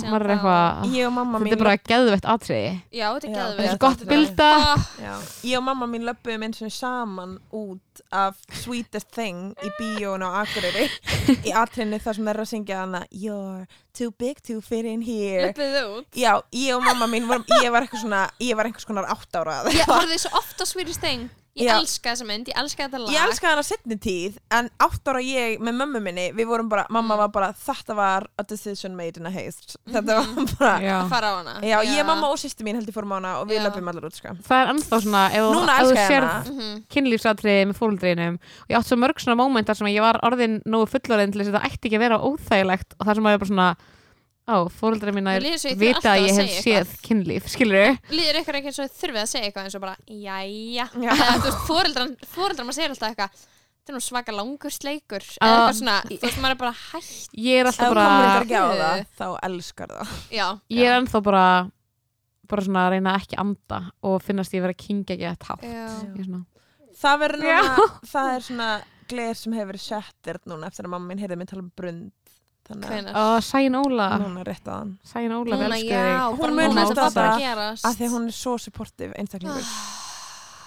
er 1.05 1.13
mamma 1.19 1.41
þetta 1.43 1.57
er 1.59 1.63
bara 1.65 1.75
geðvett 1.91 2.29
atriði. 2.35 2.71
Já, 2.91 3.07
þetta 3.15 3.29
er 3.29 3.35
Já, 3.37 3.45
þetta 3.61 3.75
er 3.75 3.81
gott 3.85 4.01
er- 4.01 4.11
bilda 4.15 4.49
Ah, 4.61 4.87
Já. 5.01 5.13
ég 5.51 5.59
og 5.61 5.65
mamma 5.69 5.87
mín 5.93 6.07
löpum 6.09 6.43
eins 6.49 6.63
og 6.63 6.73
saman 6.73 7.39
út 7.53 8.03
af 8.11 8.37
Sweetest 8.63 9.11
Thing 9.13 9.53
í 9.61 9.71
bíón 9.79 10.25
á 10.25 10.41
Akureyri. 10.41 10.89
Í 11.49 11.53
atrinni 11.53 12.01
þar 12.01 12.17
sem 12.17 12.25
þeir 12.25 12.35
eru 12.35 12.47
að 12.47 12.51
syngja 12.55 12.81
hana 12.81 13.05
You're 13.13 13.67
too 13.93 14.11
big 14.17 14.41
to 14.49 14.61
fit 14.65 14.87
in 14.89 15.03
here. 15.03 15.51
Löpum 15.53 15.75
þið 15.77 15.93
út? 15.99 16.09
Já, 16.17 16.33
ég 16.57 16.75
og 16.79 16.83
mamma 16.89 17.07
mín 17.13 17.29
vorum, 17.29 17.45
ég 17.63 17.71
var 17.71 17.85
eitthvað 17.85 18.07
svona 18.07 18.25
ég 18.41 18.57
var 18.57 18.65
einhvers 18.71 18.89
konar 18.89 19.05
átt 19.13 19.37
ára 19.37 19.61
Ég 19.71 19.85
horfði 19.91 20.19
svo 20.25 20.33
oft 20.41 20.59
á 20.59 20.65
Swedish 20.67 20.99
Thing 21.03 21.29
Ég 21.59 21.67
Já. 21.67 21.73
elska 21.81 22.13
þessa 22.13 22.25
mynd, 22.29 22.47
ég 22.47 22.55
elska 22.61 22.85
þetta 22.87 22.99
lag 23.03 23.11
Ég 23.11 23.23
elskaði 23.27 23.51
hana 23.51 23.63
setni 23.67 23.97
tíð 23.99 24.37
en 24.55 24.69
átt 24.87 25.09
ára 25.11 25.19
ég 25.19 25.59
með 25.59 25.75
mömmu 25.81 26.01
minni 26.05 26.27
við 26.39 26.47
vorum 26.47 26.69
bara, 26.71 26.85
mamma 26.95 27.17
var 27.19 27.33
bara 27.35 27.49
þetta 27.59 27.97
var 27.99 28.29
a 28.39 28.45
decision 28.47 28.95
made 28.95 29.19
in 29.19 29.27
a 29.27 29.33
haste 29.35 29.75
þetta 29.91 30.21
var 30.21 30.29
bara, 30.61 30.77
Já. 30.79 30.93
að 31.01 31.11
fara 31.11 31.27
á 31.27 31.35
hana 31.41 31.55
já, 31.67 31.75
ég, 31.91 32.07
mamma 32.07 32.31
og 32.31 32.39
sýsti 32.39 32.63
mín 32.63 32.79
heldur 32.79 32.95
fórum 32.95 33.11
á 33.11 33.17
hana 33.19 33.33
og 33.43 33.51
við 33.51 33.59
Já. 33.59 33.65
löpum 33.67 33.91
allar 33.91 34.07
út 34.07 34.15
sko. 34.21 34.37
það 34.47 34.63
er 34.63 34.73
ennþá 34.77 35.03
svona 35.03 35.25
ef, 35.35 35.43
þú- 35.43 35.59
Núna 35.59 35.75
ef 35.75 35.83
þú 35.83 35.91
elska 35.91 36.01
ég 36.05 36.13
sérð 36.15 36.31
hana. 36.31 36.55
Mhm. 36.55 36.81
kynlífsatriði 36.95 37.67
með 37.73 37.81
fóruldrinum 37.83 38.39
og 38.39 38.71
ég 38.71 38.79
átt 38.79 38.87
svo 38.93 39.01
mörg 39.03 39.19
svona 39.27 39.41
mómentar 39.43 39.75
sem 39.81 39.91
að 39.91 39.97
ég 39.99 40.07
var 40.07 40.21
orðin 40.31 40.61
nógu 40.71 40.87
fullorðin 40.95 41.35
til 41.35 41.43
þess 41.43 41.51
að 41.51 41.59
þetta 41.59 41.73
ætti 41.75 41.91
ekki 41.91 41.99
að 41.99 42.07
vera 42.07 42.23
óþægilegt 42.31 42.95
og 43.01 43.07
það 43.11 43.15
sem 43.19 43.27
að 43.27 43.35
ég 43.35 43.43
bara 43.43 43.51
svona 43.51 43.71
á, 44.49 44.57
svo 45.61 45.71
ég 45.71 45.77
þurfi 45.77 45.81
vita 45.85 46.13
að 46.15 46.23
ég 46.25 46.33
að 46.33 46.41
hef 46.41 46.57
séð 46.57 46.77
eitthvað. 46.81 47.01
kynlíf, 47.07 47.49
skilur 47.53 47.79
Líður 48.15 48.41
ykkur 48.41 48.59
ekki 48.61 48.71
eins 48.71 48.81
og 48.83 48.95
þurfið 49.01 49.23
að 49.23 49.31
segja 49.33 49.49
eitthvað 49.49 49.69
eins 49.69 49.79
og 49.79 49.85
bara 49.85 49.97
Jæja. 50.07 50.87
Fóreldrar 51.67 52.69
maður 52.69 52.79
segir 52.79 52.95
alltaf 52.95 53.11
eitthvað 53.11 53.49
Þetta 53.81 53.95
er 53.95 53.97
nú 53.97 54.01
svaka 54.05 54.33
langur 54.37 54.73
sleikur. 54.75 55.25
Eða 55.41 55.53
eitthvað 55.55 55.77
svona, 55.79 55.93
þú 56.05 56.19
veist, 56.21 56.41
maður 56.45 56.53
er 56.53 56.59
bara 56.61 56.73
hætt. 56.77 57.31
Ég 57.41 57.61
er 57.63 57.69
alltaf 57.71 57.95
bara 57.97 58.43
það 58.45 59.05
þá 59.17 59.25
elskar 59.49 59.95
það. 59.97 60.11
Já, 60.37 60.47
ég 60.77 60.85
er 60.85 60.99
ennþá 60.99 61.23
bara 61.25 61.45
bara 62.51 62.67
svona 62.67 62.87
að 62.87 62.95
reyna 62.97 63.15
að 63.15 63.25
ekki 63.25 63.39
anda 63.41 63.81
og 64.07 64.17
finnast 64.25 64.55
ég 64.57 64.65
vera 64.65 64.77
að 64.77 64.83
kingja 64.85 65.17
ekki 65.17 65.29
að 65.31 65.39
tátt 65.45 65.67
já. 65.67 65.85
Ég 66.03 66.23
er 66.23 66.29
svona, 66.29 66.43
það 67.01 67.21
verður 67.25 67.51
Já. 67.51 67.59
núna, 67.61 67.89
það 68.13 68.31
er 68.35 68.47
svona 68.47 68.71
gler 69.11 69.39
sem 69.39 69.57
hefur 69.57 69.71
verið 69.73 69.85
settir 69.85 70.41
núna 70.51 70.71
eftir 70.71 70.87
að 70.87 70.95
mamma 70.95 71.11
mín 71.11 71.23
heyrði 71.23 71.39
mig 71.41 71.51
tala 71.51 71.65
um 71.65 71.71
brund 71.81 72.11
Sæn 73.45 73.75
Óla. 73.81 74.09
Núna 74.23 74.45
rétt 74.47 74.69
á 74.69 74.75
hann. 74.81 74.99
Sæn 75.05 75.33
Óla, 75.35 75.57
já, 75.57 75.69
þig. 75.75 75.91
Hún 76.31 76.39
bara 76.41 76.53
mun 76.55 76.75
bara 76.75 77.07
að 77.07 77.17
það, 77.17 77.39
gerast. 77.45 77.85
Af 77.89 77.97
því 77.99 78.05
að 78.07 78.15
hún 78.17 78.29
er 78.31 78.37
svo 78.37 78.59
supportive 78.63 79.13
einstaklingur. 79.19 79.71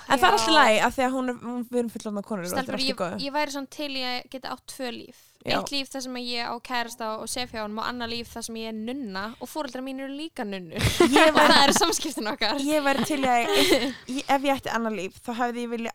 Ah, 0.03 0.13
en 0.13 0.19
það 0.19 0.27
er 0.27 0.33
alltaf 0.35 0.53
læg 0.53 0.79
af 0.83 0.95
því 0.97 1.03
að 1.05 1.13
hún 1.17 1.29
er, 1.31 1.37
við 1.71 1.77
erum 1.79 1.91
fullorðna 1.93 2.23
konur 2.27 2.43
er 2.43 2.57
alltaf 2.59 2.81
ég, 2.83 2.97
góð 2.99 3.21
ég 3.23 3.31
væri 3.33 3.53
svona 3.53 3.69
til 3.71 3.91
að 3.95 4.17
geta 4.33 4.51
átt 4.51 4.65
tvö 4.73 4.89
líf. 4.91 5.21
Já. 5.43 5.57
Eitt 5.57 5.71
líf 5.73 5.89
þar 5.91 6.03
sem 6.05 6.17
að 6.19 6.27
ég 6.31 6.43
á 6.47 6.55
kærasta 6.63 7.07
og 7.19 7.27
sefhján 7.27 7.73
og 7.75 7.83
annar 7.87 8.07
líf 8.11 8.29
þar 8.31 8.43
sem 8.47 8.59
ég 8.61 8.67
er 8.71 8.77
nunna 8.77 9.23
og 9.39 9.47
fóreldrar 9.51 9.83
mín 9.83 9.99
eru 9.99 10.13
líka 10.15 10.43
nunnur. 10.47 10.79
Ég 11.17 11.31
og 11.33 11.39
það 11.39 11.57
eru 11.65 11.73
samskiptin 11.75 12.29
okkar. 12.31 12.61
ég 12.63 12.79
væri 12.85 13.03
til 13.09 13.19
að 13.27 13.51
ég, 14.15 14.23
ef 14.23 14.41
ég 14.47 14.53
ætti 14.53 14.71
annar 14.71 14.95
líf 14.95 15.19
þá 15.19 15.31
hefði 15.41 15.65
ég 15.65 15.71
vilja, 15.73 15.91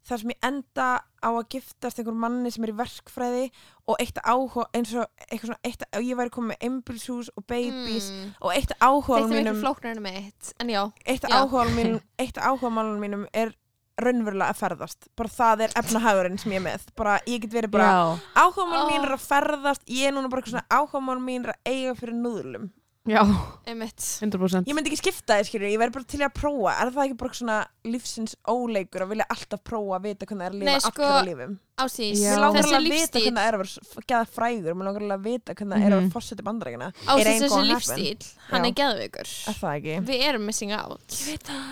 eitt 0.00 0.08
þar 0.08 0.20
sem 0.20 0.32
ég 0.32 0.46
enda 0.46 0.88
á 1.20 1.28
að 1.28 1.48
giftast 1.52 2.00
einhver 2.00 2.16
manni 2.16 2.50
sem 2.50 2.64
er 2.64 2.72
í 2.72 2.76
verkfræði 2.78 3.46
og 3.86 3.96
eitt 4.00 4.18
áhuga 4.24 4.66
eins 4.72 4.92
og 4.96 5.06
eitthvað 5.28 5.50
svona 5.50 5.68
eitt, 5.68 5.84
ég 6.00 6.16
væri 6.16 6.30
komið 6.32 6.52
með 6.52 6.68
einbilshús 6.68 7.30
og 7.36 7.46
babies 7.46 8.10
mm. 8.10 8.30
og 8.40 8.54
eitt 8.54 8.72
áhuga 8.80 9.20
Þetta 9.20 9.24
er 9.24 9.28
miklu 9.28 9.40
mínum 9.42 9.60
flóknar 9.60 9.96
en 9.96 10.04
mitt 10.04 10.52
En 10.58 10.72
já, 10.72 10.82
eitt 11.04 11.26
áhuga 11.28 11.66
mínum 11.74 12.00
eitt 12.22 12.40
áhuga 12.40 12.72
mínum 13.00 13.26
er 13.32 13.54
raunverulega 14.00 14.54
að 14.54 14.56
ferðast. 14.62 15.08
Bara 15.18 15.28
það 15.28 15.62
er 15.66 15.72
efnahagurinn 15.76 16.38
sem 16.40 16.54
ég 16.54 16.62
er 16.62 16.64
með. 16.64 16.86
Bara 16.96 17.18
ég 17.28 17.42
get 17.42 17.52
verið 17.52 17.74
bara 17.74 17.90
áhugamál 18.32 18.86
mín 18.88 19.04
er 19.04 19.12
að 19.12 19.26
ferðast 19.26 19.82
ég 19.92 20.08
er 20.08 20.14
núna 20.16 20.30
bara 20.32 20.40
eitthvað 20.40 20.54
svona 20.54 20.78
áhugamál 20.78 21.18
mín 21.20 21.44
er 21.44 21.52
að 21.52 21.68
eiga 21.68 21.92
fyrir 21.98 22.16
núðlum 22.16 22.70
já, 23.10 23.22
einmitt. 23.70 23.98
100% 24.22 24.68
ég 24.70 24.76
myndi 24.76 24.90
ekki 24.92 25.00
skipta 25.02 25.36
þið 25.40 25.48
skilur, 25.50 25.68
ég 25.72 25.80
verði 25.82 25.94
bara 25.98 26.08
til 26.12 26.20
í 26.20 26.26
að 26.26 26.34
prófa. 26.38 26.74
Er 26.84 26.92
það 26.94 27.04
ekki 27.08 27.16
bara 27.22 27.38
svona 27.40 27.58
lífsins 27.90 28.36
óleikur 28.48 29.04
að 29.04 29.10
vilja 29.14 29.26
alltaf 29.34 29.62
prófa 29.66 29.98
að 29.98 30.06
vita 30.08 30.26
hvernig 30.30 30.40
það 30.40 30.48
er 30.48 30.54
að 30.54 30.60
lifa 30.60 30.70
Nei, 30.70 30.84
sko, 30.86 31.02
allra 31.10 31.26
lífum? 31.30 31.58
Ásís, 31.80 32.18
Já. 32.20 32.28
mér 32.34 32.40
langar 32.44 32.60
þessi 32.60 32.76
alveg 32.76 32.76
að 32.76 32.84
vita 32.84 33.00
lífstíl 33.00 33.22
hvernig 33.24 33.40
það 33.40 33.48
er 33.48 33.56
að 33.56 33.60
vera 33.60 34.04
geða 34.10 34.26
frægur. 34.36 34.74
Mér 34.76 34.84
langar 34.90 35.04
alveg 35.06 35.16
að 35.16 35.24
vita 35.30 35.54
hvernig 35.54 35.72
það 35.72 35.80
er 35.80 35.80
að 35.80 36.00
Mhm. 36.00 36.10
vera 36.10 36.14
fórseti 36.16 36.44
bandarækina 36.44 36.88
Ásís, 37.06 37.40
þessi 37.40 37.62
lífstíl 37.70 38.26
Hann 38.50 38.64
Já. 38.64 38.68
er 38.68 38.74
geðveikur. 38.80 39.28
Er 39.48 39.56
það 39.60 39.72
ekki? 39.80 39.94
Við 40.10 40.24
erum 40.28 40.44
missing 40.46 40.72
out. 40.76 41.08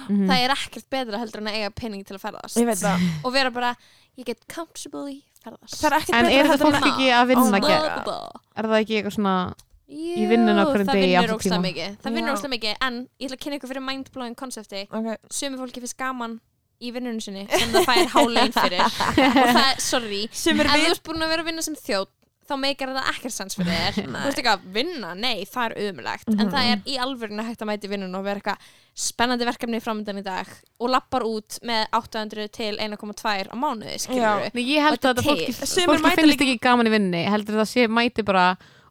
Mhm. 0.09 0.27
Það 0.31 0.39
er 0.45 0.51
ekkert 0.57 0.89
betra 0.91 1.19
heldur 1.21 1.41
en 1.43 1.47
að 1.53 1.57
eiga 1.61 1.71
penning 1.75 2.05
til 2.07 2.17
að 2.17 2.23
ferðast. 2.25 2.57
Ég 2.57 2.67
veit 2.67 2.79
það. 2.81 3.01
Og 3.25 3.33
vera 3.33 3.51
bara, 3.51 3.77
ég 4.17 4.25
get 4.25 4.41
comfortably 4.49 5.23
ferðast. 5.45 5.77
Það 5.77 5.93
er 5.93 5.99
ekkert 6.01 6.15
en 6.17 6.25
betra 6.25 6.39
er 6.39 6.45
þetta 6.45 6.49
heldur 6.49 6.67
en 6.67 6.73
fólk 6.73 6.89
ekki 6.89 7.09
að 7.13 7.21
Oh 7.21 7.29
vinna 7.29 7.51
my 7.51 7.61
gegn 7.61 8.05
God. 8.05 8.41
er 8.57 8.63
það 8.65 8.81
ekki 8.81 8.97
eitthvað 9.03 9.17
svona 9.19 9.55
Jú, 9.89 10.27
vinnunni 10.29 10.61
á 10.61 10.69
hverjum 10.69 10.91
það 10.91 10.99
degi 10.99 11.09
í 11.09 11.17
vinnur 11.17 11.41
tíma. 11.41 11.61
mikið. 11.65 11.97
Það 12.05 12.19
vinnur 12.19 12.35
óslega 12.35 12.53
mikið 12.55 12.83
En 12.89 12.99
ég 13.09 13.31
ætla 13.31 13.39
að 13.39 13.43
kynna 13.45 13.59
ykkur 13.59 13.73
fyrir 13.73 13.85
mindblowing 13.87 14.37
koncepti 14.37 14.85
Ok. 14.93 15.09
Sumi 15.33 15.61
fólki 15.61 15.81
finnst 15.81 15.97
gaman 15.97 16.37
í 16.79 16.93
vinnunum 16.95 17.23
sinni 17.25 17.47
sem 17.49 17.73
það 17.73 17.89
fær 17.89 18.13
hálein 18.13 18.55
fyrir. 18.55 18.85
Og 19.43 19.49
það, 19.57 19.73
sorry, 19.83 20.23
er 20.29 20.61
ef 20.69 20.71
þú 20.71 20.85
við 20.85 20.93
ert 20.93 21.05
búin 21.09 21.25
að 21.25 21.33
vera 21.33 21.45
að 21.45 21.51
vinna 21.51 21.65
sem 21.67 21.79
þjótt 21.79 22.13
þá 22.49 22.55
meikar 22.63 22.93
þetta 22.95 23.13
ekkert 23.13 23.35
sens 23.35 23.57
fyrir 23.59 23.75
þér. 23.75 23.97
Þú 24.13 24.23
veist 24.25 24.39
ekki 24.41 24.53
að 24.55 24.69
vinna, 24.73 25.11
nei, 25.19 25.43
það 25.49 25.67
er 25.67 25.91
umulegt 25.91 26.31
en 26.33 26.53
það 26.53 26.71
er 26.71 26.87
í 26.89 26.95
alvörinu 27.05 27.45
hægt 27.45 27.65
að 27.65 27.71
mæti 27.73 27.91
vinnun 27.93 28.17
og 28.17 28.25
vera 28.25 28.41
eitthvað 28.41 28.71
spennandi 28.99 29.49
verkefni 29.49 29.81
framöndan 29.85 30.23
í 30.23 30.25
dag 30.27 30.49
og 30.81 30.93
lappar 30.95 31.27
út 31.29 31.59
með 31.69 31.85
800 31.99 32.49
til 32.57 32.71
1,2 32.81 33.53
á 33.53 33.57
mánuði, 33.59 33.99
skilur 34.01 34.49
við 34.57 34.73
ég 34.73 34.87
held 34.87 34.97
að 35.03 35.11
þetta 35.11 35.27
fólki, 35.29 35.53
fólki 35.93 36.17
finnst 36.23 36.47
ekki 36.47 36.57
gaman 36.65 36.89
í 36.89 36.95
vinni 36.97 37.23
heldur 37.29 37.61
það 37.61 37.71
sé 37.75 37.87
mæti 37.93 38.25
bara 38.27 38.49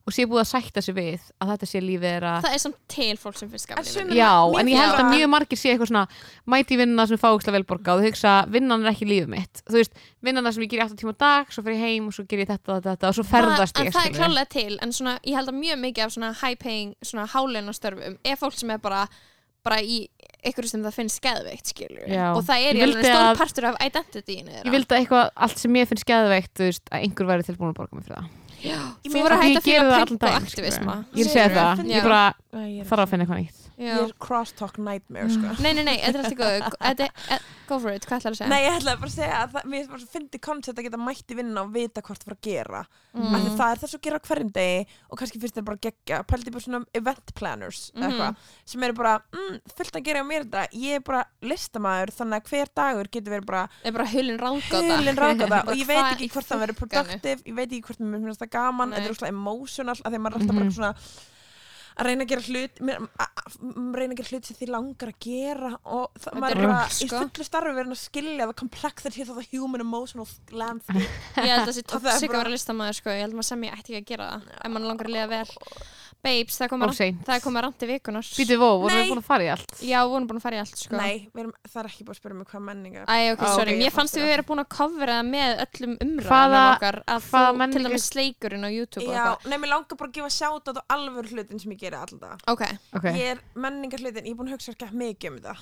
og 0.08 0.14
sé 0.16 0.24
búið 0.24 0.40
að 0.40 0.48
sætta 0.54 0.82
sig 0.86 0.96
við 0.96 1.26
að 1.44 1.50
þetta 1.52 1.68
sé 1.68 1.82
lífið 1.84 2.06
þeirra. 2.08 2.34
Það 2.46 2.54
er 2.56 2.62
samt 2.64 2.78
til 2.94 3.18
fólk 3.20 3.38
sem 3.42 3.50
finnst 3.52 3.98
vinnu. 3.98 4.16
Já, 4.16 4.32
en 4.62 4.72
ég 4.72 4.80
held 4.80 5.02
að 5.02 5.10
mjög 5.12 5.32
margir 5.34 5.60
sé 5.60 5.74
eitthvað 5.74 5.92
svona 5.92 6.06
mæti 6.48 6.78
í 6.78 6.80
vinnuna 6.80 7.06
sem 7.12 7.20
fá 7.20 7.28
ókslega 7.36 7.58
velborga 7.58 7.96
og 7.98 8.02
þau 8.02 8.08
hugsa 8.08 8.36
vinnan 8.56 8.86
er 8.88 8.94
ekki 8.94 9.10
lífið 9.12 9.28
mitt. 9.36 9.64
Þú 9.68 9.78
veist, 9.82 10.00
vinnana 10.24 10.54
sem 10.56 10.64
ég 10.64 10.72
ger 10.72 10.80
í 10.80 10.86
8 10.88 11.00
tíma 11.04 11.12
á 11.12 11.18
dag 11.28 11.52
svo 11.52 11.66
fer 11.68 11.76
ég 11.76 11.84
heim 11.84 12.08
og 12.08 12.16
svo 12.16 12.24
ger 12.24 12.40
ég 12.46 12.48
þetta 12.56 12.78
og 12.80 12.84
þetta 12.88 13.12
og 13.12 13.18
svo 13.20 13.28
ferðast 13.28 13.78
ég 13.84 13.90
en 13.92 13.98
það 14.00 14.08
er 14.08 14.16
klálega 14.18 14.50
til 14.56 14.80
en 14.82 14.96
svona, 14.96 15.18
ég 15.28 15.36
held 15.36 15.52
að 15.52 15.60
mjög 15.60 15.82
mikið 15.84 16.06
af 16.08 16.16
svona 16.16 16.32
high 16.40 16.56
paying 16.64 16.96
svona 17.04 17.28
háleina 17.36 17.76
störfum 17.76 18.16
er 18.24 18.40
fólk 18.40 18.56
sem 18.58 18.72
er 18.72 18.80
bara 18.80 19.04
bara 19.68 19.82
í 19.84 20.06
ykkur 20.48 20.64
sem 20.70 20.84
það 20.86 20.94
finnst 20.96 21.18
skeðveikt 21.20 21.72
og 22.32 22.44
það 22.48 22.66
er 22.70 22.78
í 22.78 22.84
alveg 22.86 23.04
stór 23.04 23.24
að- 23.26 23.40
partur 23.42 23.66
af 23.68 23.80
identityinu 23.84 24.54
Ég 24.64 24.72
vildi 24.72 24.94
að 24.96 25.02
eitthvað, 25.02 25.30
allt 25.36 25.60
sem 25.60 25.76
ég 25.76 25.90
finnst 25.90 26.08
geðveikt 26.08 26.54
þú 26.56 26.68
veist, 26.70 26.84
að 26.88 27.02
einhver 27.04 27.28
væri 27.34 27.44
tilbúin 27.50 27.74
að 27.74 27.80
borga 27.82 27.98
mig 27.98 28.06
fyrir 28.08 28.22
það 28.22 28.47
þú 28.64 29.22
voru 29.22 29.38
að 29.38 29.44
hætta 29.46 29.62
að 29.78 29.92
allan 29.92 30.08
pimpa 30.12 30.28
daginn, 30.28 30.48
aktivisma. 30.48 30.98
Ég 31.18 31.30
sé 31.32 31.48
það, 31.54 31.84
ég 31.92 32.04
bara 32.08 32.22
er 32.58 32.88
þarf 32.90 33.04
að 33.06 33.12
finna 33.14 33.28
eitthvað 33.28 33.42
nýtt. 33.44 33.67
Ég 33.78 33.94
er 33.94 34.12
crosstalk 34.18 34.80
nightmare 34.82 35.30
sko. 35.30 35.52
Nei, 35.62 35.74
nei, 35.78 35.84
nei, 35.86 35.98
þetta 36.02 36.18
er 36.18 36.26
alltaf 36.26 36.38
góð 36.40 37.12
eh, 37.30 37.44
Go 37.68 37.78
for 37.84 37.92
it, 37.92 38.06
hvað 38.08 38.22
ætlar 38.24 38.34
að 38.34 38.38
segja? 38.40 38.48
Nei, 38.50 38.62
ég 38.64 38.78
ætlaði 38.80 39.00
bara 39.04 39.12
að 39.12 39.16
segja 39.18 39.42
að 39.44 39.52
það, 39.54 39.66
mér 39.74 39.90
finnst 39.92 40.14
fyndi 40.16 40.40
koncept 40.42 40.80
að 40.80 40.86
geta 40.88 41.00
mætti 41.02 41.36
vinna 41.38 41.62
og 41.66 41.74
vita 41.76 42.02
hvort 42.02 42.24
það 42.24 42.32
var 42.32 42.38
að 42.38 42.48
gera 42.48 42.82
Mm. 43.18 43.34
því 43.34 43.52
það 43.58 43.72
er 43.74 43.80
þess 43.82 43.96
að 43.98 44.02
gera 44.06 44.18
hverjum 44.28 44.50
degi 44.54 44.82
og 45.10 45.18
kannski 45.18 45.40
fyrst 45.42 45.56
er 45.58 45.64
bara 45.66 45.78
að 45.80 45.86
gegja 45.88 46.18
pældi 46.30 46.52
bara 46.54 46.62
svona 46.62 46.80
event 47.00 47.32
planners 47.34 47.80
mm 47.96 48.04
Mhm. 48.12 48.36
sem 48.66 48.84
eru 48.86 48.94
bara, 48.94 49.14
mm, 49.34 49.56
fullt 49.76 49.96
að 49.98 50.04
gera 50.06 50.22
á 50.22 50.26
mér 50.30 50.44
þetta 50.46 50.68
ég 50.78 50.96
er 51.00 51.00
bara 51.02 51.24
listamæður 51.42 52.12
þannig 52.14 52.38
að 52.38 52.52
hver 52.52 52.68
dagur 52.78 53.10
getur 53.10 53.34
verið 53.34 53.46
bara 53.50 53.64
er 53.84 53.92
bara 53.92 54.06
hulin 54.06 54.38
ráðgáta 54.38 55.64
og 55.66 55.74
ég 55.82 55.88
veit 55.90 56.04
ekki 56.14 56.30
hvort 56.30 56.46
það 56.46 56.62
fokkanum? 56.62 56.78
productive 56.78 57.42
ég 57.50 57.56
veit 57.58 57.72
ekki 57.72 57.82
hvort 57.90 58.00
mér 58.06 58.22
finnst 58.28 58.42
það 58.46 58.52
gaman 58.54 58.92
þetta 58.94 59.06
er 59.10 59.16
úrslega 59.16 59.34
emotional 59.34 59.96
af 59.98 60.12
því 60.14 60.22
að 61.98 62.06
maður 62.06 62.06
að 62.06 62.08
reyna 62.08 62.26
að 62.26 62.32
gera 62.32 62.44
hlut 62.48 62.80
að, 62.82 63.08
að, 63.24 63.58
reyna 63.98 64.14
að 64.14 64.20
gera 64.20 64.30
hlut 64.32 64.48
sem 64.48 64.58
því 64.58 64.68
langar 64.70 65.12
að 65.12 65.20
gera 65.26 65.72
og 65.84 66.20
það, 66.22 66.40
maður 66.44 66.58
er 66.58 66.64
rugl, 66.64 66.88
í 66.88 67.10
sko. 67.10 67.22
fullu 67.24 67.48
starfi 67.48 67.74
verið 67.78 67.94
að 67.96 68.02
skilja 68.02 68.48
the 68.48 68.58
complexity 68.62 69.26
of 69.26 69.34
the 69.34 69.46
human 69.52 69.84
emotional 69.84 70.28
landscape 70.52 71.02
Ég 71.02 71.52
held 71.52 71.64
að 71.64 71.70
það 71.72 71.78
sé 71.80 71.86
toxic 71.88 72.32
að 72.32 72.38
vera 72.38 72.54
listamæður 72.54 73.00
sko. 73.00 73.14
Ég 73.16 73.26
held 73.26 73.38
maður 73.38 73.50
sem 73.50 73.68
ég 73.68 73.78
ætti 73.78 73.98
ekki 73.98 74.02
að 74.02 74.10
gera 74.12 74.30
það 74.32 74.52
ef 74.58 74.74
mann 74.76 74.90
langar 74.92 75.10
að 75.10 75.16
liða 75.16 75.30
vel 75.34 75.48
Babes, 76.24 76.58
það 76.60 76.70
kom 76.70 76.82
og 76.82 76.90
að 76.90 76.96
seint. 76.98 77.20
Það 77.28 77.42
kom 77.44 77.56
að 77.58 77.64
randi 77.68 77.88
vikunar 77.88 78.26
Býtu 78.38 78.56
vó, 78.60 78.68
vorum 78.82 78.98
við 78.98 79.10
búin 79.12 79.22
að 79.22 79.28
fara 79.28 79.44
í 79.46 79.50
allt? 79.54 79.74
Já, 79.86 80.00
við 80.04 80.10
vorum 80.12 80.28
búin 80.28 80.40
að 80.40 80.44
fara 80.48 80.58
í 80.58 80.60
allt 80.60 80.78
sko. 80.82 80.96
nei, 80.98 81.30
við 81.34 81.40
erum, 81.44 81.54
það 81.68 81.80
er 81.84 81.90
ekki 81.92 82.04
búið 82.08 82.16
að 82.16 82.20
spyrja 82.20 82.38
mig 82.38 82.48
hvað 82.52 82.64
menningar 82.68 83.06
Æ, 83.08 83.18
ok, 83.34 83.42
Á, 83.42 83.48
sorry, 83.54 83.72
ok, 83.72 83.78
ég 83.78 83.84
mér 83.86 83.94
fannst 83.98 84.16
við 84.18 84.24
það. 84.26 84.32
vera 84.34 84.46
búin 84.50 84.62
að 84.64 84.70
það 84.78 85.24
með 85.28 85.52
öllum 85.66 85.94
umræðum 86.08 86.28
Hvaða- 86.28 86.64
okkar 86.74 86.98
að 87.08 87.22
hvaða 87.30 87.48
þú, 87.48 87.54
til 87.54 87.60
menningar- 87.62 87.88
dæmis 87.88 88.08
sleikurinn 88.12 88.66
á 88.68 88.70
YouTube 88.74 89.06
og 89.08 89.14
Já, 89.14 89.24
eitthvað. 89.28 89.50
nei, 89.50 89.58
mér 89.58 89.70
langar 89.74 89.98
bara 89.98 90.10
að 90.10 90.14
gefa 90.18 90.32
sjátt 90.38 90.68
á 90.68 90.72
alvöru 90.98 91.30
hlutin 91.32 91.60
sem 91.62 91.72
ég 91.72 91.80
geri 91.80 91.96
alltaf 91.96 92.40
Ok, 92.48 92.64
Ok, 92.98 93.04
Ég 93.14 93.32
er 93.32 93.40
menningar 93.56 94.00
hlutin, 94.00 94.26
ég 94.26 94.32
er 94.32 94.36
búin 94.42 94.50
að 94.50 94.58
hugsa 94.58 94.72
ekki 94.74 94.92
mikið 94.92 95.30
um 95.32 95.38
þetta 95.38 95.56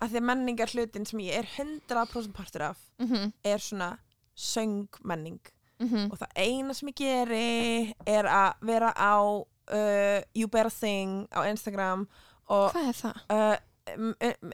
af 0.00 0.10
því 0.10 0.16
að 0.16 0.28
menningar 0.32 0.68
hlutin 0.72 1.06
sem 1.06 1.18
ég 1.20 1.38
er 1.38 1.46
100% 1.56 2.32
partur 2.32 2.62
af 2.62 2.76
mm 2.98 3.32
er 3.44 3.58
svona 3.58 3.98
söngmenning. 4.36 5.38
-hmm. 5.82 6.10
og 6.12 6.18
það 6.18 6.28
eina 6.36 6.74
sem 6.74 6.88
ég 6.88 6.94
geri 6.94 7.94
er 8.06 8.24
að 8.24 8.52
vera 8.62 8.92
á 8.94 9.44
uh, 9.70 10.20
You 10.34 10.48
Better 10.48 10.70
Thing 10.72 11.28
á 11.30 11.44
Instagram 11.50 12.06
og 12.48 12.72
Hvað 12.74 12.88
er 12.88 12.98
það? 13.02 13.22
uh, 13.30 13.56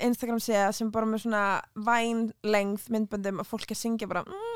Instagram 0.00 0.40
séða 0.40 0.70
sem 0.72 0.90
bara 0.92 1.06
með 1.08 1.26
svona 1.26 1.42
vænlengð 1.76 2.88
myndböndum 2.94 3.42
að 3.42 3.50
fólk 3.50 3.72
að 3.74 3.80
syngja 3.82 4.08
bara 4.08 4.22
mm, 4.24 4.54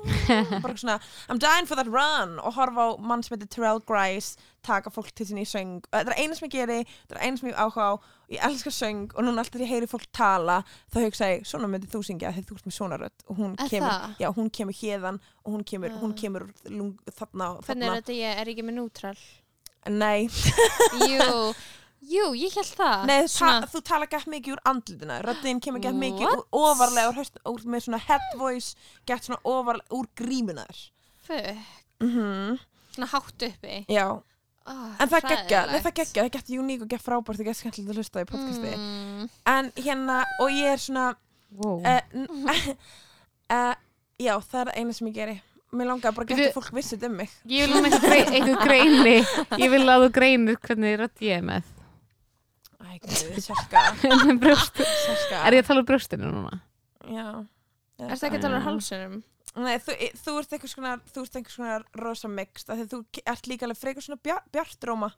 bara 0.64 0.74
svona 0.80 0.96
I'm 1.28 1.38
dying 1.38 1.66
for 1.68 1.76
that 1.76 1.86
run 1.92 2.38
og 2.40 2.54
horfa 2.56 2.86
á 2.88 2.98
mann 2.98 3.22
sem 3.22 3.34
heitir 3.36 3.50
Terrell 3.52 3.82
Grice 3.86 4.34
taka 4.64 4.90
fólk 4.92 5.10
til 5.16 5.26
sinni 5.28 5.44
í 5.44 5.48
söng 5.48 5.76
og 5.84 5.92
þetta 5.92 6.14
er 6.14 6.22
eina 6.24 6.36
sem 6.38 6.46
ég 6.48 6.54
geri, 6.56 6.78
þetta 7.04 7.18
er 7.18 7.22
eina 7.26 7.40
sem 7.40 7.50
ég 7.50 7.60
áhuga 7.60 7.84
á 7.86 7.92
og 8.00 8.32
ég 8.34 8.46
elskar 8.48 8.74
söng 8.74 9.02
og 9.14 9.26
núna 9.26 9.44
alltaf 9.44 9.60
ég 9.62 9.70
heyri 9.70 9.88
fólk 9.90 10.08
tala 10.16 10.58
þá 10.92 10.98
hugsa 11.04 11.28
ég, 11.34 11.44
svona 11.48 11.68
myndið 11.70 11.92
þú 11.94 12.02
syngja 12.08 12.32
þegar 12.34 12.48
þú 12.50 12.58
ert 12.58 12.68
með 12.70 12.76
svona 12.80 12.98
rödd 13.04 13.26
og 13.28 13.38
hún 13.44 13.54
Er 13.60 13.70
kemur, 13.74 14.16
já, 14.24 14.28
hún 14.40 14.50
kemur 14.58 14.78
hérðan 14.80 15.20
og 15.44 15.52
hún 15.54 15.64
kemur, 15.68 15.94
hún 16.00 16.16
Ah. 16.16 16.18
kemur 16.24 16.48
lung, 16.72 16.96
þarna 17.14 17.50
og 17.58 17.62
Hvernig 17.68 17.84
er 17.86 17.94
þarna 17.94 18.00
þetta 18.00 18.40
er 18.40 18.52
ekki 18.54 18.66
með 18.70 18.78
nútral? 18.80 19.14
Nei, 19.88 20.28
Jú, 21.08 21.28
jú, 22.14 22.24
ég 22.36 22.56
held 22.58 22.72
það. 22.76 23.04
Nei, 23.08 23.20
ta 23.24 23.32
Svona, 23.32 23.68
þú 23.72 23.82
tala 23.88 24.08
gett 24.12 24.26
mikið 24.28 24.56
úr 24.56 24.64
andlitina 24.68 25.20
Röddin 25.24 25.60
kemur 25.64 25.80
gett 25.84 25.96
mikið 25.96 26.26
What? 26.26 26.42
úr, 26.52 26.72
ofarlega 26.72 27.12
úr, 27.12 27.20
höst, 27.22 27.38
úr 27.48 27.64
með 27.64 27.86
svona 27.86 28.02
head 28.04 28.26
voice 28.40 28.74
gett 29.08 29.24
svona 29.28 29.40
ofarlega 29.48 29.96
úr 29.96 30.10
grímunar 30.20 30.82
fuck, 31.24 31.62
mm 32.02 32.58
svona 32.90 33.06
hátt 33.06 33.42
uppi. 33.46 33.84
Já, 33.88 34.06
oh, 34.66 34.88
en 34.98 35.08
það 35.08 35.28
geggja. 35.30 35.60
Nei, 35.70 35.80
það 35.80 35.94
geggja, 36.00 36.22
það 36.22 36.28
er 36.28 36.32
gett 36.34 36.50
uník 36.58 36.82
og 36.84 36.90
gett 36.90 37.04
frábært 37.04 37.38
það 37.38 37.46
gett 37.50 37.60
skemmtilegt 37.60 37.92
að 37.92 38.00
hlusta 38.00 38.24
í 38.24 38.28
podcasti. 38.28 38.72
Mm, 38.76 39.28
En 39.52 39.70
hérna, 39.78 40.16
og 40.42 40.50
ég 40.50 40.72
er 40.74 40.82
svona 40.82 41.04
wow. 41.54 41.78
uh, 41.86 42.02
uh, 43.54 43.74
Já, 44.20 44.34
það 44.44 44.60
er 44.60 44.68
það 44.68 44.76
eina 44.76 44.92
sem 44.96 45.08
ég 45.08 45.16
geri 45.16 45.36
Mér 45.70 45.86
langar 45.86 46.14
bara 46.16 46.26
að 46.26 46.34
geta 46.34 46.54
fólk 46.56 46.72
vissið 46.74 47.04
um 47.06 47.12
mig. 47.20 47.30
Ég 47.46 47.70
vil 47.70 47.92
grei, 48.02 48.22
einhver 48.26 48.58
greini. 48.64 49.18
Ég 49.60 49.70
vil 49.70 49.84
að 49.84 50.06
þú 50.06 50.10
greinir 50.16 50.58
hvernig 50.64 50.96
rödd 50.98 51.22
ég 51.22 51.38
er 51.38 51.44
með. 51.46 51.68
Æ, 52.80 52.98
guð, 53.04 53.38
sérska, 53.44 53.82
sérska 55.06 55.42
Er 55.46 55.54
ég 55.54 55.62
að 55.62 55.68
tala 55.68 55.84
um 55.84 55.86
brjóstinu 55.86 56.30
núna? 56.32 56.58
Já. 57.06 57.28
Er 58.00 58.16
það 58.16 58.26
ekki 58.30 58.40
að 58.40 58.46
tala 58.46 58.58
um 58.58 58.66
hálsunum? 58.66 59.18
Nei, 59.60 59.76
þú, 59.82 59.96
þú 60.24 60.34
ert 60.40 60.54
einhvers 60.56 60.74
konar, 60.78 61.00
þú 61.10 61.24
ert 61.26 61.38
einhvers 61.38 61.58
konar 61.60 61.86
rosa 61.98 62.30
mixt, 62.30 62.70
af 62.70 62.78
því 62.78 62.86
að 62.86 62.92
þú 62.94 63.00
ert 63.34 63.50
líka 63.50 63.66
alveg 63.66 63.80
frekar 63.80 64.06
svona 64.06 64.22
bjar, 64.24 64.42
bjartróma 64.54 65.10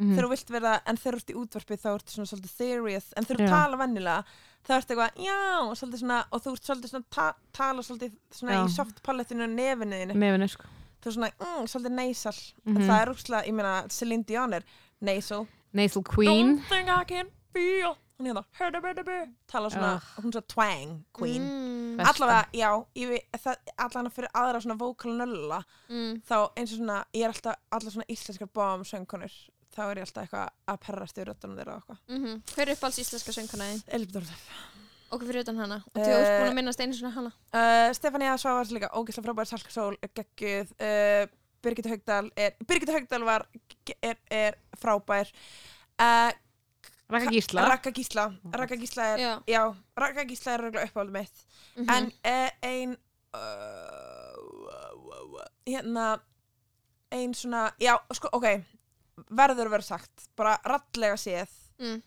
Mm. 0.00 0.14
þegar 0.16 0.24
þú 0.24 0.30
vilt 0.32 0.50
vera, 0.54 0.70
en 0.88 0.96
þegar 0.96 1.14
þú 1.14 1.20
ert 1.20 1.30
í 1.30 1.34
útvarpi 1.36 1.76
þá 1.76 1.88
ertu 1.92 2.12
svona 2.14 2.28
svolítið 2.30 2.52
serious, 2.56 3.08
en 3.16 3.24
þegar 3.28 3.40
þú 3.42 3.48
tala 3.52 3.76
vennilega, 3.76 4.24
þá 4.64 4.70
ertu 4.78 4.94
eitthvað, 4.94 5.18
já, 5.20 5.38
svolítið 5.76 6.00
svona, 6.00 6.20
og 6.32 6.40
þú 6.44 6.52
ert 6.56 6.68
svolítið 6.70 6.92
svona, 6.94 7.04
ta 7.10 7.26
tala 7.52 7.82
svolítið 7.84 8.14
svona 8.32 8.52
Já. 8.56 8.60
í 8.64 8.70
soft 8.78 9.02
palettinu 9.04 9.44
og 9.44 9.50
nefniðinu, 9.58 10.14
Nefinu 10.16 10.48
sko. 10.48 10.64
Þú 11.00 11.06
er 11.10 11.16
svona, 11.18 11.30
mm, 11.36 11.68
svolítið 11.68 11.94
nasal, 12.00 12.32
Mhm. 12.64 12.76
en 12.76 12.88
það 12.88 13.02
er 13.02 13.12
úrslega, 13.12 13.46
ég 13.46 13.54
meina, 13.54 13.88
Celine 13.88 14.24
Dion 14.24 14.54
er 14.54 14.64
nasal, 15.02 15.46
Nasal 15.72 16.02
Queen. 16.02 16.56
Don't 16.58 16.68
think 16.68 16.88
I 16.88 17.04
can 17.04 17.26
feel, 17.52 17.96
hún 18.18 18.26
er 18.26 18.34
það, 18.34 19.28
tala 19.46 19.68
svona, 19.70 19.94
Ugh. 19.96 20.22
hún 20.24 20.26
er 20.28 20.40
svona 20.40 20.48
twang 20.48 21.04
queen, 21.12 21.42
mm, 21.42 22.00
allavega, 22.00 22.46
já, 22.52 22.86
ég, 22.96 23.20
það, 23.36 23.56
allavega 23.78 24.10
fyrir 24.16 24.28
aðra 24.34 24.60
svona 24.62 24.78
vocal 24.78 25.12
nölla, 25.12 25.62
mm, 25.90 26.22
þá 26.24 26.52
eins 26.56 26.72
og 26.72 26.78
svona, 26.80 27.04
ég 27.14 27.24
er 27.24 27.28
alltaf 27.32 27.56
allar 27.70 27.90
svona 27.92 28.08
íslenskar 28.08 28.48
báum 28.48 28.80
söngkonur 28.84 29.30
þá 29.80 29.84
er 29.90 29.96
ég 30.02 30.06
alltaf 30.06 30.22
eitthvað 30.26 30.48
að 30.74 30.78
perrast 30.84 31.16
í 31.18 31.20
röddunum 31.30 31.56
þeirra 31.60 31.74
og 31.78 31.80
eitthvað 31.80 31.98
mm 32.18 32.34
Hver 32.54 32.66
er 32.68 32.74
uppáhalds 32.76 33.00
íslenska 33.04 33.30
söngkonaðin? 33.38 33.80
Elif 33.96 34.10
Dórdal 34.12 34.40
Og 35.10 35.18
fyrir 35.26 35.42
utan 35.42 35.58
hana? 35.58 35.76
Og 35.90 35.96
Eh, 35.98 36.04
þú 36.06 36.10
ert 36.20 36.36
búin 36.38 36.52
að 36.52 36.58
minnast 36.60 36.80
einu 36.84 36.94
svona 36.94 37.10
hana? 37.16 37.30
uh, 37.56 37.88
Stefania 37.96 38.36
Svavars 38.38 38.70
líka 38.70 38.92
ógeðslega 38.94 39.26
frábær 39.26 39.48
Salkarsól 39.50 39.96
geggjuð 40.14 40.68
uh, 40.78 41.24
Birgitta 41.64 41.90
Haugdal 41.90 42.26
er 42.36 42.50
Birgitta 42.68 42.92
Haugdal 42.94 43.24
var 43.26 43.42
er, 44.06 44.16
er 44.30 44.54
frábær 44.78 45.26
uh, 46.00 46.30
Raka 47.10 47.26
Gísla 47.34 47.64
Raka 47.66 47.90
Gísla 47.90 48.28
Raka 48.54 48.76
Gísla 48.78 49.02
er, 49.16 49.18
Já. 49.18 49.32
já, 49.50 49.62
Raka 49.98 50.22
Gísla 50.30 50.52
er 50.54 50.60
reglulega 50.68 50.86
uppáhaldum 50.92 51.12
mitt 51.18 51.36
Mhm. 51.76 51.90
en 51.90 52.04
uh, 52.06 52.50
ein 52.62 52.94
uh, 53.34 54.38
hérna 55.66 56.20
ein 57.12 57.34
svona, 57.34 57.72
já, 57.80 57.98
sko, 58.14 58.28
ok 58.32 58.46
verður 59.28 59.66
að 59.70 59.74
vera 59.76 59.82
sagt, 59.82 60.28
bara 60.36 60.56
rallega 60.64 61.16
séð 61.20 61.52
mm. 61.78 62.00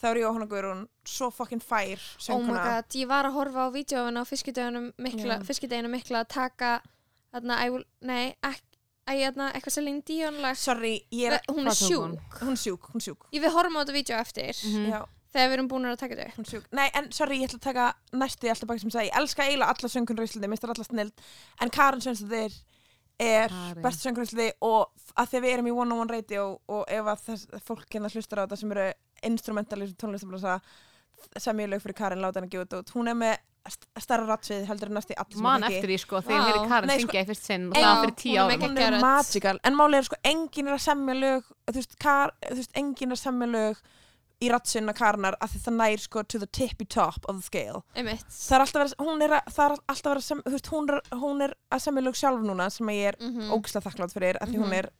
þá 0.00 0.06
er 0.10 0.20
Jóhanna 0.22 0.46
Guðrún 0.50 0.84
svo 1.06 1.30
fucking 1.30 1.62
fær 1.62 1.98
Oh 1.98 2.38
my 2.40 2.52
sönguna. 2.52 2.62
God, 2.64 2.98
ég 3.00 3.08
var 3.10 3.28
að 3.30 3.36
horfa 3.38 3.66
á 3.66 3.68
vídeoðuna 3.74 4.22
á 4.22 4.26
fiskideginum 4.28 4.92
mikla, 4.98 5.40
fiskideginu 5.46 5.88
mikla 5.92 6.24
að 6.24 6.32
taka 6.36 6.72
þarna, 7.32 7.60
I 7.64 7.70
will, 7.70 7.84
nei, 8.00 8.34
ekki 8.42 8.64
Æ, 9.06 9.22
eitthvað 9.30 9.70
Celine 9.70 10.02
Dion 10.02 10.40
lag. 10.42 10.56
Sorry, 10.58 10.96
ég 11.14 11.30
er, 11.30 11.44
hún 11.46 11.68
er 11.70 11.76
sjúk. 11.78 12.16
hún? 12.40 12.54
Er 12.56 12.58
sjúk, 12.58 12.88
hún 12.90 12.98
er 12.98 13.04
sjúk. 13.04 13.26
Ég 13.30 13.44
við 13.44 13.52
horfum 13.54 13.76
á 13.78 13.80
þetta 13.84 13.94
vídeo 13.94 14.16
eftir 14.18 14.56
Mhm. 14.66 14.88
já, 14.90 15.04
þegar 15.30 15.46
við 15.46 15.54
erum 15.54 15.68
búin 15.70 15.86
að 15.86 15.98
taka 16.00 16.16
þetta 16.16 16.26
upp. 16.26 16.34
Hún 16.36 16.46
er 16.46 16.50
sjúk. 16.50 16.64
Nei, 16.72 16.90
en 16.92 17.12
sorry, 17.12 17.38
ég 17.38 17.46
ætla 17.46 17.60
að 17.60 17.68
taka 17.70 17.94
næstu 18.12 18.48
ég 18.48 18.56
ætla 18.56 18.66
bara 18.66 18.78
sem 18.80 18.90
sagði, 18.90 19.10
ég 19.12 19.16
elska 19.20 19.42
eiginlega 19.46 19.68
alla 19.70 19.88
söngunur 19.94 20.26
í 20.26 20.26
Íslandi, 20.26 20.48
mistar 20.50 20.70
alla 20.74 20.84
snild. 20.84 21.12
En 21.60 21.70
Karin 21.70 22.00
Svensdóttir 22.00 22.52
er 23.18 23.48
Karen. 23.48 23.82
best 23.82 24.02
söngur 24.04 24.22
í 24.24 24.28
Íslandi 24.28 24.50
og 24.60 24.90
að 25.16 25.30
því 25.30 25.38
að 25.38 25.44
við 25.46 25.52
erum 25.56 25.66
í 25.70 25.74
one 25.76 25.92
on 25.94 26.00
one 26.04 26.12
radio 26.12 26.58
og 26.68 26.84
ef 26.88 27.04
að 27.12 27.22
þess, 27.26 27.46
fólk 27.64 27.86
hérna 27.94 28.10
hlustar 28.12 28.38
á 28.38 28.44
þetta 28.44 28.58
sem 28.60 28.72
eru 28.76 28.86
instrumentalist 29.24 29.96
tónlistablasa 29.98 30.58
sem 31.40 31.58
ég 31.64 31.70
lög 31.72 31.80
fyrir 31.82 31.96
Karin, 31.96 32.20
láta 32.20 32.40
hann 32.40 32.48
að 32.48 32.52
gefa 32.56 32.66
þetta 32.66 32.80
út 32.82 32.92
hún 32.96 33.08
er 33.08 33.16
með 33.16 33.36
st- 33.66 33.88
stærra 34.04 34.26
ratsvið 34.28 34.66
heldur 34.68 34.90
en 34.92 34.98
næstu 35.00 35.16
allir 35.16 35.38
sem 35.38 35.42
Man 35.46 35.62
ég 35.64 35.66
þekki. 35.66 35.78
eftir 35.80 35.90
því 35.94 35.98
sko 36.04 36.20
Þegar 36.26 36.36
ég 36.36 36.50
heyri 36.52 36.68
Karin 36.68 36.86
Nei, 36.92 36.98
sko- 37.00 37.08
syngja 37.08 37.22
í 37.24 37.28
fyrst 37.30 37.46
sinn 37.48 37.64
og 37.70 37.76
það 37.80 38.00
fyrir 38.02 38.16
tíu 38.20 38.34
er 38.36 38.42
árum. 38.44 38.52
með 38.52 38.66
hún 38.68 38.78
er 38.86 39.00
magical. 39.00 39.60
En 39.64 39.74
málið 39.80 39.98
er 40.02 40.06
sko 40.10 40.16
enginn 40.32 40.68
er 40.68 40.76
að 40.76 40.84
semja 40.86 41.14
lög 41.22 41.48
þú 41.72 41.74
veist, 41.80 41.96
kar, 41.98 42.34
þú 42.44 42.58
veist 42.60 42.76
enginn 42.76 43.10
er 43.10 43.16
að 43.16 43.22
semja 43.24 43.48
lög 43.56 43.80
í 44.42 44.50
Karinar 44.96 45.36
að 45.40 45.48
því 45.54 45.60
það 45.64 45.76
nær 45.80 45.98
sko 46.02 46.22
to 46.22 46.38
the 46.38 46.46
tippy 46.46 46.84
top 46.84 47.24
of 47.28 47.36
the 47.36 47.42
scale. 47.42 47.82
Einmitt. 47.94 48.24
Það 48.28 48.56
er 48.56 48.60
alltaf 48.66 48.82
verið, 48.82 48.94
hún 49.00 49.22
er, 49.22 49.30
að, 49.30 49.52
það 49.54 49.64
er 49.70 49.78
alltaf 49.88 50.10
verið 50.12 50.22
að 50.22 50.26
sem, 50.28 50.42
þú 50.46 50.52
veist, 50.56 50.66
hún, 50.72 50.88
er, 50.90 51.00
hún 51.22 51.42
er 51.42 51.54
að 51.72 51.80
semja 51.86 52.02
lög 52.04 52.14
sjálf 52.20 52.42
núna 52.44 52.70
sem 52.70 52.86
ég 52.88 53.08
er 53.12 53.16
Mhm. 53.20 53.50
ógislega 53.52 53.86
þakklátt 53.90 54.12
fyrir 54.12 54.36
að 54.40 54.48
því 54.52 54.56
hún 54.60 54.68
Mhm. 54.68 54.78
er 54.84 54.90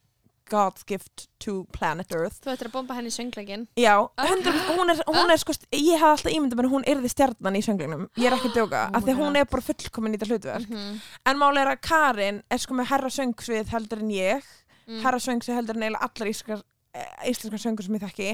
God's 0.48 0.84
gift 0.86 1.26
to 1.40 1.66
planet 1.72 2.12
Earth. 2.14 2.38
Þú 2.40 2.52
ættir 2.54 2.68
að 2.68 2.72
bomba 2.72 2.94
henni 2.94 3.10
í 3.10 3.16
söngleikin 3.16 3.66
Já, 3.76 4.08
100, 4.16 4.52
hún 4.78 4.90
er, 4.90 5.02
hún 5.08 5.30
er 5.32 5.36
sko, 5.38 5.52
ég 5.72 5.98
hafði 5.98 6.12
alltaf 6.14 6.32
ímyndað 6.32 6.54
mér 6.60 6.68
að 6.68 6.70
hún 6.76 6.84
yrði 6.86 7.10
stjarnan 7.10 7.56
í 7.56 7.62
sönglinum 7.66 8.08
Ég 8.16 8.26
er 8.30 8.36
ekki 8.38 8.52
að 8.52 8.54
djóka, 8.54 8.84
Oh 8.94 8.96
af 8.96 9.02
því 9.02 9.10
að 9.10 9.18
hún 9.24 9.36
er 9.36 9.44
bara 9.44 9.62
fullkomin 9.62 10.14
í 10.14 10.18
þetta 10.18 10.28
hlutverk. 10.30 10.68
Mhm. 10.70 11.00
En 11.26 11.36
máli 11.36 11.58
er 11.58 11.66
að 11.74 11.80
Karin 11.82 12.42
er 12.48 12.58
sko 12.58 12.74
með 12.74 12.86
herra 12.86 13.08
söngsvið 13.10 13.66
heldur 13.74 13.98
en 13.98 14.08
ég. 14.10 14.42
Mm. 14.86 15.02
Herra 15.02 15.18
söngsvið 15.18 15.54
heldur 15.58 15.74
en 15.76 15.82
eiginlega 15.82 16.06
allar 16.06 16.28
íslenskar 16.30 16.62
eh, 16.96 17.28
íslenskar 17.30 17.62
söngur 17.62 17.86
sem 17.86 17.98
ég 17.98 18.04
þekki. 18.06 18.28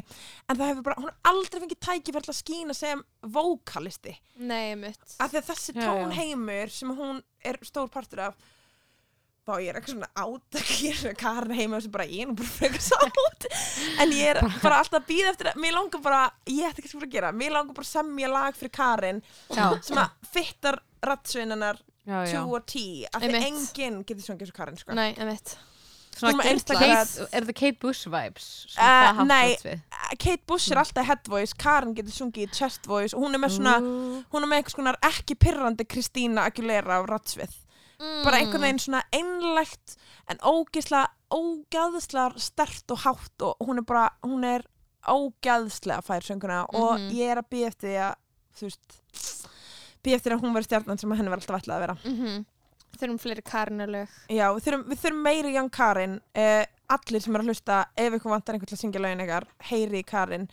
En 0.47 0.59
það 0.59 0.73
hefur 0.73 0.87
bara, 0.89 0.99
hún 1.01 1.11
har 1.11 1.33
aldrei 1.33 1.63
fengið 1.65 1.83
tækifæri 1.89 2.27
til 2.29 2.35
að 2.35 2.41
skína 2.41 2.77
sem 2.79 3.05
vókalisti. 3.35 4.17
Nei, 4.41 4.75
mitt 4.79 5.17
af 5.19 5.33
því 5.33 5.43
að 5.43 5.53
þessi 5.53 5.77
tónheimur 5.79 6.75
sem 6.75 6.97
hún 6.99 7.23
er 7.45 7.61
stór 7.67 7.91
partur 7.93 8.29
af 8.31 8.51
þá 9.43 9.55
ég 9.59 9.73
er 9.73 9.79
eitthvað 9.79 9.97
svona 9.97 10.11
át 10.15 10.59
að 10.59 10.69
gera 10.79 11.15
Karin 11.19 11.57
heima 11.59 11.81
sem 11.83 11.95
bara 11.95 12.07
ég 12.07 12.25
er 12.25 12.31
nú 12.31 12.37
bara 12.39 12.53
frekar 12.55 12.85
sátt. 12.85 13.49
En 14.03 14.15
ég 14.15 14.37
er 14.37 14.41
bara 14.63 14.79
alltaf 14.83 15.01
að 15.01 15.09
býða 15.11 15.33
eftir 15.35 15.51
mér 15.59 15.77
langar 15.79 16.05
bara, 16.05 16.23
ég 16.47 16.69
ætti 16.69 16.85
ekki 16.85 17.01
að 17.01 17.17
gera 17.17 17.33
mér 17.35 17.57
langar 17.57 17.75
bara 17.77 17.89
að 17.89 17.95
semja 17.97 18.31
lag 18.31 18.59
fyrir 18.59 18.75
Karin 18.79 19.23
Já, 19.51 19.67
sem 19.83 19.99
að 19.99 20.15
fittar 20.33 20.79
já. 22.07 22.43
2 22.45 22.55
og 22.55 22.65
10 22.67 23.11
af 23.11 23.23
því 23.23 23.43
enginn 23.49 24.01
getur 24.07 24.25
sungið 24.27 24.51
svo 24.51 24.57
Karin 24.57 24.79
sko. 24.79 24.95
Nei, 24.95 25.11
mitt 25.27 25.57
Svona 26.13 26.45
er 26.45 26.53
einstaklega- 26.53 27.29
er 27.33 27.43
það 27.49 27.55
Kate 27.61 27.79
Bush 27.81 28.07
vibes? 28.13 28.49
Svona 28.75 28.89
það 28.89 29.17
haft 29.17 29.29
nei. 29.29 29.81
Kate 30.19 30.43
Bush 30.47 30.71
er 30.71 30.77
alltaf 30.83 31.07
head 31.07 31.29
voice 31.29 31.55
Karin 31.59 31.95
getur 31.95 32.13
sungið 32.13 32.53
chest 32.53 32.87
voice 32.87 33.15
og 33.17 33.23
hún 33.25 33.35
er 33.35 33.39
með 33.43 33.57
svona 33.59 33.79
Ú. 33.81 34.25
hún 34.33 34.43
er 34.43 34.49
með 34.53 34.59
einhvers 34.61 34.75
konar 34.77 34.99
ekki 35.03 35.35
pirrandi 35.41 35.85
Kristína 35.89 36.45
Aguilera 36.51 37.01
á 37.01 37.07
rattsvið 37.09 37.55
mm. 37.99 38.23
bara 38.25 38.37
einhvern 38.43 38.61
veginn 38.67 38.79
svona 38.85 39.03
einlægt 39.13 39.97
en 40.29 40.39
ógeðslega, 40.39 41.09
ógeðslega 41.33 42.39
stert 42.39 42.91
og 42.95 42.99
hátt 43.07 43.43
og 43.49 43.57
hún 43.67 43.79
er 43.79 43.83
bara 43.89 44.11
hún 44.23 44.45
er 44.45 44.63
ógeðslega 45.09 46.03
fær 46.07 46.21
sönguna 46.23 46.65
og 46.73 46.99
Mhm. 47.01 47.11
ég 47.17 47.31
er 47.33 47.37
að 47.43 47.49
býja 47.51 47.67
eftir 47.73 47.89
því 47.89 47.99
að 47.99 48.15
þú 48.57 48.63
veist 48.69 49.49
býja 50.05 50.15
eftir 50.19 50.33
að 50.37 50.41
hún 50.43 50.53
verði 50.55 50.69
stjarnan 50.69 50.99
sem 51.01 51.11
henni 51.11 51.29
var 51.31 51.39
alltaf 51.41 51.63
ætlað 51.63 51.77
að 51.77 51.85
vera 51.87 51.97
mm 52.05 52.45
Þurfum 52.99 53.19
fleiri 53.23 53.43
karnulög 53.43 54.09
já, 54.29 54.47
við 54.53 54.63
þurfum, 54.67 54.85
við 54.93 54.99
þurfum 55.03 55.23
meiri 55.27 55.55
Young 55.57 55.71
Karin. 55.73 56.19
Uh, 56.37 56.65
allir 56.93 57.23
sem 57.25 57.35
er 57.35 57.41
að 57.43 57.49
hlusta 57.53 57.79
ef 57.97 58.13
ykkur 58.19 58.31
vantar 58.35 58.55
einhvern 58.55 58.69
til 58.69 58.77
að 58.77 58.83
syngja 58.85 59.01
lögin 59.03 59.23
ykkar 59.25 59.47
heyri 59.71 60.03
í 60.03 60.07
Karin. 60.07 60.49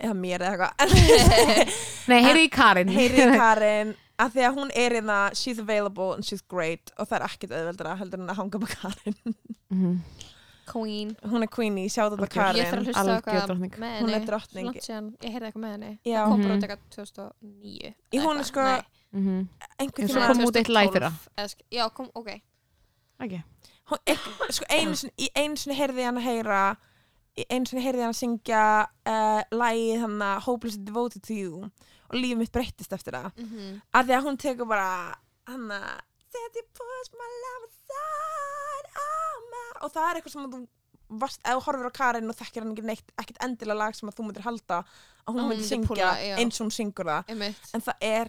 Eða 0.00 0.14
mér 0.18 0.42
eða 0.42 0.70
eitthvað. 0.72 1.44
Nei, 2.10 2.22
heyri 2.24 2.46
í 2.48 2.50
Karin. 2.50 2.88
Heyri 2.98 3.20
í 3.28 3.36
Karin 3.44 3.92
að 4.24 4.32
því 4.36 4.42
að 4.48 4.56
hún 4.58 4.70
er 4.78 4.92
in 4.98 5.08
það 5.10 5.36
she's 5.38 5.58
available 5.62 6.12
and 6.16 6.24
she's 6.26 6.42
great. 6.50 6.90
Og 6.98 7.06
það 7.10 7.18
er 7.20 7.26
ekkert 7.28 7.54
auðveldra 7.60 7.94
heldur 8.00 8.22
en 8.24 8.32
að 8.32 8.40
hanga 8.40 8.62
með 8.64 8.74
Karin. 8.80 9.18
Mhm. 9.74 9.94
Queen. 10.64 11.10
Hún 11.28 11.44
er 11.44 11.48
queenie, 11.52 11.90
sjáðu 11.92 12.16
þetta 12.22 12.44
Algjör. 12.48 12.56
Ég 12.56 12.70
þarf 12.70 12.72
að 12.72 12.72
Karin 12.72 12.86
hlusta 12.88 13.14
eitthvað 13.18 13.46
drottning. 13.50 13.74
með 13.82 13.96
Hún 13.98 14.08
henni. 14.08 14.14
er 14.16 14.26
drottning. 14.30 14.68
Ég 14.72 15.34
heyrði 15.34 15.48
eitthvað 15.50 15.64
með 15.66 15.72
henni. 15.74 15.90
Það 16.06 16.28
kom 16.30 16.40
bara 16.40 16.54
Mhm. 16.54 16.56
út 16.56 16.64
eitthvað 16.64 16.86
2009 16.96 17.90
Í 18.16 18.22
hún 18.24 18.38
er 18.40 18.46
sko- 18.48 18.64
Nei, 18.64 18.82
Mhm. 19.14 19.48
einhver 19.78 20.02
En 20.02 20.08
svo 20.08 20.18
tíma 20.20 20.26
kom 20.32 20.44
út 20.48 20.56
eitt 20.56 20.68
lag 20.68 20.88
í 20.88 20.92
fyrra. 20.92 21.10
2012 21.10 21.28
eða 21.38 21.48
sk- 21.52 21.66
Já, 21.70 21.88
kom, 21.94 22.10
ok 22.14 22.30
Ok. 23.22 23.34
hún, 23.90 23.98
ein, 24.06 24.18
sko 24.50 24.64
einu 24.70 24.94
sinni, 24.96 25.28
einu 25.36 25.56
sinni 25.56 25.76
heyrði 25.78 26.00
ég 26.02 26.04
hann 26.10 26.18
að 26.18 26.28
heyra 26.28 26.76
einu 27.50 27.66
sinni 27.66 27.82
heyrði 27.84 28.00
ég 28.00 28.06
hann 28.08 28.14
að 28.14 28.22
syngja 28.22 28.62
uh, 29.06 29.42
lagið 29.52 30.00
hann 30.00 30.18
að 30.22 30.42
Hopelessly 30.46 30.84
Devoted 30.84 31.22
to 31.22 31.34
You 31.34 31.62
og 31.64 32.14
lífið 32.18 32.38
mitt 32.38 32.52
breyttist 32.52 32.92
eftir 32.92 33.12
það 33.14 33.30
Mhm. 33.38 33.80
að 33.94 34.04
því 34.08 34.16
að 34.18 34.24
hún 34.26 34.36
tekur 34.38 34.66
bara 34.68 35.14
hann 35.46 35.70
að 35.70 36.00
oh 39.82 39.84
og 39.84 39.92
það 39.92 40.06
er 40.10 40.18
eitthvað 40.18 40.32
sem 40.34 40.44
að 40.46 40.54
þú 40.54 40.60
varst, 41.20 41.40
ef 41.44 41.58
þú 41.58 41.64
horfir 41.66 41.88
á 41.90 41.92
Karin 41.98 42.30
og 42.32 42.36
þekkir 42.38 42.64
hann 42.64 42.72
ekki 42.74 42.84
neitt 42.88 43.10
ekkert 43.20 43.42
endilega 43.44 43.78
lag 43.78 43.94
sem 43.98 44.08
að 44.08 44.16
þú 44.18 44.26
myndir 44.28 44.46
halda 44.46 44.78
að 44.80 45.28
hún 45.28 45.34
Að 45.34 45.34
hún 45.34 45.50
myndi 45.50 45.60
myndi 45.60 45.68
syngja 45.68 46.08
eins 46.40 46.60
og 46.60 46.64
hún 46.66 46.74
syngur 46.78 47.10
það 47.10 47.32
Einmitt 47.34 47.74
en 47.74 47.84
það 47.84 48.06
er 48.08 48.28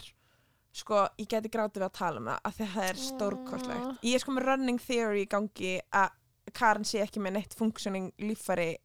sko, 0.75 1.05
ég 1.21 1.29
geti 1.31 1.51
grátið 1.51 1.83
við 1.83 1.87
að 1.87 1.97
tala 1.99 2.21
um 2.21 2.29
það 2.29 2.39
af 2.49 2.55
því 2.57 2.65
að 2.65 2.75
það 2.75 2.89
er 2.89 3.01
stórkostlegt. 3.05 4.05
Ég 4.05 4.17
er 4.17 4.23
sko 4.23 4.35
með 4.35 4.47
running 4.49 4.81
theory 4.83 5.25
í 5.25 5.31
gangi 5.31 5.73
að 5.95 6.21
Karin 6.55 6.87
sé 6.87 7.01
ekki 7.03 7.21
með 7.23 7.39
neitt 7.39 7.55
functioning 7.57 8.11
líffæri 8.21 8.75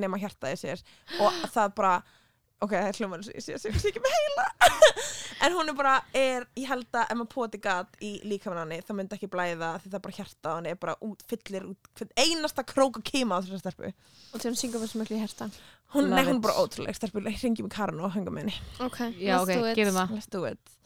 nema 0.00 0.18
hjartaði 0.20 0.60
sér. 0.60 0.82
Og 1.20 1.40
það 1.54 1.74
bara 1.78 1.94
ok, 2.62 2.72
það 2.72 2.88
er 2.88 3.00
hljómar 3.00 3.24
ég 3.26 3.44
sé 3.44 3.58
sem 3.58 3.74
sé 3.76 3.90
ekki 3.92 4.02
með 4.04 4.16
heila. 4.18 4.48
En 5.42 5.56
hún 5.56 5.66
er 5.66 5.74
bara, 5.74 5.96
er, 6.14 6.44
ég 6.54 6.68
held 6.70 6.86
að 6.94 7.08
ef 7.10 7.16
maður 7.18 7.30
poti 7.32 7.58
gat 7.58 7.96
í 7.98 8.12
líkamanni 8.30 8.76
það 8.86 8.94
myndi 8.94 9.16
ekki 9.16 9.28
blæða 9.32 9.72
því 9.82 9.88
það 9.90 9.96
er 9.98 10.02
bara 10.04 10.14
hjarta 10.14 10.50
og 10.52 10.58
hann 10.60 10.68
er 10.70 10.76
bara 10.78 10.94
út, 11.02 11.24
fyllir 11.26 11.64
út, 11.66 12.02
einasta 12.14 12.62
krók 12.62 13.00
og 13.00 13.04
kima 13.08 13.40
á 13.40 13.42
þessar 13.42 13.64
stelpu. 13.64 13.90
Og 14.30 14.36
til 14.36 14.52
hún 14.52 14.60
syngur 14.60 14.84
fyrir 14.84 14.92
svo 14.92 15.00
miklu 15.02 15.18
í 15.18 15.24
herta 15.24 15.48
hún, 15.96 16.12
nei, 16.12 16.22
hún 16.22 16.36
er 16.36 16.38
it. 16.38 16.44
bara 16.46 16.62
ótrúleg 16.62 17.00
stelpu, 17.00 17.24
ringjum 17.26 17.66
í 17.66 17.74
Karin 17.74 17.98
og 18.00 18.14
hanga 18.14 18.30
með 18.30 18.46
henni. 18.46 18.54
Ok, 18.86 19.00
Já, 19.18 19.40
let's 19.42 20.78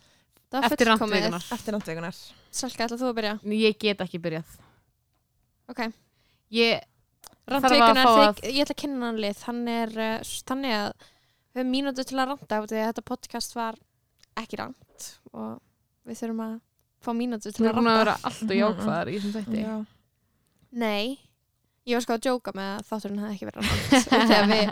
það 0.52 0.66
Eftir 0.68 0.86
fullkomið. 0.86 1.16
randvíkunar. 1.26 1.46
eftir 1.56 1.74
náttvegunar 1.76 2.18
Salka, 2.56 2.84
ætla 2.86 2.98
þú 3.00 3.08
að 3.10 3.16
byrja? 3.18 3.34
Ég 3.60 3.78
get 3.82 4.04
ekki 4.06 4.20
byrjað 4.22 4.58
Ok 5.72 5.80
Ég 6.54 6.84
Þarf 7.46 7.62
að 7.62 7.74
Randvíkunar, 7.76 8.06
fá 8.06 8.34
þig- 8.40 8.54
ég 8.54 8.62
ætla 8.64 8.74
að 8.76 8.80
kynna 8.82 9.06
hann 9.10 9.20
lið 9.22 9.42
Hann 9.46 9.60
er 9.70 9.92
uh, 9.98 10.20
s- 10.22 10.42
þannig 10.46 10.72
að 10.76 10.92
við 11.56 11.60
höfum 11.62 11.70
mínútu 11.72 12.04
til 12.06 12.18
að 12.20 12.28
randa 12.32 12.56
af 12.60 12.64
því 12.70 12.78
að 12.80 12.88
þetta 12.90 13.04
podcast 13.10 13.54
var 13.56 13.76
ekki 14.36 14.58
rand 14.60 15.04
og 15.32 15.60
við 16.06 16.18
þurfum 16.20 16.42
að 16.46 16.56
fá 17.06 17.10
mínútu 17.16 17.48
til 17.52 17.60
Þú 17.62 17.66
er 17.66 17.70
að 17.70 17.78
búin 17.78 17.86
að 17.90 17.96
randa 17.96 18.02
vera 18.02 18.16
allt 18.30 18.42
og 18.50 18.56
jákvæðar 18.60 19.08
í 19.12 19.16
þessum 19.20 19.34
þætti 19.38 19.62
Já. 19.62 19.76
Nei, 20.76 21.18
ég 21.86 21.96
var 21.96 22.04
sko 22.04 22.16
að 22.18 22.24
djóka 22.26 22.52
með 22.58 22.70
að 22.76 22.86
þátturinn 22.90 23.22
hefði 23.22 23.36
ekki 23.36 23.48
verið 23.48 23.62
rand 23.62 24.06
þegar 24.30 24.50
við 24.50 24.64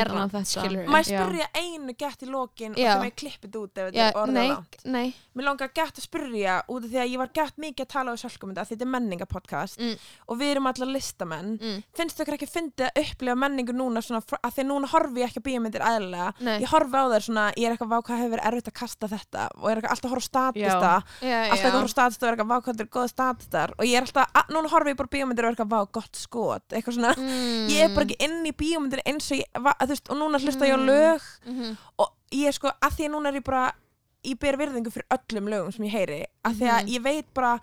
Er 0.00 0.08
rand, 0.14 0.32
þetta. 0.32 0.62
ég 1.06 1.10
Já. 1.10 1.20
spyrja 1.24 1.46
einu 1.60 1.94
gett 1.98 2.22
í 2.22 2.28
lokin 2.30 2.72
og 2.72 2.78
það 2.78 3.02
með 3.04 3.14
klippið 3.20 3.56
út 3.60 3.78
ef 3.80 3.88
þetta 3.90 4.06
er 4.06 4.18
orðið 4.20 4.32
nei, 4.38 4.48
langt. 4.48 4.76
nei. 4.84 5.14
Mér 5.36 5.44
langar 5.48 5.70
gett 5.74 5.98
að 6.00 6.04
spyrja 6.06 6.54
út 6.68 6.84
af 6.84 6.90
því 6.90 7.00
að 7.02 7.10
ég 7.10 7.18
var 7.18 7.30
gett 7.34 7.56
mikið 7.56 7.84
að 7.86 7.90
tala 7.94 8.14
á 8.14 8.16
sölkum 8.20 8.50
þetta, 8.54 8.66
þetta 8.70 8.86
er 8.86 8.92
menningapodcast 8.94 9.78
Mm. 9.80 9.96
og 10.28 10.38
við 10.38 10.50
erum 10.54 10.66
allar 10.70 10.90
listamenn. 10.94 11.58
mm, 11.60 11.82
Finnst 11.96 12.16
þau 12.18 12.26
ekki 12.34 12.46
að 12.46 12.54
fyndi 12.54 12.86
að 12.86 13.00
upplifa 13.02 13.34
menningu 13.36 13.72
núna 13.74 14.02
svona, 14.02 14.20
að 14.22 14.52
því 14.54 14.62
að 14.64 14.68
núna 14.70 14.88
horfi 14.90 15.20
ég 15.20 15.28
ekki 15.30 15.40
að 15.40 15.46
bíómyndir 15.48 15.82
eðlilega. 15.82 16.32
Nei, 16.40 16.58
Ég 16.60 16.68
horfi 16.68 16.94
á 17.00 17.04
þær 17.10 17.22
svona, 17.26 17.44
ég 17.56 17.64
er 17.66 17.72
eitthvað 17.76 17.90
vá 17.90 17.98
hvað 18.02 18.18
hefur 18.20 18.34
verið 18.36 18.46
erfitt 18.50 18.68
að 18.70 18.76
kasta 18.80 19.06
þetta? 19.08 19.48
Og 19.60 19.70
er 19.70 19.76
eitthvað 19.80 19.90
alltaf 19.94 20.04
að 20.04 20.14
horfa 20.14 20.20
á 20.20 20.30
statista, 20.30 20.92
alltaf 21.50 21.64
að 21.70 21.76
horfa 21.80 21.90
á 21.90 21.94
statista 21.94 22.22
og 22.24 22.28
er 22.30 22.36
eitthvað 22.36 22.50
vá 22.50 22.56
hvað 22.60 22.74
þetta 22.74 22.84
er 22.86 22.92
góða 22.94 23.08
statistar 23.10 23.70
og 23.78 23.84
ég 23.86 23.96
er 23.96 24.02
alltaf, 24.06 24.26
að, 24.34 24.44
núna 24.54 24.68
horfi 24.70 24.90
ég 24.90 24.96
bara 25.00 25.08
á 25.10 25.14
bíómyndir 25.14 25.44
og 25.44 25.48
er 25.50 25.54
eitthvað 25.54 25.72
vá 25.74 25.80
gott 25.92 26.14
skot, 26.16 26.66
eitthvað 26.70 26.94
svona, 26.98 27.14
mm, 27.16 27.68
ég 27.70 27.80
er 27.84 27.94
bara 27.94 28.04
ekki 28.06 28.18
inn 28.20 28.44
í 28.46 28.52
bíómyndir 29.00 29.12
eins 29.14 29.30
og 29.32 29.38
ég, 29.38 29.62
va, 29.62 29.74
þú 29.80 29.88
veist, 29.88 30.10
og 30.10 30.16
núna 30.16 30.38
hlusta 30.40 30.66
ég 30.66 30.74
á 30.74 30.78
Mm. 30.80 30.86
lög 30.86 31.20
mhm, 31.46 31.76
og 31.98 32.08
ég 32.32 32.52
sko, 32.54 32.68
að 32.68 32.90
því 32.96 33.04
að 33.06 33.10
núna 33.14 33.28
er 33.28 33.34
ég 33.40 33.44
bara 33.44 33.72
ég 34.24 34.38
ber 34.38 34.56
virðingu 34.56 34.90
fyrir 34.92 35.06
öllum 35.10 35.48
lögum 35.48 35.72
sem 35.72 35.84
ég 35.86 35.92
heyri 35.92 36.26
að 36.44 36.54
því 36.60 36.66
að 36.68 36.82
Mhm. 36.82 36.88
ég 36.94 37.02
veit 37.02 37.34
bara 37.34 37.60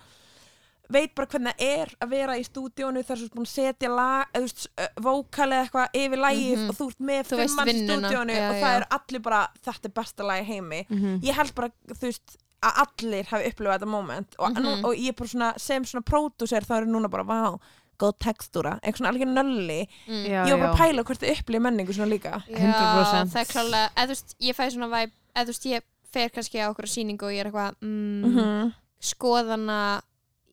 veit 0.90 1.14
bara 1.16 1.28
hvernig 1.28 1.54
það 1.58 1.66
er 1.68 1.90
að 2.02 2.10
vera 2.10 2.38
í 2.40 2.44
stúdíónu 2.48 3.04
þar 3.04 3.18
sem 3.18 3.28
þú 3.28 3.36
búin 3.36 3.46
að 3.46 3.56
setja 3.58 3.90
lag 3.90 4.28
eða 4.34 4.40
þú 4.40 4.48
veist, 4.48 4.68
vókal 5.04 5.50
eða 5.52 5.66
eitthvað 5.68 5.90
yfir 5.94 6.18
lagið 6.18 6.58
Mhm. 6.58 6.70
og 6.70 6.76
þú 6.78 6.88
ert 6.88 7.00
með 7.00 7.24
veist 7.38 7.56
mann 7.56 7.68
stúdíónu 7.68 8.32
já, 8.34 8.50
og 8.50 8.56
það 8.56 8.72
já. 8.72 8.76
er 8.78 8.88
allir 8.92 9.22
bara 9.22 9.48
þetta 9.66 9.86
er 9.86 9.90
besta 9.92 10.24
lagi 10.24 10.42
í 10.42 10.46
heimi 10.48 10.86
Mhm. 10.90 11.20
ég 11.22 11.34
held 11.36 11.56
bara, 11.56 11.70
þú 11.90 12.02
veist, 12.08 12.38
að 12.64 12.74
allir 12.88 13.24
hafi 13.26 13.52
upplifað 13.52 13.80
þetta 13.80 13.88
moment 13.88 14.36
og, 14.40 14.50
Mhm. 14.56 14.64
nú, 14.64 14.84
og 14.88 14.96
ég 14.96 15.10
er 15.10 15.14
bara 15.14 15.28
svona, 15.28 15.60
sem 15.60 15.84
svona 15.84 16.04
pródúser 16.04 16.64
þá 16.66 16.78
er 16.78 16.86
ég 16.86 16.90
núna 16.90 17.10
bara, 17.10 17.24
vá, 17.24 17.60
góð 18.02 18.16
textúra 18.24 18.74
eitthvað 18.82 18.98
svona 19.02 19.12
alveg 19.14 19.28
nölli 19.32 19.80
mm. 20.08 20.24
Já, 20.28 20.40
ég 20.46 20.52
var 20.54 20.60
bara 20.64 20.72
að 20.74 20.82
pæla 20.82 21.04
hvort 21.08 21.22
þið 21.24 21.34
upplifið 21.38 21.64
menningu 21.68 21.94
svona 21.98 22.12
líka 22.14 22.34
Já, 22.48 22.58
100%. 22.58 23.32
það 23.34 23.42
er 23.44 23.52
klálega, 23.54 23.88
eða 23.96 24.06
þú 24.08 24.16
veist, 24.16 24.36
ég 24.50 24.58
fæ 24.58 24.64
svona 24.74 24.90
væp, 24.94 25.16
eða 25.36 25.46
þú 25.48 25.54
veist, 25.56 25.66
ég 25.74 25.88
fer 26.18 26.30
kannski 26.36 26.62
á 26.64 26.68
okkur 26.72 26.88
sýningu 26.88 27.26
og 27.28 27.34
ég 27.36 27.42
er 27.44 27.50
eitthvað 27.52 27.80
mm, 27.82 28.28
Mhm. 28.28 28.74
skoðana 29.12 29.80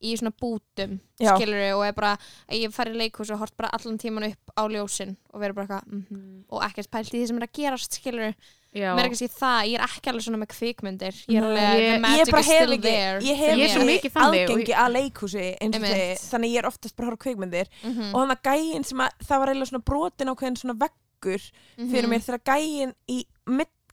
í 0.03 0.15
svona 0.19 0.33
bútum, 0.35 0.97
skilur 1.15 1.63
og 1.77 1.85
er 1.87 1.95
bara, 1.95 2.11
að 2.49 2.65
ég 2.65 2.75
fari 2.75 2.93
í 2.93 2.99
leikhús 2.99 3.31
og 3.33 3.41
hort 3.41 3.55
bara 3.57 3.71
allan 3.75 3.97
tíman 4.01 4.27
upp 4.27 4.53
á 4.57 4.63
ljósin 4.71 5.15
og 5.31 5.41
verður 5.41 5.57
bara 5.61 5.79
eitthvað 5.79 5.95
mm 5.95 6.43
og 6.55 6.61
ekkert 6.61 6.91
pælt 6.93 7.13
í 7.13 7.17
því 7.17 7.27
sem 7.29 7.39
er 7.39 7.45
að 7.47 7.55
gerast, 7.57 7.97
skilur 7.97 8.35
Já. 8.75 8.91
mér 8.91 9.05
er 9.05 9.11
kannski 9.13 9.29
það, 9.31 9.59
ég 9.71 9.77
er 9.79 9.85
ekki 9.85 10.11
alveg 10.11 10.25
svona 10.25 10.39
með 10.41 10.49
kvikmyndir 10.51 11.19
ég 11.31 11.37
er 11.39 11.47
alveg, 11.47 11.63
ég- 11.63 11.79
the 11.79 11.93
ég 11.95 12.01
magic 12.03 12.31
bara 12.31 12.43
is 12.43 12.49
still 12.51 12.75
ekki 12.75 12.81
there. 12.81 13.19
ég 13.23 13.39
hef 13.39 13.53
er 13.55 13.77
og 13.79 14.25
aðgengi 14.25 14.75
að 14.75 14.95
leikhúsi 14.97 15.45
þannig 15.61 16.51
ég 16.51 16.59
er 16.59 16.67
oftast 16.69 16.95
bara 16.95 17.07
að 17.07 17.11
horfa 17.11 17.21
á 17.21 17.23
kvikmyndir. 17.25 17.71
Mhm, 17.83 18.11
og 18.11 18.19
þannig 18.19 18.35
að 18.35 18.45
gæin 18.51 18.85
sem 18.85 18.99
að 18.99 19.09
það 19.23 19.39
var 19.39 19.47
eiginlega 19.47 19.71
svona 19.71 19.87
brotin 19.89 20.31
ákveðin 20.33 20.59
svona 20.59 20.77
veggur 20.83 21.41
fyrir 21.79 22.05
mhm. 22.05 22.11
mér 22.11 22.25
þegar 22.27 22.43
gæin 22.51 22.93
í 23.07 23.25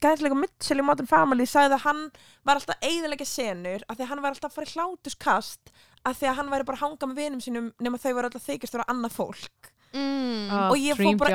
gæðslega 0.03 0.39
Mitchell 0.39 0.83
í 0.83 0.85
Modern 0.87 1.09
Family 1.11 1.47
sagði 1.49 1.77
að 1.79 1.85
hann 1.87 2.03
var 2.47 2.59
alltaf 2.59 2.83
eiginlega 2.83 3.27
senur 3.29 3.85
af 3.87 3.97
því 3.97 4.05
að 4.05 4.11
hann 4.11 4.23
var 4.25 4.35
alltaf 4.35 4.51
að 4.51 4.57
fara 4.57 4.69
í 4.69 4.75
hlátuskast 4.75 5.73
af 6.05 6.19
því 6.19 6.27
að 6.33 6.35
hann 6.41 6.51
væri 6.51 6.65
bara 6.69 6.79
að 6.79 6.87
hanga 6.89 7.07
með 7.13 7.21
vinum 7.23 7.41
sínum 7.45 7.73
nema 7.81 7.99
þau 8.03 8.13
voru 8.17 8.27
alltaf 8.31 8.43
þykist 8.49 8.75
vera 8.75 8.85
annað 8.91 9.13
fólk 9.15 9.69
mm. 9.95 10.49
oh, 10.51 10.71
Og 10.73 10.79
ég 10.81 10.97
fór 10.99 11.19
bara- 11.21 11.31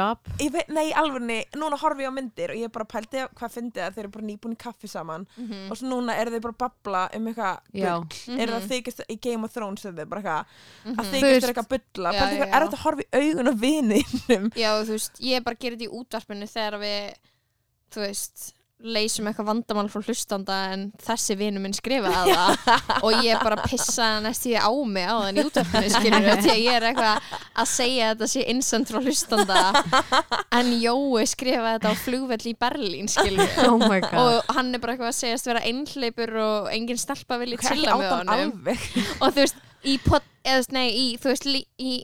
veit, 0.52 0.69
nei, 0.73 0.88
alveg, 0.98 1.22
núna 1.56 1.77
horfi 1.80 2.03
ég 2.03 2.10
á 2.10 2.18
myndir 2.18 2.52
og 2.52 2.57
ég 2.57 2.72
bara 2.73 2.88
pældi 2.89 3.22
hvað 3.38 3.53
fyndi 3.53 3.80
það 3.80 3.94
þeir 3.95 4.03
eru 4.03 4.11
bara 4.18 4.26
nýbúin 4.27 4.56
í 4.57 4.60
kaffi 4.60 4.89
saman 4.91 5.27
Mhm. 5.38 5.69
og 5.72 5.77
svo 5.77 5.88
núna 5.91 6.15
eru 6.19 6.31
þeir 6.34 6.41
bara 6.48 6.53
að 6.53 6.64
babla 6.65 7.03
um 7.15 7.27
eitthvað 7.31 7.60
Já. 7.73 7.94
bull, 8.02 8.39
eru 8.41 8.52
það 8.57 8.68
þykist 8.73 9.02
í 9.07 9.19
Game 9.22 9.44
of 9.45 9.53
Thrones 9.53 9.85
þeir 9.85 10.10
bara 10.10 10.22
eitthvað 10.22 10.44
að 10.44 10.98
Mhm. 10.98 11.14
Þykist 11.14 11.41
þeir 11.45 11.53
eitthvað 11.53 11.69
pældi 11.76 12.11
já, 12.14 12.19
hvað 12.19 12.38
já. 12.38 12.45
er 12.52 12.61
þetta 12.68 12.77
að 12.77 12.84
horfa 12.84 13.02
í 13.07 13.10
augun 13.22 13.52
á 13.52 13.53
vininum 13.64 14.52
Já, 14.57 14.69
þú 14.84 14.91
veist, 14.98 15.19
ég 15.22 15.44
bara 15.44 15.56
gerir 15.56 15.77
þetta 15.77 15.88
í 15.88 15.95
útvarpinu 16.02 16.49
þegar 16.49 16.80
við, 16.81 17.14
þú 17.94 17.99
veist, 18.07 18.53
leysum 18.78 19.26
eitthvað 19.26 19.48
vandamál 19.49 19.88
frá 19.90 20.04
hlustanda 20.06 20.58
en 20.74 20.84
þessi 21.02 21.38
vinu 21.40 21.62
minn 21.64 21.74
skrifaði 21.76 22.34
það. 22.38 22.82
Og 23.02 23.26
ég 23.26 23.41
bara 23.41 23.58
pissaði 23.64 24.24
næst 24.28 24.48
ég 24.52 24.62
á 24.62 24.72
mig 24.86 25.08
á 25.10 25.16
þann 25.18 25.40
í 25.41 25.91
skilur 25.94 26.28
við, 26.28 26.41
því 26.45 26.52
að 26.54 26.62
ég 26.62 26.78
er 26.78 26.88
eitthvað 26.91 27.32
að 27.58 27.70
segja 27.72 28.12
þetta 28.12 28.30
sé 28.34 28.45
instant 28.54 28.91
frá 28.91 28.99
hlustanda. 29.02 29.62
En 30.60 30.74
Jói 30.78 31.26
skrifaði 31.30 31.80
þetta 31.80 31.94
á 31.94 32.02
flugvell 32.04 32.44
í 32.52 32.56
Berlín, 32.60 33.10
skilur 33.12 33.41
við. 33.41 33.58
oh 33.72 34.28
Og 34.28 34.54
hann 34.58 34.74
er 34.74 34.84
bara 34.84 34.94
eitthvað 34.95 35.14
að 35.14 35.18
segjast 35.22 35.49
vera 35.49 35.64
einhleipur 35.66 36.36
og 36.44 36.70
engin 36.74 37.02
stelpa 37.02 37.40
vilja 37.41 37.62
chilla 37.66 37.98
með 37.98 38.14
honum. 38.20 38.54
og 38.68 39.32
þú 39.32 39.41
veist, 39.41 39.66
í 39.88 39.98
pot, 40.06 40.26
eða 40.45 40.78
nei, 40.78 40.88
í, 40.91 41.08
þú 41.22 41.34
veist, 41.34 41.49
í 41.82 41.98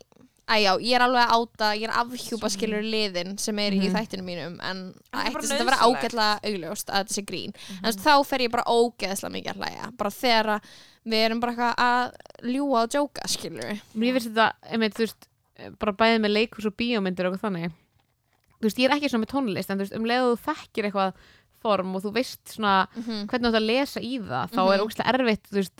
Æjá, 0.43 0.73
ég 0.83 0.91
er 0.97 1.03
alveg 1.05 1.29
áta, 1.31 1.69
ég 1.79 1.85
er 1.87 1.93
afhjúpa 1.95 2.49
skilur 2.51 2.83
liðin 2.83 3.37
sem 3.39 3.59
er 3.63 3.71
í 3.71 3.79
Mhm. 3.79 3.93
þættinu 3.95 4.23
mínum 4.27 4.57
en 4.61 4.93
það 5.13 5.29
ætti 5.39 5.55
að 5.55 5.65
vera 5.69 5.83
ágætlega 5.87 6.39
augljóst 6.43 6.89
að 6.91 6.99
þetta 6.99 7.13
sé 7.15 7.21
grín 7.25 7.53
en 7.55 7.83
þú 7.83 7.87
veist, 7.87 7.99
þá 8.03 8.25
fer 8.25 8.39
ég 8.43 8.51
bara 8.51 8.63
ógeðslega 8.67 9.31
mikið 9.31 9.53
að 9.53 9.61
hlæja 9.61 9.97
bara 9.97 10.09
þegar 10.09 10.61
við 11.05 11.25
erum 11.25 11.39
bara 11.39 11.53
eitthvað 11.53 11.75
að 11.77 12.11
ljúa 12.43 12.83
og 12.83 12.89
djóka 12.89 13.27
skilur 13.27 13.79
Mér 13.95 14.13
finnst 14.19 14.33
þetta, 14.33 14.51
einmitt, 14.69 14.93
þú 14.93 15.05
veist 15.07 15.27
bara 15.79 15.93
bæðið 15.93 16.19
með 16.25 16.33
leikus 16.35 16.65
og 16.65 16.75
bíómyndir 16.75 17.25
og 17.25 17.33
eitthvað 17.33 17.47
þannig 17.47 17.71
þú 17.71 18.67
veist, 18.67 18.77
ég 18.79 18.85
er 18.91 18.95
ekki 18.97 19.09
svona 19.09 19.23
með 19.25 19.31
tónlist 19.33 19.69
en 19.69 19.77
þú 19.77 19.83
veist, 19.87 19.95
um 19.95 20.03
leið 20.11 20.27
og 20.27 20.39
þú 20.39 20.53
þekkir 20.53 20.83
eitthvað 20.91 21.13
form 21.63 21.95
og 21.95 22.03
þú 22.03 22.11
veist 22.13 22.43
svona 22.51 22.87
Mhm. 22.97 23.27
hvernig 23.27 23.47
þú 23.47 23.51
átt 23.53 23.61
að 23.63 23.67
lesa 23.71 23.99
í 24.01 24.19
það, 24.19 24.51
þá 24.51 24.59
Mhm. 24.59 24.73
er 24.73 24.79
ógæslega 24.83 25.13
erfitt 25.13 25.43
þú 25.47 25.55
veist, 25.63 25.77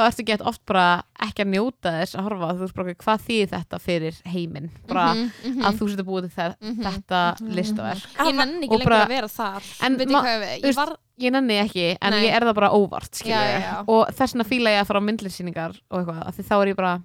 þá 0.00 0.06
ertu 0.08 0.22
ekki 0.24 0.46
oft 0.50 0.62
bara 0.66 0.84
ekki 1.20 1.44
að 1.44 1.50
njóta 1.54 1.92
þess 2.00 2.16
að 2.16 2.24
horfa, 2.26 2.48
þú 2.56 2.64
veist 2.64 2.74
bara 2.80 2.94
hvað 3.04 3.24
þýðir 3.28 3.50
þetta 3.54 3.80
fyrir 3.84 4.20
heiminn, 4.32 4.70
bara 4.88 5.04
Mhm, 5.14 5.30
mhm. 5.44 5.62
að 5.68 5.78
þú 5.80 5.88
setur 5.92 6.08
búið 6.08 6.26
til 6.28 6.34
þe- 6.36 6.56
Mhm. 6.60 6.82
þetta 6.88 7.20
Mhm. 7.40 7.54
listaverk 7.54 8.06
Ég 8.26 8.34
nenni 8.40 8.66
ekki 8.66 8.78
lengur 8.80 8.96
að 8.96 9.08
vera 9.08 9.28
þar 9.28 9.60
ég 9.60 10.06
hvað 10.08 10.24
þú 10.24 10.40
veist, 10.40 10.64
ég 10.64 10.74
var 10.76 10.96
ég 11.20 11.32
nenni 11.32 11.56
ekki, 11.60 11.96
en 12.00 12.10
Nei. 12.12 12.24
ég 12.26 12.32
er 12.34 12.40
það 12.48 12.54
bara 12.54 12.70
óvart 12.70 13.12
skilur 13.14 13.36
Já, 13.36 13.44
já, 13.44 13.60
já. 13.60 13.84
og 13.86 14.08
þess 14.08 14.32
vegna 14.34 14.44
fíla 14.48 14.70
ég 14.72 14.80
að 14.80 14.86
fara 14.86 15.00
á 15.00 15.08
myndlýsýningar 15.08 15.80
og 15.90 15.98
eitthvað, 16.00 16.26
af 16.26 16.36
því 16.36 16.44
þá 16.48 16.62
er 16.62 16.66
ég 16.72 16.76
bara 16.76 17.02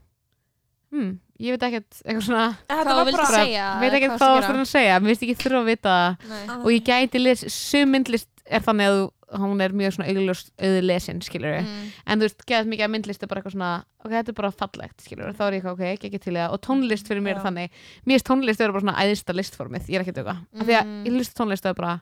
hm, 0.93 1.19
ég 1.41 1.51
veit 1.51 1.63
ekkert 1.67 1.97
eitthvað 2.05 2.23
svona, 2.23 2.57
Þetta 2.69 2.85
Hvað 2.85 2.95
var 2.95 3.05
viltu 3.09 3.17
bara 3.17 3.39
segja? 3.43 3.79
veit 3.81 3.93
ekkert 3.97 4.11
hvað 4.11 4.19
hvað 4.21 4.35
varstu 4.35 4.53
var 4.53 4.61
að 4.61 4.71
segja 4.71 4.99
mér 5.01 5.09
finnst 5.11 5.23
ekki 5.25 5.37
þurfa 5.43 5.59
að 5.59 5.65
vita 5.65 5.89
það 5.89 6.29
Nei. 6.29 6.55
og 6.55 6.69
ég 6.71 6.83
gæti 6.85 7.19
les, 7.21 7.39
sum 7.51 7.91
myndlist 7.91 8.27
er 8.45 8.59
þannig 8.61 8.87
að 8.87 8.95
þú, 8.95 9.11
hún 9.33 9.61
er 9.61 9.73
mjög 9.73 9.95
svona 9.95 10.09
auðlesin, 10.11 11.21
Mm. 11.65 11.91
en 12.05 12.19
þú 12.19 12.27
veist, 12.27 12.45
geðað 12.45 12.67
mikið 12.71 12.85
að 12.85 12.91
myndlist 12.93 13.23
er 13.23 13.27
bara 13.27 13.41
eitthvað 13.41 13.55
svona 13.55 13.83
ok, 14.05 14.11
þetta 14.11 14.29
er 14.29 14.37
bara 14.37 14.51
fallegt, 14.51 14.97
skilur 15.01 15.33
þá 15.33 15.41
er 15.47 15.53
ég 15.53 15.63
eitthvað, 15.63 15.73
ok, 15.73 15.83
ekki 15.95 16.09
ekki 16.11 16.21
til 16.21 16.33
það 16.37 16.53
og 16.53 16.61
tónlist 16.61 17.07
fyrir 17.09 17.21
mér 17.25 17.35
er 17.35 17.41
Já. 17.41 17.45
þannig 17.49 17.69
mér 18.05 18.13
finnst 18.15 18.27
tónlist 18.29 18.59
vera 18.59 18.71
bara 18.75 18.85
svona 18.85 18.99
æðista 19.01 19.33
listformið, 19.33 19.87
ég 19.89 19.95
er 19.95 20.03
ekki 20.05 20.13
að 20.13 20.19
döga 20.21 20.35
af 20.61 20.65
því 20.67 20.75
að 20.77 20.85
Mm. 20.85 21.03
ég 21.05 21.11
hlust 21.17 21.35
tónlist 21.35 21.65
og 21.65 21.69
er 21.73 21.79
bara 21.81 22.01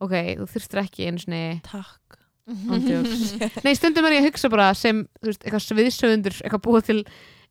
ok, 0.00 0.12
þú 0.36 0.46
þurftir 0.52 0.82
ekki 0.84 1.06
einu 1.08 1.18
svona 1.18 1.60
Takk. 1.62 2.18
Nei, 3.64 3.74
stundum 3.78 4.04
er 4.08 4.16
ég 4.18 4.24
að 4.24 4.28
hugsa 4.32 4.48
bara 4.50 4.72
sem 4.74 5.04
þú 5.22 5.30
veist, 5.30 5.44
eitthvað 5.46 5.62
sviðsöfundur, 5.68 6.34
eitthvað 6.42 6.64
búið 6.66 6.84
til 6.88 7.04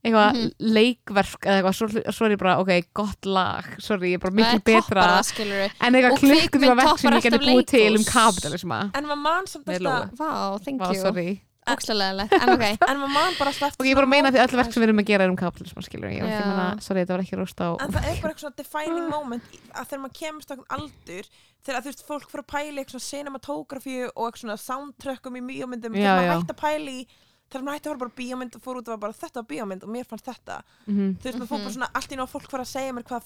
eitthvað 0.03 0.31
Mhm. 0.33 0.51
leikverk 0.59 1.41
eða 1.45 1.57
eitthvað, 1.61 1.75
svo, 1.77 1.87
svo 2.11 2.25
er 2.25 2.31
ég 2.35 2.39
bara, 2.41 2.55
ok, 2.59 2.71
gott 2.93 3.25
lag 3.25 3.65
sorry, 3.79 4.11
ég 4.11 4.17
er 4.17 4.23
bara 4.23 4.33
miklu 4.33 4.61
betra 4.65 5.21
toppara, 5.21 5.69
en 5.81 5.93
eitthvað 5.93 6.11
Og 6.11 6.19
klukkutíma 6.19 6.49
kvikmynd 6.49 6.81
verk 6.81 6.97
sem 6.97 7.11
toppar 7.11 7.19
ég 7.19 7.23
geti 7.23 7.37
alltaf 7.37 7.53
búið 7.53 7.67
til 7.67 7.95
um 7.99 8.03
kapitalisma 8.09 8.79
En 8.95 9.05
maður 9.05 9.21
man 9.21 9.45
samt 9.47 9.65
alltaf. 9.67 10.11
Vá, 10.17 10.59
thank 10.65 10.81
Vá, 10.81 10.93
you. 10.93 11.01
sorry. 11.01 11.41
Ókslega 11.69 12.25
en 12.41 12.49
ok. 12.55 12.63
En 12.89 12.97
maður 12.97 13.13
man 13.13 13.33
bara 13.37 13.51
alltaf 13.51 13.75
og 13.79 13.85
ég 13.85 13.93
bara 13.93 14.07
að 14.07 14.09
meina 14.09 14.31
því 14.33 14.39
öll 14.41 14.57
verk 14.57 14.73
sem 14.73 14.81
við 14.81 14.87
erum 14.89 14.97
að 15.03 15.05
gera 15.11 15.23
er 15.23 15.29
um 15.29 15.37
kapitalisma 15.37 15.83
skilur, 15.85 16.09
ég 16.09 16.23
að 16.25 16.47
meina, 16.49 16.81
sorry, 16.81 17.03
þetta 17.05 17.13
var 17.13 17.21
ekki 17.21 17.37
rost 17.37 17.61
á 17.61 17.69
En 17.77 17.91
það 17.93 18.07
er 18.09 18.21
bara 18.21 18.33
eitthvað 18.33 18.41
svona 18.41 18.57
defining 18.57 19.09
moment 19.13 19.43
í- 19.53 19.59
að 19.77 19.85
þegar 19.91 20.01
maður 20.01 20.17
kemst 20.17 20.49
á 20.49 20.55
aldur 20.73 21.25
þegar 21.61 21.81
þú 21.85 21.89
veist 21.91 22.07
fólk 22.07 22.25
fyrir 22.31 22.41
að 22.41 22.49
pæla 22.49 22.73
í 22.73 22.81
eitthvað 22.81 22.97
svona 22.97 23.11
cinematografíu 23.13 24.09
og 24.15 24.23
eitthvað 24.25 24.41
svona 24.41 24.57
soundtrackum 24.57 25.37
í 25.37 25.41
bíómyndum 25.45 25.93
Já, 25.93 26.01
þegar 26.01 26.17
maður 26.17 26.41
hætti 26.41 26.55
að 26.55 26.63
pæla 26.65 26.89
í 26.89 27.05
þegar 27.51 27.63
maður 27.67 27.77
hætti 27.77 27.87
að 27.87 27.91
horfa 27.91 28.03
bara 28.05 28.17
bíómynd 28.21 28.55
og 28.55 28.61
fór 28.65 28.77
út 28.79 28.87
og 28.87 28.93
var 28.95 29.01
bara 29.05 29.13
þetta 29.21 29.41
var 29.41 29.47
bíómynd 29.51 29.83
og 29.83 29.89
mér 29.91 30.05
fannst 30.07 30.25
þetta 30.31 30.57
Mhm. 30.87 31.07
þú 31.19 31.23
veist 31.27 31.37
maður 31.39 31.51
fór 31.51 31.61
bara 31.65 31.75
svona 31.75 31.89
allt 31.93 32.11
í 32.11 32.15
náðu 32.17 32.31
fólk 32.31 32.49
fara 32.51 32.63
að 32.63 32.71
segja 32.71 32.93
mér 32.95 33.03
hvað 33.03 33.21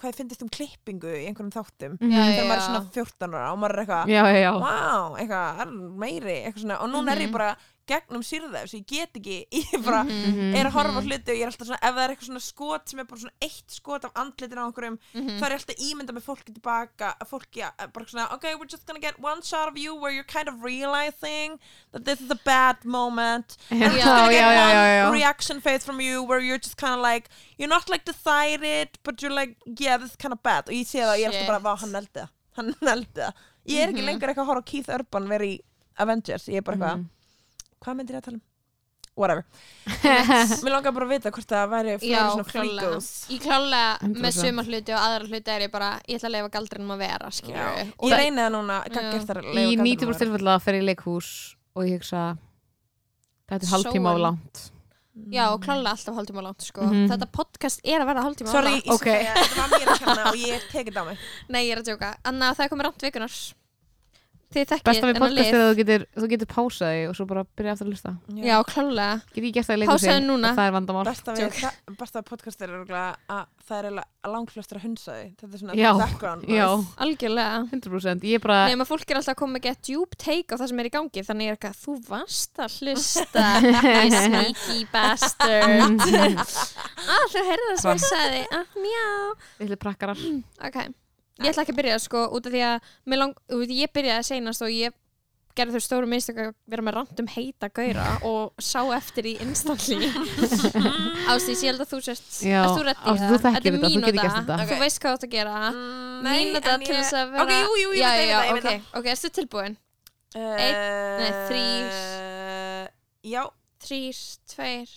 hvað 0.00 0.14
finnst 0.20 0.42
um 0.42 0.48
klippingu 0.48 1.10
í 1.14 1.26
einhverjum 1.30 1.54
þáttum 1.54 1.96
Mhm. 2.00 2.10
Já, 2.10 2.22
þegar 2.34 2.48
maður 2.50 2.60
er 2.60 2.66
svona 2.68 2.84
14 2.92 3.34
ára 3.34 3.52
og 3.52 3.58
maður 3.58 3.74
er 3.78 3.80
eitthvað 3.86 4.06
já, 4.10 4.22
já, 4.26 4.40
já, 4.44 4.52
wow, 4.60 5.16
eitthvað, 5.16 5.60
er 5.60 5.66
meiri 6.04 6.36
eitthvað 6.44 6.62
svona, 6.64 6.80
og 6.82 6.88
núna 6.90 7.12
er 7.12 7.18
ég 7.20 7.28
Mhm. 7.28 7.32
bara 7.32 7.56
gegnum 7.90 8.22
sýrða 8.26 8.50
þess, 8.54 8.74
ég 8.78 8.86
get 8.86 9.12
ekki 9.20 9.36
ég 9.74 9.84
bara 9.84 10.02
Mhm. 10.04 10.54
er 10.56 10.68
að 10.70 10.74
horfa 10.78 10.98
á 10.98 11.02
hluti 11.04 11.32
og 11.32 11.36
ég 11.38 11.42
er 11.44 11.50
alltaf 11.50 11.66
svona 11.68 11.80
ef 11.82 11.94
það 11.94 12.02
er 12.04 12.12
eitthvað 12.14 12.28
svona 12.30 12.42
skot 12.46 12.88
sem 12.88 12.98
er 13.02 13.04
bara 13.10 13.20
svona 13.20 13.46
eitt 13.46 13.70
skot 13.76 14.04
af 14.08 14.12
andlitin 14.22 14.58
á 14.60 14.64
einhverjum, 14.68 14.98
Mhm. 15.14 15.38
þá 15.38 15.42
er 15.46 15.50
ég 15.50 15.58
alltaf 15.60 15.82
ímynda 15.88 16.12
með 16.16 16.24
fólki 16.28 16.54
tilbaka, 16.54 17.14
fólki 17.26 17.60
að- 17.66 17.92
bara 17.92 18.06
svona 18.06 18.32
ok, 18.34 18.44
we're 18.56 18.70
just 18.70 18.86
gonna 18.86 19.00
get 19.00 19.18
one 19.20 19.42
shot 19.42 19.68
of 19.68 19.76
you 19.76 19.94
where 19.94 20.12
you're 20.12 20.24
kind 20.36 20.48
of 20.48 20.62
realizing 20.62 21.58
that 21.92 22.04
this 22.04 22.20
is 22.20 22.30
a 22.30 22.38
bad 22.44 22.84
moment 22.84 23.56
and 23.70 23.80
we're 23.80 23.90
just 23.90 24.04
gonna 24.04 24.30
get 24.30 25.04
one 25.06 25.12
reaction 25.12 25.60
phase 25.60 25.84
from 25.84 26.00
you 26.00 26.22
where 26.22 26.40
you're 26.40 26.58
just 26.58 26.76
kind 26.76 26.94
of 26.94 27.00
like 27.00 27.28
you're 27.58 27.68
not 27.68 27.88
like 27.88 28.04
decided 28.04 28.88
but 29.02 29.20
you're 29.22 29.32
like, 29.34 29.56
yeah, 29.78 29.96
this 29.96 30.10
is 30.10 30.16
kind 30.16 30.32
of 30.32 30.42
bad 30.42 30.68
og 30.68 30.74
ég 30.74 30.86
sé 30.86 31.00
það 31.00 31.14
og 31.14 31.18
ég 31.18 31.26
er 31.26 31.32
alltaf 31.32 31.46
bara, 31.46 31.60
vá, 31.60 31.78
hann 31.78 31.92
neldi 31.92 32.12
það 32.14 32.28
hann 32.56 32.74
neldi 32.82 33.14
það, 33.14 33.32
ég 33.66 33.78
er 33.84 33.88
ekki 33.92 34.02
Mhm. 34.02 34.06
lengur 34.10 34.28
eitthvað 34.28 34.44
að 34.46 34.50
horfa 34.50 34.62
á 34.62 34.70
Keith 34.70 34.88
Urban 34.94 35.28
vera 35.28 35.44
í 35.44 35.58
Avengers, 35.98 36.46
ég 36.48 36.56
er 36.56 36.62
bara 36.62 36.76
eitthvað 36.76 36.96
Mhm. 36.98 37.08
Hvað 37.84 37.98
myndir 38.00 38.16
ég 38.18 38.22
að 38.22 38.28
tala 38.30 38.40
um? 38.40 38.46
whatever 39.20 39.44
Mér 40.62 40.72
langar 40.76 40.92
bara 40.96 41.06
að 41.08 41.12
vita 41.16 41.32
hvort 41.34 41.50
það 41.50 41.70
væri 41.74 41.94
fleiri 42.00 42.12
Já, 42.14 42.22
svona 42.30 42.46
klálega 42.48 42.86
freakos 42.86 43.08
Ég 43.34 43.42
klálega 43.44 43.88
100%. 44.06 44.20
með 44.24 44.36
suma 44.38 44.64
hluti 44.68 44.94
og 44.96 45.00
aðra 45.04 45.28
hluti 45.30 45.54
er 45.54 45.64
ég 45.66 45.72
bara 45.74 45.90
ég 46.06 46.16
ætla 46.20 46.30
að 46.30 46.34
leifa 46.36 46.52
galdrinum 46.56 46.94
að 46.94 47.02
vera 47.04 47.30
skilur 47.34 47.60
Ég 47.60 47.94
og 47.98 48.14
reyni 48.14 48.40
það 48.44 48.52
núna, 48.56 48.76
gaggjast 48.94 49.32
þar 49.32 49.42
í 49.50 49.64
90% 49.80 50.22
tilfella 50.24 50.58
fer 50.62 50.78
ég 50.78 50.84
í 50.84 50.88
leikhús 50.90 51.30
og 51.74 51.88
ég 51.90 51.98
hugsa 52.00 52.22
þetta 53.50 53.64
er 53.66 53.72
hálftíma 53.74 54.12
á 54.12 54.14
Sóun. 54.14 54.24
langt 54.28 54.62
Já, 55.34 55.44
klálega 55.60 55.90
alltaf 55.90 56.14
hálftíma 56.16 56.42
langt 56.46 56.64
sko. 56.64 56.84
Mhm. 56.86 57.08
Þetta 57.10 57.26
podcast 57.34 57.80
er 57.84 58.00
að 58.00 58.06
vera 58.08 58.22
hálftíma 58.24 58.52
Sorry, 58.54 58.70
langt 58.78 58.86
ég 58.86 58.94
Ok. 58.94 59.02
okay. 59.02 59.24
þetta 59.26 59.58
var 59.58 59.72
mér 59.74 59.90
að 59.90 59.98
kenna 60.04 60.28
og 60.30 60.38
ég 60.38 60.68
tekið 60.70 60.94
það 60.96 61.02
á 61.02 61.08
mig 61.10 61.24
Nei, 61.50 61.62
ég 61.66 61.72
er 61.74 61.82
að 61.82 61.88
tjóka 61.90 62.12
Anna, 62.30 62.54
það 62.54 62.64
er 62.64 62.70
komið 62.72 62.86
rámt 62.88 63.04
vikunar 63.04 63.34
besta 64.50 65.06
við 65.06 65.18
podcast 65.20 65.52
er 65.54 65.60
að 65.60 65.68
þú 65.70 65.76
getur, 65.78 66.04
þú 66.18 66.28
getur 66.32 66.48
pásaði 66.50 67.02
og 67.08 67.14
svo 67.18 67.26
bara 67.30 67.44
byrja 67.56 67.72
aftur 67.76 67.86
að 67.86 67.92
lusta 67.94 68.12
Já, 68.34 68.56
klálega 68.66 69.20
get 69.34 69.44
ég 69.46 69.52
gert 69.54 69.68
það 69.70 69.76
í 69.76 70.16
núna. 70.26 70.50
og 70.50 70.58
það 70.58 70.66
er 70.66 70.74
vandamál. 70.74 71.04
Besta 71.06 71.34
við 71.38 71.52
það- 71.60 71.96
besta 72.00 72.22
podcast 72.26 72.62
er 72.66 72.72
að 72.74 72.86
það 72.90 73.76
er 73.78 73.84
eiginlega 73.90 74.30
langflestur 74.30 74.76
að 74.80 74.84
hunsa 74.84 75.12
því 75.14 75.28
Þetta 75.40 75.54
er 75.54 75.60
svona 75.62 75.74
Já, 75.78 75.90
background 76.00 76.42
já. 76.50 76.66
Algjörlega. 77.06 77.60
100% 77.70 78.26
ég 78.26 78.34
er 78.34 78.42
bara 78.44 78.58
Nefn 78.68 78.82
að 78.84 78.90
fólk 78.90 79.06
er 79.10 79.16
alltaf 79.20 79.34
að 79.34 79.40
koma 79.40 79.54
með 79.56 79.62
gett 79.68 79.82
djúb 79.86 80.16
take 80.18 80.50
á 80.50 80.56
það 80.60 80.68
sem 80.72 80.80
er 80.82 80.88
í 80.90 80.92
gangi 80.98 81.24
Þannig 81.30 81.46
er 81.52 81.56
ekki 81.56 81.70
að 81.70 81.78
þú 81.84 81.94
varst 82.10 82.60
að 82.60 82.78
hlusta. 82.80 83.46
You 83.62 84.10
sneaky 84.26 84.80
bastard. 84.92 86.00
Ah, 87.10 87.24
þú 87.32 87.40
heyrðu 87.46 87.70
það 87.70 87.80
sem 87.80 87.90
ég 87.96 88.02
sagði. 88.04 88.42
Ah, 88.52 88.66
Mjá 88.76 89.06
litli 89.62 89.78
prakkarar. 89.80 90.20
Ok, 90.68 90.76
ég 91.40 91.50
ætla 91.52 91.62
ekki 91.64 91.74
að 91.74 91.80
byrja 91.82 91.98
sko 92.06 92.24
út 92.36 92.46
af 92.46 92.52
því 92.54 92.64
að 92.68 93.16
lang, 93.20 93.34
út, 93.56 93.70
ég 93.82 93.92
byrjaði 93.94 94.26
seinast 94.30 94.62
og 94.66 94.70
ég 94.74 94.96
gerði 95.58 95.74
þau 95.74 95.82
stóru 95.82 96.06
mistök 96.06 96.36
að 96.38 96.50
vera 96.70 96.82
með 96.86 96.94
rand 96.94 97.20
um 97.20 97.26
heita 97.32 97.68
gaura 97.74 98.04
og 98.24 98.52
sá 98.62 98.80
eftir 98.94 99.26
í 99.26 99.32
instantly 99.42 99.98
Ástís, 101.32 101.64
ég 101.66 101.72
held 101.72 101.82
að 101.82 101.90
þú 101.90 101.98
sérst 102.06 102.38
Já, 102.46 102.60
Erst 102.62 102.78
þú 102.78 102.84
þú 102.84 103.40
þekkir 103.42 103.74
þetta, 103.74 103.90
þú 103.90 104.02
getur 104.04 104.20
gert 104.20 104.36
þetta. 104.38 104.58
Þú 104.60 104.76
Ok. 104.76 104.80
veist 104.84 105.00
hvað 105.02 105.10
þú 105.10 105.18
átt 105.18 105.26
að 105.26 105.34
gera 105.34 105.56
Mm, 105.70 106.22
nei, 106.22 106.38
Mínúta 106.44 106.74
en 106.76 106.80
til 106.86 106.94
ég- 106.94 107.00
þess 107.02 107.18
að 107.18 107.32
vera 107.34 107.42
Ok, 107.42 107.52
jú, 107.58 107.74
jú, 107.82 107.90
ég 107.90 108.00
já, 108.00 108.10
veit 108.14 108.30
já, 108.30 108.38
það, 108.38 108.46
ég 108.46 108.52
veit 108.52 108.64
ok, 108.64 108.70
það 108.70 108.98
ok, 109.00 109.10
erstu 109.16 109.30
tilbúin? 109.40 109.76
Eh, 110.30 110.72
nei, 111.18 111.30
þrír. 111.50 112.90
Já, 113.34 113.42
Þrýr, 113.80 114.18
tveir 114.54 114.90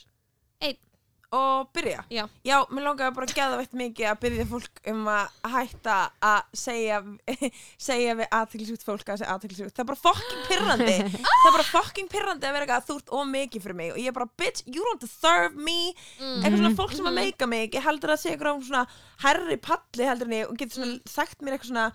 og 1.34 1.70
byrja 1.74 2.04
Já. 2.14 2.24
Já, 2.46 2.56
mér 2.70 2.86
langaði 2.88 3.16
bara 3.18 3.28
að 3.30 3.36
geða 3.38 3.60
veitt 3.60 3.76
mikið 3.80 4.10
að 4.12 4.20
byrja 4.24 4.46
fólk 4.52 4.82
um 4.94 5.08
að 5.12 5.50
hætta 5.54 5.98
að 6.30 6.42
segja, 6.64 7.00
segja 7.88 8.16
við 8.20 8.36
aðtilsjúkt 8.40 8.86
fólk 8.88 9.14
að 9.14 9.22
segja 9.24 9.36
aðtilsjúkt. 9.36 9.76
Það 9.76 9.84
er 9.84 9.90
bara 9.92 10.02
fucking 10.04 10.48
pirrandi. 10.50 10.98
það 11.26 11.50
er 11.50 11.58
bara 11.58 11.68
fucking 11.72 12.12
pirrandi 12.14 12.50
að 12.50 12.58
vera 12.58 12.68
eitthvað 12.68 12.82
að 12.82 12.90
þú 12.90 12.98
ert 13.02 13.14
of 13.20 13.30
mikið 13.34 13.66
fyrir 13.68 13.80
mig 13.82 13.94
og 13.94 14.02
ég 14.04 14.12
er 14.12 14.18
bara, 14.20 14.32
bitch, 14.44 14.66
you 14.70 14.88
don't 14.88 15.04
deserve 15.04 15.54
me. 15.58 15.80
Eitthvað 16.22 16.60
svona 16.62 16.76
fólk 16.82 16.98
sem 16.98 17.12
að 17.12 17.20
meika 17.22 17.50
mig, 17.50 17.70
ég 17.74 17.88
heldur 17.88 18.14
að 18.14 18.24
segja 18.24 18.38
eitthvað 18.38 18.60
um 18.60 18.68
svona 18.70 18.86
herri 19.24 19.62
palli 19.64 20.10
heldur 20.10 20.30
en 20.30 20.38
ég 20.42 20.52
og 20.52 20.60
getur 20.60 20.82
svona 20.82 21.00
sagt 21.10 21.42
mér 21.42 21.58
eitthvað 21.58 21.74
svona 21.74 21.88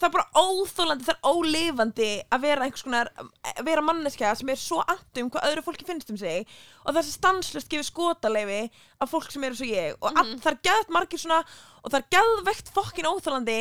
það 0.00 0.06
er 0.08 0.14
bara 0.14 0.40
óþólandi, 0.40 1.06
það 1.06 1.16
er 1.16 1.30
ólifandi 1.30 2.10
að 2.32 2.44
vera 2.46 2.66
einhvers 2.66 2.84
konar 2.86 3.10
að 3.20 3.64
vera 3.66 3.84
manneskja 3.84 4.32
sem 4.38 4.52
er 4.52 4.60
svo 4.60 4.80
andum 4.86 5.28
hvað 5.32 5.48
öðru 5.50 5.64
fólki 5.66 5.88
finnst 5.88 6.12
um 6.12 6.18
sig 6.20 6.46
og 6.84 6.94
það 6.94 7.02
er 7.02 7.08
stanslust 7.10 7.70
gefið 7.72 7.88
skotaleifi 7.90 8.60
af 9.00 9.12
fólk 9.12 9.28
sem 9.32 9.44
eru 9.44 9.58
svo 9.58 9.68
ég 9.68 9.98
og 10.00 10.16
all, 10.16 10.32
það 10.40 10.52
er 10.54 10.58
geðt 10.70 10.94
margir 10.96 11.20
svona 11.20 11.42
og 11.82 11.90
það 11.92 12.00
er 12.00 12.08
geðvegt 12.16 12.72
fokkin 12.74 13.08
óþólandi 13.10 13.58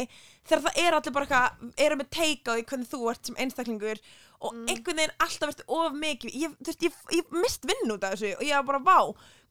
þegar 0.50 0.64
það 0.68 0.80
er 0.86 0.98
allir 0.98 1.16
bara 1.18 1.28
eitthvað 1.28 1.84
eru 1.86 2.00
með 2.02 2.10
teika 2.16 2.52
á 2.52 2.56
því 2.58 2.66
hvernig 2.72 2.90
þú 2.94 3.02
ert 3.12 3.30
sem 3.30 3.38
einstaklingur 3.46 4.02
og 4.40 4.56
einhvern 4.72 5.02
veginn 5.02 5.16
alltaf 5.26 5.52
verður 5.52 5.76
of 5.80 5.98
mikið 6.00 6.36
ég, 6.46 6.56
þú 6.64 6.72
veist, 6.72 6.84
ég, 6.88 6.98
ég 7.20 7.34
mist 7.44 7.68
vinn 7.70 7.94
út 7.96 8.04
af 8.08 8.16
þessu 8.16 8.34
og 8.38 8.44
ég 8.48 8.56
var 8.56 8.68
bara 8.70 8.84
vá, 8.88 9.00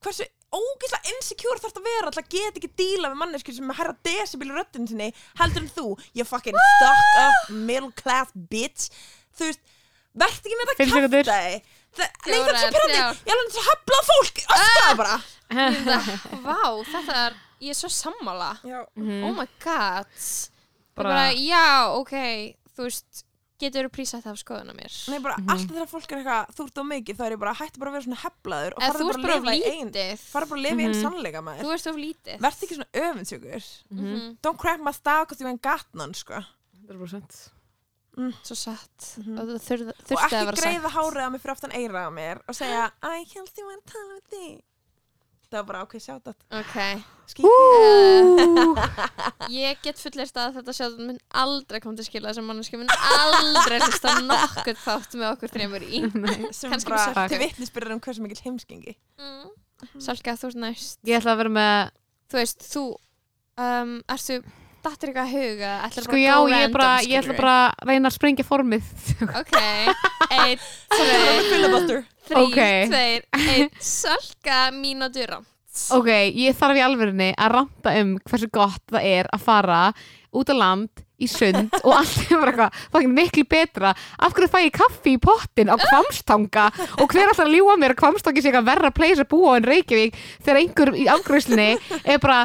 hversu 0.05 0.27
ógeðslega 0.49 1.13
insecure 1.13 1.61
þarf 1.61 1.75
það 1.77 1.83
að 1.83 1.89
vera 1.91 2.09
alltaf 2.09 2.25
að 2.25 2.31
geta 2.33 2.57
ekki 2.63 2.71
díla 2.81 3.11
með 3.13 3.19
mannesku 3.21 3.53
sem 3.53 3.69
er 3.75 3.77
herra 3.83 3.97
decibel 4.09 4.49
í 4.49 4.55
röddinn 4.57 4.87
sinni 4.89 5.09
heldur 5.43 5.67
en 5.67 5.73
þú, 5.77 5.87
you 6.17 6.25
fucking 6.25 6.57
stuck 6.57 7.19
up 7.25 7.51
middle 7.69 7.91
class 8.01 8.33
bitch. 8.49 8.89
Þú 9.37 9.51
veist, 9.51 9.61
verð 10.19 10.39
ekki 10.41 10.57
með 10.57 10.71
þetta 10.73 10.87
sekúndur. 10.89 11.29
kafta 11.29 11.67
Nei, 11.99 12.39
það 12.39 12.49
er 12.49 12.57
svo 12.63 12.71
pyrrandi, 12.79 12.97
ég 13.29 13.35
er 13.35 13.37
alveg 13.37 13.53
svo 13.59 13.67
heflað 13.69 14.09
fólk 14.09 14.41
öskraða 14.57 14.97
bara. 15.03 15.15
Þetta- 15.59 16.41
Vá, 16.49 16.59
þetta 16.95 17.19
er, 17.27 17.37
ég 17.61 17.71
er 17.71 17.79
svo 17.79 17.89
sammála. 17.89 18.59
Já. 18.65 18.85
Oh 18.97 19.33
my 19.35 19.47
god. 19.65 20.07
Bara- 20.95 21.09
bara, 21.09 21.09
bara, 21.09 21.33
já, 21.33 21.95
ok 21.95 22.15
þú 22.77 22.85
veist, 22.89 23.25
getur 23.59 23.87
þú 23.87 23.91
prísað 23.95 24.23
það 24.23 24.33
af 24.33 24.39
skoðuna 24.43 24.75
mér? 24.75 24.95
Nei, 25.11 25.19
bara 25.23 25.35
alltaf 25.39 25.71
þegar 25.75 25.89
fólk 25.91 26.13
er 26.13 26.19
eitthvað 26.19 26.53
þú 26.55 26.65
ert 26.69 26.79
of 26.79 26.87
mikið, 26.87 27.17
þá 27.19 27.23
er 27.27 27.33
ég 27.35 27.39
bara 27.43 27.55
hætti 27.59 27.79
bara 27.83 27.91
að 27.91 27.95
vera 27.99 28.07
svona 28.07 28.23
heflaður 28.23 28.73
og 28.77 28.83
eða 28.83 28.89
farðu 28.89 28.99
þú 28.99 29.09
bara 29.09 29.15
ert 29.15 29.19
að 29.19 29.23
bara 29.23 29.39
of 29.39 29.45
lifa 29.45 29.59
í 29.59 29.73
einn 29.79 29.91
lítið. 29.91 30.19
fara 30.19 30.47
bara 30.47 30.59
að 30.61 30.65
lifa 30.67 30.79
í 30.79 30.85
einn 30.87 30.95
Mhm. 30.95 31.03
sannleika 31.03 31.41
með 31.43 31.61
þú 31.63 31.73
ert 31.75 31.87
of 31.91 31.97
lítið. 31.97 32.39
Verð 32.47 32.63
ekki 32.63 32.75
svona 32.79 32.91
öfundsjökur 33.03 33.65
Mhm. 33.91 34.37
don't 34.43 34.59
crack 34.59 34.81
my 34.81 34.93
style 34.93 35.27
cause 35.27 35.41
you 35.41 35.47
ain't 35.49 35.63
got 35.63 35.87
none 35.95 36.15
sko. 36.15 36.45
100% 36.89 37.51
svo 38.43 38.55
satt. 38.59 39.19
Mhm. 39.19 39.39
og 39.39 39.47
það 39.47 39.61
þurfti 39.69 39.89
og 39.89 40.07
þurfti 40.07 40.17
að 40.19 40.27
ekki 40.27 40.47
vera 40.47 40.59
greiða 40.59 40.83
sagt 40.83 40.95
hárið 40.95 41.23
á 41.23 41.31
mig 41.31 41.41
fyrir 41.43 41.55
aftan 41.55 41.73
eira 41.79 42.01
á 42.07 42.11
mér 42.11 42.41
og 42.49 42.55
segja 42.55 42.91
I 43.03 43.25
held 43.35 43.53
ég 43.55 43.65
var 43.67 43.77
að 43.79 43.87
tala 43.87 44.15
með 44.15 44.23
þig 44.33 44.63
það 45.49 45.59
var 45.59 45.69
bara 45.71 45.83
ákveð 45.85 46.03
sjátt 46.05 46.29
ok, 46.59 46.77
skýt 47.33 47.47
ég 49.63 49.81
get 49.85 50.01
fullist 50.01 50.37
að 50.41 50.59
þetta 50.59 50.75
sjálf 50.77 50.99
mun 51.01 51.21
aldrei 51.43 51.81
koma 51.85 51.97
til 51.99 52.07
skila 52.09 52.33
þessum 52.33 52.49
manneski 52.51 52.81
mun 52.81 52.93
aldrei 52.93 53.79
hlusta 53.81 54.19
nokkuð 54.27 54.83
þátt 54.85 55.17
með 55.17 55.29
okkur 55.33 55.55
þreymur 55.55 55.87
í. 55.87 56.03
Sem 56.57 56.73
Kannski 56.73 56.93
bara 56.93 57.09
til 57.15 57.39
Sölku. 57.39 57.43
vitnisbyrður 57.47 57.97
um 57.97 58.03
hversu 58.05 58.25
mikil 58.25 58.41
heimskengi 58.45 58.95
mm. 59.21 59.51
Salka, 60.03 60.35
þú 60.35 60.49
ert 60.51 60.59
næst. 60.59 60.99
Ég 61.07 61.21
ætla 61.21 61.37
að 61.37 61.43
vera 61.45 61.55
með 61.55 61.77
þú 62.29 62.41
veist, 62.41 62.65
þú 62.67 62.85
um, 63.63 63.93
ertu 64.11 64.41
dattir 64.89 65.13
eitthvað 65.13 65.29
að 65.29 65.35
huga 65.37 65.73
Sko 66.09 66.19
já, 66.19 66.35
ég, 66.49 66.65
er 66.67 66.73
bara, 66.75 66.91
ég 67.05 67.21
ætla 67.23 67.37
bara 67.39 67.57
að 67.69 67.93
reyna 67.93 68.11
að 68.11 68.17
sprengja 68.17 68.47
formið. 68.49 68.89
Ok, 69.29 69.55
tveir, 70.33 70.65
filibuster. 71.53 72.03
þrý, 72.29 72.45
tveir 72.91 73.29
einn, 73.39 73.71
salka 73.83 74.65
mínútur 74.75 75.33
rand 75.37 75.55
Ok, 75.95 76.09
ég 76.35 76.57
þarf 76.59 76.79
í 76.79 76.83
alvörinni 76.83 77.29
að 77.39 77.53
ranta 77.55 77.93
um 78.01 78.17
hversu 78.27 78.49
gott 78.51 78.83
það 78.91 79.05
er 79.13 79.29
að 79.31 79.45
fara 79.47 79.83
út 80.35 80.51
á 80.51 80.55
land 80.59 81.05
í 81.19 81.27
sund 81.31 81.71
og 81.85 81.93
allt 81.95 82.19
er 82.29 82.39
bara 82.41 82.51
eitthvað 82.53 82.81
fucking 82.93 83.15
miklu 83.15 83.45
betra. 83.49 83.93
Af 84.23 84.35
hverju 84.37 84.51
fæ 84.53 84.59
ég 84.67 84.75
kaffi 84.75 85.15
í 85.17 85.21
pottin 85.23 85.71
á 85.71 85.77
kvamstanga 85.79 86.69
og 86.99 87.07
hver 87.11 87.31
alltaf 87.31 87.45
að 87.47 87.55
ljúa 87.57 87.79
mér 87.81 87.95
að 87.95 88.01
kvamstangi 88.03 88.43
sé 88.43 88.51
eitthvað 88.51 88.69
verra 88.71 88.93
place 88.95 89.23
að 89.25 89.31
búa 89.33 89.57
en 89.59 89.67
Reykjavík 89.67 90.19
þegar 90.43 90.61
einhver 90.63 90.93
í 90.99 91.07
afgröðslinni 91.15 91.69
er 92.05 92.23
bara 92.23 92.43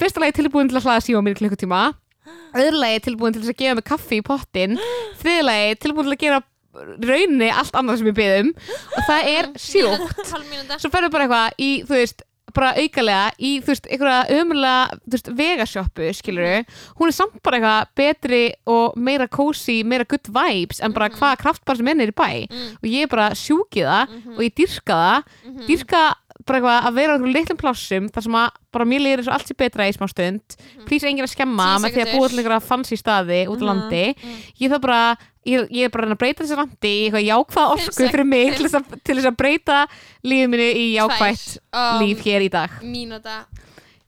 fyrsta 0.00 0.22
lagi 0.22 0.36
tilbúin 0.40 0.68
til 0.70 0.78
að 0.80 0.88
hlaða 0.88 1.04
síma 1.06 1.22
mér 1.24 1.36
í 1.36 1.40
klukkutíma. 1.40 1.80
Öðru 2.58 2.82
lagi 2.82 3.02
tilbúin 3.06 3.36
til 3.36 3.44
að 3.44 3.56
gefa 3.62 3.78
mig 3.78 3.88
kaffi 3.88 4.20
í 4.20 4.26
pottin 4.26 4.78
þriðu 5.22 5.48
lagi 5.48 5.80
tilbúin 5.84 6.08
til 6.10 6.16
að 6.16 6.22
gera 6.26 6.42
rauninni 6.76 7.50
allt 7.56 7.76
annað 7.78 8.02
sem 8.02 8.08
ég 8.10 8.16
beðum 8.18 8.48
og 8.56 9.02
það 9.08 9.28
er 9.32 9.52
mínúta. 10.52 10.80
Svo 10.80 10.90
ferðu 10.92 11.12
bara 11.14 11.26
eitthvað 11.28 11.62
í, 11.62 11.70
þú 11.88 11.96
veist 11.96 12.26
bara 12.56 12.72
aukalega 12.78 13.32
í, 13.42 13.50
þú 13.60 13.72
veist, 13.72 13.88
einhverja 13.92 14.40
ömulega, 14.40 14.98
þú 15.04 15.12
veist, 15.16 15.30
vegasjoppu, 15.40 16.06
skilur 16.16 16.78
hún 16.96 17.10
er 17.10 17.16
samt 17.16 17.34
bara 17.44 17.58
eitthvað 17.58 17.90
betri 18.00 18.42
og 18.72 18.94
meira 18.96 19.26
cozy, 19.28 19.82
meira 19.84 20.06
good 20.08 20.30
vibes 20.32 20.80
en 20.84 20.94
bara 20.96 21.10
hvaða 21.12 21.40
kraftbar 21.42 21.76
sem 21.80 21.90
enn 21.92 22.04
er 22.06 22.12
í 22.12 22.16
bæ. 22.16 22.28
Mm. 22.48 22.70
og 22.80 22.86
ég 22.88 23.04
er 23.04 23.12
bara 23.12 23.28
sjúki 23.36 23.84
það 23.84 24.14
og 24.36 24.40
ég 24.46 24.54
dyrka 24.56 25.00
það. 25.02 25.34
Mhm. 25.44 25.66
dyrka 25.68 26.04
bara 26.46 26.58
eitthvað 26.60 26.86
að 26.88 26.94
vera 26.94 27.12
á 27.12 27.14
einhverjum 27.16 27.36
litlum 27.36 27.58
plássum 27.60 28.08
þar 28.14 28.22
sem 28.26 28.36
að 28.38 28.50
bara 28.76 28.84
mér 28.86 29.06
eins 29.16 29.28
og 29.28 29.34
allt 29.34 29.48
sé 29.50 29.54
betra 29.58 29.86
í 29.88 29.94
smá 29.96 30.06
stund. 30.10 30.56
Plís 30.86 31.02
enginn 31.04 31.26
að 31.26 31.32
skemma 31.34 31.66
Tíu 31.76 31.82
með 31.84 31.94
því 31.96 32.02
að 32.04 32.12
búa 32.16 32.28
til 32.28 32.38
einhverja 32.42 32.62
fancy 32.62 32.96
staði 33.00 33.40
út 33.50 33.58
á 33.58 33.64
Mhm. 33.64 33.66
landi. 33.66 34.04
Mhm. 34.14 34.36
ég 34.60 34.70
þarf 34.70 34.80
bara 34.80 35.16
ég, 35.46 35.68
ég 35.70 35.84
er 35.84 35.88
bara 35.90 36.06
að 36.10 36.18
breyta 36.18 36.42
þessi 36.44 36.56
landi 36.58 36.90
í 36.90 37.10
eitthvað 37.10 37.26
jákvæða 37.30 37.70
orku 37.76 37.92
fyrir 38.10 38.26
mig 38.26 38.56
til 38.56 38.66
þess, 38.66 38.74
að, 38.74 39.02
til 39.04 39.16
þess 39.16 39.26
að 39.30 39.36
breyta 39.36 39.86
lífið 40.24 40.48
minni 40.50 40.70
í 40.74 40.86
jákvætt 40.98 41.58
líf 42.02 42.18
hér 42.26 42.42
í 42.42 42.50
dag. 42.50 42.70
mínúta 42.82 43.44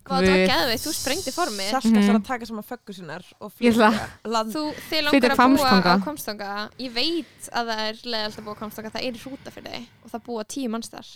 Vá, 0.08 0.14
þetta 0.16 0.30
var 0.32 0.38
Guð. 0.38 0.48
geðveikt, 0.48 0.82
þú 0.86 0.92
sprengdi 0.96 1.32
formið 1.36 1.70
Salka 1.74 1.88
Mhm. 1.92 2.04
svo 2.08 2.14
að 2.18 2.24
taka 2.28 2.46
saman 2.48 2.64
föggu 2.64 2.94
sinnar 2.96 3.24
og 3.40 3.52
flytja 3.52 3.90
land. 4.24 4.52
Þú, 4.54 4.62
þið 4.88 5.02
langar 5.04 5.34
að 5.34 5.56
búa 5.58 5.68
á 5.68 6.00
Kvamstanga 6.04 6.52
Ég 6.78 6.92
veit 6.96 7.48
að 7.52 7.66
það 7.68 7.82
er 7.88 7.96
leðalt 8.04 8.38
að 8.38 8.44
búa 8.46 8.54
á 8.56 8.60
Kvamstanga 8.62 8.92
Það 8.94 9.04
er 9.08 9.18
hrúta 9.22 9.52
fyrir 9.52 9.72
þig 9.74 9.86
og 10.04 10.10
það 10.14 10.24
búa 10.28 10.44
tíu 10.48 10.68
manns 10.72 10.88
þar. 10.88 11.06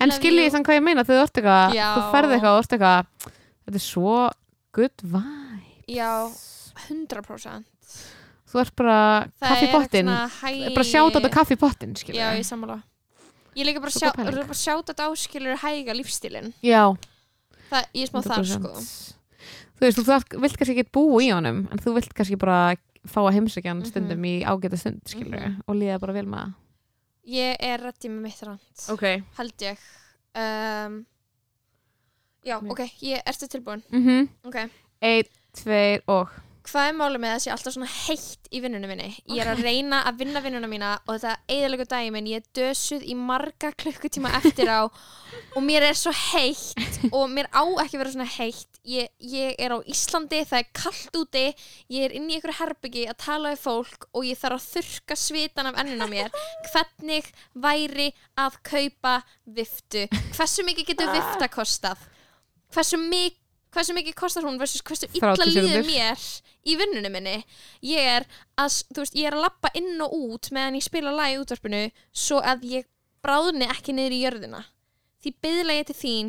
En 0.00 0.10
skilji 0.16 0.44
ég 0.46 0.52
þannig 0.54 0.66
hvað 0.70 0.78
ég 0.80 0.86
meina 0.88 1.04
þegar 1.04 1.20
þú 1.20 1.26
ert 1.28 1.36
eitthvað 1.40 1.76
þú 1.76 2.06
ferði 2.14 2.32
eitthvað 2.38 2.56
og 2.56 2.62
ert 2.64 2.72
eitthvað 2.72 3.04
þetta 3.66 3.78
er 3.80 3.86
svo 3.86 4.30
good 4.72 4.96
vibe 5.02 5.66
Já, 5.90 6.30
100% 6.88 7.64
þú 8.50 8.60
ert 8.64 8.74
bara 8.76 8.96
Það 9.40 9.48
kaffi 9.52 9.64
í 9.64 9.68
er 9.68 9.74
pottin 9.74 10.08
eitthvað 10.08 10.30
hæ... 10.40 10.74
bara 10.74 10.88
sjáta 10.90 11.14
þetta 11.20 11.32
kaffi 11.36 11.54
í 11.54 11.60
pottin 11.60 11.94
skilji 11.98 12.18
Já, 12.20 12.30
ég 12.38 12.46
sammála. 12.48 12.80
Ég 13.58 13.66
líka 13.66 13.80
bara 13.82 13.90
sjáta 13.90 14.94
þetta 14.94 15.08
áskilur 15.10 15.56
hæga 15.62 15.94
lífstílin 15.98 16.52
já 16.62 16.82
Það, 17.70 17.84
ég 17.94 18.02
er 18.02 18.10
smá 18.10 18.20
þar 18.26 18.44
100%. 18.44 18.46
sko 18.46 19.16
þú 19.80 19.86
veist, 19.86 19.98
þú 19.98 20.40
vilt 20.42 20.56
kannski 20.58 20.74
ekki 20.76 20.90
búa 20.92 21.20
í 21.24 21.30
honum 21.32 21.60
en 21.70 21.78
þú 21.78 21.94
vilt 21.96 22.14
kannski 22.14 22.36
bara 22.38 22.76
fá 23.08 23.20
að 23.24 23.32
heimsækja 23.38 23.70
hann 23.72 23.80
Mhm. 23.80 23.88
stundum 23.88 24.24
í 24.28 24.34
ágæta 24.44 24.76
stund 24.78 25.00
skilur 25.08 25.40
Mhm. 25.40 25.62
og 25.66 25.74
líða 25.76 26.00
bara 26.00 26.12
vel 26.12 26.26
með 26.26 26.38
það 26.44 26.52
Ég 27.30 27.56
er 27.60 27.78
rætti 27.78 28.08
með 28.08 28.20
mitt 28.20 28.42
rand 28.42 28.60
ok 28.90 29.22
Held 29.38 29.56
ég 29.58 29.78
um, 30.34 31.06
Já, 32.44 32.56
Nei. 32.62 32.70
ok, 32.70 32.80
ég 33.02 33.22
ertu 33.26 33.46
tilbúin 33.48 33.82
mm 33.92 34.28
Ok 34.44 34.56
einn, 35.02 35.24
tveir 35.54 36.00
og 36.08 36.28
Hvað 36.60 36.86
er 36.90 36.96
málið 36.98 37.22
með 37.22 37.32
að 37.32 37.38
sé 37.42 37.50
alltaf 37.54 37.72
svona 37.74 37.88
heitt 37.88 38.48
í 38.52 38.60
vinnunum 38.60 38.90
minni? 38.92 39.08
Ég 39.32 39.40
er 39.40 39.48
að 39.48 39.62
reyna 39.64 40.02
að 40.08 40.18
vinna 40.20 40.42
vinnuna 40.44 40.68
mína 40.68 40.90
og 41.06 41.14
þetta 41.14 41.54
eðalegu 41.54 41.86
daginn 41.88 42.14
minn, 42.14 42.28
ég 42.28 42.42
er 42.42 42.50
dösuð 42.58 43.06
í 43.08 43.16
marga 43.16 43.70
klukkutíma 43.80 44.32
eftir 44.36 44.68
á 44.68 44.84
og 44.84 45.64
mér 45.64 45.88
er 45.88 45.96
svo 45.96 46.12
heitt 46.12 47.00
og 47.08 47.32
mér 47.32 47.48
á 47.56 47.64
ekki 47.84 48.00
vera 48.00 48.12
svona 48.12 48.28
heitt. 48.28 48.68
Ég, 48.84 49.08
ég 49.20 49.56
er 49.60 49.74
á 49.76 49.78
Íslandi, 49.92 50.42
það 50.48 50.62
er 50.62 50.70
kallt 50.76 51.18
úti, 51.20 51.44
ég 51.92 52.06
er 52.06 52.14
inn 52.16 52.28
í 52.28 52.36
einhverju 52.36 52.60
herbyggi 52.60 53.08
að 53.12 53.18
tala 53.24 53.54
við 53.54 53.64
fólk 53.64 54.06
og 54.12 54.24
ég 54.28 54.40
þarf 54.40 54.56
að 54.56 54.70
þurka 54.76 55.18
svitan 55.20 55.68
af 55.70 55.82
ennuna 55.82 56.08
mér. 56.12 56.32
Hvernig 56.70 57.28
væri 57.56 58.08
að 58.40 58.56
kaupa 58.68 59.18
viftu? 59.44 60.06
Hversu 60.36 60.64
mikið 60.68 60.92
getur 60.92 61.12
vifta 61.16 61.50
kostað? 61.52 62.08
Hversu 62.72 63.00
mikið 63.00 63.38
hversu 63.74 63.94
mikið 63.96 64.16
kostar 64.18 64.46
hún 64.46 64.58
versus 64.60 64.82
hversu 64.86 65.08
illa 65.10 65.34
30 65.36 65.54
líður 65.54 65.86
mér 65.86 66.24
í 66.66 66.76
vinnunum 66.80 67.14
minni? 67.14 67.36
Ég 67.86 68.10
er 68.16 68.26
að, 68.60 68.82
þú 68.90 69.04
veist, 69.04 69.16
ég 69.16 69.30
er 69.30 69.36
að 69.38 69.46
lappa 69.46 69.70
inn 69.78 69.94
og 70.04 70.16
út 70.16 70.50
meðan 70.54 70.76
ég 70.80 70.86
spila 70.86 71.14
lag 71.14 71.32
í 71.34 71.38
útvarpinu 71.40 71.86
svo 72.12 72.42
að 72.42 72.66
ég 72.74 72.90
bráðni 73.24 73.68
ekki 73.70 73.94
niður 73.96 74.16
í 74.16 74.20
jörðina. 74.24 74.62
Því 75.20 75.30
byðla 75.44 75.74
ég 75.76 75.88
til 75.90 75.96
þín 75.98 76.28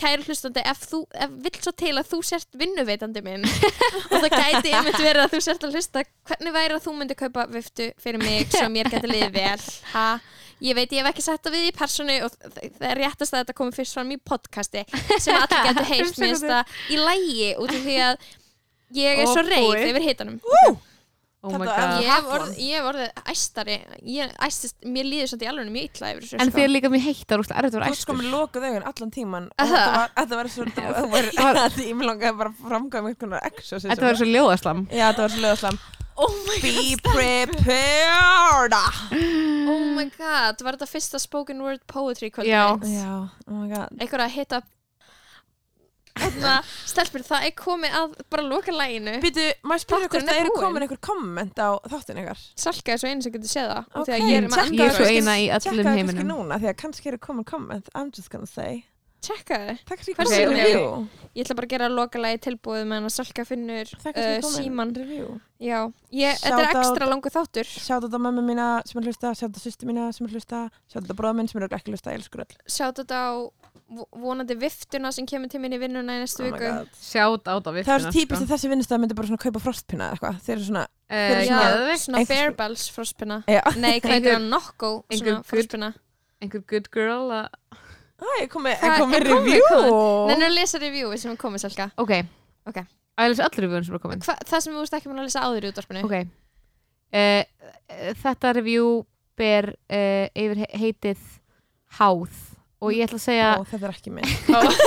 kæru 0.00 0.22
hlustandi, 0.24 0.62
ef 0.64 0.86
þú 0.88 1.02
ef 1.20 1.32
vill 1.44 1.58
svo 1.60 1.72
til 1.76 1.90
að 2.00 2.06
þú 2.08 2.20
sért 2.24 2.56
vinnuveitandi 2.56 3.20
minn 3.26 3.42
og 3.44 4.14
það 4.22 4.36
gæti 4.38 4.72
einmitt 4.72 4.96
verið 5.02 5.24
að 5.26 5.34
þú 5.34 5.40
sért 5.44 5.66
að 5.68 5.76
hlusta 5.76 6.04
hvernig 6.30 6.54
væri 6.56 6.78
að 6.78 6.86
þú 6.86 6.94
myndi 6.96 7.18
kaupa 7.20 7.44
viftu 7.52 7.90
fyrir 8.00 8.24
mig 8.24 8.48
svo 8.54 8.70
mér 8.72 8.88
geti 8.94 9.10
liðið 9.12 9.36
vel? 9.36 9.66
Ha? 9.92 10.06
Ég 10.62 10.76
veit 10.78 10.92
ég 10.94 11.02
hef 11.02 11.10
ekki 11.12 11.24
sett 11.24 11.42
það 11.46 11.56
við 11.56 11.66
í 11.68 11.72
personu 11.76 12.18
og 12.26 12.36
það 12.38 12.86
er 12.90 13.00
réttast 13.02 13.34
að 13.34 13.42
þetta 13.42 13.56
komi 13.58 13.74
fyrst 13.76 13.98
fram 13.98 14.14
í 14.14 14.18
podcasti 14.22 14.84
sem 15.18 15.36
allir 15.38 15.66
getur 15.68 15.88
heyrt. 15.92 16.22
Mér 16.22 16.38
í 16.92 17.00
lægi 17.00 17.50
út 17.58 17.74
af 17.74 17.84
því 17.88 17.98
að 18.06 18.30
ég 19.02 19.22
er 19.24 19.30
svo 19.32 19.42
búi. 19.48 19.84
yfir 19.90 20.06
hitanum 20.10 20.40
oh 21.42 21.54
god. 21.58 21.94
ég 22.02 22.10
hef 22.10 22.28
orðið, 22.36 22.58
orðið 22.88 23.30
æstari. 23.32 23.78
Ég, 24.08 24.34
æstist, 24.46 24.76
mér 24.86 25.08
líður 25.08 25.32
svolítið 25.32 25.46
í 25.46 25.50
alveg 25.52 25.72
mjög 25.76 25.88
illa 25.88 26.12
yfir 26.12 26.26
þessu 26.26 26.38
en 26.38 26.46
sko. 26.46 26.56
þið 26.56 26.66
er 26.66 26.74
líka 26.76 26.92
mjög 26.92 27.06
heitt, 27.08 27.24
að 27.32 27.42
Þú 27.42 27.72
vera 27.78 27.88
veist 27.88 28.06
sko 28.06 28.18
með 28.18 28.28
lokuð 28.36 28.68
augun 28.68 28.86
allan 28.92 29.16
tíman 29.16 29.48
og 29.52 29.72
þetta 29.72 29.96
var, 29.96 30.14
þetta 30.20 30.38
var 30.42 30.52
svo 30.52 30.68
þú 30.76 31.08
var, 31.16 31.62
ég 31.88 31.98
mig 31.98 32.10
langaði 32.12 32.38
bara 32.42 32.52
að 32.52 32.62
framkvæma 32.68 33.12
einhvern 33.12 33.20
konar 33.26 33.50
exorcism. 33.50 33.90
Þetta 33.90 34.08
verður 34.08 34.22
svo 34.22 34.30
ljóðaslam. 34.30 34.86
Já, 34.90 35.08
þetta 35.08 35.26
var 35.26 35.36
svo 35.36 35.44
löðaslam 35.46 35.82
oh 36.16 36.44
my 36.46 36.58
Be 36.62 36.96
prepared. 37.02 38.72
Oh 38.72 39.94
my 39.96 40.06
god, 40.16 40.60
var 40.62 40.76
þetta 40.76 40.88
fyrsta 40.90 41.20
spoken 41.22 41.62
word 41.64 41.82
poetry 41.90 42.30
kvöldi 42.30 42.52
Já. 42.52 42.76
Já, 42.84 43.28
oh 43.48 43.56
my 43.56 43.68
god. 43.70 43.90
Einhver 43.98 44.24
að 44.26 44.36
hita 44.36 44.62
stelpur, 46.92 47.24
það 47.24 47.46
er 47.48 47.54
komið 47.56 47.96
að 47.96 48.14
bara 48.32 48.44
loka 48.44 48.74
læginu 48.74 49.14
Býtu, 49.22 49.46
maður 49.64 49.86
Þátturinn 49.92 50.28
er 50.28 50.34
það 50.34 50.40
eru 50.42 50.54
komin 50.58 50.84
einhver 50.86 51.00
komment 51.08 51.58
á 51.62 51.70
þáttin 51.88 52.22
ykkar? 52.22 52.44
Salka 52.60 52.94
er 52.94 53.00
svo 53.00 53.10
einu 53.12 53.24
sem 53.24 53.34
getur 53.34 53.52
séð 53.52 53.70
það 53.72 54.00
Ok, 54.02 54.06
Þegar 54.10 54.28
ég 54.28 54.38
er 54.38 54.48
með 54.48 54.86
er 54.86 54.96
svo 54.98 55.08
eina 55.08 55.36
í 55.40 55.46
öllum 55.48 55.62
Tjekka 55.62 55.76
það 55.76 55.90
kannski 55.90 55.98
heiminum. 56.02 56.32
núna 56.32 56.58
því 56.60 56.72
að 56.72 56.80
kannski 56.84 57.12
eru 57.12 57.20
komin 57.22 57.48
komment 57.48 57.92
I'm 57.96 58.12
just 58.12 58.28
gonna 58.32 58.50
say. 58.50 58.84
Tjekka 59.22 59.58
review. 60.18 61.08
Ég 61.32 61.44
ætla 61.46 61.54
bara 61.54 61.68
að 61.68 61.72
gera 61.76 61.88
loka 61.88 62.18
lægi 62.18 62.40
tilbúið 62.48 62.86
meðan 62.90 63.06
að 63.06 63.14
Salka 63.14 63.44
finnur 63.46 63.92
uh, 64.10 64.46
síman 64.50 64.90
review. 64.96 65.36
Já, 65.62 65.78
ég, 66.10 66.40
þetta 66.42 66.58
er 66.58 66.70
ekstra 66.72 67.06
langu 67.06 67.30
þáttur. 67.30 67.70
Sjátt 67.70 68.08
þetta 68.08 68.18
á 68.18 68.24
mömmu 68.26 68.42
mína 68.48 68.68
sem 68.88 68.98
er 68.98 69.06
hlusta 69.06 69.30
Sjátt 69.30 69.52
þetta 69.52 69.62
sýstu 69.62 69.86
mína 69.86 70.08
sem 70.12 70.26
er 70.26 70.34
hlusta 70.34 70.64
Sjátt 70.90 71.04
þetta 71.04 71.18
bróða 71.20 71.38
minn 71.38 71.50
sem 71.52 71.62
er 71.62 71.68
ekki 71.70 71.94
að 71.94 71.94
hlusta 71.94 72.46
Sjátt 72.66 72.98
þetta 72.98 73.22
á 73.22 73.30
vonandi 74.22 74.54
viftuna 74.58 75.10
sem 75.12 75.26
kemur 75.28 75.50
til 75.52 75.60
mín 75.60 75.74
í 75.76 75.78
vinnuna 75.82 76.16
í 76.16 76.22
næstu 76.22 76.44
Oh 76.46 76.52
viku. 76.52 76.70
Sjátt 76.98 77.48
át 77.50 77.66
á 77.66 77.70
Það 77.70 77.76
er 77.76 77.78
viftuna 77.82 78.12
típist 78.16 78.42
að 78.42 78.50
þessi 78.54 78.70
vinnustæð 78.72 79.00
myndi 79.02 79.16
bara 79.18 79.28
svona 79.30 79.42
kaupa 79.42 79.60
frostpinna 79.62 80.08
eða 80.08 80.16
eitthvað. 80.16 80.38
Þeir 80.46 80.56
eru 80.56 80.66
svona 80.68 80.84
Fyrir 81.12 81.42
Já, 81.44 81.58
geðveikt. 81.60 82.02
svona 82.06 82.24
Fairbells 82.30 82.84
frospinna 82.94 83.36
Já. 83.46 83.60
Nei, 83.76 84.00
hvað 84.00 84.14
Einhver- 84.16 84.38
það? 84.38 84.48
Nokko 84.48 84.90
einhver 85.10 85.18
svona 85.18 85.34
good- 85.36 85.46
frospinna 85.52 85.90
Einhver 86.42 86.62
good 86.72 86.88
girl 86.90 87.28
að- 87.30 87.50
Æ, 88.22 88.24
ég 88.42 88.48
kom 88.50 88.62
með, 88.64 88.76
Hvað- 88.78 88.92
ég 88.92 88.98
kom 89.02 89.10
með 89.12 89.16
er 89.16 89.26
komið, 89.26 89.52
review. 89.52 90.26
Nennu 90.30 90.46
að 90.46 90.54
lesa 90.56 90.78
reviewið 90.78 91.18
sem 91.18 91.36
komið 91.36 91.60
Salka 91.66 91.90
Ok. 91.98 92.12
Ok. 92.66 92.76
Að 93.18 93.26
ég 93.26 93.28
lesa 93.34 93.44
allir 93.44 93.66
reviewn 93.66 93.84
sem 93.84 93.94
er 93.94 93.98
komin. 93.98 94.20
Hva, 94.22 94.36
Það 94.46 94.60
sem 94.62 94.72
þú 94.72 94.78
veist 94.86 94.94
ekki 94.94 95.08
mun 95.10 95.18
að 95.18 95.26
lesa 95.28 95.40
áður 95.42 95.64
í 95.66 95.72
útvarpinu. 95.72 96.04
Ok. 96.04 96.14
Uh, 97.12 97.44
Þetta 98.22 98.54
review 98.56 99.04
ber 99.36 99.74
uh, 99.90 100.28
yfir 100.34 100.56
he- 100.64 100.78
heitið 100.80 101.18
Háð 101.98 102.30
og 102.82 102.92
ég 102.96 103.06
ætla 103.06 103.18
að 103.20 103.24
segja 103.28 103.50
Ó, 103.56 103.62
þetta 103.70 103.88
er 103.88 103.94
ekki 103.96 104.12
minn 104.16 104.32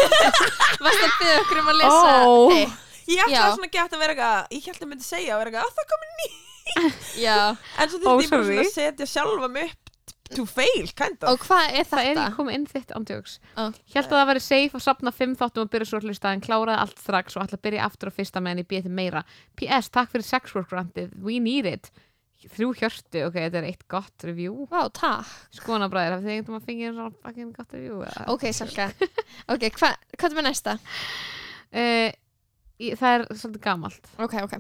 Varst 0.86 1.06
að 1.06 1.14
byggja 1.20 1.38
okkur 1.44 1.62
um 1.64 1.72
að 1.72 1.80
lesa 1.80 2.12
Ó. 2.26 2.34
þitt? 2.52 2.76
Ég 3.06 3.22
ætla 3.22 3.38
Já. 3.38 3.48
svona 3.56 3.72
gett 3.78 3.96
að 3.96 4.02
vera 4.04 4.14
eitthvað 4.16 4.58
Ég 4.58 4.68
held 4.70 4.84
að 4.86 4.92
myndi 4.92 5.06
segja 5.08 5.36
að 5.36 5.42
vera 5.44 5.52
eitthvað 5.52 5.66
"Á, 5.66 5.76
Það 5.80 5.90
komið 5.94 6.14
ný 6.20 6.30
Já, 7.26 7.38
En 7.80 7.90
svo 7.92 7.98
Ó, 7.98 8.06
þurfti 8.06 8.26
ég 8.26 8.32
bara 8.36 8.44
sorry. 8.44 8.56
svona 8.56 8.68
að 8.68 8.74
setja 8.76 9.10
sjálfa 9.16 9.52
mig 9.56 9.74
upp 9.74 9.82
To 10.36 10.42
fail, 10.50 10.88
kind 10.98 11.22
of 11.22 11.36
og 11.36 11.44
hvað 11.46 11.76
er 11.78 11.86
Það 11.86 12.00
er 12.02 12.08
þetta? 12.10 12.24
ekki 12.26 12.36
komið 12.40 12.56
inn 12.58 12.64
þitt 12.72 12.94
ándjóks 12.98 13.34
Ó. 13.62 13.64
Hjælt 13.94 14.08
að 14.10 14.16
það 14.18 14.30
væri 14.32 14.42
safe 14.42 14.80
að 14.80 14.84
sapna 14.88 15.12
fimm 15.14 15.36
þáttum 15.38 15.68
og 15.68 15.70
byrja 15.76 15.86
svo 15.92 16.00
að 16.02 16.08
hlusta 16.10 16.32
en 16.34 16.42
kláraði 16.42 16.80
allt 16.82 16.98
strax 17.04 17.38
og 17.38 17.44
ætla 17.46 17.60
að 17.60 17.66
byrja 17.68 17.84
aftur 17.86 18.10
á 18.10 18.14
fyrsta 18.18 18.42
meðan 18.42 18.64
ég 18.64 18.70
býði 18.74 18.90
meira 18.90 19.22
PS, 19.62 19.92
takk 19.94 20.10
fyrir 20.16 20.26
sex 20.26 20.56
work 20.58 20.72
grantið, 20.74 21.14
we 21.22 21.38
need 21.38 21.70
it 21.70 21.92
Þrjú 22.56 22.68
hjörtu, 22.80 23.22
ok, 23.28 23.34
þetta 23.42 23.58
er 23.62 23.66
eitt 23.72 23.88
gott 23.90 24.24
review. 24.28 24.68
Vá, 24.70 24.84
takk. 24.94 25.32
Skona 25.58 25.88
bræðir, 25.90 26.14
hafið 26.18 26.28
þið 26.28 26.36
einhvern 26.36 26.46
veginn 26.46 26.60
að 26.62 26.68
fengið 26.70 26.92
svona 26.94 27.16
fucking 27.26 27.54
gott 27.56 27.74
review 27.74 28.04
eða? 28.06 28.26
Ok, 28.36 28.46
Salka 28.54 28.86
Ok, 29.56 29.66
hva, 29.80 29.90
hvað 30.18 30.30
er 30.32 30.38
með 30.40 30.48
næsta? 30.52 30.78
Eh, 31.76 32.12
ég- 32.80 32.96
Það 33.00 33.16
er 33.16 33.24
svolítið 33.36 33.62
gamalt. 33.66 34.06
Ok, 34.22 34.36
ok. 34.46 34.54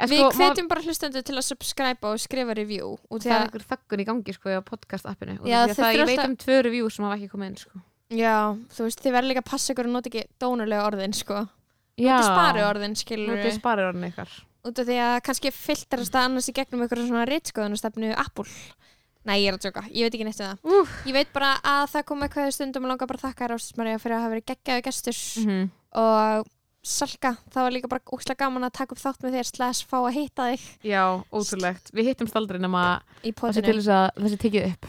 En 0.00 0.08
Við 0.10 0.22
sko, 0.24 0.30
hvetjum 0.40 0.68
bara 0.72 0.82
hlustendur 0.82 1.22
til 1.22 1.36
að 1.38 1.44
subscribe 1.46 2.08
og 2.10 2.18
skrifa 2.18 2.56
review 2.56 2.96
út 3.10 3.22
Það 3.22 3.30
er 3.30 3.36
að, 3.36 3.44
einhver 3.46 3.66
þöggun 3.72 4.02
í 4.02 4.06
gangi 4.08 4.34
sko 4.34 4.54
á 4.58 4.62
podcast 4.66 5.06
appinu. 5.06 5.36
Og 5.38 5.46
Já, 5.46 5.60
því 5.60 5.68
að 5.68 5.68
þið 5.68 5.78
það, 5.84 5.92
ég 5.92 6.00
þurfa 6.00 6.08
veit 6.08 6.18
alltaf- 6.18 6.32
um 6.32 6.36
tvö 6.42 6.58
review 6.66 6.90
sem 6.90 7.04
hafa 7.06 7.18
ekki 7.20 7.30
komið 7.36 7.50
inn 7.52 7.60
sko. 7.62 7.82
Já, 8.08 8.34
þú 8.74 8.88
veist, 8.88 9.04
þið 9.04 9.14
verður 9.18 9.30
líka 9.30 9.44
að 9.44 9.50
passa 9.52 9.72
ykkur 9.76 9.86
og 9.90 9.94
nota 9.98 10.08
ekki 10.10 10.24
dónulega 10.40 10.86
orðin, 10.88 11.14
sko. 11.14 11.44
Já, 11.98 12.14
Nota 12.16 12.26
spari 12.32 12.62
orðin, 12.64 12.94
skilur 12.98 13.36
Notið 13.36 13.54
spari 13.58 13.82
orðin 13.86 14.08
ykkar 14.10 14.34
út 14.70 14.82
af 14.82 14.88
því 14.88 14.98
að 15.04 15.14
kannski 15.28 15.52
filterast 15.54 16.14
það 16.14 16.28
annars 16.28 16.50
í 16.50 16.54
gegnum 16.56 16.84
ykkur 16.86 17.02
svona 17.06 17.24
reitskoðunastefnu 17.28 18.12
Apple. 18.14 18.46
Nei, 19.28 19.42
ég 19.42 19.50
er 19.50 19.58
að 19.58 19.64
tjóka, 19.66 19.82
ég 19.92 20.06
veit 20.06 20.14
ekki 20.14 20.28
neitt 20.28 20.38
um 20.40 20.46
það. 20.46 20.76
Úf. 20.76 20.92
Ég 21.08 21.16
veit 21.16 21.32
bara 21.34 21.56
að 21.66 21.82
það 21.94 22.06
kom 22.08 22.22
eitthvað 22.24 22.52
stundum 22.56 22.86
og 22.86 22.92
langar 22.92 23.10
bara 23.10 23.20
að 23.20 23.26
þakka 23.26 23.44
þér 23.44 23.56
Ástismarja 23.56 23.98
fyrir 24.02 24.16
að 24.16 24.22
hafa 24.22 24.32
verið 24.34 24.46
geggjaði 24.52 24.86
gestur. 24.86 25.18
-hmm. 25.48 25.66
og 26.04 26.54
Salka, 26.88 27.34
það 27.52 27.64
var 27.66 27.74
líka 27.74 27.88
bara 27.90 28.14
óslega 28.14 28.38
gaman 28.44 28.64
að 28.64 28.76
taka 28.78 28.94
upp 28.94 29.00
þátt 29.02 29.24
með 29.26 29.34
þér 29.36 29.48
slash 29.48 29.88
fá 29.90 29.98
að 29.98 30.14
hitta 30.14 30.46
þig. 30.52 30.62
Já, 30.86 31.02
ótrúlegt. 31.34 31.90
Við 31.92 32.08
hittumst 32.12 32.38
aldrei 32.38 32.60
nema 32.62 33.02
í 33.20 33.34
þessi 33.34 33.64
til 33.66 33.76
þess 33.80 33.92
að 33.92 34.06
þessi 34.22 34.38
tekið 34.46 34.68
upp 34.70 34.86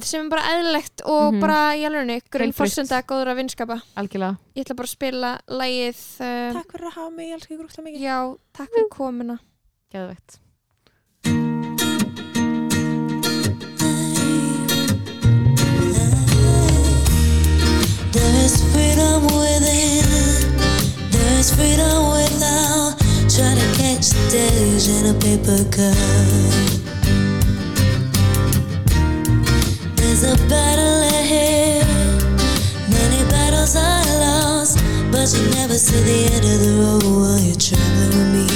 sem 0.00 0.24
er 0.26 0.30
bara 0.30 0.42
eðlilegt 0.54 1.02
og 1.04 1.32
Mhm. 1.34 1.40
bara 1.40 1.60
í 1.76 1.84
alvegni 1.88 2.20
grunn 2.30 2.46
Heilbrigt. 2.52 2.58
fórsenda 2.60 3.02
góður 3.02 3.32
að 3.32 3.40
vinskapa 3.42 3.80
Algjörlega 3.96 4.38
Ég 4.56 4.64
ætla 4.64 4.76
bara 4.76 4.86
að 4.86 4.94
spila 4.96 5.32
lagið 5.48 6.00
uh, 6.20 6.52
Takk 6.60 6.72
fyrir 6.76 6.86
að 6.90 6.96
hafa 6.98 7.10
mig, 7.10 7.28
ég 7.28 7.34
elska 7.38 7.54
ykkur 7.54 7.66
úrslega 7.68 7.86
mikið 7.88 8.00
Já, 8.00 8.18
takk 8.52 8.70
fyrir 8.74 8.88
komuna 8.90 9.38
Geðvegt 9.92 10.38
There 18.12 18.34
is 18.44 18.60
freedom 18.72 19.22
within, 19.22 20.04
there 21.10 21.38
is 21.38 21.50
freedom 21.54 22.10
without. 22.12 22.94
Trying 23.30 23.56
to 23.56 23.68
catch 23.78 24.08
the 24.10 24.28
days 24.30 24.88
in 24.88 25.06
a 25.06 25.14
paper 25.14 25.64
cup. 25.70 26.79
There's 30.10 30.24
a 30.24 30.48
battle 30.48 31.02
ahead, 31.02 31.86
many 32.90 33.22
battles 33.30 33.76
lost, 33.76 34.78
but 35.12 35.32
you 35.32 35.48
never 35.54 35.74
see 35.74 36.02
the 36.02 36.34
end 36.34 36.44
of 36.44 36.58
the 36.64 36.72
road 36.82 37.04
while 37.04 37.38
you're 37.38 37.54
traveling 37.54 38.10
with 38.10 38.30
me. 38.34 38.46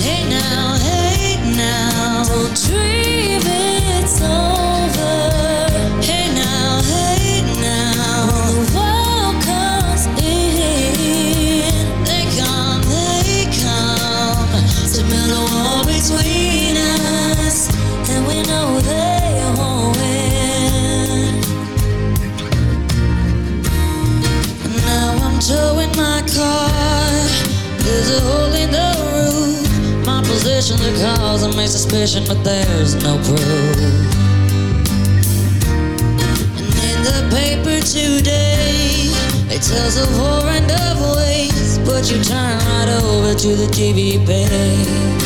Hey 0.00 0.26
now, 0.30 0.78
hey 0.78 1.36
now, 1.54 2.24
don't 2.24 2.56
dream 2.56 3.42
it's 3.44 4.22
over. 4.22 4.63
There's 26.36 28.10
a 28.10 28.20
hole 28.20 28.52
in 28.54 28.70
the 28.72 28.90
roof. 29.14 30.04
My 30.04 30.20
position 30.20 30.76
the 30.78 30.90
cause 31.00 31.44
of 31.44 31.54
my 31.54 31.66
suspicion, 31.66 32.24
but 32.26 32.42
there's 32.42 32.96
no 32.96 33.16
proof. 33.18 33.76
And 36.58 36.82
in 36.90 37.02
the 37.04 37.28
paper 37.30 37.80
today, 37.86 39.12
it 39.48 39.62
tells 39.62 39.96
and 40.48 40.70
of 40.70 41.16
waste. 41.16 41.84
But 41.84 42.10
you 42.10 42.20
turn 42.22 42.58
right 42.58 43.00
over 43.00 43.34
to 43.38 43.48
the 43.54 43.66
TV 43.66 44.18
page. 44.26 45.23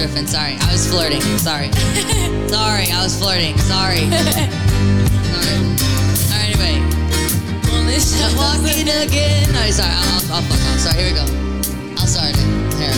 Riffing. 0.00 0.26
Sorry, 0.26 0.56
I 0.60 0.72
was 0.72 0.88
flirting. 0.88 1.20
Sorry. 1.36 1.70
Sorry, 2.48 2.90
I 2.90 3.02
was 3.04 3.18
flirting. 3.18 3.56
Sorry. 3.58 4.08
Sorry. 5.36 5.56
Alright, 6.32 6.56
anyway. 6.56 6.80
I'm 8.22 8.36
walking 8.36 8.88
again. 8.88 9.52
No, 9.52 9.70
sorry, 9.70 9.92
I'll, 9.92 10.32
I'll, 10.32 10.36
I'll 10.36 10.42
fuck 10.42 10.60
off. 10.72 10.80
Sorry, 10.80 11.02
here 11.02 11.12
we 11.12 11.18
go. 11.20 11.24
I'll 12.00 12.06
start 12.06 12.32
it. 12.32 12.36
Here. 12.80 12.96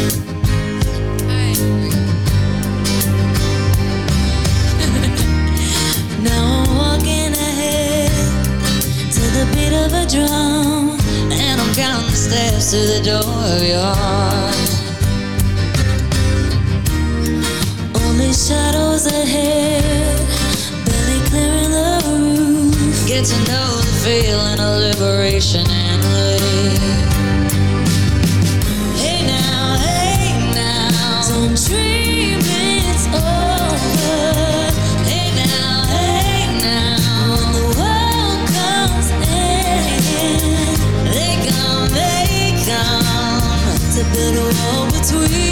Alright, 1.26 1.56
here 1.56 1.74
we 1.82 1.90
go. 1.90 1.98
Now 6.22 6.62
I'm 6.62 6.70
walking 6.78 7.32
ahead 7.34 8.12
to 9.10 9.22
the 9.36 9.44
beat 9.54 9.74
of 9.74 9.92
a 9.92 10.06
drum, 10.06 11.00
and 11.32 11.60
I'm 11.60 11.74
counting 11.74 12.10
the 12.10 12.16
steps 12.16 12.52
steps 12.62 12.70
to 12.70 12.78
the 12.78 13.00
door 13.04 13.56
of 13.56 13.62
your 13.62 13.80
heart. 13.80 14.71
shadows 18.48 19.06
ahead, 19.06 20.18
barely 20.84 21.20
clearing 21.28 21.70
the 21.70 22.02
roof. 22.08 23.06
Get 23.06 23.24
to 23.26 23.36
know 23.46 23.76
the 23.76 23.92
feeling 24.02 24.58
of 24.58 24.80
liberation 24.80 25.64
and 25.70 26.02
relief. 26.02 26.82
Hey 28.98 29.24
now, 29.24 29.78
hey 29.78 30.34
now, 30.54 31.22
don't 31.28 31.54
dream 31.54 32.40
it's 32.42 33.06
over. 33.14 34.34
Hey 35.06 35.30
now, 35.38 35.86
hey 35.94 36.42
now, 36.58 37.30
when 37.30 37.48
the 37.54 37.66
world 37.78 38.42
comes 38.58 39.08
in, 39.22 39.94
they 41.14 41.34
come, 41.46 41.86
they 41.94 42.58
come 42.66 43.86
to 43.94 44.02
build 44.12 44.34
a 44.34 44.38
wall 44.58 44.84
between. 44.90 45.51